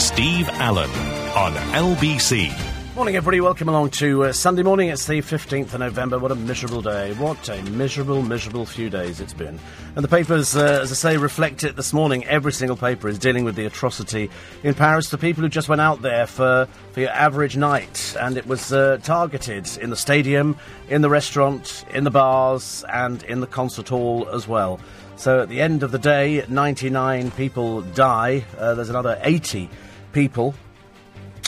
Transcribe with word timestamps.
Steve 0.00 0.48
Allen 0.54 0.88
on 1.36 1.52
LBC. 1.74 2.50
Morning, 2.96 3.16
everybody. 3.16 3.42
Welcome 3.42 3.68
along 3.68 3.90
to 3.90 4.24
uh, 4.24 4.32
Sunday 4.32 4.62
morning. 4.62 4.88
It's 4.88 5.06
the 5.06 5.20
15th 5.20 5.74
of 5.74 5.80
November. 5.80 6.18
What 6.18 6.32
a 6.32 6.34
miserable 6.34 6.80
day. 6.80 7.12
What 7.12 7.50
a 7.50 7.62
miserable, 7.64 8.22
miserable 8.22 8.64
few 8.64 8.88
days 8.88 9.20
it's 9.20 9.34
been. 9.34 9.60
And 9.96 10.02
the 10.02 10.08
papers, 10.08 10.56
uh, 10.56 10.80
as 10.82 10.90
I 10.90 10.94
say, 10.94 11.16
reflect 11.18 11.64
it 11.64 11.76
this 11.76 11.92
morning. 11.92 12.24
Every 12.24 12.50
single 12.50 12.78
paper 12.78 13.08
is 13.08 13.18
dealing 13.18 13.44
with 13.44 13.56
the 13.56 13.66
atrocity 13.66 14.30
in 14.62 14.72
Paris. 14.72 15.10
The 15.10 15.18
people 15.18 15.42
who 15.42 15.50
just 15.50 15.68
went 15.68 15.82
out 15.82 16.00
there 16.00 16.26
for, 16.26 16.66
for 16.92 17.00
your 17.00 17.10
average 17.10 17.58
night. 17.58 18.16
And 18.18 18.38
it 18.38 18.46
was 18.46 18.72
uh, 18.72 19.00
targeted 19.02 19.68
in 19.82 19.90
the 19.90 19.96
stadium, 19.96 20.56
in 20.88 21.02
the 21.02 21.10
restaurant, 21.10 21.84
in 21.92 22.04
the 22.04 22.10
bars, 22.10 22.86
and 22.90 23.22
in 23.24 23.40
the 23.40 23.46
concert 23.46 23.90
hall 23.90 24.26
as 24.30 24.48
well. 24.48 24.80
So 25.16 25.42
at 25.42 25.50
the 25.50 25.60
end 25.60 25.82
of 25.82 25.92
the 25.92 25.98
day, 25.98 26.42
99 26.48 27.32
people 27.32 27.82
die. 27.82 28.46
Uh, 28.56 28.72
there's 28.72 28.88
another 28.88 29.20
80 29.22 29.68
people 30.12 30.54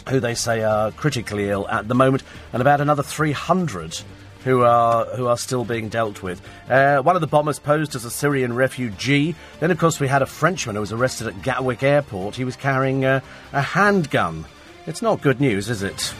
who 0.08 0.20
they 0.20 0.34
say 0.34 0.62
are 0.62 0.90
critically 0.92 1.48
ill 1.48 1.68
at 1.68 1.88
the 1.88 1.94
moment, 1.94 2.22
and 2.52 2.60
about 2.60 2.80
another 2.80 3.02
300 3.02 4.00
who 4.44 4.62
are 4.62 5.04
who 5.16 5.26
are 5.26 5.36
still 5.36 5.64
being 5.64 5.88
dealt 5.88 6.22
with. 6.22 6.40
Uh, 6.68 7.00
one 7.00 7.14
of 7.14 7.20
the 7.20 7.26
bombers 7.26 7.58
posed 7.58 7.94
as 7.94 8.04
a 8.04 8.10
Syrian 8.10 8.52
refugee. 8.54 9.34
Then, 9.60 9.70
of 9.70 9.78
course, 9.78 10.00
we 10.00 10.08
had 10.08 10.22
a 10.22 10.26
Frenchman 10.26 10.74
who 10.74 10.80
was 10.80 10.92
arrested 10.92 11.28
at 11.28 11.42
Gatwick 11.42 11.82
Airport. 11.82 12.36
He 12.36 12.44
was 12.44 12.56
carrying 12.56 13.04
uh, 13.04 13.20
a 13.52 13.62
handgun. 13.62 14.44
It's 14.86 15.02
not 15.02 15.22
good 15.22 15.40
news, 15.40 15.70
is 15.70 15.82
it? 15.82 16.12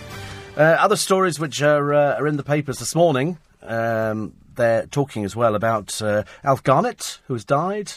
Uh, 0.56 0.62
other 0.62 0.96
stories 0.96 1.40
which 1.40 1.62
are 1.62 1.94
uh, 1.94 2.16
are 2.16 2.26
in 2.26 2.36
the 2.36 2.44
papers 2.44 2.78
this 2.78 2.94
morning. 2.94 3.38
Um, 3.62 4.34
they're 4.54 4.86
talking 4.86 5.24
as 5.24 5.34
well 5.34 5.54
about 5.54 6.00
uh, 6.02 6.24
Alf 6.44 6.62
Garnett, 6.62 7.20
who 7.26 7.34
has 7.34 7.44
died, 7.44 7.92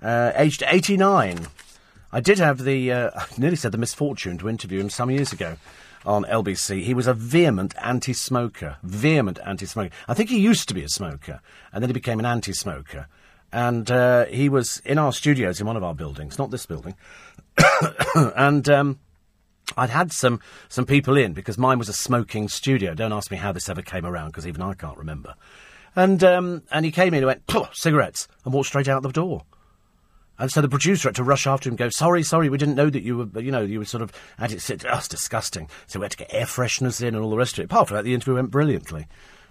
uh, 0.00 0.32
aged 0.36 0.62
89. 0.66 1.48
I 2.12 2.20
did 2.20 2.38
have 2.38 2.64
the, 2.64 2.92
uh, 2.92 3.10
I 3.16 3.26
nearly 3.38 3.56
said 3.56 3.72
the 3.72 3.78
misfortune 3.78 4.38
to 4.38 4.48
interview 4.48 4.80
him 4.80 4.90
some 4.90 5.10
years 5.10 5.32
ago 5.32 5.56
on 6.04 6.24
LBC. 6.24 6.82
He 6.82 6.94
was 6.94 7.06
a 7.06 7.14
vehement 7.14 7.74
anti 7.82 8.12
smoker. 8.12 8.76
Vehement 8.82 9.38
anti 9.44 9.66
smoker. 9.66 9.90
I 10.08 10.14
think 10.14 10.30
he 10.30 10.38
used 10.38 10.68
to 10.68 10.74
be 10.74 10.82
a 10.82 10.88
smoker, 10.88 11.40
and 11.72 11.82
then 11.82 11.88
he 11.88 11.94
became 11.94 12.18
an 12.18 12.26
anti 12.26 12.52
smoker. 12.52 13.08
And 13.52 13.90
uh, 13.90 14.26
he 14.26 14.48
was 14.48 14.82
in 14.84 14.98
our 14.98 15.12
studios 15.12 15.60
in 15.60 15.66
one 15.66 15.76
of 15.76 15.84
our 15.84 15.94
buildings, 15.94 16.38
not 16.38 16.50
this 16.50 16.66
building. 16.66 16.94
and 18.14 18.68
um, 18.68 18.98
I'd 19.76 19.90
had 19.90 20.12
some, 20.12 20.40
some 20.68 20.84
people 20.84 21.16
in 21.16 21.32
because 21.32 21.56
mine 21.56 21.78
was 21.78 21.88
a 21.88 21.94
smoking 21.94 22.48
studio. 22.48 22.94
Don't 22.94 23.12
ask 23.12 23.30
me 23.30 23.36
how 23.36 23.52
this 23.52 23.68
ever 23.68 23.82
came 23.82 24.04
around 24.04 24.28
because 24.28 24.46
even 24.46 24.62
I 24.62 24.74
can't 24.74 24.98
remember. 24.98 25.34
And, 25.94 26.22
um, 26.22 26.62
and 26.70 26.84
he 26.84 26.92
came 26.92 27.14
in 27.14 27.24
and 27.24 27.26
went, 27.26 27.50
cigarettes, 27.72 28.28
and 28.44 28.52
walked 28.52 28.68
straight 28.68 28.88
out 28.88 29.02
the 29.02 29.10
door. 29.10 29.44
And 30.38 30.50
so 30.50 30.60
the 30.60 30.68
producer 30.68 31.08
had 31.08 31.16
to 31.16 31.24
rush 31.24 31.46
after 31.46 31.68
him 31.68 31.72
and 31.72 31.78
go, 31.78 31.88
sorry, 31.88 32.22
sorry, 32.22 32.48
we 32.48 32.58
didn't 32.58 32.74
know 32.74 32.90
that 32.90 33.02
you 33.02 33.16
were, 33.18 33.40
you 33.40 33.50
know, 33.50 33.62
you 33.62 33.78
were 33.78 33.84
sort 33.84 34.02
of 34.02 34.12
at 34.38 34.52
it. 34.52 34.60
That's 34.82 35.08
disgusting. 35.08 35.68
So 35.86 35.98
we 35.98 36.04
had 36.04 36.12
to 36.12 36.18
get 36.18 36.34
air 36.34 36.46
fresheners 36.46 37.00
in 37.00 37.14
and 37.14 37.24
all 37.24 37.30
the 37.30 37.36
rest 37.36 37.54
of 37.54 37.62
it. 37.62 37.64
Apart 37.64 37.88
from 37.88 37.96
that, 37.96 38.04
the 38.04 38.14
interview 38.14 38.34
went 38.34 38.50
brilliantly. 38.50 39.06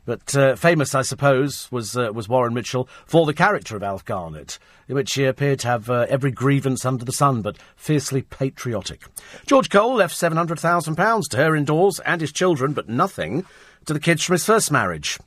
But 0.05 0.35
uh, 0.35 0.55
famous, 0.55 0.93
I 0.93 1.01
suppose, 1.01 1.67
was 1.71 1.97
uh, 1.97 2.11
was 2.13 2.29
Warren 2.29 2.53
Mitchell 2.53 2.87
for 3.07 3.25
the 3.25 3.33
character 3.33 3.75
of 3.75 3.81
Alf 3.81 4.05
Garnett, 4.05 4.59
in 4.87 4.93
which 4.93 5.11
he 5.15 5.25
appeared 5.25 5.57
to 5.61 5.67
have 5.67 5.89
uh, 5.89 6.05
every 6.07 6.29
grievance 6.29 6.85
under 6.85 7.03
the 7.03 7.11
sun, 7.11 7.41
but 7.41 7.57
fiercely 7.75 8.21
patriotic. 8.21 9.01
George 9.47 9.71
Cole 9.71 9.95
left 9.95 10.15
seven 10.15 10.37
hundred 10.37 10.59
thousand 10.59 10.95
pounds 10.95 11.27
to 11.29 11.37
her 11.37 11.55
indoors 11.55 11.99
and 12.01 12.21
his 12.21 12.31
children, 12.31 12.73
but 12.73 12.87
nothing 12.87 13.45
to 13.85 13.93
the 13.93 13.99
kids 13.99 14.23
from 14.23 14.33
his 14.33 14.45
first 14.45 14.71
marriage. 14.71 15.17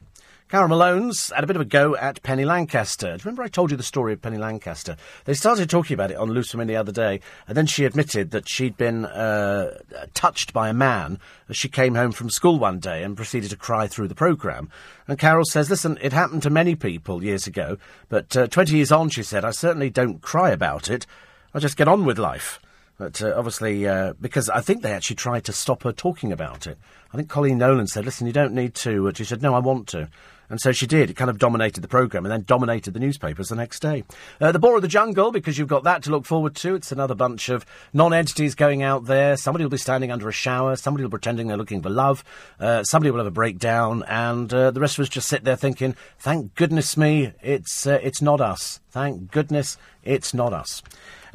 Carol 0.48 0.68
Malone's 0.68 1.30
had 1.34 1.44
a 1.44 1.46
bit 1.46 1.56
of 1.56 1.60
a 1.60 1.66
go 1.66 1.94
at 1.94 2.22
Penny 2.22 2.46
Lancaster. 2.46 3.08
Do 3.08 3.12
you 3.12 3.18
remember 3.24 3.42
I 3.42 3.48
told 3.48 3.70
you 3.70 3.76
the 3.76 3.82
story 3.82 4.14
of 4.14 4.22
Penny 4.22 4.38
Lancaster? 4.38 4.96
They 5.26 5.34
started 5.34 5.68
talking 5.68 5.92
about 5.92 6.10
it 6.10 6.16
on 6.16 6.30
Loose 6.30 6.54
Women 6.54 6.68
the 6.68 6.76
other 6.76 6.90
day, 6.90 7.20
and 7.46 7.54
then 7.54 7.66
she 7.66 7.84
admitted 7.84 8.30
that 8.30 8.48
she'd 8.48 8.78
been 8.78 9.04
uh, 9.04 9.76
touched 10.14 10.54
by 10.54 10.70
a 10.70 10.72
man 10.72 11.20
as 11.50 11.58
she 11.58 11.68
came 11.68 11.94
home 11.94 12.12
from 12.12 12.30
school 12.30 12.58
one 12.58 12.78
day 12.78 13.02
and 13.02 13.14
proceeded 13.14 13.50
to 13.50 13.56
cry 13.56 13.86
through 13.86 14.08
the 14.08 14.14
programme. 14.14 14.70
And 15.06 15.18
Carol 15.18 15.44
says, 15.44 15.68
listen, 15.68 15.98
it 16.00 16.14
happened 16.14 16.42
to 16.44 16.50
many 16.50 16.74
people 16.74 17.22
years 17.22 17.46
ago, 17.46 17.76
but 18.08 18.34
uh, 18.34 18.46
20 18.46 18.74
years 18.74 18.90
on, 18.90 19.10
she 19.10 19.24
said, 19.24 19.44
I 19.44 19.50
certainly 19.50 19.90
don't 19.90 20.22
cry 20.22 20.50
about 20.50 20.88
it. 20.88 21.04
I 21.52 21.58
just 21.58 21.76
get 21.76 21.88
on 21.88 22.06
with 22.06 22.18
life. 22.18 22.58
But 22.96 23.20
uh, 23.20 23.34
obviously, 23.36 23.86
uh, 23.86 24.14
because 24.18 24.48
I 24.48 24.62
think 24.62 24.80
they 24.80 24.92
actually 24.92 25.16
tried 25.16 25.44
to 25.44 25.52
stop 25.52 25.82
her 25.82 25.92
talking 25.92 26.32
about 26.32 26.66
it. 26.66 26.78
I 27.12 27.18
think 27.18 27.28
Coleen 27.28 27.58
Nolan 27.58 27.86
said, 27.86 28.06
listen, 28.06 28.26
you 28.26 28.32
don't 28.32 28.54
need 28.54 28.74
to. 28.76 29.12
She 29.14 29.24
said, 29.24 29.42
no, 29.42 29.54
I 29.54 29.58
want 29.58 29.88
to. 29.88 30.08
And 30.50 30.60
so 30.60 30.72
she 30.72 30.86
did. 30.86 31.10
It 31.10 31.14
kind 31.14 31.30
of 31.30 31.38
dominated 31.38 31.80
the 31.82 31.88
programme 31.88 32.24
and 32.24 32.32
then 32.32 32.42
dominated 32.42 32.94
the 32.94 33.00
newspapers 33.00 33.48
the 33.48 33.56
next 33.56 33.80
day. 33.80 34.04
Uh, 34.40 34.52
the 34.52 34.58
Boar 34.58 34.76
of 34.76 34.82
the 34.82 34.88
Jungle, 34.88 35.30
because 35.30 35.58
you've 35.58 35.68
got 35.68 35.84
that 35.84 36.02
to 36.04 36.10
look 36.10 36.24
forward 36.24 36.54
to. 36.56 36.74
It's 36.74 36.92
another 36.92 37.14
bunch 37.14 37.48
of 37.48 37.66
non 37.92 38.12
entities 38.12 38.54
going 38.54 38.82
out 38.82 39.04
there. 39.06 39.36
Somebody 39.36 39.64
will 39.64 39.70
be 39.70 39.76
standing 39.76 40.10
under 40.10 40.28
a 40.28 40.32
shower. 40.32 40.76
Somebody 40.76 41.04
will 41.04 41.10
be 41.10 41.14
pretending 41.14 41.48
they're 41.48 41.56
looking 41.56 41.82
for 41.82 41.90
love. 41.90 42.24
Uh, 42.58 42.82
somebody 42.82 43.10
will 43.10 43.18
have 43.18 43.26
a 43.26 43.30
breakdown. 43.30 44.04
And 44.08 44.52
uh, 44.52 44.70
the 44.70 44.80
rest 44.80 44.98
of 44.98 45.02
us 45.02 45.08
just 45.08 45.28
sit 45.28 45.44
there 45.44 45.56
thinking, 45.56 45.94
thank 46.18 46.54
goodness 46.54 46.96
me, 46.96 47.32
it's, 47.42 47.86
uh, 47.86 47.98
it's 48.02 48.22
not 48.22 48.40
us. 48.40 48.80
Thank 48.90 49.30
goodness 49.30 49.76
it's 50.02 50.32
not 50.32 50.52
us. 50.52 50.82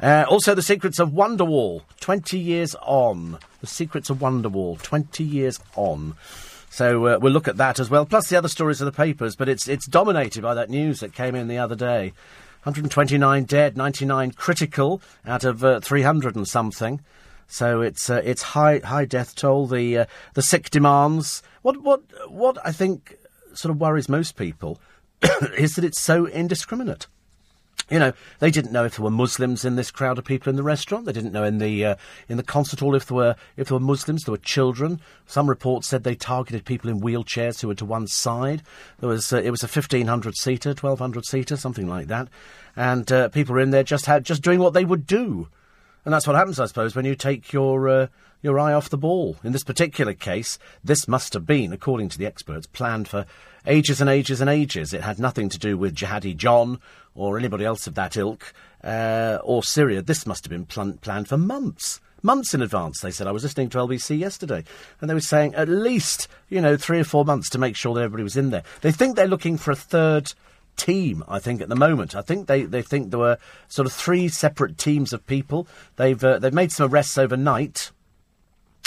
Uh, 0.00 0.24
also, 0.28 0.54
The 0.54 0.62
Secrets 0.62 0.98
of 0.98 1.10
Wonderwall, 1.10 1.82
20 2.00 2.38
years 2.38 2.74
on. 2.82 3.38
The 3.60 3.66
Secrets 3.66 4.10
of 4.10 4.18
Wonderwall, 4.18 4.80
20 4.82 5.22
years 5.22 5.60
on. 5.76 6.14
So 6.74 7.06
uh, 7.06 7.18
we'll 7.22 7.32
look 7.32 7.46
at 7.46 7.58
that 7.58 7.78
as 7.78 7.88
well, 7.88 8.04
plus 8.04 8.28
the 8.28 8.36
other 8.36 8.48
stories 8.48 8.80
of 8.80 8.86
the 8.86 8.90
papers. 8.90 9.36
But 9.36 9.48
it's 9.48 9.68
it's 9.68 9.86
dominated 9.86 10.42
by 10.42 10.54
that 10.54 10.70
news 10.70 10.98
that 10.98 11.12
came 11.12 11.36
in 11.36 11.46
the 11.46 11.56
other 11.56 11.76
day. 11.76 12.12
129 12.64 13.44
dead, 13.44 13.76
99 13.76 14.32
critical 14.32 15.00
out 15.24 15.44
of 15.44 15.62
uh, 15.62 15.78
300 15.78 16.34
and 16.34 16.48
something. 16.48 17.00
So 17.46 17.80
it's 17.80 18.10
uh, 18.10 18.22
it's 18.24 18.42
high 18.42 18.78
high 18.78 19.04
death 19.04 19.36
toll. 19.36 19.68
The 19.68 19.98
uh, 19.98 20.06
the 20.32 20.42
sick 20.42 20.68
demands. 20.68 21.44
What 21.62 21.80
what 21.80 22.02
what 22.28 22.58
I 22.66 22.72
think 22.72 23.18
sort 23.52 23.70
of 23.70 23.80
worries 23.80 24.08
most 24.08 24.34
people 24.34 24.80
is 25.56 25.76
that 25.76 25.84
it's 25.84 26.00
so 26.00 26.26
indiscriminate. 26.26 27.06
You 27.90 27.98
know, 27.98 28.12
they 28.38 28.50
didn't 28.50 28.72
know 28.72 28.84
if 28.84 28.96
there 28.96 29.04
were 29.04 29.10
Muslims 29.10 29.64
in 29.64 29.76
this 29.76 29.90
crowd 29.90 30.16
of 30.16 30.24
people 30.24 30.48
in 30.48 30.56
the 30.56 30.62
restaurant. 30.62 31.04
They 31.04 31.12
didn't 31.12 31.32
know 31.32 31.44
in 31.44 31.58
the 31.58 31.84
uh, 31.84 31.96
in 32.28 32.38
the 32.38 32.42
concert 32.42 32.80
hall 32.80 32.94
if 32.94 33.06
there 33.06 33.16
were 33.16 33.36
if 33.58 33.68
there 33.68 33.76
were 33.76 33.84
Muslims. 33.84 34.24
There 34.24 34.32
were 34.32 34.38
children. 34.38 35.00
Some 35.26 35.48
reports 35.48 35.88
said 35.88 36.02
they 36.02 36.14
targeted 36.14 36.64
people 36.64 36.88
in 36.88 37.02
wheelchairs 37.02 37.60
who 37.60 37.68
were 37.68 37.74
to 37.74 37.84
one 37.84 38.06
side. 38.06 38.62
There 39.00 39.08
was 39.08 39.32
uh, 39.32 39.42
it 39.42 39.50
was 39.50 39.62
a 39.62 39.68
fifteen 39.68 40.06
hundred 40.06 40.36
seater, 40.36 40.72
twelve 40.72 40.98
hundred 40.98 41.26
seater, 41.26 41.56
something 41.56 41.86
like 41.86 42.06
that, 42.06 42.28
and 42.74 43.10
uh, 43.12 43.28
people 43.28 43.54
were 43.54 43.60
in 43.60 43.70
there 43.70 43.84
just 43.84 44.06
had 44.06 44.24
just 44.24 44.42
doing 44.42 44.60
what 44.60 44.72
they 44.72 44.86
would 44.86 45.06
do, 45.06 45.48
and 46.06 46.14
that's 46.14 46.26
what 46.26 46.36
happens, 46.36 46.58
I 46.58 46.66
suppose, 46.66 46.96
when 46.96 47.04
you 47.04 47.14
take 47.14 47.52
your 47.52 47.88
uh, 47.88 48.06
your 48.40 48.58
eye 48.58 48.72
off 48.72 48.88
the 48.88 48.96
ball. 48.96 49.36
In 49.44 49.52
this 49.52 49.64
particular 49.64 50.14
case, 50.14 50.58
this 50.82 51.06
must 51.06 51.34
have 51.34 51.44
been, 51.44 51.72
according 51.72 52.08
to 52.10 52.18
the 52.18 52.26
experts, 52.26 52.66
planned 52.66 53.08
for 53.08 53.26
ages 53.66 54.00
and 54.00 54.10
ages 54.10 54.40
and 54.40 54.50
ages. 54.50 54.92
It 54.92 55.02
had 55.02 55.18
nothing 55.18 55.48
to 55.50 55.58
do 55.58 55.76
with 55.76 55.94
Jihadi 55.94 56.36
John 56.36 56.80
or 57.14 57.38
anybody 57.38 57.64
else 57.64 57.86
of 57.86 57.94
that 57.94 58.16
ilk 58.16 58.52
uh, 58.82 59.38
or 59.42 59.62
Syria. 59.62 60.02
This 60.02 60.26
must 60.26 60.44
have 60.44 60.50
been 60.50 60.66
pl- 60.66 60.98
planned 61.00 61.28
for 61.28 61.38
months. 61.38 62.00
Months 62.22 62.54
in 62.54 62.62
advance, 62.62 63.00
they 63.00 63.10
said. 63.10 63.26
I 63.26 63.32
was 63.32 63.42
listening 63.42 63.68
to 63.70 63.78
LBC 63.78 64.18
yesterday, 64.18 64.64
and 65.00 65.10
they 65.10 65.14
were 65.14 65.20
saying 65.20 65.54
at 65.54 65.68
least, 65.68 66.26
you 66.48 66.58
know, 66.58 66.74
three 66.74 66.98
or 66.98 67.04
four 67.04 67.24
months 67.24 67.50
to 67.50 67.58
make 67.58 67.76
sure 67.76 67.94
that 67.94 68.00
everybody 68.00 68.22
was 68.22 68.36
in 68.36 68.48
there. 68.48 68.62
They 68.80 68.92
think 68.92 69.14
they're 69.14 69.26
looking 69.26 69.58
for 69.58 69.72
a 69.72 69.76
third 69.76 70.32
team, 70.76 71.22
I 71.28 71.38
think, 71.38 71.60
at 71.60 71.68
the 71.68 71.76
moment. 71.76 72.16
I 72.16 72.22
think 72.22 72.46
they, 72.46 72.62
they 72.62 72.80
think 72.80 73.10
there 73.10 73.18
were 73.18 73.38
sort 73.68 73.86
of 73.86 73.92
three 73.92 74.28
separate 74.28 74.78
teams 74.78 75.12
of 75.12 75.26
people. 75.26 75.68
They've, 75.96 76.22
uh, 76.22 76.38
they've 76.38 76.52
made 76.52 76.72
some 76.72 76.90
arrests 76.90 77.18
overnight, 77.18 77.90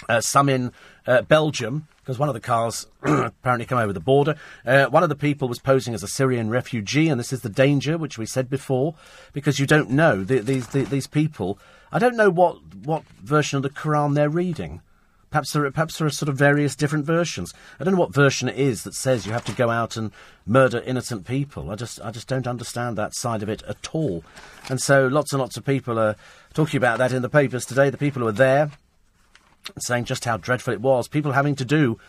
uh, 0.09 0.21
some 0.21 0.49
in 0.49 0.71
uh, 1.07 1.22
Belgium, 1.23 1.88
because 2.00 2.19
one 2.19 2.29
of 2.29 2.35
the 2.35 2.41
cars 2.41 2.85
apparently 3.01 3.66
came 3.66 3.78
over 3.78 3.94
the 3.94 4.00
border. 4.00 4.35
Uh, 4.66 4.85
one 4.85 5.03
of 5.03 5.09
the 5.09 5.16
people 5.16 5.47
was 5.47 5.59
posing 5.59 5.94
as 5.94 6.03
a 6.03 6.07
Syrian 6.07 6.50
refugee, 6.50 7.09
and 7.09 7.19
this 7.19 7.34
is 7.34 7.41
the 7.41 7.50
danger, 7.50 7.97
which 7.97 8.18
we 8.18 8.25
said 8.25 8.50
before, 8.50 8.95
because 9.34 9.59
you 9.59 9.66
don't 9.66 9.90
know 9.90 10.23
the, 10.23 10.40
these 10.40 10.68
the, 10.68 10.84
these 10.84 11.07
people. 11.07 11.57
I 11.91 12.00
don't 12.00 12.18
know 12.18 12.29
what 12.29 12.57
what 12.84 13.03
version 13.23 13.57
of 13.57 13.63
the 13.63 13.69
Quran 13.69 14.13
they're 14.13 14.29
reading. 14.29 14.81
Perhaps 15.30 15.51
there, 15.51 15.65
are, 15.65 15.71
perhaps 15.71 15.98
there 15.98 16.07
are 16.07 16.12
sort 16.12 16.30
of 16.30 16.38
various 16.38 16.74
different 16.74 17.06
versions. 17.06 17.53
I 17.80 17.83
don't 17.83 17.95
know 17.95 18.00
what 18.00 18.13
version 18.13 18.48
it 18.48 18.57
is 18.57 18.83
that 18.83 18.94
says 18.94 19.25
you 19.25 19.33
have 19.33 19.44
to 19.45 19.51
go 19.51 19.69
out 19.69 19.98
and 19.98 20.12
murder 20.45 20.80
innocent 20.80 21.27
people. 21.27 21.69
I 21.69 21.75
just, 21.75 22.00
I 22.01 22.12
just 22.12 22.30
don't 22.30 22.48
understand 22.48 22.98
that 22.98 23.13
side 23.13 23.44
of 23.44 23.50
it 23.50 23.62
at 23.63 23.89
all. 23.94 24.24
And 24.69 24.81
so 24.81 25.07
lots 25.07 25.33
and 25.33 25.42
lots 25.42 25.57
of 25.57 25.65
people 25.65 26.00
are 26.00 26.15
talking 26.53 26.77
about 26.77 26.98
that 27.00 27.12
in 27.12 27.24
the 27.24 27.30
papers 27.30 27.65
today. 27.65 27.89
The 27.89 27.98
people 27.98 28.21
who 28.21 28.30
are 28.30 28.31
there, 28.31 28.71
saying 29.79 30.05
just 30.05 30.25
how 30.25 30.37
dreadful 30.37 30.73
it 30.73 30.81
was. 30.81 31.07
People 31.07 31.31
having 31.31 31.55
to 31.55 31.65
do 31.65 31.99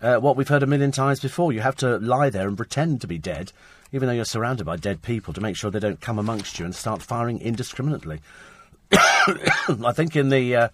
uh, 0.00 0.16
what 0.16 0.36
we've 0.36 0.48
heard 0.48 0.62
a 0.62 0.66
million 0.66 0.92
times 0.92 1.20
before. 1.20 1.52
You 1.52 1.60
have 1.60 1.76
to 1.76 1.98
lie 1.98 2.30
there 2.30 2.48
and 2.48 2.56
pretend 2.56 3.00
to 3.00 3.06
be 3.06 3.18
dead, 3.18 3.52
even 3.92 4.06
though 4.06 4.14
you're 4.14 4.24
surrounded 4.24 4.64
by 4.64 4.76
dead 4.76 5.02
people, 5.02 5.32
to 5.34 5.40
make 5.40 5.56
sure 5.56 5.70
they 5.70 5.78
don't 5.78 6.00
come 6.00 6.18
amongst 6.18 6.58
you 6.58 6.64
and 6.64 6.74
start 6.74 7.02
firing 7.02 7.40
indiscriminately. 7.40 8.20
I 8.92 9.92
think 9.94 10.16
in 10.16 10.28
the 10.28 10.56
uh, 10.56 10.68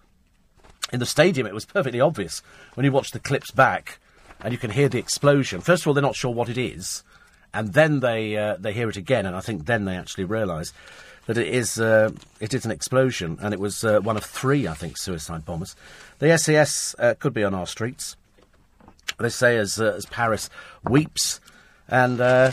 in 0.93 1.01
the 1.01 1.07
stadium 1.07 1.47
it 1.47 1.55
was 1.55 1.65
perfectly 1.65 2.01
obvious 2.01 2.43
when 2.75 2.85
you 2.85 2.93
watch 2.93 3.11
the 3.11 3.21
clips 3.21 3.51
back 3.51 3.99
and 4.41 4.53
you 4.53 4.59
can 4.59 4.71
hear 4.71 4.89
the 4.89 4.99
explosion. 4.99 5.61
First 5.61 5.83
of 5.83 5.89
all, 5.89 5.95
they're 5.95 6.03
not 6.03 6.17
sure 6.17 6.33
what 6.33 6.49
it 6.49 6.59
is, 6.59 7.03
and 7.53 7.73
then 7.73 8.01
they 8.01 8.37
uh, 8.37 8.57
they 8.59 8.73
hear 8.73 8.89
it 8.89 8.97
again, 8.97 9.27
and 9.27 9.37
I 9.37 9.41
think 9.41 9.67
then 9.67 9.85
they 9.85 9.97
actually 9.97 10.25
realise. 10.25 10.73
that 11.27 11.37
it 11.37 11.49
is 11.49 11.79
uh, 11.79 12.11
it 12.41 12.55
is 12.55 12.65
an 12.65 12.71
explosion, 12.71 13.39
and 13.41 13.53
it 13.53 13.61
was 13.61 13.85
uh, 13.85 14.01
one 14.01 14.17
of 14.17 14.25
three, 14.25 14.67
I 14.67 14.75
think, 14.75 14.97
suicide 14.97 15.45
bombers. 15.45 15.77
The 16.19 16.37
SAS 16.37 16.95
uh, 16.99 17.15
could 17.19 17.33
be 17.33 17.45
on 17.45 17.55
our 17.55 17.67
streets. 17.67 18.17
They 19.19 19.29
say 19.29 19.57
as 19.57 19.81
uh, 19.81 19.95
as 19.97 20.07
Paris 20.07 20.51
weeps, 20.85 21.41
and 21.89 22.21
uh, 22.21 22.53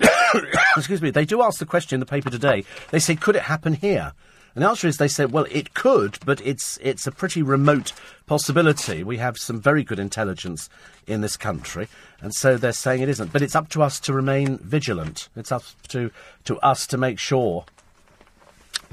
excuse 0.76 1.02
me, 1.02 1.10
they 1.10 1.24
do 1.24 1.42
ask 1.42 1.58
the 1.58 1.66
question 1.66 1.96
in 1.96 2.00
the 2.00 2.06
paper 2.06 2.30
today. 2.30 2.64
They 2.90 2.98
say, 2.98 3.16
could 3.16 3.36
it 3.36 3.42
happen 3.42 3.74
here? 3.74 4.12
And 4.54 4.62
the 4.62 4.68
answer 4.68 4.86
is 4.86 4.96
they 4.96 5.08
say, 5.08 5.26
well, 5.26 5.46
it 5.50 5.74
could, 5.74 6.18
but 6.24 6.40
it's 6.46 6.78
it's 6.80 7.06
a 7.06 7.12
pretty 7.12 7.42
remote 7.42 7.92
possibility. 8.26 9.02
We 9.02 9.16
have 9.16 9.36
some 9.36 9.60
very 9.60 9.82
good 9.82 9.98
intelligence 9.98 10.68
in 11.08 11.22
this 11.22 11.36
country, 11.36 11.88
and 12.20 12.32
so 12.32 12.56
they're 12.56 12.72
saying 12.72 13.02
it 13.02 13.08
isn't. 13.08 13.32
But 13.32 13.42
it's 13.42 13.56
up 13.56 13.68
to 13.70 13.82
us 13.82 13.98
to 14.00 14.12
remain 14.12 14.58
vigilant. 14.58 15.28
It's 15.34 15.50
up 15.50 15.64
to 15.88 16.12
to 16.44 16.58
us 16.58 16.86
to 16.88 16.96
make 16.96 17.18
sure 17.18 17.64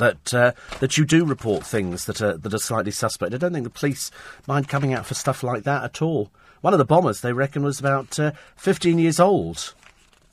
that 0.02 0.34
uh, 0.34 0.52
that 0.80 0.98
you 0.98 1.06
do 1.06 1.24
report 1.24 1.66
things 1.66 2.06
that 2.06 2.22
are 2.22 2.36
that 2.36 2.54
are 2.54 2.58
slightly 2.58 2.92
suspect. 2.92 3.34
I 3.34 3.38
don't 3.38 3.54
think 3.54 3.64
the 3.64 3.70
police 3.70 4.12
mind 4.48 4.68
coming 4.68 4.94
out 4.94 5.06
for 5.06 5.14
stuff 5.14 5.44
like 5.44 5.64
that 5.64 5.84
at 5.84 6.02
all. 6.02 6.30
One 6.62 6.74
of 6.74 6.80
the 6.80 6.86
bombers, 6.86 7.22
they 7.22 7.34
reckon, 7.34 7.64
was 7.64 7.80
about 7.80 8.20
uh, 8.20 8.34
15 8.58 9.00
years 9.00 9.20
old. 9.20 9.74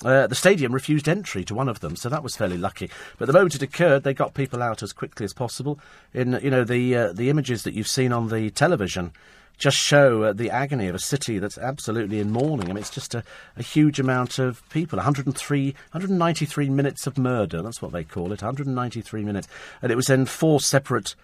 Uh, 0.04 0.26
the 0.26 0.34
stadium 0.34 0.72
refused 0.72 1.08
entry 1.08 1.44
to 1.44 1.54
one 1.54 1.68
of 1.68 1.80
them, 1.80 1.96
so 1.96 2.08
that 2.08 2.22
was 2.22 2.36
fairly 2.36 2.58
lucky. 2.58 2.90
But 3.18 3.26
the 3.26 3.32
moment 3.32 3.54
it 3.56 3.62
occurred, 3.62 4.04
they 4.04 4.14
got 4.14 4.34
people 4.34 4.62
out 4.62 4.82
as 4.82 4.92
quickly 4.92 5.24
as 5.24 5.32
possible. 5.32 5.78
In 6.14 6.38
you 6.42 6.50
know 6.50 6.64
the 6.64 6.96
uh, 6.96 7.12
the 7.12 7.30
images 7.30 7.62
that 7.62 7.74
you've 7.74 7.88
seen 7.88 8.12
on 8.12 8.28
the 8.28 8.50
television 8.50 9.12
just 9.58 9.76
show 9.76 10.22
uh, 10.22 10.32
the 10.32 10.50
agony 10.50 10.88
of 10.88 10.94
a 10.94 11.00
city 11.00 11.38
that's 11.38 11.58
absolutely 11.58 12.20
in 12.20 12.30
mourning. 12.30 12.70
I 12.70 12.72
mean, 12.72 12.78
it's 12.78 12.90
just 12.90 13.14
a, 13.14 13.24
a, 13.56 13.62
huge 13.62 13.98
amount 13.98 14.38
of 14.38 14.66
people. 14.70 14.96
103, 14.96 15.64
193 15.66 16.70
minutes 16.70 17.06
of 17.06 17.18
murder. 17.18 17.60
That's 17.60 17.82
what 17.82 17.92
they 17.92 18.04
call 18.04 18.32
it. 18.32 18.40
193 18.40 19.24
minutes, 19.24 19.48
and 19.82 19.92
it 19.92 19.96
was 19.96 20.08
in 20.08 20.26
four 20.26 20.60
separate 20.60 21.14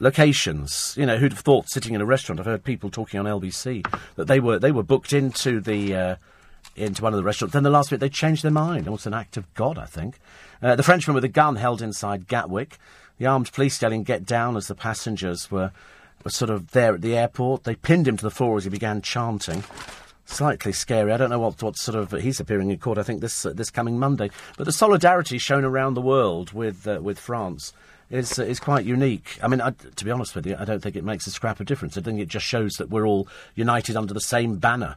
locations. 0.00 0.94
You 0.96 1.06
know, 1.06 1.16
who'd 1.16 1.32
have 1.32 1.40
thought 1.40 1.68
sitting 1.68 1.94
in 1.94 2.00
a 2.00 2.06
restaurant? 2.06 2.40
I've 2.40 2.46
heard 2.46 2.62
people 2.62 2.90
talking 2.90 3.18
on 3.18 3.26
LBC 3.26 3.86
that 4.16 4.26
they 4.26 4.38
were 4.38 4.58
they 4.58 4.72
were 4.72 4.82
booked 4.82 5.12
into 5.12 5.60
the 5.60 5.94
uh, 5.94 6.16
into 6.76 7.02
one 7.02 7.12
of 7.12 7.16
the 7.16 7.24
restaurants. 7.24 7.54
Then 7.54 7.62
the 7.62 7.70
last 7.70 7.90
bit, 7.90 8.00
they 8.00 8.08
changed 8.08 8.42
their 8.42 8.50
mind. 8.50 8.86
It 8.86 8.90
was 8.90 9.06
an 9.06 9.14
act 9.14 9.36
of 9.36 9.52
God, 9.54 9.78
I 9.78 9.86
think. 9.86 10.18
Uh, 10.62 10.76
the 10.76 10.82
Frenchman 10.82 11.14
with 11.14 11.24
a 11.24 11.28
gun 11.28 11.56
held 11.56 11.82
inside 11.82 12.28
Gatwick. 12.28 12.78
The 13.18 13.26
armed 13.26 13.52
police 13.52 13.80
yelling, 13.82 14.04
get 14.04 14.24
down, 14.24 14.56
as 14.56 14.68
the 14.68 14.76
passengers 14.76 15.50
were, 15.50 15.72
were 16.24 16.30
sort 16.30 16.50
of 16.50 16.72
there 16.72 16.94
at 16.94 17.02
the 17.02 17.16
airport. 17.16 17.64
They 17.64 17.74
pinned 17.74 18.08
him 18.08 18.16
to 18.16 18.22
the 18.22 18.30
floor 18.30 18.56
as 18.56 18.64
he 18.64 18.70
began 18.70 19.02
chanting. 19.02 19.64
Slightly 20.26 20.72
scary. 20.72 21.12
I 21.12 21.16
don't 21.16 21.30
know 21.30 21.38
what, 21.38 21.62
what 21.62 21.76
sort 21.76 21.96
of. 21.96 22.12
He's 22.20 22.38
appearing 22.38 22.70
in 22.70 22.78
court, 22.78 22.98
I 22.98 23.02
think, 23.02 23.20
this, 23.20 23.46
uh, 23.46 23.52
this 23.54 23.70
coming 23.70 23.98
Monday. 23.98 24.30
But 24.58 24.64
the 24.64 24.72
solidarity 24.72 25.38
shown 25.38 25.64
around 25.64 25.94
the 25.94 26.02
world 26.02 26.52
with, 26.52 26.86
uh, 26.86 27.00
with 27.02 27.18
France 27.18 27.72
is 28.10 28.38
uh, 28.38 28.42
is 28.42 28.60
quite 28.60 28.84
unique. 28.84 29.38
I 29.42 29.48
mean, 29.48 29.60
I, 29.60 29.70
to 29.70 30.04
be 30.04 30.10
honest 30.10 30.34
with 30.34 30.46
you, 30.46 30.56
I 30.58 30.64
don't 30.64 30.82
think 30.82 30.96
it 30.96 31.04
makes 31.04 31.26
a 31.26 31.30
scrap 31.30 31.60
of 31.60 31.66
difference. 31.66 31.96
I 31.96 32.00
think 32.00 32.20
it 32.20 32.28
just 32.28 32.46
shows 32.46 32.74
that 32.74 32.90
we're 32.90 33.06
all 33.06 33.28
united 33.54 33.96
under 33.96 34.14
the 34.14 34.20
same 34.20 34.56
banner 34.56 34.96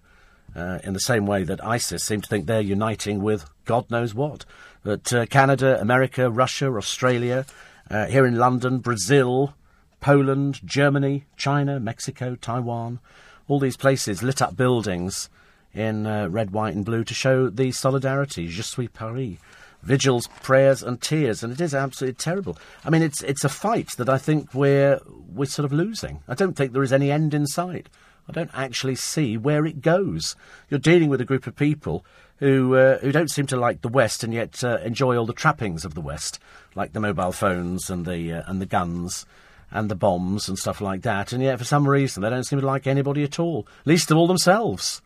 uh, 0.56 0.80
in 0.84 0.94
the 0.94 1.00
same 1.00 1.26
way 1.26 1.44
that 1.44 1.64
ISIS 1.64 2.04
seem 2.04 2.22
to 2.22 2.30
think 2.30 2.46
they're 2.46 2.62
uniting 2.62 3.22
with 3.22 3.50
God 3.66 3.90
knows 3.90 4.14
what. 4.14 4.46
But 4.84 5.14
uh, 5.14 5.26
Canada, 5.28 5.80
America, 5.80 6.30
Russia, 6.30 6.68
Australia, 6.76 7.46
uh, 7.90 8.06
here 8.06 8.26
in 8.26 8.38
London, 8.38 8.80
Brazil, 8.80 9.54
Poland, 10.02 10.60
Germany, 10.66 11.26
China, 11.38 11.80
Mexico, 11.80 12.36
Taiwan, 12.36 13.00
all 13.48 13.60
these 13.60 13.78
places 13.78 14.24
lit 14.24 14.42
up 14.42 14.58
buildings 14.58 15.30
in 15.74 16.06
uh, 16.06 16.28
red, 16.28 16.52
white, 16.52 16.76
and 16.76 16.84
blue 16.84 17.04
to 17.04 17.14
show 17.14 17.50
the 17.50 17.72
solidarity. 17.72 18.48
Je 18.48 18.62
suis 18.62 18.90
Paris. 18.90 19.38
Vigils, 19.84 20.28
prayers, 20.44 20.84
and 20.84 21.02
tears, 21.02 21.44
and 21.44 21.52
it 21.52 21.60
is 21.60 21.74
absolutely 21.74 22.14
terrible. 22.14 22.56
I 22.86 22.92
mean, 22.92 23.02
it's 23.02 23.24
it's 23.24 23.44
a 23.44 23.50
fight 23.50 23.90
that 23.98 24.10
I 24.10 24.20
think 24.20 24.54
we're 24.54 25.00
we're 25.34 25.48
sort 25.48 25.66
of 25.66 25.74
losing. 25.74 26.22
I 26.28 26.36
don't 26.36 26.56
think 26.56 26.72
there 26.72 26.84
is 26.84 26.94
any 26.94 27.10
end 27.10 27.34
in 27.34 27.48
sight. 27.48 27.90
I 28.30 28.32
don't 28.32 28.52
actually 28.54 28.94
see 28.94 29.38
where 29.38 29.66
it 29.66 29.82
goes. 29.82 30.36
You're 30.70 30.80
dealing 30.80 31.10
with 31.10 31.20
a 31.20 31.26
group 31.26 31.48
of 31.48 31.56
people 31.56 32.06
who 32.38 32.76
uh, 32.76 33.00
who 33.00 33.12
don't 33.12 33.32
seem 33.32 33.48
to 33.48 33.58
like 33.58 33.82
the 33.82 33.88
West 33.88 34.24
and 34.24 34.36
yet 34.36 34.64
uh, 34.64 34.78
enjoy 34.84 35.18
all 35.18 35.26
the 35.26 35.34
trappings 35.34 35.84
of 35.84 35.96
the 35.96 36.02
West, 36.02 36.38
like 36.76 36.94
the 36.94 37.00
mobile 37.00 37.32
phones 37.32 37.90
and 37.90 38.06
the 38.06 38.34
uh, 38.34 38.44
and 38.46 38.62
the 38.62 38.68
guns 38.68 39.26
and 39.72 39.90
the 39.90 39.96
bombs 39.96 40.48
and 40.48 40.58
stuff 40.58 40.82
like 40.82 41.02
that. 41.02 41.32
And 41.32 41.42
yet, 41.42 41.58
for 41.58 41.64
some 41.64 41.88
reason, 41.88 42.22
they 42.22 42.30
don't 42.30 42.44
seem 42.44 42.60
to 42.60 42.66
like 42.66 42.88
anybody 42.88 43.24
at 43.24 43.40
all, 43.40 43.68
least 43.86 44.12
of 44.12 44.18
all 44.18 44.28
themselves. 44.28 45.02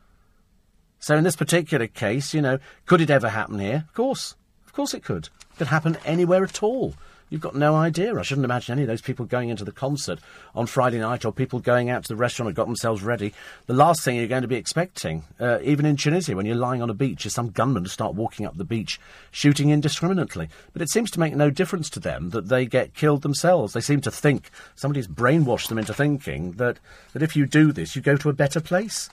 So, 0.99 1.15
in 1.15 1.23
this 1.23 1.35
particular 1.35 1.87
case, 1.87 2.33
you 2.33 2.41
know, 2.41 2.59
could 2.85 3.01
it 3.01 3.09
ever 3.09 3.29
happen 3.29 3.59
here? 3.59 3.85
Of 3.87 3.93
course, 3.93 4.35
of 4.65 4.73
course, 4.73 4.93
it 4.93 5.03
could. 5.03 5.25
It 5.25 5.57
could 5.57 5.67
happen 5.67 5.97
anywhere 6.05 6.43
at 6.43 6.63
all. 6.63 6.95
You've 7.35 7.41
got 7.41 7.53
no 7.53 7.75
idea. 7.75 8.17
I 8.17 8.21
shouldn't 8.21 8.45
imagine 8.45 8.71
any 8.71 8.83
of 8.83 8.87
those 8.87 9.01
people 9.01 9.25
going 9.25 9.49
into 9.49 9.65
the 9.65 9.73
concert 9.73 10.19
on 10.55 10.67
Friday 10.67 10.99
night 10.99 11.25
or 11.25 11.33
people 11.33 11.59
going 11.59 11.89
out 11.89 12.03
to 12.03 12.07
the 12.07 12.15
restaurant 12.15 12.47
and 12.47 12.55
got 12.55 12.65
themselves 12.65 13.03
ready. 13.03 13.33
The 13.65 13.73
last 13.73 14.05
thing 14.05 14.15
you're 14.15 14.29
going 14.29 14.43
to 14.43 14.47
be 14.47 14.55
expecting, 14.55 15.25
uh, 15.37 15.59
even 15.61 15.85
in 15.85 15.97
Tunisia, 15.97 16.33
when 16.33 16.45
you're 16.45 16.55
lying 16.55 16.81
on 16.81 16.89
a 16.89 16.93
beach, 16.93 17.25
is 17.25 17.33
some 17.33 17.49
gunman 17.49 17.83
to 17.83 17.89
start 17.89 18.15
walking 18.15 18.45
up 18.45 18.55
the 18.55 18.63
beach 18.63 19.01
shooting 19.31 19.69
indiscriminately. 19.69 20.47
But 20.71 20.81
it 20.81 20.89
seems 20.89 21.11
to 21.11 21.19
make 21.19 21.35
no 21.35 21.49
difference 21.49 21.89
to 21.89 21.99
them 21.99 22.29
that 22.29 22.47
they 22.47 22.65
get 22.65 22.93
killed 22.93 23.21
themselves. 23.21 23.73
They 23.73 23.81
seem 23.81 23.99
to 23.99 24.11
think, 24.11 24.49
somebody's 24.75 25.09
brainwashed 25.09 25.67
them 25.67 25.77
into 25.77 25.93
thinking 25.93 26.53
that, 26.53 26.79
that 27.11 27.21
if 27.21 27.35
you 27.35 27.45
do 27.45 27.73
this, 27.73 27.97
you 27.97 28.01
go 28.01 28.15
to 28.15 28.29
a 28.29 28.33
better 28.33 28.61
place. 28.61 29.09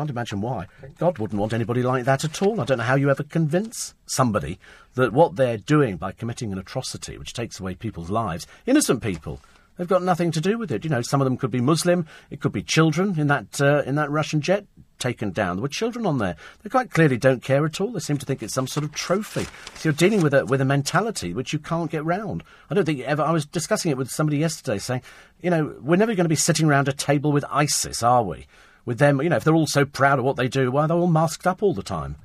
Can't 0.00 0.08
imagine 0.08 0.40
why. 0.40 0.66
God 0.98 1.18
wouldn't 1.18 1.38
want 1.38 1.52
anybody 1.52 1.82
like 1.82 2.06
that 2.06 2.24
at 2.24 2.40
all. 2.40 2.58
I 2.58 2.64
don't 2.64 2.78
know 2.78 2.84
how 2.84 2.94
you 2.94 3.10
ever 3.10 3.22
convince 3.22 3.92
somebody 4.06 4.58
that 4.94 5.12
what 5.12 5.36
they're 5.36 5.58
doing 5.58 5.98
by 5.98 6.12
committing 6.12 6.54
an 6.54 6.58
atrocity 6.58 7.18
which 7.18 7.34
takes 7.34 7.60
away 7.60 7.74
people's 7.74 8.08
lives, 8.08 8.46
innocent 8.64 9.02
people, 9.02 9.42
they've 9.76 9.86
got 9.86 10.02
nothing 10.02 10.30
to 10.30 10.40
do 10.40 10.56
with 10.56 10.72
it. 10.72 10.84
You 10.84 10.90
know, 10.90 11.02
some 11.02 11.20
of 11.20 11.26
them 11.26 11.36
could 11.36 11.50
be 11.50 11.60
Muslim, 11.60 12.06
it 12.30 12.40
could 12.40 12.50
be 12.50 12.62
children 12.62 13.20
in 13.20 13.26
that 13.26 13.60
uh, 13.60 13.82
in 13.84 13.96
that 13.96 14.10
Russian 14.10 14.40
jet 14.40 14.64
taken 14.98 15.32
down. 15.32 15.56
There 15.56 15.62
were 15.62 15.68
children 15.68 16.06
on 16.06 16.16
there. 16.16 16.36
They 16.62 16.70
quite 16.70 16.90
clearly 16.90 17.18
don't 17.18 17.42
care 17.42 17.66
at 17.66 17.78
all. 17.78 17.92
They 17.92 18.00
seem 18.00 18.16
to 18.16 18.24
think 18.24 18.42
it's 18.42 18.54
some 18.54 18.66
sort 18.66 18.84
of 18.84 18.94
trophy. 18.94 19.44
So 19.74 19.90
you're 19.90 19.92
dealing 19.92 20.22
with 20.22 20.32
a 20.32 20.46
with 20.46 20.62
a 20.62 20.64
mentality 20.64 21.34
which 21.34 21.52
you 21.52 21.58
can't 21.58 21.90
get 21.90 22.06
round. 22.06 22.42
I 22.70 22.74
don't 22.74 22.86
think 22.86 23.00
ever. 23.00 23.20
I 23.22 23.32
was 23.32 23.44
discussing 23.44 23.90
it 23.90 23.98
with 23.98 24.10
somebody 24.10 24.38
yesterday, 24.38 24.78
saying, 24.78 25.02
you 25.42 25.50
know, 25.50 25.76
we're 25.78 25.96
never 25.96 26.14
going 26.14 26.24
to 26.24 26.30
be 26.30 26.36
sitting 26.36 26.68
around 26.68 26.88
a 26.88 26.94
table 26.94 27.32
with 27.32 27.44
ISIS, 27.50 28.02
are 28.02 28.22
we? 28.22 28.46
With 28.84 28.98
them. 28.98 29.20
You 29.20 29.28
know, 29.28 29.36
if 29.36 29.44
they're 29.44 29.54
all 29.54 29.66
so 29.66 29.84
proud 29.84 30.18
of 30.18 30.24
what 30.24 30.36
they 30.36 30.48
do, 30.48 30.70
why 30.70 30.82
are 30.82 30.88
they're 30.88 30.96
all 30.96 31.06
masked 31.06 31.46
up 31.46 31.62
all 31.62 31.74
the 31.74 31.82
time. 31.82 32.16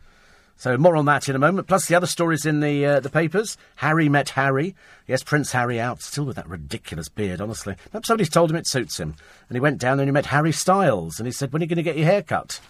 So 0.58 0.78
more 0.78 0.96
on 0.96 1.06
that 1.06 1.28
in 1.28 1.36
a 1.36 1.40
moment. 1.40 1.68
Plus 1.68 1.88
the 1.88 1.96
other 1.96 2.08
stories 2.08 2.46
in 2.46 2.62
the 2.62 2.86
uh, 2.86 3.00
the 3.02 3.10
papers. 3.10 3.58
Harry 3.78 4.08
met 4.08 4.30
Harry. 4.30 4.76
Yes, 5.06 5.22
Prince 5.22 5.52
Harry 5.52 5.80
out, 5.80 6.02
still 6.02 6.24
with 6.24 6.38
that 6.38 6.48
ridiculous 6.48 7.10
beard. 7.10 7.42
Honestly, 7.42 7.76
perhaps 7.92 8.08
somebody's 8.08 8.30
told 8.30 8.50
him 8.50 8.56
it 8.56 8.68
suits 8.68 9.00
him. 9.00 9.16
And 9.50 9.56
he 9.56 9.60
went 9.60 9.80
down 9.80 10.00
and 10.00 10.08
he 10.08 10.14
met 10.14 10.28
Harry 10.28 10.54
Styles, 10.54 11.20
and 11.20 11.28
he 11.28 11.32
said, 11.32 11.52
"When 11.52 11.62
are 11.62 11.66
you 11.66 11.70
going 11.70 11.78
to 11.78 11.84
get 11.84 11.98
your 11.98 12.08
hair 12.08 12.22
cut?" 12.22 12.62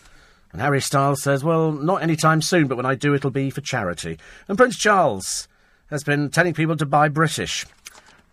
And 0.52 0.62
Harry 0.62 0.82
Styles 0.82 1.22
says, 1.22 1.44
"Well, 1.44 1.72
not 1.72 2.02
any 2.02 2.16
time 2.16 2.42
soon, 2.42 2.68
but 2.68 2.78
when 2.78 2.86
I 2.86 2.96
do, 2.96 3.14
it'll 3.14 3.30
be 3.30 3.50
for 3.50 3.62
charity." 3.62 4.18
And 4.48 4.58
Prince 4.58 4.78
Charles 4.78 5.48
has 5.92 6.04
been 6.04 6.30
telling 6.30 6.56
people 6.56 6.78
to 6.78 6.86
buy 6.86 7.08
British, 7.08 7.68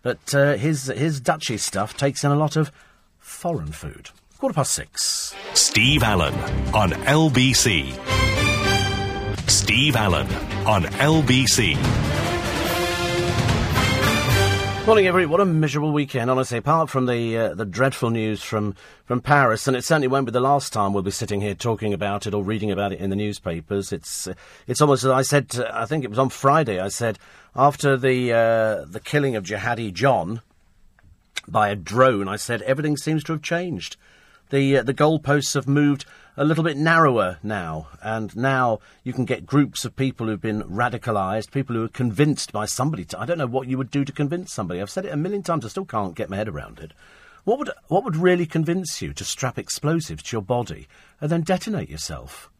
but 0.01 0.33
uh, 0.33 0.55
his 0.55 0.87
his 0.87 1.21
duchy 1.21 1.57
stuff 1.57 1.95
takes 1.95 2.23
in 2.23 2.31
a 2.31 2.35
lot 2.35 2.55
of 2.55 2.71
foreign 3.19 3.71
food. 3.71 4.09
Quarter 4.39 4.55
past 4.55 4.73
six. 4.73 5.33
Steve 5.53 6.03
Allen 6.03 6.33
on 6.73 6.91
LBC. 6.91 7.93
Steve 9.49 9.95
Allen 9.95 10.27
on 10.65 10.83
LBC. 10.83 11.77
Morning, 14.85 15.07
everyone. 15.07 15.31
What 15.31 15.39
a 15.39 15.45
miserable 15.45 15.93
weekend, 15.93 16.29
honestly. 16.29 16.57
Apart 16.57 16.89
from 16.89 17.05
the 17.05 17.37
uh, 17.37 17.53
the 17.53 17.63
dreadful 17.63 18.09
news 18.09 18.43
from, 18.43 18.75
from 19.05 19.21
Paris, 19.21 19.65
and 19.65 19.77
it 19.77 19.83
certainly 19.85 20.09
won't 20.09 20.25
be 20.25 20.33
the 20.33 20.41
last 20.41 20.73
time 20.73 20.91
we'll 20.91 21.03
be 21.03 21.11
sitting 21.11 21.39
here 21.39 21.55
talking 21.55 21.93
about 21.93 22.27
it 22.27 22.33
or 22.33 22.43
reading 22.43 22.69
about 22.69 22.91
it 22.91 22.99
in 22.99 23.09
the 23.09 23.15
newspapers. 23.15 23.93
It's 23.93 24.27
uh, 24.27 24.33
it's 24.67 24.81
almost 24.81 25.05
as 25.05 25.11
I 25.11 25.21
said. 25.21 25.55
Uh, 25.57 25.71
I 25.73 25.85
think 25.85 26.03
it 26.03 26.09
was 26.09 26.19
on 26.19 26.27
Friday. 26.27 26.81
I 26.81 26.89
said 26.89 27.17
after 27.55 27.95
the 27.95 28.33
uh, 28.33 28.85
the 28.85 28.99
killing 29.01 29.37
of 29.37 29.45
Jihadi 29.45 29.93
John 29.93 30.41
by 31.47 31.69
a 31.69 31.77
drone, 31.77 32.27
I 32.27 32.35
said 32.35 32.61
everything 32.63 32.97
seems 32.97 33.23
to 33.23 33.31
have 33.31 33.41
changed 33.41 33.95
the 34.53 34.77
uh, 34.77 34.83
the 34.83 34.93
goalposts 34.93 35.55
have 35.55 35.67
moved 35.67 36.05
a 36.37 36.45
little 36.45 36.63
bit 36.63 36.77
narrower 36.77 37.39
now, 37.41 37.87
and 38.03 38.35
now 38.37 38.79
you 39.03 39.11
can 39.11 39.25
get 39.25 39.47
groups 39.47 39.83
of 39.83 39.95
people 39.95 40.27
who've 40.27 40.39
been 40.39 40.61
radicalised, 40.63 41.51
people 41.51 41.75
who 41.75 41.83
are 41.83 41.89
convinced 41.89 42.51
by 42.51 42.65
somebody. 42.65 43.03
To, 43.05 43.19
I 43.19 43.25
don't 43.25 43.39
know 43.39 43.47
what 43.47 43.67
you 43.67 43.79
would 43.79 43.89
do 43.89 44.05
to 44.05 44.11
convince 44.11 44.53
somebody. 44.53 44.79
I've 44.79 44.91
said 44.91 45.05
it 45.05 45.11
a 45.11 45.17
million 45.17 45.41
times. 45.41 45.65
I 45.65 45.69
still 45.69 45.85
can't 45.85 46.15
get 46.15 46.29
my 46.29 46.37
head 46.37 46.47
around 46.47 46.79
it. 46.79 46.93
What 47.45 47.57
would 47.57 47.71
what 47.87 48.03
would 48.03 48.15
really 48.15 48.45
convince 48.45 49.01
you 49.01 49.11
to 49.13 49.25
strap 49.25 49.57
explosives 49.57 50.21
to 50.23 50.35
your 50.35 50.43
body 50.43 50.87
and 51.19 51.31
then 51.31 51.41
detonate 51.41 51.89
yourself? 51.89 52.51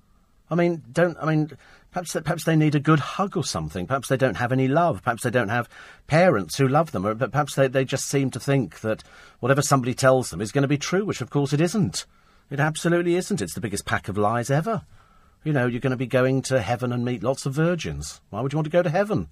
I 0.50 0.56
mean, 0.56 0.82
don't 0.92 1.18
I 1.22 1.28
mean 1.28 1.52
Perhaps, 1.94 2.18
perhaps 2.24 2.44
they 2.44 2.56
need 2.56 2.74
a 2.74 2.80
good 2.80 3.00
hug 3.00 3.38
or 3.38 3.44
something. 3.44 3.86
Perhaps 3.86 4.08
they 4.08 4.18
don't 4.18 4.38
have 4.38 4.52
any 4.52 4.68
love. 4.68 5.04
Perhaps 5.04 5.22
they 5.22 5.30
don't 5.30 5.50
have 5.50 5.70
parents 6.08 6.58
who 6.58 6.68
love 6.68 6.92
them. 6.92 7.06
Or 7.06 7.14
perhaps 7.14 7.54
they, 7.54 7.68
they 7.68 7.86
just 7.86 8.08
seem 8.10 8.32
to 8.32 8.40
think 8.40 8.82
that 8.82 9.04
whatever 9.40 9.62
somebody 9.62 9.94
tells 9.94 10.32
them 10.32 10.42
is 10.42 10.52
going 10.52 10.64
to 10.64 10.68
be 10.68 10.78
true, 10.78 11.06
which 11.06 11.22
of 11.22 11.30
course 11.30 11.54
it 11.54 11.62
isn't. 11.62 12.08
It 12.50 12.60
absolutely 12.60 13.16
isn't. 13.16 13.44
It's 13.44 13.54
the 13.54 13.62
biggest 13.62 13.86
pack 13.86 14.10
of 14.10 14.18
lies 14.18 14.50
ever. 14.50 14.82
You 15.44 15.54
know, 15.54 15.68
you're 15.68 15.80
going 15.80 15.92
to 15.92 15.98
be 15.98 16.08
going 16.08 16.42
to 16.44 16.62
heaven 16.62 16.92
and 16.92 17.06
meet 17.06 17.22
lots 17.22 17.46
of 17.46 17.54
virgins. 17.54 18.22
Why 18.32 18.42
would 18.42 18.54
you 18.54 18.58
want 18.58 18.66
to 18.66 18.72
go 18.72 18.82
to 18.82 18.90
heaven? 18.90 19.28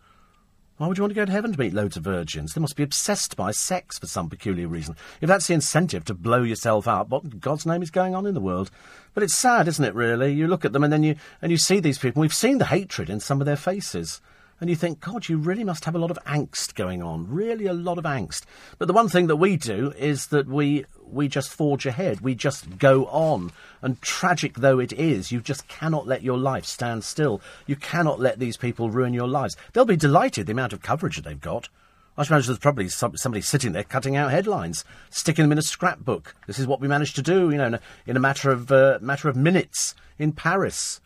Why 0.82 0.88
would 0.88 0.98
you 0.98 1.04
want 1.04 1.12
to 1.12 1.16
go 1.16 1.26
to 1.26 1.32
heaven 1.32 1.52
to 1.54 1.60
meet 1.60 1.76
loads 1.76 1.96
of 1.96 2.04
virgins? 2.04 2.56
They 2.56 2.60
must 2.60 2.76
be 2.76 2.82
obsessed 2.82 3.38
by 3.38 3.52
sex 3.52 4.00
for 4.00 4.08
some 4.08 4.32
peculiar 4.32 4.68
reason. 4.68 4.96
If 5.22 5.28
that's 5.28 5.46
the 5.46 5.54
incentive 5.54 6.06
to 6.06 6.16
blow 6.16 6.42
yourself 6.42 6.88
up, 6.88 7.10
what 7.10 7.24
in 7.24 7.38
God's 7.38 7.68
name 7.68 7.84
is 7.84 7.92
going 7.92 8.16
on 8.16 8.26
in 8.26 8.34
the 8.34 8.40
world? 8.40 8.72
But 9.14 9.22
it's 9.22 9.36
sad, 9.36 9.68
isn't 9.68 9.86
it, 9.86 9.94
really? 9.94 10.34
You 10.34 10.48
look 10.48 10.66
at 10.66 10.74
them 10.74 10.84
and 10.84 10.92
then 10.92 11.04
you, 11.04 11.18
and 11.40 11.52
you 11.52 11.58
see 11.60 11.80
these 11.80 12.00
people. 12.00 12.20
We've 12.20 12.34
seen 12.34 12.58
the 12.58 12.66
hatred 12.66 13.12
in 13.12 13.20
some 13.20 13.40
of 13.40 13.46
their 13.46 13.58
faces. 13.58 14.22
And 14.62 14.70
you 14.70 14.76
think, 14.76 15.00
God, 15.00 15.28
you 15.28 15.38
really 15.38 15.64
must 15.64 15.86
have 15.86 15.96
a 15.96 15.98
lot 16.00 16.12
of 16.12 16.20
angst 16.24 16.76
going 16.76 17.02
on. 17.02 17.28
Really 17.28 17.66
a 17.66 17.74
lot 17.74 17.98
of 17.98 18.04
angst. 18.04 18.44
But 18.78 18.88
the 18.88 18.94
one 18.94 19.10
thing 19.10 19.26
that 19.26 19.38
we 19.38 19.58
do 19.58 19.92
is 19.98 20.28
that 20.28 20.48
we, 20.48 20.86
we 21.04 21.28
just 21.28 21.50
forge 21.50 21.88
ahead. 21.88 22.22
We 22.22 22.36
just 22.36 22.78
go 22.78 23.08
on. 23.08 23.52
And 23.82 24.00
tragic 24.04 24.54
though 24.54 24.78
it 24.78 24.94
is, 24.94 25.32
you 25.32 25.42
just 25.42 25.68
cannot 25.68 26.06
let 26.06 26.22
your 26.22 26.38
life 26.38 26.66
stand 26.66 27.04
still. 27.04 27.42
You 27.66 27.76
cannot 27.76 28.20
let 28.20 28.38
these 28.38 28.56
people 28.56 28.92
ruin 28.92 29.16
your 29.16 29.28
lives. 29.28 29.58
They'll 29.74 29.84
be 29.84 29.98
delighted 29.98 30.46
the 30.46 30.52
amount 30.52 30.74
of 30.74 30.84
coverage 30.84 31.16
that 31.16 31.26
they've 31.26 31.42
got. 31.42 31.68
I 32.16 32.22
suppose 32.22 32.46
there's 32.46 32.60
probably 32.60 32.88
somebody 32.88 33.42
sitting 33.42 33.72
there 33.72 33.84
cutting 33.84 34.16
out 34.16 34.30
headlines, 34.30 34.86
sticking 35.10 35.44
them 35.44 35.54
in 35.54 35.58
a 35.58 35.64
scrapbook. 35.64 36.36
This 36.46 36.60
is 36.60 36.68
what 36.68 36.80
we 36.80 36.88
managed 36.88 37.16
to 37.16 37.24
do, 37.24 37.50
you 37.50 37.58
know, 37.58 37.66
in 37.66 37.74
a, 37.74 37.80
in 38.06 38.16
a 38.16 38.20
matter 38.20 38.52
of 38.52 38.72
uh, 38.72 39.00
matter 39.02 39.28
of 39.28 39.36
minutes 39.36 39.96
in 40.20 40.34
Paris. 40.34 41.02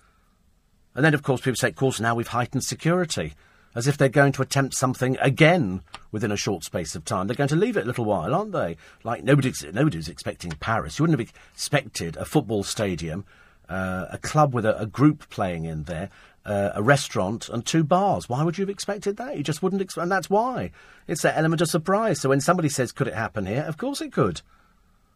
And 0.94 1.06
then, 1.06 1.14
of 1.14 1.24
course, 1.24 1.42
people 1.42 1.56
say, 1.56 1.70
of 1.70 1.76
course, 1.76 2.02
now 2.02 2.16
we've 2.16 2.28
heightened 2.28 2.64
security 2.64 3.34
as 3.76 3.88
if 3.88 3.98
they're 3.98 4.10
going 4.10 4.32
to 4.32 4.42
attempt 4.42 4.74
something 4.74 5.18
again 5.20 5.82
within 6.12 6.32
a 6.32 6.38
short 6.38 6.64
space 6.64 6.96
of 6.96 7.06
time. 7.06 7.28
They're 7.28 7.36
going 7.36 7.50
to 7.50 7.56
leave 7.56 7.78
it 7.78 7.84
a 7.84 7.88
little 7.88 8.06
while, 8.06 8.34
aren't 8.34 8.54
they? 8.54 8.78
Like 9.04 9.24
nobody's, 9.24 9.64
nobody's 9.74 10.10
expecting 10.10 10.52
Paris. 10.54 10.98
You 10.98 11.04
wouldn't 11.04 11.20
have 11.20 11.30
expected 11.54 12.16
a 12.16 12.26
football 12.26 12.64
stadium, 12.64 13.26
uh, 13.70 14.06
a 14.10 14.18
club 14.18 14.54
with 14.54 14.66
a, 14.66 14.80
a, 14.80 14.86
group 14.86 15.30
playing 15.30 15.66
in 15.66 15.84
there, 15.84 16.10
uh, 16.46 16.72
a 16.74 16.82
restaurant 16.82 17.50
and 17.50 17.66
two 17.66 17.84
bars. 17.84 18.30
Why 18.30 18.44
would 18.44 18.58
you 18.58 18.64
have 18.64 18.70
expected 18.70 19.18
that? 19.18 19.38
You 19.38 19.44
just 19.44 19.62
wouldn't 19.62 19.82
expect, 19.82 20.04
and 20.04 20.12
that's 20.12 20.30
why. 20.30 20.72
It's 21.08 21.24
that 21.24 21.38
element 21.38 21.62
of 21.62 21.70
surprise. 21.70 22.22
So 22.22 22.30
when 22.30 22.42
somebody 22.42 22.70
says, 22.70 22.92
could 22.92 23.08
it 23.08 23.14
happen 23.14 23.46
here? 23.46 23.64
Of 23.68 23.78
course 23.78 24.02
it 24.02 24.14
could. 24.14 24.42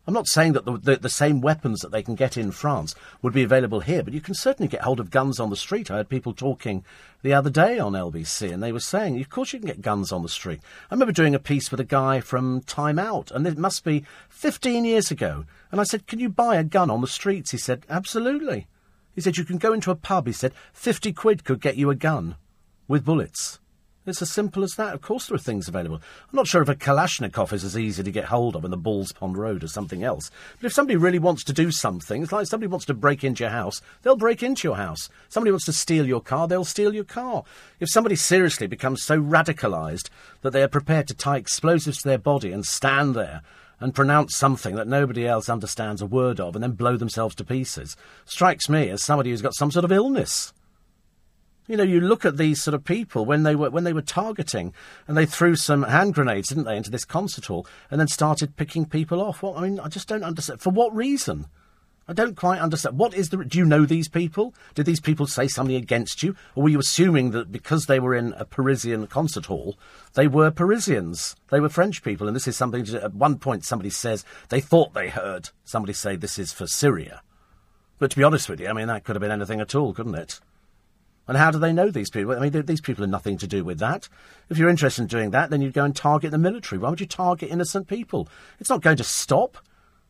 I'm 0.09 0.15
not 0.15 0.27
saying 0.27 0.53
that 0.53 0.65
the, 0.65 0.75
the, 0.75 0.95
the, 0.95 1.07
same 1.07 1.39
weapons 1.39 1.81
that 1.81 1.91
they 1.91 2.01
can 2.01 2.15
get 2.15 2.35
in 2.35 2.49
France 2.49 2.95
would 3.21 3.31
be 3.31 3.43
available 3.43 3.81
here, 3.81 4.01
but 4.01 4.11
you 4.11 4.21
can 4.21 4.33
certainly 4.33 4.67
get 4.67 4.81
hold 4.81 4.99
of 4.99 5.11
guns 5.11 5.39
on 5.39 5.51
the 5.51 5.55
street. 5.55 5.91
I 5.91 5.97
heard 5.97 6.09
people 6.09 6.33
talking 6.33 6.83
the 7.21 7.35
other 7.35 7.51
day 7.51 7.77
on 7.77 7.91
LBC, 7.91 8.51
and 8.51 8.63
they 8.63 8.71
were 8.71 8.79
saying, 8.79 9.21
of 9.21 9.29
course 9.29 9.53
you 9.53 9.59
can 9.59 9.67
get 9.67 9.83
guns 9.83 10.11
on 10.11 10.23
the 10.23 10.27
street. 10.27 10.61
I 10.89 10.95
remember 10.95 11.11
doing 11.11 11.35
a 11.35 11.39
piece 11.39 11.69
with 11.69 11.79
a 11.79 11.83
guy 11.83 12.21
from 12.21 12.61
Time 12.61 12.97
Out, 12.97 13.29
and 13.29 13.45
it 13.45 13.59
must 13.59 13.83
be 13.83 14.03
15 14.29 14.83
years 14.83 15.11
ago. 15.11 15.45
And 15.71 15.79
I 15.79 15.83
said, 15.83 16.07
Can 16.07 16.17
you 16.17 16.29
buy 16.29 16.55
a 16.55 16.63
gun 16.63 16.89
on 16.89 17.01
the 17.01 17.07
streets? 17.07 17.51
He 17.51 17.59
said, 17.59 17.85
Absolutely. 17.87 18.65
He 19.13 19.21
said, 19.21 19.37
You 19.37 19.45
can 19.45 19.59
go 19.59 19.73
into 19.73 19.91
a 19.91 19.95
pub. 19.95 20.25
He 20.25 20.33
said, 20.33 20.53
50 20.73 21.13
quid 21.13 21.43
could 21.43 21.61
get 21.61 21.77
you 21.77 21.91
a 21.91 21.95
gun 21.95 22.35
with 22.87 23.05
bullets. 23.05 23.59
It's 24.05 24.21
as 24.21 24.31
simple 24.31 24.63
as 24.63 24.75
that. 24.75 24.93
Of 24.93 25.01
course, 25.01 25.27
there 25.27 25.35
are 25.35 25.39
things 25.39 25.67
available. 25.67 25.97
I'm 25.97 26.35
not 26.35 26.47
sure 26.47 26.61
if 26.61 26.69
a 26.69 26.75
Kalashnikov 26.75 27.53
is 27.53 27.63
as 27.63 27.77
easy 27.77 28.01
to 28.01 28.11
get 28.11 28.25
hold 28.25 28.55
of 28.55 28.63
in 28.63 28.71
the 28.71 28.77
Balls 28.77 29.11
Pond 29.11 29.37
Road 29.37 29.63
as 29.63 29.73
something 29.73 30.03
else. 30.03 30.31
But 30.59 30.67
if 30.67 30.73
somebody 30.73 30.95
really 30.95 31.19
wants 31.19 31.43
to 31.43 31.53
do 31.53 31.69
something, 31.69 32.23
it's 32.23 32.31
like 32.31 32.47
somebody 32.47 32.69
wants 32.69 32.85
to 32.87 32.93
break 32.93 33.23
into 33.23 33.43
your 33.43 33.51
house, 33.51 33.81
they'll 34.01 34.15
break 34.15 34.41
into 34.41 34.67
your 34.67 34.77
house. 34.77 35.09
Somebody 35.27 35.51
wants 35.51 35.65
to 35.65 35.73
steal 35.73 36.07
your 36.07 36.21
car, 36.21 36.47
they'll 36.47 36.63
steal 36.63 36.93
your 36.93 37.03
car. 37.03 37.43
If 37.79 37.89
somebody 37.89 38.15
seriously 38.15 38.67
becomes 38.67 39.03
so 39.03 39.21
radicalised 39.21 40.09
that 40.41 40.51
they 40.51 40.63
are 40.63 40.69
prepared 40.69 41.07
to 41.09 41.13
tie 41.13 41.37
explosives 41.37 42.01
to 42.01 42.07
their 42.07 42.17
body 42.17 42.51
and 42.51 42.65
stand 42.65 43.15
there 43.15 43.41
and 43.81 43.93
pronounce 43.93 44.35
something 44.35 44.75
that 44.75 44.87
nobody 44.87 45.27
else 45.27 45.49
understands 45.49 46.01
a 46.01 46.05
word 46.05 46.39
of 46.39 46.55
and 46.55 46.63
then 46.63 46.71
blow 46.71 46.97
themselves 46.97 47.35
to 47.35 47.43
pieces, 47.43 47.95
strikes 48.25 48.69
me 48.69 48.89
as 48.89 49.03
somebody 49.03 49.29
who's 49.29 49.41
got 49.41 49.55
some 49.55 49.71
sort 49.71 49.85
of 49.85 49.91
illness. 49.91 50.53
You 51.69 51.77
know, 51.77 51.83
you 51.83 52.01
look 52.01 52.25
at 52.25 52.38
these 52.38 52.59
sort 52.59 52.73
of 52.73 52.83
people 52.83 53.25
when 53.25 53.43
they 53.43 53.55
were 53.55 53.69
when 53.69 53.83
they 53.83 53.93
were 53.93 54.01
targeting, 54.01 54.73
and 55.07 55.15
they 55.15 55.27
threw 55.27 55.55
some 55.55 55.83
hand 55.83 56.15
grenades, 56.15 56.49
didn't 56.49 56.63
they, 56.63 56.75
into 56.75 56.89
this 56.89 57.05
concert 57.05 57.45
hall, 57.45 57.67
and 57.91 57.99
then 57.99 58.07
started 58.07 58.57
picking 58.57 58.88
people 58.88 59.21
off. 59.21 59.43
Well, 59.43 59.55
I 59.55 59.61
mean, 59.61 59.79
I 59.79 59.88
just 59.88 60.07
don't 60.07 60.23
understand. 60.23 60.61
For 60.61 60.71
what 60.71 60.95
reason? 60.95 61.45
I 62.07 62.13
don't 62.13 62.35
quite 62.35 62.59
understand. 62.59 62.97
What 62.97 63.13
is 63.13 63.29
the? 63.29 63.45
Do 63.45 63.59
you 63.59 63.65
know 63.65 63.85
these 63.85 64.07
people? 64.07 64.55
Did 64.73 64.88
these 64.88 64.99
people 64.99 65.27
say 65.27 65.47
something 65.47 65.75
against 65.75 66.23
you, 66.23 66.35
or 66.55 66.63
were 66.63 66.69
you 66.69 66.79
assuming 66.79 67.29
that 67.31 67.51
because 67.51 67.85
they 67.85 67.99
were 67.99 68.15
in 68.15 68.33
a 68.33 68.45
Parisian 68.45 69.05
concert 69.05 69.45
hall, 69.45 69.77
they 70.15 70.27
were 70.27 70.49
Parisians? 70.49 71.35
They 71.51 71.59
were 71.59 71.69
French 71.69 72.01
people, 72.01 72.25
and 72.25 72.35
this 72.35 72.47
is 72.47 72.57
something. 72.57 72.83
To, 72.85 73.03
at 73.03 73.13
one 73.13 73.38
point, 73.38 73.63
somebody 73.63 73.91
says 73.91 74.25
they 74.49 74.59
thought 74.59 74.95
they 74.95 75.09
heard 75.09 75.51
somebody 75.65 75.93
say 75.93 76.15
this 76.15 76.39
is 76.39 76.51
for 76.51 76.65
Syria, 76.65 77.21
but 77.99 78.09
to 78.09 78.17
be 78.17 78.23
honest 78.23 78.49
with 78.49 78.59
you, 78.59 78.69
I 78.69 78.73
mean 78.73 78.88
that 78.88 79.03
could 79.03 79.15
have 79.15 79.21
been 79.21 79.29
anything 79.29 79.61
at 79.61 79.75
all, 79.75 79.93
couldn't 79.93 80.15
it? 80.15 80.39
And 81.29 81.38
how 81.38 81.51
do 81.51 81.59
they 81.59 81.71
know 81.71 81.91
these 81.91 82.09
people? 82.09 82.31
I 82.31 82.39
mean, 82.39 82.65
these 82.65 82.81
people 82.81 83.03
have 83.03 83.12
nothing 83.12 83.38
to 83.38 83.45
do 83.45 83.63
with 83.63 83.77
that. 83.77 84.09
If 84.50 84.57
you're 84.57 84.67
interested 84.67 85.03
in 85.03 85.07
doing 85.07 85.29
that, 85.29 85.51
then 85.51 85.62
you'd 85.62 85.75
go 85.75 85.86
and 85.86 85.95
target 85.95 86.31
the 86.31 86.39
military. 86.39 86.79
Why 86.79 86.89
would 86.89 87.00
you 87.00 87.05
target 87.05 87.51
innocent 87.51 87.88
people? 87.88 88.27
It's 88.59 88.71
not 88.71 88.81
going 88.81 88.98
to 88.98 89.03
stop. 89.03 89.59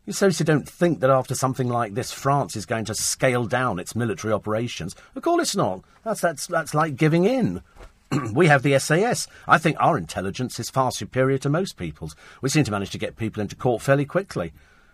You 0.06 0.14
seriously 0.14 0.46
don't 0.46 0.68
think 0.68 1.02
that 1.02 1.10
after 1.10 1.36
something 1.36 1.68
like 1.68 1.94
this, 1.94 2.14
France 2.14 2.56
is 2.56 2.66
going 2.66 2.86
to 2.86 2.96
scale 2.96 3.48
down 3.48 3.80
its 3.80 3.98
military 3.98 4.32
operations? 4.32 4.96
Of 5.14 5.22
course 5.24 5.42
it's 5.42 5.56
not. 5.58 5.82
That's, 6.06 6.22
that's, 6.22 6.48
that's 6.48 6.74
like 6.74 6.96
giving 6.96 7.26
in. 7.26 7.64
we 8.34 8.48
have 8.48 8.64
the 8.64 8.80
SAS. 8.80 9.28
I 9.46 9.58
think 9.58 9.76
our 9.78 9.98
intelligence 9.98 10.58
is 10.58 10.70
far 10.70 10.90
superior 10.90 11.38
to 11.40 11.50
most 11.50 11.76
people's. 11.76 12.16
We 12.42 12.48
seem 12.48 12.64
to 12.64 12.72
manage 12.72 12.92
to 12.92 12.98
get 12.98 13.18
people 13.18 13.42
into 13.42 13.58
court 13.58 13.82
fairly 13.82 14.06
quickly. 14.06 14.54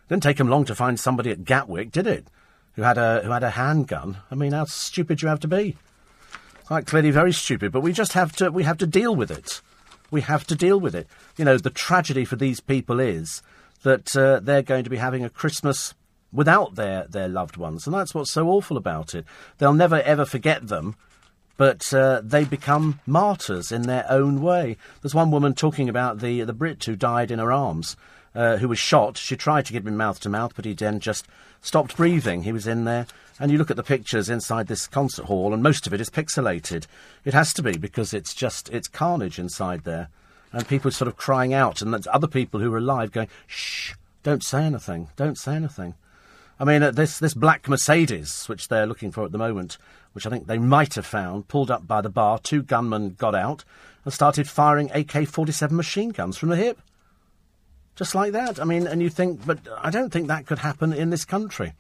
Didn't 0.10 0.24
take 0.24 0.38
them 0.38 0.50
long 0.50 0.66
to 0.66 0.74
find 0.74 1.00
somebody 1.00 1.30
at 1.30 1.46
Gatwick, 1.46 1.92
did 1.92 2.08
it? 2.08 2.26
Who 2.74 2.82
had 2.82 2.98
a 2.98 3.22
who 3.24 3.30
had 3.30 3.44
a 3.44 3.52
handgun. 3.52 4.18
I 4.32 4.36
mean, 4.36 4.54
how 4.54 4.66
stupid 4.66 5.22
you 5.22 5.28
have 5.28 5.40
to 5.42 5.48
be? 5.48 5.78
Quite 6.66 6.88
clearly 6.88 7.12
very 7.12 7.32
stupid, 7.32 7.72
but 7.72 7.82
we 7.82 7.94
just 7.94 8.14
have 8.14 8.36
to 8.38 8.52
we 8.52 8.64
have 8.64 8.78
to 8.80 8.88
deal 8.88 9.16
with 9.16 9.32
it. 9.32 9.62
We 10.12 10.22
have 10.22 10.46
to 10.48 10.56
deal 10.56 10.80
with 10.80 10.96
it. 10.96 11.08
You 11.38 11.46
know, 11.46 11.58
the 11.58 11.70
tragedy 11.70 12.26
for 12.26 12.36
these 12.36 12.60
people 12.60 13.00
is 13.00 13.42
that 13.84 14.16
uh, 14.16 14.40
they're 14.40 14.62
going 14.62 14.84
to 14.84 14.90
be 14.90 14.98
having 14.98 15.24
a 15.24 15.30
Christmas 15.30 15.94
without 16.32 16.76
their, 16.76 17.06
their 17.08 17.28
loved 17.28 17.58
ones, 17.58 17.86
and 17.86 17.96
that's 17.96 18.14
what's 18.14 18.32
so 18.32 18.50
awful 18.50 18.78
about 18.78 19.16
it. 19.16 19.26
They'll 19.58 19.74
never 19.74 20.02
ever 20.02 20.26
forget 20.26 20.68
them, 20.68 20.96
but 21.58 21.94
uh, 21.94 22.22
they 22.24 22.46
become 22.46 23.00
martyrs 23.06 23.72
in 23.72 23.84
their 23.84 24.06
own 24.10 24.42
way. 24.42 24.78
There's 25.02 25.16
one 25.16 25.32
woman 25.32 25.54
talking 25.54 25.90
about 25.90 26.20
the 26.20 26.42
the 26.42 26.54
Brit 26.54 26.84
who 26.84 26.96
died 26.96 27.32
in 27.32 27.40
her 27.40 27.52
arms, 27.52 27.96
uh, 28.36 28.58
who 28.58 28.68
was 28.68 28.80
shot. 28.80 29.18
She 29.18 29.36
tried 29.36 29.66
to 29.68 29.74
get 29.74 29.86
him 29.86 29.98
mouth 29.98 30.20
to 30.22 30.30
mouth, 30.30 30.54
but 30.56 30.66
he 30.66 30.74
then 30.74 31.00
just 31.00 31.28
stopped 31.62 31.98
breathing. 31.98 32.44
He 32.44 32.52
was 32.52 32.68
in 32.68 32.86
there 32.86 33.08
and 33.40 33.52
you 33.52 33.58
look 33.58 33.72
at 33.72 33.78
the 33.78 33.84
pictures 33.84 34.30
inside 34.30 34.68
this 34.68 34.88
concert 34.88 35.26
hall, 35.26 35.54
and 35.54 35.62
most 35.62 35.86
of 35.86 35.94
it 35.94 36.02
is 36.02 36.10
pixelated. 36.10 36.86
It 37.26 37.34
has 37.34 37.54
to 37.54 37.64
be 37.64 37.78
because 37.78 38.14
it's 38.14 38.34
just 38.34 38.70
it's 38.70 38.88
carnage 38.88 39.40
inside 39.40 39.84
there, 39.84 40.10
and 40.52 40.68
people 40.68 40.92
sort 40.92 41.08
of 41.08 41.18
crying 41.18 41.54
out, 41.54 41.82
and 41.82 41.94
there's 41.94 42.08
other 42.08 42.28
people 42.28 42.60
who 42.60 42.74
are 42.74 42.78
alive 42.78 43.12
going, 43.12 43.28
"Shh, 43.48 43.94
don't 44.24 44.44
say 44.44 44.64
anything, 44.64 45.10
don't 45.16 45.38
say 45.38 45.56
anything." 45.56 45.96
I 46.60 46.64
mean, 46.64 46.82
uh, 46.82 46.92
this 46.92 47.20
this 47.20 47.34
black 47.34 47.68
Mercedes, 47.68 48.46
which 48.48 48.70
they're 48.70 48.88
looking 48.88 49.12
for 49.12 49.26
at 49.26 49.34
the 49.34 49.38
moment, 49.38 49.78
which 50.14 50.26
I 50.26 50.30
think 50.30 50.48
they 50.48 50.58
might 50.58 50.94
have 50.94 51.06
found, 51.06 51.50
pulled 51.50 51.72
up 51.72 51.86
by 51.86 52.00
the 52.02 52.10
bar. 52.10 52.40
Two 52.40 52.64
gunmen 52.64 53.16
got 53.18 53.36
out 53.36 53.66
and 54.06 54.14
started 54.14 54.48
firing 54.48 54.90
AK-47 54.92 55.72
machine 55.72 56.10
guns 56.12 56.38
from 56.38 56.50
the 56.50 56.56
hip, 56.56 56.80
just 57.96 58.16
like 58.16 58.34
that. 58.34 58.60
I 58.60 58.64
mean, 58.64 58.88
and 58.88 59.02
you 59.02 59.10
think, 59.10 59.46
but 59.46 59.60
I 59.82 59.90
don't 59.90 60.12
think 60.12 60.28
that 60.28 60.46
could 60.46 60.60
happen 60.60 60.94
in 60.94 61.10
this 61.10 61.26
country. 61.26 61.74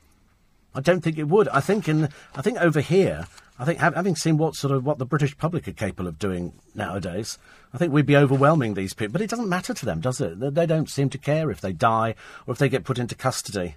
I 0.73 0.81
don't 0.81 1.01
think 1.01 1.17
it 1.17 1.29
would. 1.29 1.47
I 1.49 1.61
think 1.61 1.87
in 1.87 2.09
I 2.35 2.41
think 2.41 2.57
over 2.59 2.81
here, 2.81 3.27
I 3.57 3.63
think 3.63 3.79
having 3.79 4.15
seen 4.15 4.37
what 4.37 4.55
sort 4.55 4.73
of 4.73 4.85
what 4.85 4.97
the 4.97 5.05
British 5.05 5.37
public 5.37 5.67
are 5.67 5.73
capable 5.73 6.07
of 6.07 6.19
doing 6.19 6.53
nowadays, 6.73 7.37
I 7.73 7.77
think 7.77 7.93
we'd 7.93 8.05
be 8.05 8.17
overwhelming 8.17 8.73
these 8.73 8.93
people. 8.93 9.13
But 9.13 9.21
it 9.21 9.29
doesn't 9.29 9.47
matter 9.47 9.73
to 9.73 9.85
them, 9.85 10.01
does 10.01 10.19
it? 10.19 10.39
They 10.39 10.65
don't 10.65 10.89
seem 10.89 11.09
to 11.11 11.17
care 11.17 11.49
if 11.49 11.61
they 11.61 11.71
die 11.71 12.15
or 12.45 12.51
if 12.51 12.57
they 12.57 12.67
get 12.67 12.83
put 12.83 12.99
into 12.99 13.15
custody. 13.15 13.75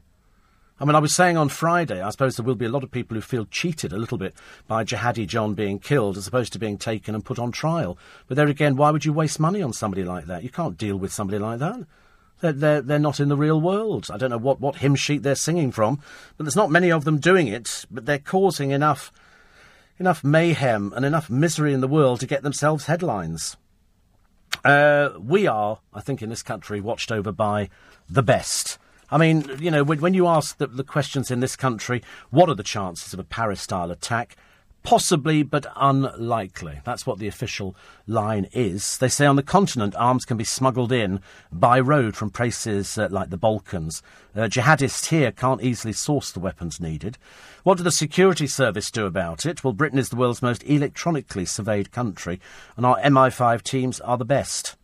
I 0.80 0.85
mean, 0.85 0.95
I 0.95 1.00
was 1.00 1.14
saying 1.14 1.37
on 1.37 1.49
Friday, 1.49 2.00
I 2.00 2.11
suppose 2.11 2.37
there 2.37 2.47
will 2.47 2.54
be 2.54 2.66
a 2.66 2.71
lot 2.71 2.85
of 2.85 2.90
people 2.92 3.16
who 3.16 3.21
feel 3.21 3.47
cheated 3.47 3.92
a 3.92 3.97
little 3.97 4.18
bit 4.18 4.35
by 4.68 4.85
Jihadi 4.85 5.26
John 5.26 5.54
being 5.54 5.80
killed 5.80 6.16
as 6.16 6.28
opposed 6.28 6.52
to 6.52 6.61
being 6.61 6.78
taken 6.78 7.16
and 7.16 7.25
put 7.25 7.40
on 7.40 7.50
trial. 7.50 7.99
But 8.28 8.37
there 8.37 8.47
again, 8.47 8.76
why 8.76 8.92
would 8.92 9.04
you 9.04 9.12
waste 9.12 9.40
money 9.40 9.61
on 9.61 9.73
somebody 9.73 10.04
like 10.04 10.26
that? 10.26 10.45
You 10.45 10.50
can't 10.50 10.78
deal 10.78 10.97
with 10.97 11.12
somebody 11.12 11.40
like 11.40 11.59
that. 11.59 11.85
They're, 12.40 12.52
they're, 12.52 12.80
they're 12.83 12.99
not 12.99 13.21
in 13.21 13.28
the 13.28 13.37
real 13.37 13.61
world. 13.61 14.09
I 14.12 14.16
don't 14.16 14.30
know 14.30 14.38
what, 14.38 14.61
what 14.61 14.76
hymn 14.76 14.95
sheet 14.95 15.23
they're 15.23 15.35
singing 15.35 15.73
from, 15.73 16.00
but 16.37 16.45
there's 16.45 16.57
not 16.57 16.71
many 16.71 16.90
of 16.90 17.04
them 17.04 17.18
doing 17.18 17.49
it, 17.49 17.85
but 17.90 18.07
they're 18.07 18.18
causing 18.18 18.71
enough, 18.71 19.12
enough 19.99 20.23
mayhem 20.23 20.92
and 20.95 21.04
enough 21.04 21.28
misery 21.28 21.73
in 21.73 21.80
the 21.80 21.88
world 21.88 22.21
to 22.21 22.26
get 22.26 22.42
themselves 22.42 22.87
headlines. 22.87 23.57
Uh, 24.64 25.11
we 25.21 25.47
are, 25.47 25.80
I 25.92 26.00
think, 26.00 26.23
in 26.23 26.30
this 26.30 26.42
country, 26.42 26.80
watched 26.80 27.12
over 27.12 27.33
by 27.33 27.71
the 28.09 28.23
best. 28.23 28.78
I 29.11 29.18
mean, 29.18 29.50
you 29.59 29.71
know, 29.71 29.85
when, 29.85 30.00
when 30.00 30.14
you 30.14 30.26
ask 30.26 30.59
the, 30.59 30.66
the 30.66 30.85
questions 30.85 31.30
in 31.30 31.40
this 31.40 31.57
country, 31.57 32.02
what 32.30 32.49
are 32.49 32.54
the 32.54 32.62
chances 32.62 33.12
of 33.12 33.18
a 33.18 33.25
Paris 33.25 33.61
style 33.61 33.90
attack? 33.90 34.37
Possibly, 34.88 35.42
but 35.42 35.66
unlikely. 35.76 36.80
That's 36.83 37.07
what 37.07 37.18
the 37.18 37.28
official 37.28 37.76
line 38.07 38.49
is. 38.54 38.97
They 38.97 39.11
say 39.11 39.26
on 39.26 39.37
the 39.37 39.42
continent, 39.42 39.95
arms 39.99 40.25
can 40.25 40.38
be 40.38 40.45
smuggled 40.45 40.92
in 40.92 41.21
by 41.52 41.78
road 41.78 42.16
from 42.16 42.30
places 42.30 42.97
uh, 42.97 43.09
like 43.11 43.28
the 43.28 43.37
Balkans. 43.37 44.02
Uh, 44.35 44.45
jihadists 44.45 45.11
here 45.11 45.30
can't 45.30 45.62
easily 45.62 45.92
source 45.92 46.33
the 46.33 46.40
weapons 46.40 46.80
needed. 46.80 47.18
What 47.64 47.76
do 47.76 47.85
the 47.85 47.90
security 47.90 48.47
service 48.47 48.90
do 48.90 49.04
about 49.04 49.45
it? 49.45 49.62
Well, 49.62 49.75
Britain 49.75 49.99
is 49.99 50.09
the 50.09 50.16
world's 50.16 50.40
most 50.40 50.64
electronically 50.64 51.45
surveyed 51.45 51.92
country, 51.92 52.40
and 52.75 52.87
our 52.87 52.99
MI5 53.00 53.61
teams 53.61 54.00
are 54.00 54.16
the 54.16 54.25
best 54.25 54.76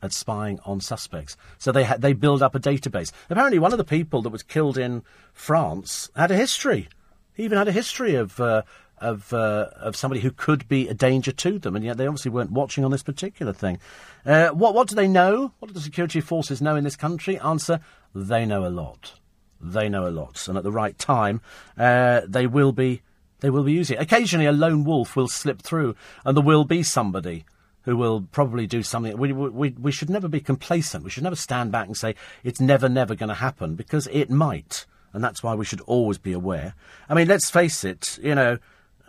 at 0.00 0.14
spying 0.14 0.60
on 0.64 0.80
suspects. 0.80 1.36
So 1.58 1.72
they 1.72 1.84
ha- 1.84 1.98
they 1.98 2.14
build 2.14 2.42
up 2.42 2.54
a 2.54 2.58
database. 2.58 3.12
Apparently, 3.28 3.58
one 3.58 3.72
of 3.72 3.78
the 3.78 3.84
people 3.84 4.22
that 4.22 4.30
was 4.30 4.42
killed 4.42 4.78
in 4.78 5.02
France 5.34 6.08
had 6.16 6.30
a 6.30 6.36
history. 6.36 6.88
He 7.34 7.44
even 7.44 7.56
had 7.56 7.68
a 7.68 7.72
history 7.72 8.14
of 8.14 8.38
uh, 8.40 8.62
of 9.02 9.32
uh, 9.32 9.68
of 9.76 9.96
somebody 9.96 10.20
who 10.20 10.30
could 10.30 10.66
be 10.68 10.88
a 10.88 10.94
danger 10.94 11.32
to 11.32 11.58
them, 11.58 11.76
and 11.76 11.84
yet 11.84 11.96
they 11.96 12.06
obviously 12.06 12.30
weren't 12.30 12.52
watching 12.52 12.84
on 12.84 12.90
this 12.90 13.02
particular 13.02 13.52
thing. 13.52 13.78
Uh, 14.24 14.48
what 14.50 14.74
what 14.74 14.88
do 14.88 14.94
they 14.94 15.08
know? 15.08 15.52
What 15.58 15.68
do 15.68 15.74
the 15.74 15.80
security 15.80 16.20
forces 16.20 16.62
know 16.62 16.76
in 16.76 16.84
this 16.84 16.96
country? 16.96 17.38
Answer: 17.38 17.80
They 18.14 18.46
know 18.46 18.66
a 18.66 18.70
lot. 18.70 19.14
They 19.60 19.88
know 19.88 20.06
a 20.06 20.10
lot, 20.10 20.48
and 20.48 20.56
at 20.56 20.64
the 20.64 20.72
right 20.72 20.96
time, 20.98 21.40
uh, 21.76 22.22
they 22.26 22.46
will 22.46 22.72
be 22.72 23.02
they 23.40 23.50
will 23.50 23.64
be 23.64 23.72
using 23.72 23.96
it. 23.96 24.02
Occasionally, 24.02 24.46
a 24.46 24.52
lone 24.52 24.84
wolf 24.84 25.16
will 25.16 25.28
slip 25.28 25.60
through, 25.60 25.94
and 26.24 26.36
there 26.36 26.44
will 26.44 26.64
be 26.64 26.82
somebody 26.82 27.44
who 27.82 27.96
will 27.96 28.22
probably 28.32 28.66
do 28.66 28.82
something. 28.82 29.16
We, 29.16 29.32
we, 29.32 29.70
we 29.70 29.92
should 29.92 30.10
never 30.10 30.28
be 30.28 30.40
complacent. 30.40 31.04
We 31.04 31.10
should 31.10 31.24
never 31.24 31.36
stand 31.36 31.72
back 31.72 31.86
and 31.86 31.96
say 31.96 32.14
it's 32.44 32.60
never, 32.60 32.88
never 32.88 33.14
going 33.14 33.28
to 33.28 33.34
happen 33.34 33.74
because 33.74 34.08
it 34.12 34.30
might. 34.30 34.86
And 35.12 35.22
that's 35.22 35.42
why 35.42 35.54
we 35.54 35.64
should 35.64 35.80
always 35.82 36.18
be 36.18 36.32
aware. 36.32 36.74
I 37.08 37.14
mean, 37.14 37.28
let's 37.28 37.50
face 37.50 37.84
it, 37.84 38.18
you 38.22 38.34
know, 38.34 38.58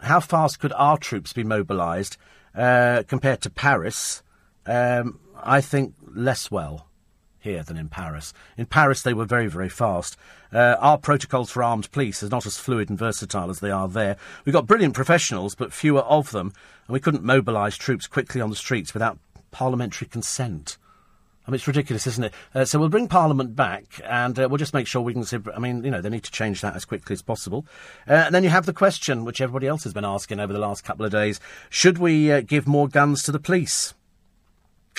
how 0.03 0.19
fast 0.19 0.60
could 0.60 0.74
our 0.74 0.98
troops 0.98 1.33
be 1.33 1.43
mobilised 1.43 2.17
uh, 2.55 3.03
compared 3.07 3.41
to 3.41 3.50
Paris? 3.50 4.22
Um, 4.65 5.19
I 5.41 5.62
think 5.62 5.95
less 6.13 6.51
well 6.51 6.88
here 7.39 7.63
than 7.63 7.77
in 7.77 7.89
Paris. 7.89 8.33
In 8.57 8.65
Paris, 8.65 9.01
they 9.01 9.13
were 9.13 9.25
very, 9.25 9.48
very 9.48 9.69
fast. 9.69 10.15
Uh, 10.51 10.77
our 10.79 10.98
protocols 10.98 11.51
for 11.51 11.62
armed 11.62 11.91
police 11.91 12.24
are 12.24 12.29
not 12.29 12.45
as 12.45 12.57
fluid 12.57 12.89
and 12.89 12.98
versatile 12.98 13.50
as 13.50 13.60
they 13.60 13.72
are 13.72 13.89
there. 13.89 14.15
We've 14.45 14.53
got 14.53 14.65
brilliant 14.65 14.93
professionals, 14.93 15.53
but 15.53 15.74
fewer 15.74 16.01
of 16.01 16.31
them, 16.31 16.53
and 16.88 16.93
we 16.93 17.01
couldn't 17.01 17.24
mobilise 17.24 17.75
troops 17.75 18.07
quickly 18.07 18.39
on 18.39 18.50
the 18.50 18.55
streets 18.55 18.93
without 18.93 19.19
parliamentary 19.51 20.07
consent. 20.07 20.77
I 21.45 21.51
mean, 21.51 21.55
it's 21.55 21.67
ridiculous, 21.67 22.07
isn't 22.07 22.23
it? 22.23 22.33
Uh, 22.55 22.63
so 22.63 22.79
we'll 22.79 22.88
bring 22.88 23.09
Parliament 23.09 23.53
back, 23.53 24.00
and 24.05 24.39
uh, 24.39 24.47
we'll 24.47 24.57
just 24.57 24.73
make 24.73 24.88
sure 24.88 25.01
we 25.01 25.13
can. 25.13 25.25
See, 25.25 25.39
I 25.53 25.59
mean, 25.59 25.83
you 25.83 25.91
know, 25.91 26.01
they 26.01 26.09
need 26.09 26.23
to 26.23 26.31
change 26.31 26.62
that 26.62 26.75
as 26.75 26.85
quickly 26.85 27.13
as 27.13 27.21
possible. 27.21 27.65
Uh, 28.07 28.13
and 28.13 28.35
then 28.35 28.43
you 28.43 28.50
have 28.50 28.65
the 28.65 28.73
question, 28.73 29.25
which 29.25 29.41
everybody 29.41 29.67
else 29.67 29.83
has 29.83 29.93
been 29.93 30.05
asking 30.05 30.39
over 30.39 30.53
the 30.53 30.59
last 30.59 30.85
couple 30.85 31.05
of 31.05 31.12
days: 31.12 31.41
Should 31.69 31.97
we 31.97 32.31
uh, 32.31 32.41
give 32.41 32.65
more 32.65 32.88
guns 32.88 33.23
to 33.23 33.31
the 33.33 33.39
police? 33.39 33.93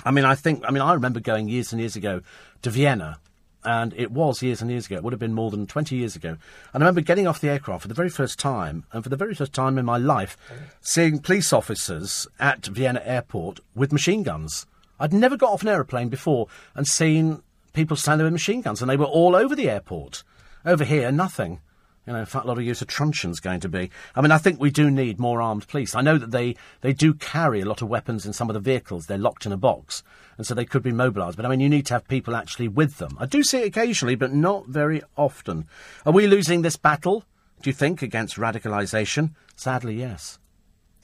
I 0.04 0.10
mean, 0.10 0.26
I 0.26 0.34
think. 0.34 0.62
I 0.66 0.70
mean, 0.70 0.82
I 0.82 0.92
remember 0.92 1.18
going 1.18 1.48
years 1.48 1.72
and 1.72 1.80
years 1.80 1.96
ago 1.96 2.20
to 2.60 2.68
Vienna, 2.68 3.20
and 3.64 3.94
it 3.96 4.10
was 4.10 4.42
years 4.42 4.60
and 4.60 4.70
years 4.70 4.84
ago. 4.84 4.96
It 4.96 5.02
would 5.02 5.14
have 5.14 5.20
been 5.20 5.32
more 5.32 5.50
than 5.50 5.66
twenty 5.66 5.96
years 5.96 6.14
ago. 6.14 6.36
And 6.74 6.82
I 6.82 6.86
remember 6.86 7.00
getting 7.00 7.26
off 7.26 7.40
the 7.40 7.48
aircraft 7.48 7.82
for 7.82 7.88
the 7.88 7.94
very 7.94 8.10
first 8.10 8.38
time, 8.38 8.84
and 8.92 9.02
for 9.02 9.08
the 9.08 9.16
very 9.16 9.34
first 9.34 9.54
time 9.54 9.78
in 9.78 9.86
my 9.86 9.96
life, 9.96 10.36
seeing 10.82 11.20
police 11.20 11.54
officers 11.54 12.26
at 12.38 12.66
Vienna 12.66 13.00
airport 13.02 13.60
with 13.74 13.92
machine 13.94 14.22
guns. 14.24 14.66
I'd 14.98 15.12
never 15.12 15.36
got 15.36 15.52
off 15.52 15.62
an 15.62 15.68
aeroplane 15.68 16.08
before 16.08 16.48
and 16.74 16.86
seen 16.86 17.42
people 17.72 17.96
standing 17.96 18.24
with 18.24 18.32
machine 18.32 18.62
guns, 18.62 18.80
and 18.80 18.90
they 18.90 18.96
were 18.96 19.04
all 19.04 19.34
over 19.36 19.54
the 19.54 19.68
airport. 19.68 20.22
Over 20.64 20.84
here, 20.84 21.10
nothing. 21.12 21.60
You 22.06 22.12
know, 22.12 22.18
in 22.18 22.26
fact, 22.26 22.44
a 22.44 22.48
lot 22.48 22.58
of 22.58 22.64
use 22.64 22.82
of 22.82 22.88
truncheons 22.88 23.40
going 23.40 23.60
to 23.60 23.68
be. 23.68 23.90
I 24.14 24.20
mean, 24.20 24.30
I 24.30 24.38
think 24.38 24.60
we 24.60 24.70
do 24.70 24.90
need 24.90 25.18
more 25.18 25.40
armed 25.40 25.66
police. 25.68 25.94
I 25.94 26.02
know 26.02 26.18
that 26.18 26.32
they, 26.32 26.54
they 26.82 26.92
do 26.92 27.14
carry 27.14 27.62
a 27.62 27.64
lot 27.64 27.80
of 27.80 27.88
weapons 27.88 28.26
in 28.26 28.34
some 28.34 28.50
of 28.50 28.54
the 28.54 28.60
vehicles. 28.60 29.06
They're 29.06 29.16
locked 29.16 29.46
in 29.46 29.52
a 29.52 29.56
box, 29.56 30.02
and 30.36 30.46
so 30.46 30.54
they 30.54 30.66
could 30.66 30.82
be 30.82 30.92
mobilised. 30.92 31.36
But 31.36 31.46
I 31.46 31.48
mean, 31.48 31.60
you 31.60 31.68
need 31.68 31.86
to 31.86 31.94
have 31.94 32.06
people 32.06 32.36
actually 32.36 32.68
with 32.68 32.98
them. 32.98 33.16
I 33.18 33.26
do 33.26 33.42
see 33.42 33.62
it 33.62 33.68
occasionally, 33.68 34.16
but 34.16 34.34
not 34.34 34.66
very 34.66 35.02
often. 35.16 35.66
Are 36.04 36.12
we 36.12 36.26
losing 36.26 36.60
this 36.60 36.76
battle, 36.76 37.24
do 37.62 37.70
you 37.70 37.74
think, 37.74 38.02
against 38.02 38.36
radicalisation? 38.36 39.34
Sadly, 39.56 39.94
yes. 39.96 40.38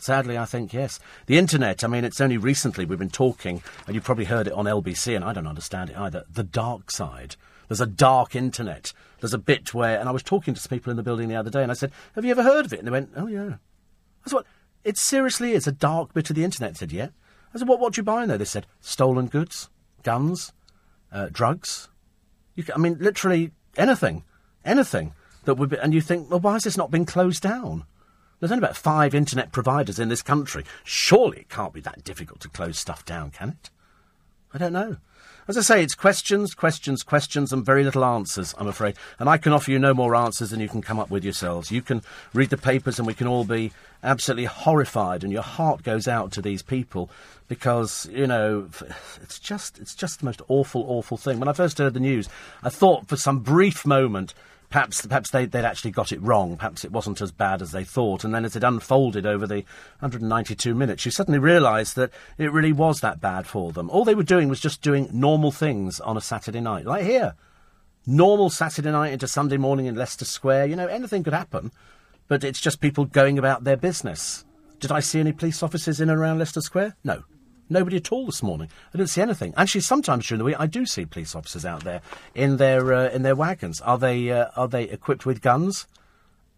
Sadly, 0.01 0.39
I 0.39 0.47
think 0.47 0.73
yes. 0.73 0.99
The 1.27 1.37
internet, 1.37 1.85
I 1.85 1.87
mean, 1.87 2.05
it's 2.05 2.23
only 2.23 2.39
recently 2.39 2.87
we've 2.87 2.99
been 2.99 3.11
talking, 3.11 3.63
and 3.87 3.95
you've 3.95 4.05
probably 4.05 4.25
heard 4.25 4.47
it 4.47 4.55
on 4.55 4.65
LBC, 4.65 5.15
and 5.15 5.23
I 5.23 5.35
don't 5.35 5.47
understand 5.47 5.91
it 5.91 5.99
either. 5.99 6.25
The 6.33 6.43
dark 6.43 6.91
side. 6.91 7.37
There's 7.69 7.83
a 7.83 7.87
dark 7.87 8.35
internet. 8.35 8.95
There's 9.21 9.35
a 9.35 9.39
bit 9.39 9.75
where, 9.75 10.01
and 10.01 10.09
I 10.09 10.13
was 10.13 10.23
talking 10.23 10.55
to 10.55 10.61
some 10.61 10.71
people 10.71 10.91
in 10.91 10.97
the 10.97 11.03
building 11.03 11.29
the 11.29 11.37
other 11.37 11.51
day, 11.51 11.63
and 11.63 11.71
I 11.71 11.75
said, 11.75 11.93
Have 12.15 12.25
you 12.25 12.31
ever 12.31 12.43
heard 12.43 12.65
of 12.65 12.73
it? 12.73 12.79
And 12.79 12.89
they 12.89 12.93
went, 12.93 13.11
Oh, 13.15 13.27
yeah. 13.27 13.57
I 14.25 14.29
said, 14.29 14.37
What? 14.37 14.47
It 14.85 14.97
seriously 14.97 15.53
is 15.53 15.67
a 15.67 15.73
dark 15.73 16.15
bit 16.15 16.31
of 16.31 16.37
the 16.37 16.45
internet. 16.45 16.71
I 16.71 16.75
said, 16.75 16.93
Yeah. 16.93 17.09
I 17.55 17.59
said, 17.59 17.69
What, 17.69 17.79
what 17.79 17.93
do 17.93 18.01
you 18.01 18.05
buy 18.05 18.23
in 18.23 18.29
there? 18.29 18.39
They 18.39 18.47
said, 18.47 18.67
Stolen 18.81 19.27
goods, 19.27 19.69
guns, 20.03 20.53
uh, 21.13 21.29
drugs. 21.31 21.91
You 22.55 22.65
can, 22.65 22.75
I 22.75 22.79
mean, 22.79 22.97
literally 22.99 23.53
anything. 23.77 24.25
Anything 24.65 25.13
that 25.45 25.55
would 25.55 25.69
be, 25.69 25.79
and 25.79 25.93
you 25.93 26.01
think, 26.01 26.31
Well, 26.31 26.41
why 26.41 26.55
has 26.55 26.65
this 26.65 26.79
not 26.79 26.91
been 26.91 27.05
closed 27.05 27.43
down? 27.43 27.85
There's 28.41 28.51
only 28.51 28.65
about 28.65 28.77
five 28.77 29.15
internet 29.15 29.53
providers 29.53 29.99
in 29.99 30.09
this 30.09 30.23
country. 30.23 30.65
Surely 30.83 31.41
it 31.41 31.51
can't 31.51 31.75
be 31.75 31.81
that 31.83 32.03
difficult 32.03 32.41
to 32.41 32.49
close 32.49 32.79
stuff 32.79 33.05
down, 33.05 33.31
can 33.31 33.51
it? 33.51 33.71
I 34.53 34.59
don't 34.59 34.73
know. 34.73 34.97
As 35.47 35.59
I 35.59 35.63
say, 35.63 35.83
it's 35.83 35.95
questions, 35.95 36.55
questions, 36.55 37.03
questions, 37.03 37.53
and 37.53 37.65
very 37.65 37.83
little 37.83 38.05
answers, 38.05 38.55
I'm 38.57 38.69
afraid. 38.69 38.95
And 39.19 39.29
I 39.29 39.37
can 39.37 39.53
offer 39.53 39.71
you 39.71 39.79
no 39.79 39.93
more 39.93 40.15
answers 40.15 40.51
than 40.51 40.61
you 40.61 40.69
can 40.69 40.81
come 40.81 40.99
up 40.99 41.11
with 41.11 41.25
yourselves. 41.25 41.71
You 41.71 41.83
can 41.83 42.03
read 42.33 42.51
the 42.51 42.57
papers 42.57 42.99
and 42.99 43.07
we 43.07 43.15
can 43.15 43.27
all 43.27 43.45
be 43.45 43.73
absolutely 44.03 44.45
horrified, 44.45 45.23
and 45.23 45.33
your 45.33 45.43
heart 45.43 45.83
goes 45.83 46.07
out 46.07 46.33
to 46.33 46.43
these 46.43 46.63
people 46.63 47.11
because, 47.49 48.09
you 48.13 48.27
know, 48.27 48.69
it's 49.23 49.39
just, 49.39 49.79
it's 49.79 49.95
just 49.95 50.21
the 50.21 50.27
most 50.27 50.41
awful, 50.49 50.85
awful 50.89 51.17
thing. 51.17 51.39
When 51.41 51.49
I 51.49 51.53
first 51.53 51.79
heard 51.79 51.95
the 51.95 52.01
news, 52.01 52.29
I 52.63 52.69
thought 52.69 53.09
for 53.09 53.17
some 53.17 53.41
brief 53.41 53.85
moment 53.85 54.35
perhaps 54.71 55.05
perhaps 55.05 55.31
they, 55.31 55.43
would 55.43 55.55
actually 55.55 55.91
got 55.91 56.13
it 56.13 56.23
wrong. 56.23 56.57
Perhaps 56.57 56.85
it 56.85 56.93
wasn't 56.93 57.21
as 57.21 57.33
bad 57.33 57.61
as 57.61 57.73
they 57.73 57.85
thought. 57.85 58.25
And 58.25 58.35
then 58.35 58.45
as 58.45 58.57
it 58.57 58.65
unfolded 58.65 59.27
over 59.27 59.47
the 59.47 59.65
192 59.99 60.75
minutes, 60.75 61.05
you 61.05 61.11
suddenly 61.11 61.39
realised 61.39 61.97
that 61.97 62.13
it 62.39 62.53
really 62.53 62.73
was 62.73 63.01
that 63.01 63.21
bad 63.21 63.47
for 63.47 63.73
them. 63.73 63.91
All 63.91 64.05
they 64.05 64.15
were 64.15 64.23
doing 64.23 64.49
was 64.49 64.61
just 64.61 64.81
doing 64.81 65.09
normal 65.13 65.51
things 65.51 66.01
on 66.01 66.17
a 66.17 66.21
Saturday 66.21 66.61
night, 66.61 66.87
like 66.87 67.05
here. 67.05 67.35
Normal 68.07 68.49
Saturday 68.49 68.91
night 68.91 69.13
into 69.13 69.29
Sunday 69.29 69.59
morning 69.59 69.87
in 69.87 69.97
Leicester 69.97 70.25
Square. 70.25 70.67
You 70.67 70.77
know, 70.77 70.87
anything 70.87 71.23
could 71.23 71.35
happen, 71.35 71.71
but 72.29 72.45
it's 72.45 72.61
just 72.61 72.81
people 72.81 73.05
going 73.05 73.39
about 73.39 73.65
their 73.65 73.77
business. 73.77 74.45
Did 74.79 74.93
I 74.93 75.01
see 75.01 75.21
any 75.21 75.33
police 75.33 75.63
officers 75.63 76.01
in 76.01 76.09
and 76.09 76.19
around 76.19 76.39
Leicester 76.39 76.63
Square? 76.63 76.97
No. 77.05 77.25
Nobody 77.73 77.99
at 77.99 78.11
all 78.11 78.27
this 78.27 78.43
morning. 78.43 78.69
I 78.93 78.99
didn't 78.99 79.11
see 79.11 79.23
anything. 79.23 79.55
Actually, 79.57 79.83
sometimes 79.83 80.27
during 80.27 80.41
the 80.41 80.45
week, 80.45 80.57
I 80.59 80.67
do 80.67 80.85
see 80.85 81.07
police 81.07 81.37
officers 81.37 81.65
out 81.65 81.85
there 81.85 82.03
in 82.35 82.57
their 82.57 82.93
uh, 82.93 83.09
in 83.11 83.23
their 83.23 83.37
wagons. 83.37 83.81
Are 83.81 83.97
they 83.97 84.31
uh, 84.31 84.49
are 84.57 84.67
they 84.67 84.85
equipped 84.85 85.25
with 85.25 85.41
guns? 85.41 85.87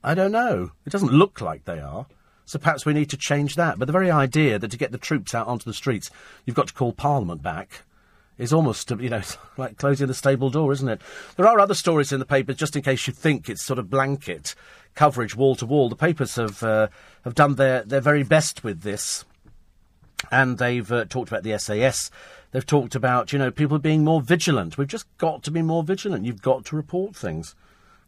I 0.02 0.14
don't 0.14 0.32
know. 0.32 0.72
It 0.86 0.90
doesn't 0.90 1.12
look 1.12 1.40
like 1.40 1.64
they 1.64 1.78
are. 1.78 2.06
So 2.46 2.58
perhaps 2.58 2.84
we 2.84 2.94
need 2.94 3.10
to 3.10 3.16
change 3.16 3.54
that. 3.56 3.78
But 3.78 3.86
the 3.86 3.92
very 3.92 4.10
idea 4.10 4.58
that 4.58 4.70
to 4.70 4.76
get 4.76 4.90
the 4.90 4.98
troops 4.98 5.34
out 5.34 5.46
onto 5.46 5.64
the 5.64 5.74
streets, 5.74 6.10
you've 6.44 6.56
got 6.56 6.68
to 6.68 6.74
call 6.74 6.92
Parliament 6.92 7.42
back 7.42 7.82
is 8.38 8.52
almost, 8.52 8.90
you 8.90 9.10
know, 9.10 9.22
like 9.56 9.76
closing 9.76 10.06
the 10.06 10.14
stable 10.14 10.50
door, 10.50 10.72
isn't 10.72 10.88
it? 10.88 11.02
There 11.36 11.46
are 11.46 11.60
other 11.60 11.74
stories 11.74 12.10
in 12.10 12.18
the 12.18 12.26
papers, 12.26 12.56
just 12.56 12.74
in 12.74 12.82
case 12.82 13.06
you 13.06 13.12
think 13.12 13.48
it's 13.48 13.62
sort 13.62 13.78
of 13.78 13.90
blanket 13.90 14.54
coverage, 14.94 15.36
wall 15.36 15.56
to 15.56 15.66
wall. 15.66 15.88
The 15.88 15.96
papers 15.96 16.36
have 16.36 16.62
uh, 16.62 16.88
have 17.24 17.34
done 17.34 17.54
their, 17.56 17.82
their 17.82 18.00
very 18.00 18.22
best 18.22 18.64
with 18.64 18.82
this 18.82 19.24
and 20.30 20.58
they've 20.58 20.90
uh, 20.90 21.04
talked 21.06 21.30
about 21.30 21.42
the 21.42 21.58
SAS. 21.58 22.10
They've 22.52 22.66
talked 22.66 22.94
about, 22.94 23.32
you 23.32 23.38
know, 23.38 23.50
people 23.50 23.78
being 23.78 24.04
more 24.04 24.20
vigilant. 24.20 24.76
We've 24.76 24.88
just 24.88 25.06
got 25.18 25.42
to 25.44 25.50
be 25.50 25.62
more 25.62 25.82
vigilant. 25.82 26.26
You've 26.26 26.42
got 26.42 26.64
to 26.66 26.76
report 26.76 27.16
things. 27.16 27.54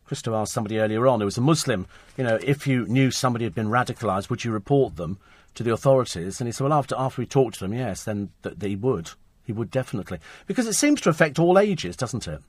Christo 0.04 0.34
asked 0.34 0.52
somebody 0.52 0.78
earlier 0.78 1.06
on, 1.06 1.20
who 1.20 1.24
was 1.24 1.38
a 1.38 1.40
Muslim, 1.40 1.86
you 2.16 2.24
know, 2.24 2.38
if 2.42 2.66
you 2.66 2.86
knew 2.86 3.10
somebody 3.10 3.44
had 3.44 3.54
been 3.54 3.68
radicalised, 3.68 4.28
would 4.28 4.44
you 4.44 4.52
report 4.52 4.96
them 4.96 5.18
to 5.54 5.62
the 5.62 5.72
authorities? 5.72 6.40
And 6.40 6.48
he 6.48 6.52
said, 6.52 6.64
well, 6.64 6.78
after, 6.78 6.94
after 6.98 7.22
we 7.22 7.26
talked 7.26 7.54
to 7.54 7.60
them, 7.60 7.72
yes, 7.72 8.04
then 8.04 8.30
th- 8.42 8.56
they 8.58 8.74
would. 8.74 9.10
He 9.44 9.52
would 9.52 9.70
definitely. 9.70 10.18
Because 10.46 10.66
it 10.66 10.74
seems 10.74 11.00
to 11.02 11.10
affect 11.10 11.38
all 11.38 11.58
ages, 11.58 11.96
doesn't 11.96 12.28
it? 12.28 12.40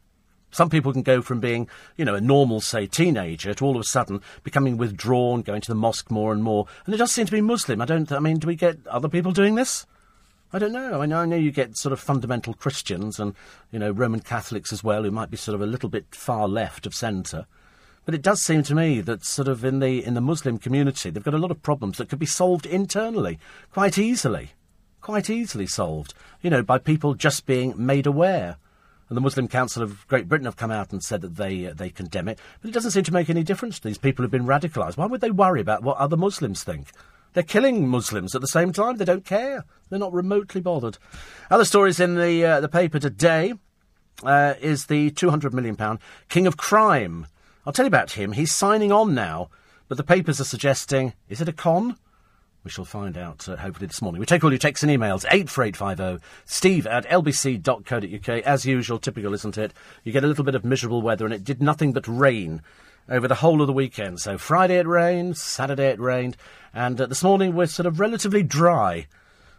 Some 0.55 0.69
people 0.69 0.93
can 0.93 1.01
go 1.01 1.21
from 1.21 1.41
being, 1.41 1.67
you 1.97 2.05
know, 2.05 2.15
a 2.15 2.21
normal, 2.21 2.61
say, 2.61 2.87
teenager 2.87 3.53
to 3.53 3.65
all 3.65 3.75
of 3.75 3.81
a 3.81 3.83
sudden 3.83 4.21
becoming 4.41 4.77
withdrawn, 4.77 5.41
going 5.41 5.59
to 5.59 5.67
the 5.67 5.75
mosque 5.75 6.09
more 6.09 6.31
and 6.31 6.41
more. 6.41 6.65
And 6.85 6.95
it 6.95 6.97
does 6.97 7.11
seem 7.11 7.25
to 7.25 7.31
be 7.33 7.41
Muslim. 7.41 7.81
I 7.81 7.85
don't, 7.85 8.09
I 8.09 8.19
mean, 8.19 8.39
do 8.39 8.47
we 8.47 8.55
get 8.55 8.77
other 8.87 9.09
people 9.09 9.33
doing 9.33 9.55
this? 9.55 9.85
I 10.53 10.59
don't 10.59 10.71
know. 10.71 10.97
I 10.97 11.01
mean, 11.01 11.11
I 11.11 11.25
know 11.25 11.35
you 11.35 11.51
get 11.51 11.75
sort 11.75 11.91
of 11.91 11.99
fundamental 11.99 12.53
Christians 12.53 13.19
and, 13.19 13.35
you 13.69 13.79
know, 13.79 13.91
Roman 13.91 14.21
Catholics 14.21 14.71
as 14.71 14.81
well, 14.81 15.03
who 15.03 15.11
might 15.11 15.29
be 15.29 15.35
sort 15.35 15.55
of 15.55 15.61
a 15.61 15.65
little 15.65 15.89
bit 15.89 16.15
far 16.15 16.47
left 16.47 16.85
of 16.85 16.95
centre. 16.95 17.47
But 18.05 18.15
it 18.15 18.21
does 18.21 18.41
seem 18.41 18.63
to 18.63 18.75
me 18.75 19.01
that 19.01 19.25
sort 19.25 19.49
of 19.49 19.65
in 19.65 19.79
the 19.79 20.05
in 20.05 20.13
the 20.13 20.21
Muslim 20.21 20.57
community, 20.57 21.09
they've 21.09 21.21
got 21.21 21.33
a 21.33 21.37
lot 21.37 21.51
of 21.51 21.63
problems 21.63 21.97
that 21.97 22.07
could 22.07 22.19
be 22.19 22.25
solved 22.25 22.65
internally 22.65 23.39
quite 23.73 23.97
easily, 23.97 24.51
quite 25.01 25.29
easily 25.29 25.67
solved. 25.67 26.13
You 26.41 26.49
know, 26.49 26.63
by 26.63 26.77
people 26.77 27.13
just 27.13 27.45
being 27.45 27.73
made 27.75 28.05
aware 28.05 28.55
And 29.07 29.15
the 29.15 29.21
Muslim 29.21 29.47
Council 29.47 29.83
of 29.83 30.07
Great 30.07 30.27
Britain 30.27 30.45
have 30.45 30.55
come 30.55 30.71
out 30.71 30.91
and 30.91 31.03
said 31.03 31.21
that 31.21 31.35
they 31.35 31.67
uh, 31.67 31.73
they 31.73 31.89
condemn 31.89 32.27
it. 32.27 32.39
But 32.61 32.69
it 32.69 32.73
doesn't 32.73 32.91
seem 32.91 33.03
to 33.03 33.13
make 33.13 33.29
any 33.29 33.43
difference 33.43 33.79
to 33.79 33.87
these 33.87 33.99
people 33.99 34.23
who've 34.23 34.31
been 34.31 34.47
radicalised. 34.47 34.97
Why 34.97 35.05
would 35.05 35.21
they 35.21 35.31
worry 35.31 35.61
about 35.61 35.83
what 35.83 35.97
other 35.97 36.17
Muslims 36.17 36.63
think? 36.63 36.87
They're 37.33 37.43
killing 37.43 37.87
Muslims 37.87 38.33
at 38.33 38.41
the 38.41 38.47
same 38.47 38.71
time. 38.71 38.95
They 38.95 39.05
don't 39.05 39.25
care. 39.25 39.65
They're 39.89 39.99
not 39.99 40.13
remotely 40.13 40.61
bothered. 40.61 40.97
Other 41.51 41.65
stories 41.65 41.99
in 41.99 42.15
the 42.15 42.45
uh, 42.45 42.61
the 42.61 42.69
paper 42.69 42.97
today 42.97 43.53
uh, 44.23 44.55
is 44.59 44.87
the 44.87 45.11
two 45.11 45.29
hundred 45.29 45.53
million 45.53 45.75
pound 45.75 45.99
king 46.29 46.47
of 46.47 46.57
crime. 46.57 47.27
I'll 47.65 47.73
tell 47.73 47.85
you 47.85 47.87
about 47.87 48.13
him. 48.13 48.31
He's 48.31 48.51
signing 48.51 48.91
on 48.91 49.13
now, 49.13 49.49
but 49.87 49.97
the 49.97 50.03
papers 50.03 50.39
are 50.39 50.45
suggesting 50.45 51.13
is 51.29 51.41
it 51.41 51.49
a 51.49 51.53
con? 51.53 51.97
We 52.65 52.71
shall 52.71 52.83
find 52.83 53.15
out 53.15 53.47
uh, 53.47 53.57
hopefully 53.57 53.85
this 53.85 54.01
morning. 54.01 54.19
We 54.19 54.25
take 54.25 54.43
all 54.43 54.51
your 54.51 54.57
texts 54.57 54.81
and 54.81 54.91
emails. 54.91 55.23
84850 55.29 56.25
steve 56.45 56.87
at 56.87 57.05
lbc.co.uk. 57.05 58.43
As 58.43 58.65
usual, 58.65 58.97
typical, 58.97 59.35
isn't 59.35 59.57
it? 59.59 59.71
You 60.03 60.11
get 60.11 60.23
a 60.23 60.27
little 60.27 60.43
bit 60.43 60.55
of 60.55 60.65
miserable 60.65 61.03
weather, 61.03 61.25
and 61.25 61.33
it 61.33 61.43
did 61.43 61.61
nothing 61.61 61.93
but 61.93 62.07
rain 62.07 62.63
over 63.07 63.27
the 63.27 63.35
whole 63.35 63.61
of 63.61 63.67
the 63.67 63.73
weekend. 63.73 64.19
So 64.19 64.39
Friday 64.39 64.79
it 64.79 64.87
rained, 64.87 65.37
Saturday 65.37 65.89
it 65.89 65.99
rained, 65.99 66.37
and 66.73 66.99
uh, 66.99 67.05
this 67.05 67.23
morning 67.23 67.53
we're 67.53 67.67
sort 67.67 67.85
of 67.85 67.99
relatively 67.99 68.41
dry. 68.41 69.05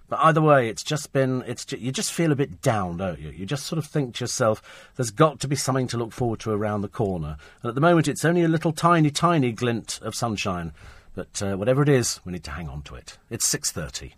But 0.09 0.19
either 0.23 0.43
way, 0.43 0.69
it's 0.69 0.83
just 0.83 1.13
been, 1.13 1.43
it's 1.47 1.71
you 1.73 1.93
just 1.93 2.13
feel 2.13 2.33
a 2.33 2.37
bit 2.37 2.61
down, 2.61 2.97
don't 2.97 3.21
you? 3.21 3.31
You 3.31 3.47
just 3.47 3.67
sort 3.67 3.79
of 3.79 3.87
think 3.87 4.17
to 4.17 4.25
yourself, 4.25 4.91
there's 4.97 5.13
got 5.13 5.39
to 5.41 5.49
be 5.49 5.57
something 5.57 5.87
to 5.89 5.97
look 5.97 6.13
forward 6.13 6.41
to 6.41 6.51
around 6.51 6.83
the 6.83 6.89
corner. 6.89 7.37
And 7.63 7.69
at 7.69 7.77
the 7.77 7.81
moment, 7.81 8.09
it's 8.09 8.25
only 8.25 8.43
a 8.43 8.49
little 8.49 8.73
tiny, 8.73 9.11
tiny 9.11 9.53
glint 9.53 10.01
of 10.03 10.15
sunshine. 10.17 10.73
But 11.17 11.43
uh, 11.43 11.57
whatever 11.57 11.83
it 11.83 11.89
is, 11.89 12.21
we 12.27 12.33
need 12.33 12.45
to 12.45 12.51
hang 12.51 12.69
on 12.69 12.83
to 12.83 12.95
it. 12.95 13.17
It's 13.31 13.53
6.30. 13.53 14.13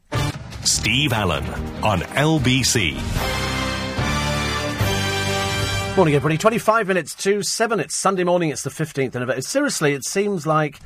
Steve 0.66 1.12
Allen 1.12 1.44
on 1.84 2.00
LBC. 2.00 2.94
Morning, 5.96 6.14
everybody. 6.16 6.37
25 6.37 6.88
minutes 6.88 7.14
to 7.14 7.44
7. 7.44 7.78
It's 7.78 7.94
Sunday 7.94 8.24
morning. 8.24 8.50
It's 8.50 8.64
the 8.64 8.70
15th 8.70 9.14
of 9.14 9.14
November. 9.14 9.40
Seriously, 9.42 9.92
it 9.94 10.04
seems 10.04 10.44
like 10.44 10.80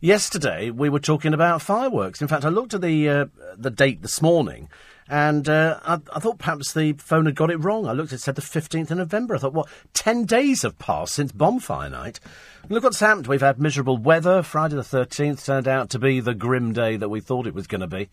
yesterday 0.00 0.70
we 0.70 0.88
were 0.88 1.00
talking 1.00 1.34
about 1.34 1.60
fireworks. 1.60 2.22
In 2.22 2.28
fact, 2.28 2.46
I 2.46 2.48
looked 2.48 2.72
at 2.72 2.80
the, 2.80 3.06
uh, 3.06 3.26
the 3.54 3.70
date 3.70 4.00
this 4.00 4.22
morning 4.22 4.70
and 5.08 5.48
uh, 5.48 5.80
I, 5.82 5.94
I, 6.14 6.20
thought 6.20 6.38
perhaps 6.38 6.72
the 6.72 6.92
phone 6.94 7.24
had 7.24 7.34
got 7.34 7.50
it 7.50 7.56
wrong. 7.56 7.86
I 7.86 7.92
looked, 7.92 8.12
it 8.12 8.20
said 8.20 8.34
the 8.34 8.42
15th 8.42 8.90
of 8.90 8.98
November. 8.98 9.34
I 9.34 9.38
thought, 9.38 9.54
what, 9.54 9.68
10 9.94 10.24
days 10.24 10.62
have 10.62 10.78
passed 10.78 11.14
since 11.14 11.32
bonfire 11.32 11.88
night? 11.88 12.20
Look 12.68 12.84
what's 12.84 13.00
happened. 13.00 13.26
We've 13.26 13.40
had 13.40 13.58
miserable 13.58 13.96
weather. 13.96 14.42
Friday 14.42 14.76
the 14.76 14.82
13th 14.82 15.44
turned 15.44 15.66
out 15.66 15.88
to 15.90 15.98
be 15.98 16.20
the 16.20 16.34
grim 16.34 16.74
day 16.74 16.96
that 16.96 17.08
we 17.08 17.20
thought 17.20 17.46
it 17.46 17.54
was 17.54 17.66
going 17.66 17.80
to 17.80 17.86
be. 17.86 18.10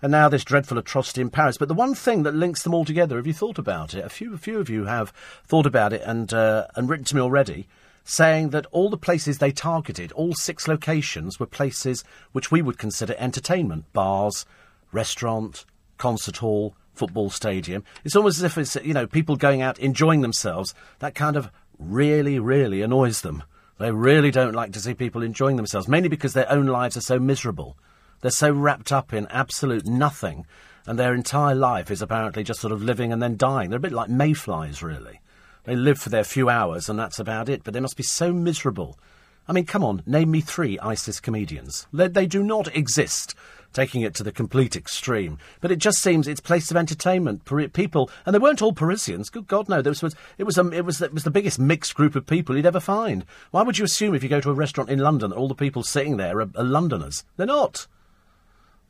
And 0.00 0.12
now 0.12 0.28
this 0.28 0.44
dreadful 0.44 0.78
atrocity 0.78 1.20
in 1.20 1.30
Paris. 1.30 1.58
But 1.58 1.66
the 1.66 1.74
one 1.74 1.96
thing 1.96 2.22
that 2.22 2.34
links 2.34 2.62
them 2.62 2.74
all 2.74 2.84
together, 2.84 3.16
have 3.16 3.26
you 3.26 3.32
thought 3.32 3.58
about 3.58 3.94
it? 3.94 4.04
A 4.04 4.08
few, 4.08 4.32
a 4.32 4.38
few 4.38 4.60
of 4.60 4.70
you 4.70 4.84
have 4.84 5.12
thought 5.44 5.66
about 5.66 5.92
it 5.92 6.02
and, 6.04 6.32
uh, 6.32 6.68
and 6.76 6.88
written 6.88 7.06
to 7.06 7.16
me 7.16 7.22
already, 7.22 7.66
saying 8.04 8.50
that 8.50 8.66
all 8.70 8.88
the 8.88 8.96
places 8.96 9.38
they 9.38 9.50
targeted, 9.50 10.12
all 10.12 10.34
six 10.34 10.68
locations, 10.68 11.40
were 11.40 11.46
places 11.46 12.04
which 12.30 12.52
we 12.52 12.62
would 12.62 12.78
consider 12.78 13.16
entertainment. 13.18 13.92
Bars, 13.92 14.46
restaurant, 14.92 15.64
concert 15.98 16.38
hall, 16.38 16.74
football 16.94 17.30
stadium. 17.30 17.84
It's 18.04 18.16
almost 18.16 18.38
as 18.38 18.44
if 18.44 18.58
it's, 18.58 18.76
you 18.76 18.94
know, 18.94 19.06
people 19.06 19.36
going 19.36 19.62
out 19.62 19.78
enjoying 19.78 20.22
themselves. 20.22 20.74
That 20.98 21.14
kind 21.14 21.36
of 21.36 21.50
really, 21.78 22.38
really 22.38 22.82
annoys 22.82 23.20
them. 23.20 23.42
They 23.78 23.90
really 23.90 24.30
don't 24.30 24.54
like 24.54 24.72
to 24.72 24.80
see 24.80 24.94
people 24.94 25.22
enjoying 25.22 25.56
themselves, 25.56 25.88
mainly 25.88 26.08
because 26.08 26.32
their 26.32 26.50
own 26.50 26.66
lives 26.66 26.96
are 26.96 27.02
so 27.02 27.18
miserable. 27.18 27.76
They're 28.22 28.30
so 28.30 28.50
wrapped 28.50 28.90
up 28.90 29.12
in 29.12 29.26
absolute 29.26 29.86
nothing, 29.86 30.46
and 30.86 30.98
their 30.98 31.14
entire 31.14 31.54
life 31.54 31.90
is 31.90 32.00
apparently 32.00 32.42
just 32.42 32.60
sort 32.60 32.72
of 32.72 32.82
living 32.82 33.12
and 33.12 33.22
then 33.22 33.36
dying. 33.36 33.68
They're 33.68 33.76
a 33.76 33.80
bit 33.80 33.92
like 33.92 34.08
mayflies, 34.08 34.82
really. 34.82 35.20
They 35.64 35.76
live 35.76 35.98
for 35.98 36.08
their 36.08 36.24
few 36.24 36.48
hours, 36.48 36.88
and 36.88 36.98
that's 36.98 37.18
about 37.18 37.48
it, 37.48 37.64
but 37.64 37.74
they 37.74 37.80
must 37.80 37.96
be 37.96 38.02
so 38.02 38.32
miserable. 38.32 38.98
I 39.48 39.52
mean, 39.52 39.66
come 39.66 39.84
on, 39.84 40.02
name 40.06 40.30
me 40.30 40.40
three 40.40 40.78
ISIS 40.78 41.20
comedians. 41.20 41.86
They, 41.92 42.08
they 42.08 42.26
do 42.26 42.42
not 42.42 42.74
exist 42.74 43.34
taking 43.76 44.00
it 44.00 44.14
to 44.14 44.22
the 44.22 44.32
complete 44.32 44.74
extreme. 44.74 45.38
But 45.60 45.70
it 45.70 45.76
just 45.76 45.98
seems 45.98 46.26
it's 46.26 46.40
place 46.40 46.70
of 46.70 46.78
entertainment. 46.78 47.44
People, 47.74 48.10
and 48.24 48.34
they 48.34 48.38
weren't 48.38 48.62
all 48.62 48.72
Parisians. 48.72 49.28
Good 49.28 49.46
God, 49.46 49.68
no. 49.68 49.82
Was, 49.82 50.14
it 50.38 50.44
was 50.44 50.58
um, 50.58 50.72
it 50.72 50.84
was 50.84 51.02
it 51.02 51.12
was 51.12 51.24
the 51.24 51.30
biggest 51.30 51.58
mixed 51.58 51.94
group 51.94 52.16
of 52.16 52.26
people 52.26 52.56
you'd 52.56 52.64
ever 52.64 52.80
find. 52.80 53.26
Why 53.50 53.62
would 53.62 53.76
you 53.76 53.84
assume 53.84 54.14
if 54.14 54.22
you 54.22 54.30
go 54.30 54.40
to 54.40 54.50
a 54.50 54.54
restaurant 54.54 54.88
in 54.88 54.98
London 54.98 55.30
that 55.30 55.36
all 55.36 55.48
the 55.48 55.54
people 55.54 55.82
sitting 55.82 56.16
there 56.16 56.40
are, 56.40 56.48
are 56.56 56.64
Londoners? 56.64 57.24
They're 57.36 57.46
not. 57.46 57.86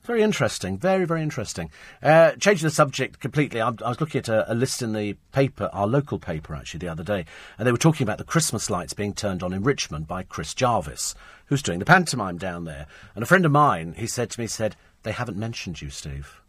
Very 0.06 0.22
interesting. 0.22 0.78
Very, 0.78 1.04
very 1.04 1.20
interesting. 1.20 1.68
Uh, 2.00 2.30
changing 2.32 2.64
the 2.64 2.70
subject 2.70 3.18
completely, 3.18 3.60
I, 3.60 3.70
I 3.84 3.88
was 3.88 4.00
looking 4.00 4.20
at 4.20 4.28
a, 4.28 4.52
a, 4.52 4.54
list 4.54 4.80
in 4.80 4.92
the 4.92 5.14
paper, 5.32 5.68
our 5.72 5.88
local 5.88 6.20
paper 6.20 6.54
actually, 6.54 6.78
the 6.78 6.88
other 6.88 7.02
day, 7.02 7.24
and 7.58 7.66
they 7.66 7.72
were 7.72 7.76
talking 7.76 8.04
about 8.04 8.18
the 8.18 8.24
Christmas 8.24 8.70
lights 8.70 8.92
being 8.92 9.14
turned 9.14 9.42
on 9.42 9.52
in 9.52 9.64
Richmond 9.64 10.06
by 10.06 10.22
Chris 10.22 10.54
Jarvis, 10.54 11.16
who's 11.46 11.60
doing 11.60 11.80
the 11.80 11.84
pantomime 11.84 12.38
down 12.38 12.66
there. 12.66 12.86
And 13.16 13.24
a 13.24 13.26
friend 13.26 13.44
of 13.44 13.50
mine, 13.50 13.96
he 13.98 14.06
said 14.06 14.30
to 14.30 14.40
me, 14.40 14.46
said, 14.46 14.76
they 15.02 15.10
haven't 15.10 15.36
mentioned 15.36 15.82
you, 15.82 15.90
Steve. 15.90 16.40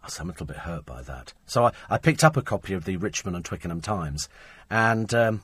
I 0.00 0.06
was 0.06 0.20
a 0.20 0.24
little 0.24 0.46
bit 0.46 0.58
hurt 0.58 0.86
by 0.86 1.02
that. 1.02 1.32
So 1.46 1.64
I, 1.64 1.72
I 1.90 1.98
picked 1.98 2.22
up 2.22 2.36
a 2.36 2.42
copy 2.42 2.74
of 2.74 2.84
the 2.84 2.96
Richmond 2.96 3.34
and 3.34 3.44
Twickenham 3.44 3.80
Times, 3.80 4.28
and 4.70 5.12
um, 5.12 5.42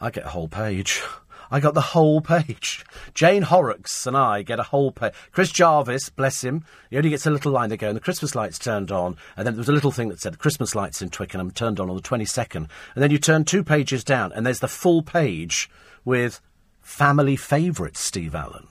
I 0.00 0.08
get 0.08 0.24
a 0.24 0.30
whole 0.30 0.48
page. 0.48 1.02
I 1.50 1.60
got 1.60 1.74
the 1.74 1.80
whole 1.80 2.20
page. 2.20 2.84
Jane 3.14 3.42
Horrocks 3.42 4.06
and 4.06 4.16
I 4.16 4.42
get 4.42 4.60
a 4.60 4.64
whole 4.64 4.92
page. 4.92 5.12
Chris 5.32 5.50
Jarvis, 5.50 6.08
bless 6.08 6.42
him, 6.44 6.64
he 6.90 6.96
only 6.96 7.10
gets 7.10 7.26
a 7.26 7.30
little 7.30 7.52
line 7.52 7.70
to 7.70 7.76
go, 7.76 7.88
and 7.88 7.96
the 7.96 8.00
Christmas 8.00 8.34
lights 8.34 8.58
turned 8.58 8.92
on, 8.92 9.16
and 9.36 9.46
then 9.46 9.54
there 9.54 9.60
was 9.60 9.68
a 9.68 9.72
little 9.72 9.92
thing 9.92 10.08
that 10.08 10.20
said 10.20 10.38
Christmas 10.38 10.74
lights 10.74 11.02
in 11.02 11.10
Twickenham 11.10 11.50
turned 11.50 11.80
on 11.80 11.90
on 11.90 11.96
the 11.96 12.02
22nd. 12.02 12.56
And 12.56 12.68
then 12.96 13.10
you 13.10 13.18
turn 13.18 13.44
two 13.44 13.64
pages 13.64 14.04
down, 14.04 14.32
and 14.32 14.44
there's 14.44 14.60
the 14.60 14.68
full 14.68 15.02
page 15.02 15.70
with 16.04 16.40
family 16.80 17.36
favourite 17.36 17.96
Steve 17.96 18.34
Allen. 18.34 18.66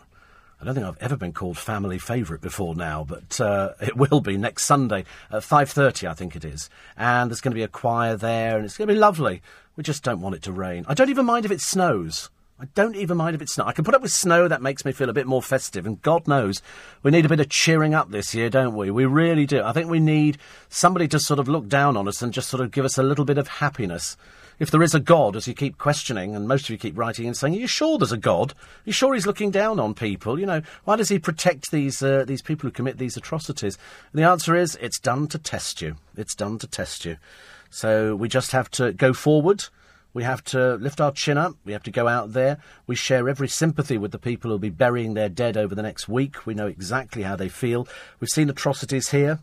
I 0.60 0.66
don't 0.66 0.74
think 0.74 0.88
I've 0.88 0.98
ever 0.98 1.16
been 1.16 1.34
called 1.34 1.58
family 1.58 2.00
favourite 2.00 2.42
before 2.42 2.74
now, 2.74 3.06
but 3.08 3.40
uh, 3.40 3.74
it 3.80 3.96
will 3.96 4.22
be 4.22 4.38
next 4.38 4.63
Sunday 4.63 5.06
at 5.30 5.44
5.30, 5.44 6.10
I 6.10 6.13
think 6.13 6.36
it 6.36 6.44
is. 6.44 6.68
And 6.96 7.30
there's 7.30 7.42
going 7.42 7.52
to 7.52 7.56
be 7.56 7.63
a 7.63 7.68
choir 7.68 8.16
there, 8.16 8.56
and 8.56 8.66
it's 8.66 8.76
going 8.76 8.88
to 8.88 8.94
be 8.94 9.00
lovely. 9.00 9.44
We 9.76 9.84
just 9.84 10.04
don't 10.04 10.22
want 10.22 10.34
it 10.34 10.42
to 10.44 10.52
rain. 10.52 10.84
I 10.88 10.96
don't 10.96 11.10
even 11.10 11.28
mind 11.28 11.46
if 11.46 11.52
it 11.52 11.62
snows. 11.62 12.32
I 12.60 12.65
don't 12.74 12.96
even 12.96 13.17
mind 13.17 13.36
if 13.36 13.41
it's 13.43 13.54
snow. 13.54 13.65
I 13.65 13.72
can 13.72 13.86
put 13.86 13.93
up 13.93 14.02
with 14.02 14.12
snow, 14.12 14.48
that 14.48 14.63
makes 14.63 14.84
me 14.84 14.91
feel 14.91 15.10
a 15.10 15.13
bit 15.13 15.28
more 15.28 15.43
festive, 15.43 15.86
and 15.86 16.02
God 16.02 16.28
knows 16.28 16.63
we 17.04 17.12
need 17.12 17.26
a 17.26 17.30
bit 17.30 17.39
of 17.39 17.50
cheering 17.50 17.93
up 17.93 18.10
this 18.10 18.34
year, 18.34 18.50
don't 18.50 18.76
we? 18.76 18.89
We 18.89 19.06
really 19.06 19.46
do. 19.46 19.62
I 19.63 19.74
think 19.74 19.91
we 19.91 20.00
need 20.00 20.39
somebody 20.67 21.08
to 21.10 21.20
sort 21.20 21.39
of 21.39 21.48
look 21.48 21.67
down 21.67 21.96
on 21.96 22.08
us 22.08 22.24
and 22.24 22.34
just 22.34 22.50
sort 22.50 22.62
of 22.62 22.72
give 22.72 22.84
us 22.84 22.98
a 22.98 23.04
little 23.04 23.26
bit 23.26 23.38
of 23.38 23.48
happiness. 23.48 24.17
If 24.58 24.72
there 24.72 24.82
is 24.82 24.96
a 24.96 25.00
God, 25.00 25.36
as 25.36 25.48
you 25.48 25.54
keep 25.54 25.78
questioning, 25.78 26.36
and 26.36 26.48
most 26.48 26.63
of 26.63 26.72
you 26.72 26.80
keep 26.80 26.98
writing 26.98 27.28
and 27.28 27.38
saying, 27.38 27.54
Are 27.54 27.60
you 27.60 27.67
sure 27.67 28.00
there's 28.00 28.12
a 28.12 28.17
God? 28.17 28.54
Are 28.54 28.86
you 28.86 28.91
sure 28.91 29.13
he's 29.13 29.28
looking 29.28 29.52
down 29.52 29.80
on 29.80 29.93
people? 29.93 30.39
You 30.39 30.48
know, 30.48 30.63
why 30.84 30.96
does 30.96 31.10
he 31.10 31.20
protect 31.20 31.70
these, 31.70 32.02
uh, 32.02 32.26
these 32.26 32.41
people 32.41 32.67
who 32.67 32.72
commit 32.72 32.98
these 32.98 33.17
atrocities? 33.17 33.78
And 34.12 34.20
the 34.20 34.28
answer 34.28 34.56
is, 34.56 34.76
it's 34.82 35.00
done 35.00 35.28
to 35.28 35.38
test 35.38 35.80
you. 35.84 35.98
It's 36.15 36.34
done 36.34 36.58
to 36.58 36.65
test 36.65 37.06
you. 37.06 37.17
So 37.70 38.15
we 38.15 38.30
just 38.30 38.52
have 38.52 38.72
to 38.72 38.93
go 38.93 39.13
forward 39.13 39.65
we 40.17 40.23
have 40.23 40.43
to 40.43 40.73
lift 40.77 40.99
our 40.99 41.12
chin 41.12 41.38
up. 41.38 41.53
We 41.63 41.73
have 41.73 41.84
to 41.84 41.91
go 41.91 42.08
out 42.08 42.34
there. 42.34 42.58
We 42.88 42.95
share 42.95 43.30
every 43.30 43.47
sympathy 43.47 43.99
with 43.99 44.12
the 44.12 44.17
people 44.17 44.49
who'll 44.49 44.58
be 44.58 44.71
burying 44.71 45.13
their 45.13 45.30
dead 45.30 45.56
over 45.56 45.75
the 45.75 45.84
next 45.84 46.10
week. 46.10 46.43
We 46.47 46.56
know 46.56 46.65
exactly 46.65 47.21
how 47.21 47.36
they 47.36 47.49
feel. 47.49 47.88
We've 48.19 48.27
seen 48.27 48.49
atrocities 48.49 49.12
here. 49.12 49.41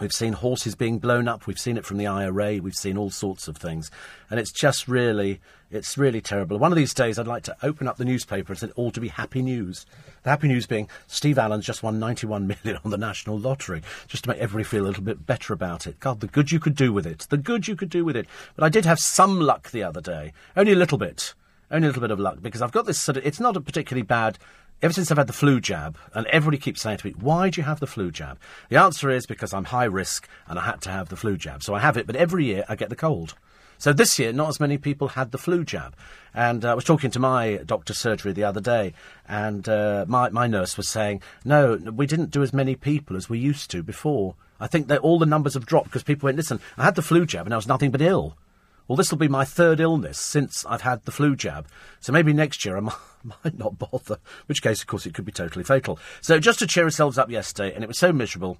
We've 0.00 0.12
seen 0.12 0.32
horses 0.32 0.74
being 0.74 0.98
blown 0.98 1.28
up. 1.28 1.46
We've 1.46 1.58
seen 1.58 1.76
it 1.76 1.84
from 1.84 1.98
the 1.98 2.06
IRA. 2.06 2.58
We've 2.58 2.74
seen 2.74 2.98
all 2.98 3.10
sorts 3.10 3.46
of 3.46 3.56
things. 3.56 3.92
And 4.28 4.40
it's 4.40 4.50
just 4.50 4.88
really, 4.88 5.40
it's 5.70 5.96
really 5.96 6.20
terrible. 6.20 6.58
One 6.58 6.72
of 6.72 6.76
these 6.76 6.92
days, 6.92 7.16
I'd 7.16 7.28
like 7.28 7.44
to 7.44 7.56
open 7.62 7.86
up 7.86 7.96
the 7.96 8.04
newspaper 8.04 8.52
and 8.52 8.58
say 8.58 8.70
all 8.74 8.90
to 8.90 9.00
be 9.00 9.08
happy 9.08 9.40
news. 9.40 9.86
The 10.24 10.30
happy 10.30 10.48
news 10.48 10.66
being 10.66 10.88
Steve 11.06 11.38
Allen's 11.38 11.64
just 11.64 11.84
won 11.84 12.00
91 12.00 12.46
million 12.64 12.80
on 12.84 12.90
the 12.90 12.98
national 12.98 13.38
lottery, 13.38 13.82
just 14.08 14.24
to 14.24 14.30
make 14.30 14.38
everybody 14.38 14.64
feel 14.64 14.84
a 14.84 14.88
little 14.88 15.04
bit 15.04 15.26
better 15.26 15.52
about 15.52 15.86
it. 15.86 16.00
God, 16.00 16.20
the 16.20 16.26
good 16.26 16.50
you 16.50 16.58
could 16.58 16.74
do 16.74 16.92
with 16.92 17.06
it. 17.06 17.26
The 17.30 17.36
good 17.36 17.68
you 17.68 17.76
could 17.76 17.90
do 17.90 18.04
with 18.04 18.16
it. 18.16 18.26
But 18.56 18.64
I 18.64 18.70
did 18.70 18.86
have 18.86 18.98
some 18.98 19.38
luck 19.38 19.70
the 19.70 19.84
other 19.84 20.00
day. 20.00 20.32
Only 20.56 20.72
a 20.72 20.76
little 20.76 20.98
bit. 20.98 21.34
Only 21.70 21.86
a 21.86 21.90
little 21.90 22.02
bit 22.02 22.10
of 22.10 22.20
luck 22.20 22.38
because 22.42 22.62
I've 22.62 22.72
got 22.72 22.86
this 22.86 23.00
sort 23.00 23.16
of, 23.16 23.26
it's 23.26 23.40
not 23.40 23.56
a 23.56 23.60
particularly 23.60 24.02
bad 24.02 24.38
ever 24.82 24.92
since 24.92 25.10
I've 25.10 25.18
had 25.18 25.26
the 25.26 25.32
flu 25.32 25.60
jab, 25.60 25.96
and 26.12 26.26
everybody 26.26 26.58
keeps 26.58 26.82
saying 26.82 26.98
to 26.98 27.06
me, 27.06 27.14
why 27.18 27.50
do 27.50 27.60
you 27.60 27.64
have 27.64 27.80
the 27.80 27.86
flu 27.86 28.10
jab? 28.10 28.38
The 28.68 28.76
answer 28.76 29.10
is 29.10 29.26
because 29.26 29.54
I'm 29.54 29.64
high 29.64 29.84
risk 29.84 30.28
and 30.46 30.58
I 30.58 30.64
had 30.64 30.80
to 30.82 30.90
have 30.90 31.08
the 31.08 31.16
flu 31.16 31.36
jab. 31.36 31.62
So 31.62 31.74
I 31.74 31.80
have 31.80 31.96
it, 31.96 32.06
but 32.06 32.16
every 32.16 32.44
year 32.44 32.64
I 32.68 32.76
get 32.76 32.90
the 32.90 32.96
cold. 32.96 33.34
So 33.78 33.92
this 33.92 34.18
year, 34.18 34.32
not 34.32 34.48
as 34.48 34.60
many 34.60 34.78
people 34.78 35.08
had 35.08 35.32
the 35.32 35.38
flu 35.38 35.64
jab. 35.64 35.94
And 36.32 36.64
uh, 36.64 36.70
I 36.70 36.74
was 36.74 36.84
talking 36.84 37.10
to 37.12 37.18
my 37.18 37.56
doctor's 37.66 37.98
surgery 37.98 38.32
the 38.32 38.44
other 38.44 38.60
day, 38.60 38.94
and 39.28 39.68
uh, 39.68 40.04
my, 40.08 40.30
my 40.30 40.46
nurse 40.46 40.76
was 40.76 40.88
saying, 40.88 41.22
no, 41.44 41.76
we 41.76 42.06
didn't 42.06 42.30
do 42.30 42.42
as 42.42 42.52
many 42.52 42.76
people 42.76 43.16
as 43.16 43.28
we 43.28 43.38
used 43.38 43.70
to 43.72 43.82
before. 43.82 44.36
I 44.60 44.66
think 44.66 44.88
that 44.88 45.00
all 45.00 45.18
the 45.18 45.26
numbers 45.26 45.54
have 45.54 45.66
dropped 45.66 45.86
because 45.86 46.02
people 46.02 46.26
went, 46.26 46.36
listen, 46.36 46.60
I 46.78 46.84
had 46.84 46.94
the 46.94 47.02
flu 47.02 47.26
jab 47.26 47.46
and 47.46 47.52
I 47.52 47.56
was 47.56 47.68
nothing 47.68 47.90
but 47.90 48.00
ill. 48.00 48.36
Well, 48.86 48.96
this 48.96 49.10
will 49.10 49.18
be 49.18 49.28
my 49.28 49.44
third 49.44 49.80
illness 49.80 50.18
since 50.18 50.64
I've 50.66 50.82
had 50.82 51.04
the 51.04 51.10
flu 51.10 51.36
jab. 51.36 51.66
So 52.00 52.12
maybe 52.12 52.32
next 52.32 52.64
year 52.64 52.76
I 52.76 52.80
might, 53.22 53.58
not 53.58 53.78
bother, 53.78 54.18
which 54.46 54.62
case, 54.62 54.82
of 54.82 54.86
course, 54.86 55.06
it 55.06 55.14
could 55.14 55.24
be 55.24 55.32
totally 55.32 55.64
fatal. 55.64 55.98
So 56.20 56.38
just 56.38 56.58
to 56.58 56.66
cheer 56.66 56.84
ourselves 56.84 57.16
up 57.16 57.30
yesterday, 57.30 57.74
and 57.74 57.82
it 57.82 57.86
was 57.86 57.98
so 57.98 58.12
miserable, 58.12 58.58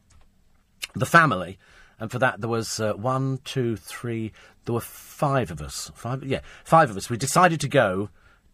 the 0.94 1.06
family 1.06 1.58
And 1.98 2.10
for 2.10 2.18
that, 2.18 2.40
there 2.40 2.50
was 2.50 2.80
uh, 2.80 2.94
one, 2.94 3.38
two, 3.44 3.76
three. 3.76 4.32
There 4.64 4.74
were 4.74 4.80
five 4.80 5.50
of 5.50 5.60
us. 5.60 5.90
Five, 5.94 6.24
yeah, 6.24 6.40
five 6.64 6.90
of 6.90 6.96
us. 6.96 7.08
We 7.08 7.16
decided 7.16 7.60
to 7.60 7.68
go 7.68 8.10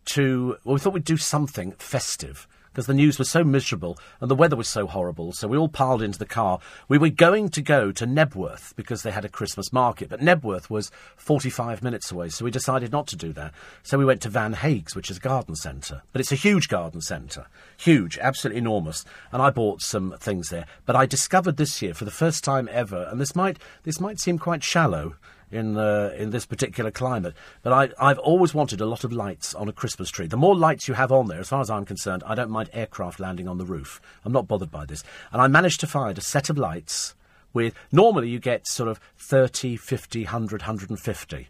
to. 0.07 0.57
Well, 0.65 0.75
we 0.75 0.81
thought 0.81 0.93
we'd 0.93 1.05
do 1.05 1.17
something 1.17 1.73
festive 1.73 2.47
because 2.81 2.87
the 2.87 2.95
news 2.95 3.19
was 3.19 3.29
so 3.29 3.45
miserable 3.45 3.99
and 4.23 4.31
the 4.31 4.35
weather 4.35 4.57
was 4.57 4.67
so 4.67 4.87
horrible. 4.87 5.33
So 5.33 5.47
we 5.47 5.59
all 5.59 5.69
piled 5.69 6.01
into 6.01 6.19
the 6.19 6.25
car. 6.25 6.61
We 6.89 6.97
were 6.97 7.11
going 7.11 7.51
to 7.51 7.61
go 7.61 7.93
to 7.93 8.07
Knebworth 8.07 8.75
because 8.75 9.03
they 9.03 9.11
had 9.11 9.27
a 9.27 9.29
Christmas 9.29 9.71
market, 9.71 10.09
but 10.09 10.21
Knebworth 10.21 10.71
was 10.71 10.91
45 11.19 11.83
minutes 11.83 12.11
away, 12.11 12.31
so 12.31 12.43
we 12.43 12.51
decided 12.51 12.91
not 12.91 13.07
to 13.09 13.17
do 13.17 13.35
that. 13.35 13.53
So 13.83 13.99
we 13.99 14.07
went 14.07 14.23
to 14.23 14.31
Van 14.31 14.55
Hages, 14.55 14.97
which 14.97 15.11
is 15.11 15.19
a 15.19 15.21
garden 15.21 15.57
centre. 15.57 16.01
But 16.15 16.23
it's 16.23 16.33
a 16.33 16.37
huge 16.37 16.71
garden 16.71 17.03
centre. 17.03 17.49
Huge, 17.77 18.17
absolutely 18.17 18.61
enormous. 18.61 19.05
And 19.31 19.43
I 19.43 19.51
bought 19.51 19.83
some 19.83 20.17
things 20.19 20.49
there. 20.49 20.65
But 20.87 20.97
I 20.97 21.05
discovered 21.05 21.59
this 21.59 21.83
year, 21.83 21.93
for 21.93 22.07
the 22.07 22.11
first 22.11 22.43
time 22.45 22.67
ever, 22.73 23.09
and 23.11 23.21
this 23.21 23.37
might, 23.37 23.59
this 23.83 24.01
might 24.01 24.21
seem 24.21 24.39
quite 24.39 24.65
shallow, 24.65 25.17
in 25.51 25.77
uh, 25.77 26.13
in 26.17 26.31
this 26.31 26.47
particular 26.47 26.91
climate. 26.91 27.35
But 27.63 27.73
I, 27.73 28.11
I've 28.11 28.19
always 28.19 28.55
wanted 28.55 28.81
a 28.81 28.87
lot 28.87 29.05
of 29.05 29.13
lights 29.13 29.55
on 29.55 29.69
a 29.69 29.73
Christmas 29.73 30.11
tree. 30.11 30.27
The 30.27 30.37
more 30.37 30.55
lights 30.57 30.89
you 30.89 30.95
have 30.95 31.13
on 31.13 31.29
there, 31.29 31.41
as 31.41 31.49
far 31.49 31.61
as 31.61 31.71
I'm 31.71 31.85
concerned, 31.85 32.23
I 32.27 32.35
don't 32.35 32.51
mind 32.51 32.71
aircraft 32.73 33.21
landing 33.21 33.49
on 33.49 33.59
the 33.59 33.67
roof. 33.67 34.01
I'm 34.25 34.33
not 34.33 34.49
bothered 34.49 34.71
by 34.71 34.85
this. 34.85 35.03
And 35.33 35.41
I 35.43 35.49
managed 35.49 35.81
to 35.81 35.87
find 35.87 36.17
a 36.19 36.23
set 36.23 36.51
of 36.51 36.59
lights 36.59 37.15
with 37.53 37.75
normally 37.91 38.29
you 38.29 38.39
get 38.39 38.69
sort 38.69 38.89
of 38.89 39.01
30, 39.19 39.77
50, 39.77 40.25
100, 40.25 40.63
150 40.63 41.49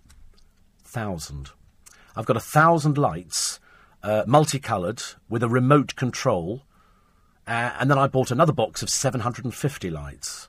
thousand. 0.90 1.50
I've 2.16 2.26
got 2.26 2.36
a 2.36 2.40
thousand 2.40 2.98
lights, 2.98 3.60
uh, 4.02 4.24
multicoloured, 4.26 5.02
with 5.28 5.42
a 5.42 5.48
remote 5.48 5.94
control. 5.94 6.62
Uh, 7.46 7.72
and 7.78 7.90
then 7.90 7.98
I 7.98 8.08
bought 8.08 8.30
another 8.30 8.52
box 8.52 8.82
of 8.82 8.90
750 8.90 9.90
lights. 9.90 10.48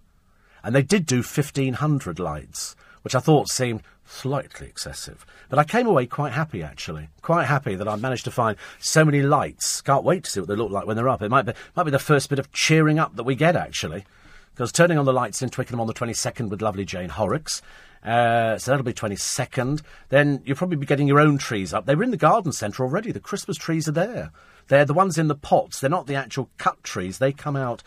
And 0.63 0.75
they 0.75 0.83
did 0.83 1.05
do 1.05 1.17
1,500 1.17 2.19
lights 2.19 2.75
which 3.01 3.15
I 3.15 3.19
thought 3.19 3.49
seemed 3.49 3.81
slightly 4.05 4.67
excessive. 4.67 5.25
But 5.49 5.59
I 5.59 5.63
came 5.63 5.87
away 5.87 6.05
quite 6.05 6.33
happy, 6.33 6.63
actually. 6.63 7.09
Quite 7.21 7.45
happy 7.45 7.75
that 7.75 7.87
I 7.87 7.95
managed 7.95 8.25
to 8.25 8.31
find 8.31 8.57
so 8.79 9.05
many 9.05 9.21
lights. 9.21 9.81
Can't 9.81 10.03
wait 10.03 10.23
to 10.25 10.29
see 10.29 10.39
what 10.39 10.49
they 10.49 10.55
look 10.55 10.71
like 10.71 10.85
when 10.85 10.95
they're 10.95 11.09
up. 11.09 11.21
It 11.21 11.29
might 11.29 11.43
be, 11.43 11.53
might 11.75 11.83
be 11.83 11.91
the 11.91 11.99
first 11.99 12.29
bit 12.29 12.39
of 12.39 12.51
cheering 12.51 12.99
up 12.99 13.15
that 13.15 13.23
we 13.23 13.35
get, 13.35 13.55
actually. 13.55 14.05
Because 14.53 14.71
turning 14.71 14.97
on 14.97 15.05
the 15.05 15.13
lights 15.13 15.41
in 15.41 15.49
Twickenham 15.49 15.79
on 15.79 15.87
the 15.87 15.93
22nd 15.93 16.49
with 16.49 16.61
lovely 16.61 16.85
Jane 16.85 17.09
Horrocks. 17.09 17.61
Uh, 18.03 18.57
so 18.57 18.71
that'll 18.71 18.83
be 18.83 18.93
22nd. 18.93 19.81
Then 20.09 20.41
you'll 20.45 20.57
probably 20.57 20.77
be 20.77 20.85
getting 20.85 21.07
your 21.07 21.19
own 21.19 21.37
trees 21.37 21.73
up. 21.73 21.85
They 21.85 21.95
were 21.95 22.03
in 22.03 22.11
the 22.11 22.17
garden 22.17 22.51
centre 22.51 22.83
already. 22.83 23.11
The 23.11 23.19
Christmas 23.19 23.57
trees 23.57 23.87
are 23.87 23.93
there. 23.93 24.31
They're 24.67 24.85
the 24.85 24.93
ones 24.93 25.17
in 25.17 25.27
the 25.27 25.35
pots. 25.35 25.79
They're 25.79 25.89
not 25.89 26.07
the 26.07 26.15
actual 26.15 26.49
cut 26.57 26.83
trees. 26.83 27.17
They 27.17 27.31
come 27.31 27.55
out 27.55 27.83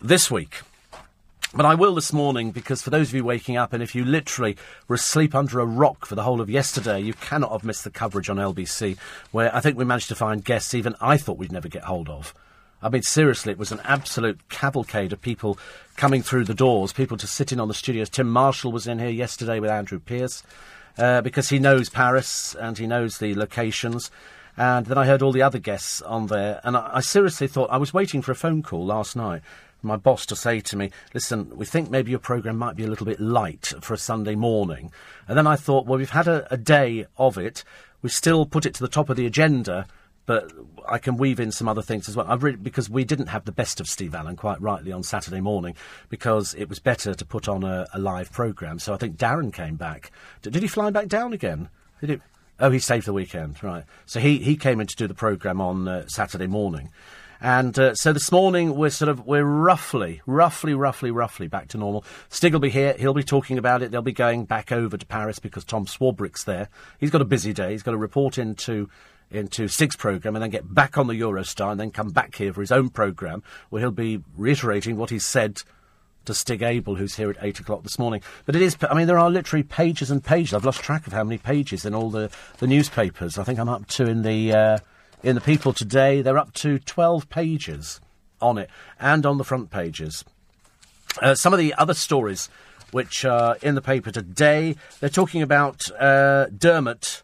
this 0.00 0.30
week. 0.30 0.62
But 1.54 1.66
I 1.66 1.74
will 1.74 1.94
this 1.94 2.14
morning 2.14 2.50
because 2.50 2.80
for 2.80 2.88
those 2.88 3.10
of 3.10 3.14
you 3.14 3.24
waking 3.24 3.58
up, 3.58 3.74
and 3.74 3.82
if 3.82 3.94
you 3.94 4.06
literally 4.06 4.56
were 4.88 4.94
asleep 4.94 5.34
under 5.34 5.60
a 5.60 5.66
rock 5.66 6.06
for 6.06 6.14
the 6.14 6.22
whole 6.22 6.40
of 6.40 6.48
yesterday, 6.48 6.98
you 6.98 7.12
cannot 7.12 7.52
have 7.52 7.62
missed 7.62 7.84
the 7.84 7.90
coverage 7.90 8.30
on 8.30 8.38
LBC, 8.38 8.96
where 9.32 9.54
I 9.54 9.60
think 9.60 9.76
we 9.76 9.84
managed 9.84 10.08
to 10.08 10.14
find 10.14 10.42
guests 10.42 10.72
even 10.72 10.94
I 10.98 11.18
thought 11.18 11.36
we'd 11.36 11.52
never 11.52 11.68
get 11.68 11.84
hold 11.84 12.08
of. 12.08 12.32
I 12.82 12.88
mean, 12.88 13.02
seriously, 13.02 13.52
it 13.52 13.58
was 13.58 13.70
an 13.70 13.82
absolute 13.84 14.48
cavalcade 14.48 15.12
of 15.12 15.20
people 15.20 15.58
coming 15.96 16.22
through 16.22 16.46
the 16.46 16.54
doors, 16.54 16.94
people 16.94 17.18
to 17.18 17.26
sit 17.26 17.52
in 17.52 17.60
on 17.60 17.68
the 17.68 17.74
studios. 17.74 18.08
Tim 18.08 18.30
Marshall 18.30 18.72
was 18.72 18.86
in 18.86 18.98
here 18.98 19.10
yesterday 19.10 19.60
with 19.60 19.70
Andrew 19.70 19.98
Pierce 19.98 20.42
uh, 20.96 21.20
because 21.20 21.50
he 21.50 21.58
knows 21.58 21.90
Paris 21.90 22.56
and 22.58 22.78
he 22.78 22.86
knows 22.86 23.18
the 23.18 23.34
locations. 23.34 24.10
And 24.56 24.86
then 24.86 24.96
I 24.96 25.04
heard 25.04 25.20
all 25.20 25.32
the 25.32 25.42
other 25.42 25.58
guests 25.58 26.00
on 26.00 26.28
there, 26.28 26.60
and 26.64 26.78
I, 26.78 26.90
I 26.94 27.00
seriously 27.00 27.46
thought 27.46 27.70
I 27.70 27.76
was 27.76 27.92
waiting 27.92 28.22
for 28.22 28.32
a 28.32 28.36
phone 28.36 28.62
call 28.62 28.86
last 28.86 29.16
night 29.16 29.42
my 29.82 29.96
boss 29.96 30.26
to 30.26 30.36
say 30.36 30.60
to 30.60 30.76
me, 30.76 30.90
listen, 31.14 31.56
we 31.56 31.66
think 31.66 31.90
maybe 31.90 32.10
your 32.10 32.20
programme 32.20 32.56
might 32.56 32.76
be 32.76 32.84
a 32.84 32.88
little 32.88 33.06
bit 33.06 33.20
light 33.20 33.72
for 33.80 33.94
a 33.94 33.98
Sunday 33.98 34.34
morning. 34.34 34.92
And 35.28 35.36
then 35.36 35.46
I 35.46 35.56
thought, 35.56 35.86
well, 35.86 35.98
we've 35.98 36.10
had 36.10 36.28
a, 36.28 36.46
a 36.52 36.56
day 36.56 37.06
of 37.16 37.38
it. 37.38 37.64
We 38.02 38.08
still 38.08 38.46
put 38.46 38.66
it 38.66 38.74
to 38.74 38.82
the 38.82 38.88
top 38.88 39.10
of 39.10 39.16
the 39.16 39.26
agenda, 39.26 39.86
but 40.26 40.52
I 40.88 40.98
can 40.98 41.16
weave 41.16 41.40
in 41.40 41.52
some 41.52 41.68
other 41.68 41.82
things 41.82 42.08
as 42.08 42.16
well. 42.16 42.36
Really, 42.38 42.56
because 42.56 42.88
we 42.88 43.04
didn't 43.04 43.28
have 43.28 43.44
the 43.44 43.52
best 43.52 43.80
of 43.80 43.88
Steve 43.88 44.14
Allen, 44.14 44.36
quite 44.36 44.60
rightly, 44.60 44.92
on 44.92 45.02
Saturday 45.02 45.40
morning, 45.40 45.74
because 46.08 46.54
it 46.54 46.68
was 46.68 46.78
better 46.78 47.14
to 47.14 47.24
put 47.24 47.48
on 47.48 47.64
a, 47.64 47.86
a 47.92 47.98
live 47.98 48.32
programme. 48.32 48.78
So 48.78 48.94
I 48.94 48.96
think 48.96 49.16
Darren 49.16 49.52
came 49.52 49.76
back. 49.76 50.10
Did, 50.42 50.52
did 50.52 50.62
he 50.62 50.68
fly 50.68 50.90
back 50.90 51.08
down 51.08 51.32
again? 51.32 51.68
Did 52.00 52.10
he? 52.10 52.18
Oh, 52.60 52.70
he 52.70 52.78
for 52.78 53.00
the 53.00 53.12
weekend, 53.12 53.60
right. 53.64 53.84
So 54.06 54.20
he, 54.20 54.38
he 54.38 54.56
came 54.56 54.80
in 54.80 54.86
to 54.86 54.94
do 54.94 55.08
the 55.08 55.14
programme 55.14 55.60
on 55.60 55.88
uh, 55.88 56.06
Saturday 56.06 56.46
morning. 56.46 56.90
And 57.42 57.76
uh, 57.76 57.96
so 57.96 58.12
this 58.12 58.30
morning 58.30 58.76
we're 58.76 58.90
sort 58.90 59.08
of 59.08 59.26
we're 59.26 59.44
roughly, 59.44 60.22
roughly, 60.26 60.74
roughly, 60.74 61.10
roughly 61.10 61.48
back 61.48 61.66
to 61.68 61.76
normal. 61.76 62.04
Stig 62.28 62.52
will 62.52 62.60
be 62.60 62.70
here. 62.70 62.94
He'll 62.96 63.14
be 63.14 63.24
talking 63.24 63.58
about 63.58 63.82
it. 63.82 63.90
They'll 63.90 64.00
be 64.00 64.12
going 64.12 64.44
back 64.44 64.70
over 64.70 64.96
to 64.96 65.04
Paris 65.04 65.40
because 65.40 65.64
Tom 65.64 65.86
Swarbrick's 65.86 66.44
there. 66.44 66.68
He's 67.00 67.10
got 67.10 67.20
a 67.20 67.24
busy 67.24 67.52
day. 67.52 67.72
He's 67.72 67.82
got 67.82 67.90
to 67.90 67.96
report 67.96 68.38
into 68.38 68.88
into 69.28 69.66
Stig's 69.66 69.96
programme 69.96 70.36
and 70.36 70.42
then 70.44 70.50
get 70.50 70.72
back 70.72 70.96
on 70.96 71.08
the 71.08 71.20
Eurostar 71.20 71.72
and 71.72 71.80
then 71.80 71.90
come 71.90 72.10
back 72.10 72.36
here 72.36 72.52
for 72.52 72.60
his 72.60 72.70
own 72.70 72.90
programme 72.90 73.42
where 73.70 73.80
he'll 73.80 73.90
be 73.90 74.22
reiterating 74.36 74.96
what 74.96 75.10
he 75.10 75.18
said 75.18 75.64
to 76.26 76.34
Stig 76.34 76.62
Abell, 76.62 76.94
who's 76.94 77.16
here 77.16 77.30
at 77.30 77.38
8 77.40 77.58
o'clock 77.58 77.82
this 77.82 77.98
morning. 77.98 78.22
But 78.46 78.54
it 78.54 78.62
is, 78.62 78.76
I 78.88 78.94
mean, 78.94 79.08
there 79.08 79.18
are 79.18 79.30
literally 79.30 79.64
pages 79.64 80.12
and 80.12 80.22
pages. 80.22 80.54
I've 80.54 80.64
lost 80.64 80.80
track 80.80 81.08
of 81.08 81.12
how 81.12 81.24
many 81.24 81.38
pages 81.38 81.84
in 81.84 81.92
all 81.92 82.10
the, 82.10 82.30
the 82.58 82.68
newspapers. 82.68 83.36
I 83.36 83.42
think 83.42 83.58
I'm 83.58 83.68
up 83.68 83.88
to 83.88 84.06
in 84.06 84.22
the, 84.22 84.52
uh, 84.52 84.78
in 85.22 85.34
the 85.34 85.40
People 85.40 85.72
today. 85.72 86.22
They're 86.22 86.38
up 86.38 86.52
to 86.54 86.78
12 86.78 87.28
pages 87.28 88.00
on 88.40 88.58
it 88.58 88.68
and 88.98 89.24
on 89.24 89.38
the 89.38 89.44
front 89.44 89.70
pages. 89.70 90.24
Uh, 91.20 91.34
some 91.34 91.52
of 91.52 91.58
the 91.58 91.74
other 91.74 91.94
stories 91.94 92.48
which 92.90 93.24
are 93.24 93.56
in 93.62 93.74
the 93.74 93.82
paper 93.82 94.10
today, 94.10 94.76
they're 95.00 95.08
talking 95.08 95.42
about 95.42 95.90
uh, 95.98 96.46
Dermot. 96.46 97.22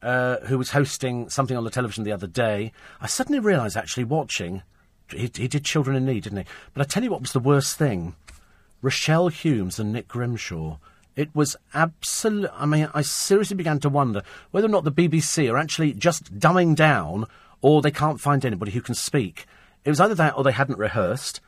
Uh, 0.00 0.38
who 0.46 0.56
was 0.56 0.70
hosting 0.70 1.28
something 1.28 1.56
on 1.56 1.64
the 1.64 1.70
television 1.70 2.04
the 2.04 2.12
other 2.12 2.28
day? 2.28 2.70
I 3.00 3.08
suddenly 3.08 3.40
realised, 3.40 3.76
actually, 3.76 4.04
watching, 4.04 4.62
he, 5.10 5.28
he 5.34 5.48
did 5.48 5.64
Children 5.64 5.96
in 5.96 6.06
Need, 6.06 6.22
didn't 6.22 6.38
he? 6.38 6.44
But 6.72 6.82
I 6.82 6.84
tell 6.84 7.02
you 7.02 7.10
what 7.10 7.20
was 7.20 7.32
the 7.32 7.40
worst 7.40 7.76
thing: 7.76 8.14
Rochelle 8.80 9.26
Humes 9.26 9.80
and 9.80 9.92
Nick 9.92 10.06
Grimshaw. 10.06 10.78
It 11.18 11.34
was 11.34 11.56
absolute. 11.74 12.48
I 12.54 12.64
mean, 12.64 12.88
I 12.94 13.02
seriously 13.02 13.56
began 13.56 13.80
to 13.80 13.88
wonder 13.88 14.22
whether 14.52 14.68
or 14.68 14.70
not 14.70 14.84
the 14.84 14.92
BBC 14.92 15.50
are 15.52 15.58
actually 15.58 15.92
just 15.92 16.38
dumbing 16.38 16.76
down, 16.76 17.26
or 17.60 17.82
they 17.82 17.90
can't 17.90 18.20
find 18.20 18.44
anybody 18.44 18.70
who 18.70 18.80
can 18.80 18.94
speak. 18.94 19.44
It 19.84 19.90
was 19.90 19.98
either 19.98 20.14
that 20.14 20.36
or 20.36 20.44
they 20.44 20.52
hadn't 20.52 20.78
rehearsed. 20.78 21.40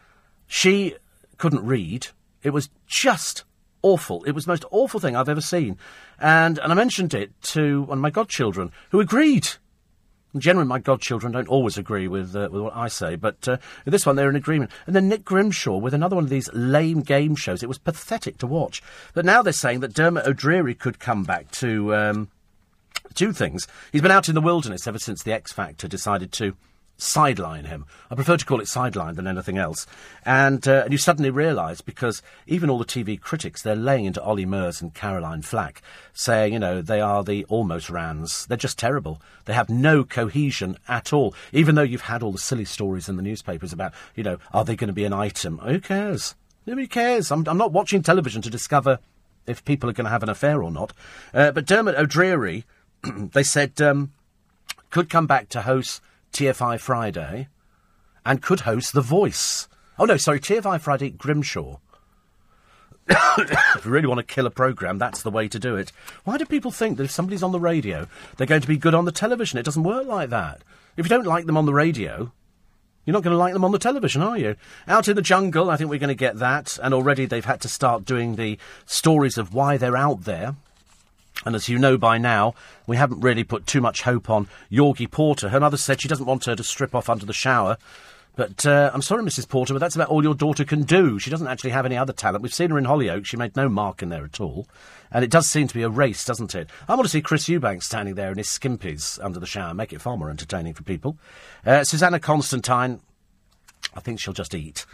She 0.49 0.97
couldn't 1.39 1.65
read. 1.65 2.09
It 2.43 2.51
was 2.51 2.69
just 2.89 3.45
awful. 3.83 4.25
It 4.25 4.33
was 4.33 4.47
the 4.47 4.51
most 4.51 4.65
awful 4.73 4.99
thing 4.99 5.15
I've 5.15 5.29
ever 5.29 5.41
seen. 5.41 5.79
And, 6.19 6.59
and 6.59 6.73
I 6.73 6.75
mentioned 6.75 7.15
it 7.15 7.31
to 7.43 7.83
one 7.83 7.99
of 7.99 8.03
my 8.03 8.11
godchildren, 8.11 8.73
who 8.91 8.99
agreed. 8.99 9.51
Generally, 10.37 10.69
my 10.69 10.79
godchildren 10.79 11.33
don't 11.33 11.49
always 11.49 11.77
agree 11.77 12.07
with 12.07 12.37
uh, 12.37 12.49
with 12.53 12.63
what 12.63 12.77
I 12.77 12.89
say, 12.89 13.17
but 13.17 13.49
uh, 13.49 13.57
with 13.85 13.93
this 13.93 14.07
one, 14.07 14.17
they're 14.17 14.31
in 14.31 14.37
agreement. 14.37 14.71
And 14.87 14.95
then 14.95 15.09
Nick 15.09 15.25
Grimshaw 15.25 15.77
with 15.77 15.93
another 15.93 16.15
one 16.15 16.25
of 16.25 16.31
these 16.31 16.49
lame 16.53 17.01
game 17.01 17.35
shows. 17.35 17.63
It 17.63 17.69
was 17.69 17.79
pathetic 17.79 18.39
to 18.39 18.47
watch. 18.47 18.83
But 19.13 19.25
now 19.25 19.43
they're 19.43 19.53
saying 19.53 19.81
that 19.81 19.95
Dermot 19.95 20.27
O'Dreary 20.27 20.75
could 20.75 21.01
come 21.01 21.25
back 21.25 21.51
to 21.53 21.95
um, 21.95 22.29
two 23.15 23.33
things. 23.33 23.67
He's 23.91 24.03
been 24.03 24.11
out 24.11 24.29
in 24.29 24.35
the 24.35 24.41
wilderness 24.41 24.87
ever 24.87 24.99
since 24.99 25.23
the 25.23 25.33
X 25.33 25.53
Factor 25.53 25.89
decided 25.89 26.33
to 26.33 26.55
sideline 27.03 27.65
him. 27.65 27.87
I 28.11 28.15
prefer 28.15 28.37
to 28.37 28.45
call 28.45 28.61
it 28.61 28.69
sideline 28.69 29.15
than 29.15 29.27
anything 29.27 29.59
else. 29.59 29.87
And, 30.25 30.67
uh, 30.67 30.83
and 30.85 30.93
you 30.93 30.99
suddenly 30.99 31.31
realise, 31.31 31.81
because 31.81 32.23
even 32.47 32.71
all 32.71 32.79
the 32.79 32.85
TV 32.85 33.21
critics, 33.21 33.63
they're 33.63 33.77
laying 33.77 34.05
into 34.05 34.23
Olly 34.23 34.47
Murs 34.47 34.81
and 34.81 34.95
Caroline 34.95 35.43
Flack, 35.43 35.83
saying, 36.13 36.53
you 36.53 36.59
know, 36.59 36.83
they 36.83 37.01
are 37.01 37.25
the 37.25 37.45
almost 37.45 37.91
Rans. 37.91 38.47
They're 38.47 38.57
just 38.57 38.79
terrible. 38.79 39.21
They 39.45 39.55
have 39.55 39.69
no 39.69 40.05
cohesion 40.05 40.77
at 40.89 41.13
all. 41.13 41.35
Even 41.53 41.75
though 41.75 41.83
you've 41.83 42.03
had 42.03 42.23
all 42.23 42.33
the 42.33 42.39
silly 42.39 42.65
stories 42.65 43.09
in 43.09 43.17
the 43.17 43.23
newspapers 43.23 43.73
about, 43.73 43.93
you 44.15 44.23
know, 44.23 44.39
are 44.53 44.65
they 44.65 44.77
going 44.77 44.89
to 44.89 44.95
be 44.95 45.05
an 45.05 45.13
item? 45.13 45.59
Who 45.59 45.81
cares? 45.81 46.35
Nobody 46.67 46.87
cares. 46.87 47.31
I'm, 47.31 47.47
I'm 47.47 47.59
not 47.59 47.73
watching 47.73 48.03
television 48.03 48.43
to 48.43 48.51
discover 48.51 48.99
if 49.47 49.65
people 49.65 49.89
are 49.89 49.95
going 49.95 50.05
to 50.05 50.11
have 50.11 50.23
an 50.23 50.29
affair 50.29 50.63
or 50.63 50.71
not. 50.71 50.93
Uh, 51.33 51.51
but 51.51 51.67
Dermot 51.67 51.97
O'Dreary, 51.97 52.65
they 53.33 53.43
said, 53.43 53.81
um, 53.81 54.13
could 54.91 55.09
come 55.09 55.27
back 55.27 55.49
to 55.51 55.63
host 55.63 56.03
TFI 56.33 56.79
Friday 56.81 57.49
and 58.25 58.43
could 58.43 58.61
host 58.61 58.93
The 58.93 59.01
Voice. 59.01 59.69
Oh, 59.99 60.05
no, 60.05 60.17
sorry, 60.17 60.41
TFI 60.41 60.81
Friday, 60.81 61.11
Grimshaw. 61.11 61.79
if 63.09 63.85
you 63.85 63.91
really 63.91 64.07
want 64.07 64.19
to 64.19 64.35
kill 64.35 64.47
a 64.47 64.51
programme, 64.51 64.99
that's 64.99 65.23
the 65.23 65.31
way 65.31 65.49
to 65.49 65.59
do 65.59 65.77
it. 65.77 65.91
Why 66.25 66.39
do 66.39 66.45
people 66.45 66.71
think 66.71 66.97
that 66.97 67.05
if 67.05 67.11
somebody's 67.11 67.43
on 67.43 67.53
the 67.53 67.61
radio, 67.61 68.07
they're 68.37 68.47
going 68.47 68.61
to 68.61 68.69
be 68.69 68.77
good 68.77 68.95
on 68.95 69.05
the 69.05 69.13
television? 69.13 69.59
It 69.59 69.65
doesn't 69.65 69.83
work 69.83 70.07
like 70.07 70.31
that. 70.31 70.63
If 70.97 71.07
you 71.07 71.11
don't 71.11 71.27
like 71.27 71.47
them 71.47 71.57
on 71.57 71.67
the 71.67 71.75
radio, 71.75 72.33
you're 73.05 73.13
not 73.13 73.23
going 73.23 73.35
to 73.35 73.39
like 73.39 73.53
them 73.53 73.65
on 73.65 73.73
the 73.73 73.79
television, 73.79 74.23
are 74.23 74.39
you? 74.39 74.57
Out 74.87 75.09
in 75.09 75.17
the 75.17 75.23
jungle, 75.23 75.71
I 75.71 75.77
think 75.77 75.91
we're 75.91 75.99
going 75.99 76.09
to 76.09 76.15
get 76.15 76.39
that. 76.39 76.79
And 76.83 76.95
already 76.95 77.27
they've 77.27 77.45
had 77.45 77.61
to 77.63 77.69
start 77.69 78.05
doing 78.05 78.37
the 78.37 78.59
stories 78.87 79.39
of 79.39 79.55
why 79.55 79.77
they're 79.77 79.97
out 79.97 80.25
there. 80.25 80.55
And 81.45 81.55
as 81.55 81.69
you 81.69 81.79
know 81.79 81.97
by 81.97 82.19
now, 82.19 82.55
we 82.87 82.97
haven't 82.97 83.21
really 83.21 83.45
put 83.45 83.67
too 83.67 83.81
much 83.81 84.03
hope 84.03 84.29
on 84.29 84.49
Jorgie 84.71 85.11
Porter. 85.11 85.49
Her 85.49 85.61
mother 85.61 85.77
said 85.77 86.01
she 86.01 86.09
doesn't 86.09 86.27
want 86.27 86.45
her 86.45 86.57
to 86.57 86.65
strip 86.65 86.95
off 86.95 87.09
under 87.09 87.25
the 87.25 87.33
shower 87.33 87.79
But 88.37 88.65
uh, 88.65 88.91
I'm 88.95 89.03
sorry, 89.03 89.23
Mrs. 89.23 89.49
Porter, 89.49 89.75
but 89.75 89.81
that's 89.81 89.97
about 89.97 90.09
all 90.09 90.23
your 90.23 90.35
daughter 90.35 90.65
can 90.65 90.85
do. 90.85 91.19
She 91.19 91.31
doesn't 91.31 91.49
actually 91.49 91.71
have 91.71 91.85
any 91.85 91.97
other 91.97 92.13
talent. 92.13 92.43
We've 92.43 92.55
seen 92.55 92.71
her 92.71 92.79
in 92.79 92.85
Hollyoaks. 92.85 93.27
She 93.27 93.37
made 93.37 93.57
no 93.57 93.69
mark 93.69 94.03
in 94.03 94.09
there 94.09 94.25
at 94.25 94.41
all. 94.41 94.67
And 95.11 95.25
it 95.25 95.31
does 95.31 95.49
seem 95.49 95.67
to 95.69 95.75
be 95.75 95.83
a 95.83 95.89
race, 95.89 96.25
doesn't 96.25 96.55
it? 96.55 96.71
I 96.89 96.95
want 96.95 97.05
to 97.05 97.11
see 97.11 97.21
Chris 97.23 97.49
Eubanks 97.49 97.87
standing 97.87 98.15
there 98.15 98.31
in 98.31 98.39
his 98.39 98.47
skimpies 98.47 99.23
under 99.23 99.41
the 99.41 99.47
shower. 99.47 99.75
Make 99.75 99.93
it 99.93 100.01
far 100.01 100.17
more 100.17 100.31
entertaining 100.31 100.75
for 100.75 100.85
people. 100.85 101.19
Uh, 101.67 101.85
Susannah 101.85 102.21
Constantine, 102.21 103.01
I 103.95 104.01
think 104.01 104.21
she'll 104.21 104.33
just 104.33 104.55
eat. 104.55 104.87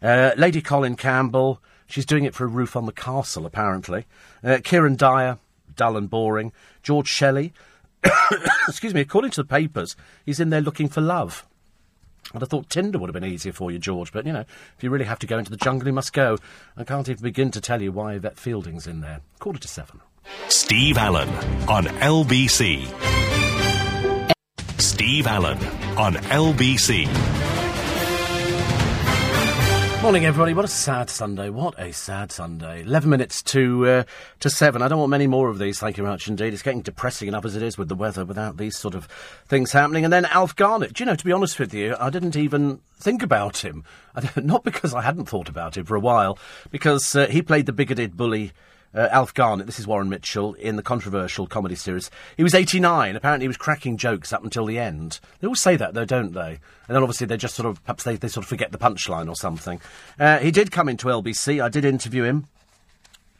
Uh, 0.00 0.32
Lady 0.36 0.62
Colin 0.62 0.96
Campbell, 0.96 1.60
she's 1.86 2.06
doing 2.06 2.24
it 2.24 2.34
for 2.34 2.44
a 2.44 2.48
roof 2.48 2.74
on 2.74 2.86
the 2.86 2.92
castle, 2.92 3.44
apparently. 3.44 4.06
Uh, 4.42 4.58
Kieran 4.64 4.96
Dyer, 4.96 5.38
dull 5.78 5.96
and 5.96 6.10
boring. 6.10 6.52
George 6.82 7.08
Shelley, 7.08 7.54
excuse 8.68 8.92
me, 8.92 9.00
according 9.00 9.30
to 9.30 9.42
the 9.42 9.48
papers, 9.48 9.96
he's 10.26 10.40
in 10.40 10.50
there 10.50 10.60
looking 10.60 10.88
for 10.88 11.00
love. 11.00 11.46
I'd 12.34 12.42
have 12.42 12.50
thought 12.50 12.68
Tinder 12.68 12.98
would 12.98 13.08
have 13.08 13.14
been 13.14 13.24
easier 13.24 13.54
for 13.54 13.70
you, 13.70 13.78
George, 13.78 14.12
but 14.12 14.26
you 14.26 14.32
know, 14.34 14.44
if 14.76 14.82
you 14.82 14.90
really 14.90 15.06
have 15.06 15.18
to 15.20 15.26
go 15.26 15.38
into 15.38 15.50
the 15.50 15.56
jungle, 15.56 15.88
you 15.88 15.94
must 15.94 16.12
go. 16.12 16.36
I 16.76 16.84
can't 16.84 17.08
even 17.08 17.22
begin 17.22 17.50
to 17.52 17.60
tell 17.60 17.80
you 17.80 17.90
why 17.90 18.14
Yvette 18.14 18.38
Fielding's 18.38 18.86
in 18.86 19.00
there. 19.00 19.20
Quarter 19.38 19.60
to 19.60 19.68
seven. 19.68 20.00
Steve 20.48 20.98
Allen 20.98 21.28
on 21.68 21.84
LBC. 21.84 22.86
Steve 24.78 25.26
Allen 25.26 25.58
on 25.96 26.14
LBC. 26.14 27.06
Morning, 30.00 30.24
everybody. 30.24 30.54
What 30.54 30.64
a 30.64 30.68
sad 30.68 31.10
Sunday. 31.10 31.50
What 31.50 31.74
a 31.76 31.92
sad 31.92 32.30
Sunday. 32.30 32.82
Eleven 32.82 33.10
minutes 33.10 33.42
to 33.42 33.84
uh, 33.86 34.02
to 34.38 34.48
seven. 34.48 34.80
I 34.80 34.86
don't 34.86 35.00
want 35.00 35.10
many 35.10 35.26
more 35.26 35.48
of 35.48 35.58
these. 35.58 35.80
Thank 35.80 35.96
you 35.96 36.04
very 36.04 36.14
much 36.14 36.28
indeed. 36.28 36.52
It's 36.54 36.62
getting 36.62 36.82
depressing 36.82 37.26
enough 37.26 37.44
as 37.44 37.56
it 37.56 37.62
is 37.62 37.76
with 37.76 37.88
the 37.88 37.96
weather 37.96 38.24
without 38.24 38.58
these 38.58 38.76
sort 38.76 38.94
of 38.94 39.06
things 39.48 39.72
happening. 39.72 40.04
And 40.04 40.12
then 40.12 40.24
Alf 40.26 40.54
Garnett. 40.54 40.94
Do 40.94 41.02
you 41.02 41.06
know? 41.06 41.16
To 41.16 41.24
be 41.24 41.32
honest 41.32 41.58
with 41.58 41.74
you, 41.74 41.96
I 41.98 42.10
didn't 42.10 42.36
even 42.36 42.80
think 42.96 43.24
about 43.24 43.64
him. 43.64 43.82
Not 44.36 44.62
because 44.62 44.94
I 44.94 45.02
hadn't 45.02 45.26
thought 45.26 45.48
about 45.48 45.76
him 45.76 45.84
for 45.84 45.96
a 45.96 46.00
while, 46.00 46.38
because 46.70 47.16
uh, 47.16 47.26
he 47.26 47.42
played 47.42 47.66
the 47.66 47.72
bigoted 47.72 48.16
bully 48.16 48.52
uh, 48.98 49.08
Alf 49.12 49.32
Garnett, 49.32 49.66
this 49.66 49.78
is 49.78 49.86
Warren 49.86 50.08
Mitchell, 50.08 50.54
in 50.54 50.74
the 50.74 50.82
controversial 50.82 51.46
comedy 51.46 51.76
series. 51.76 52.10
He 52.36 52.42
was 52.42 52.52
89. 52.52 53.14
Apparently, 53.14 53.44
he 53.44 53.48
was 53.48 53.56
cracking 53.56 53.96
jokes 53.96 54.32
up 54.32 54.42
until 54.42 54.66
the 54.66 54.76
end. 54.76 55.20
They 55.38 55.46
always 55.46 55.60
say 55.60 55.76
that, 55.76 55.94
though, 55.94 56.04
don't 56.04 56.32
they? 56.32 56.58
And 56.88 56.96
then 56.96 57.02
obviously 57.02 57.28
they 57.28 57.36
just 57.36 57.54
sort 57.54 57.68
of, 57.68 57.82
perhaps 57.84 58.02
they, 58.02 58.16
they 58.16 58.26
sort 58.26 58.44
of 58.44 58.48
forget 58.48 58.72
the 58.72 58.78
punchline 58.78 59.28
or 59.28 59.36
something. 59.36 59.80
Uh, 60.18 60.38
he 60.38 60.50
did 60.50 60.72
come 60.72 60.88
into 60.88 61.06
LBC. 61.06 61.62
I 61.62 61.68
did 61.68 61.84
interview 61.84 62.24
him. 62.24 62.48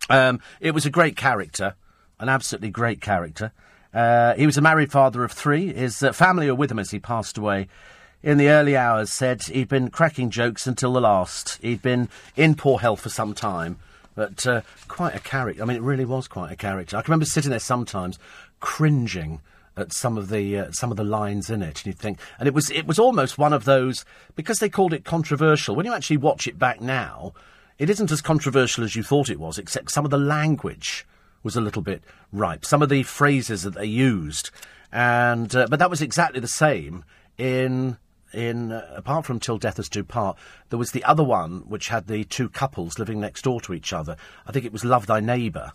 Um, 0.08 0.40
it 0.60 0.74
was 0.74 0.86
a 0.86 0.90
great 0.90 1.16
character, 1.16 1.74
an 2.20 2.28
absolutely 2.28 2.70
great 2.70 3.00
character. 3.00 3.50
Uh, 3.92 4.34
he 4.34 4.46
was 4.46 4.56
a 4.56 4.62
married 4.62 4.92
father 4.92 5.24
of 5.24 5.32
three. 5.32 5.72
His 5.72 6.04
uh, 6.04 6.12
family 6.12 6.46
were 6.46 6.54
with 6.54 6.70
him 6.70 6.78
as 6.78 6.92
he 6.92 7.00
passed 7.00 7.36
away 7.36 7.66
in 8.22 8.36
the 8.36 8.48
early 8.48 8.76
hours 8.76 9.10
said 9.10 9.42
he'd 9.44 9.68
been 9.68 9.90
cracking 9.90 10.30
jokes 10.30 10.66
until 10.66 10.92
the 10.92 11.00
last. 11.00 11.58
He'd 11.62 11.82
been 11.82 12.08
in 12.36 12.54
poor 12.54 12.78
health 12.78 13.00
for 13.00 13.10
some 13.10 13.32
time. 13.34 13.78
But 14.18 14.44
uh, 14.48 14.62
quite 14.88 15.14
a 15.14 15.20
character. 15.20 15.62
I 15.62 15.64
mean, 15.64 15.76
it 15.76 15.82
really 15.82 16.04
was 16.04 16.26
quite 16.26 16.50
a 16.50 16.56
character. 16.56 16.96
I 16.96 17.02
can 17.02 17.12
remember 17.12 17.24
sitting 17.24 17.50
there 17.50 17.60
sometimes 17.60 18.18
cringing 18.58 19.40
at 19.76 19.92
some 19.92 20.18
of 20.18 20.28
the 20.28 20.58
uh, 20.58 20.72
some 20.72 20.90
of 20.90 20.96
the 20.96 21.04
lines 21.04 21.50
in 21.50 21.62
it, 21.62 21.84
and 21.84 21.86
you 21.86 21.92
think, 21.92 22.18
and 22.40 22.48
it 22.48 22.52
was 22.52 22.68
it 22.68 22.84
was 22.84 22.98
almost 22.98 23.38
one 23.38 23.52
of 23.52 23.64
those 23.64 24.04
because 24.34 24.58
they 24.58 24.68
called 24.68 24.92
it 24.92 25.04
controversial. 25.04 25.76
When 25.76 25.86
you 25.86 25.94
actually 25.94 26.16
watch 26.16 26.48
it 26.48 26.58
back 26.58 26.80
now, 26.80 27.32
it 27.78 27.88
isn't 27.88 28.10
as 28.10 28.20
controversial 28.20 28.82
as 28.82 28.96
you 28.96 29.04
thought 29.04 29.30
it 29.30 29.38
was, 29.38 29.56
except 29.56 29.92
some 29.92 30.04
of 30.04 30.10
the 30.10 30.18
language 30.18 31.06
was 31.44 31.54
a 31.54 31.60
little 31.60 31.82
bit 31.82 32.02
ripe. 32.32 32.64
Some 32.64 32.82
of 32.82 32.88
the 32.88 33.04
phrases 33.04 33.62
that 33.62 33.74
they 33.74 33.86
used, 33.86 34.50
and 34.90 35.54
uh, 35.54 35.68
but 35.70 35.78
that 35.78 35.90
was 35.90 36.02
exactly 36.02 36.40
the 36.40 36.48
same 36.48 37.04
in 37.38 37.98
in 38.32 38.72
uh, 38.72 38.92
apart 38.94 39.26
from 39.26 39.40
Till 39.40 39.58
Death 39.58 39.78
Us 39.78 39.88
Do 39.88 40.04
Part, 40.04 40.36
there 40.70 40.78
was 40.78 40.92
the 40.92 41.04
other 41.04 41.24
one 41.24 41.60
which 41.68 41.88
had 41.88 42.06
the 42.06 42.24
two 42.24 42.48
couples 42.48 42.98
living 42.98 43.20
next 43.20 43.42
door 43.42 43.60
to 43.62 43.74
each 43.74 43.92
other. 43.92 44.16
I 44.46 44.52
think 44.52 44.64
it 44.64 44.72
was 44.72 44.84
Love 44.84 45.06
Thy 45.06 45.20
Neighbour, 45.20 45.72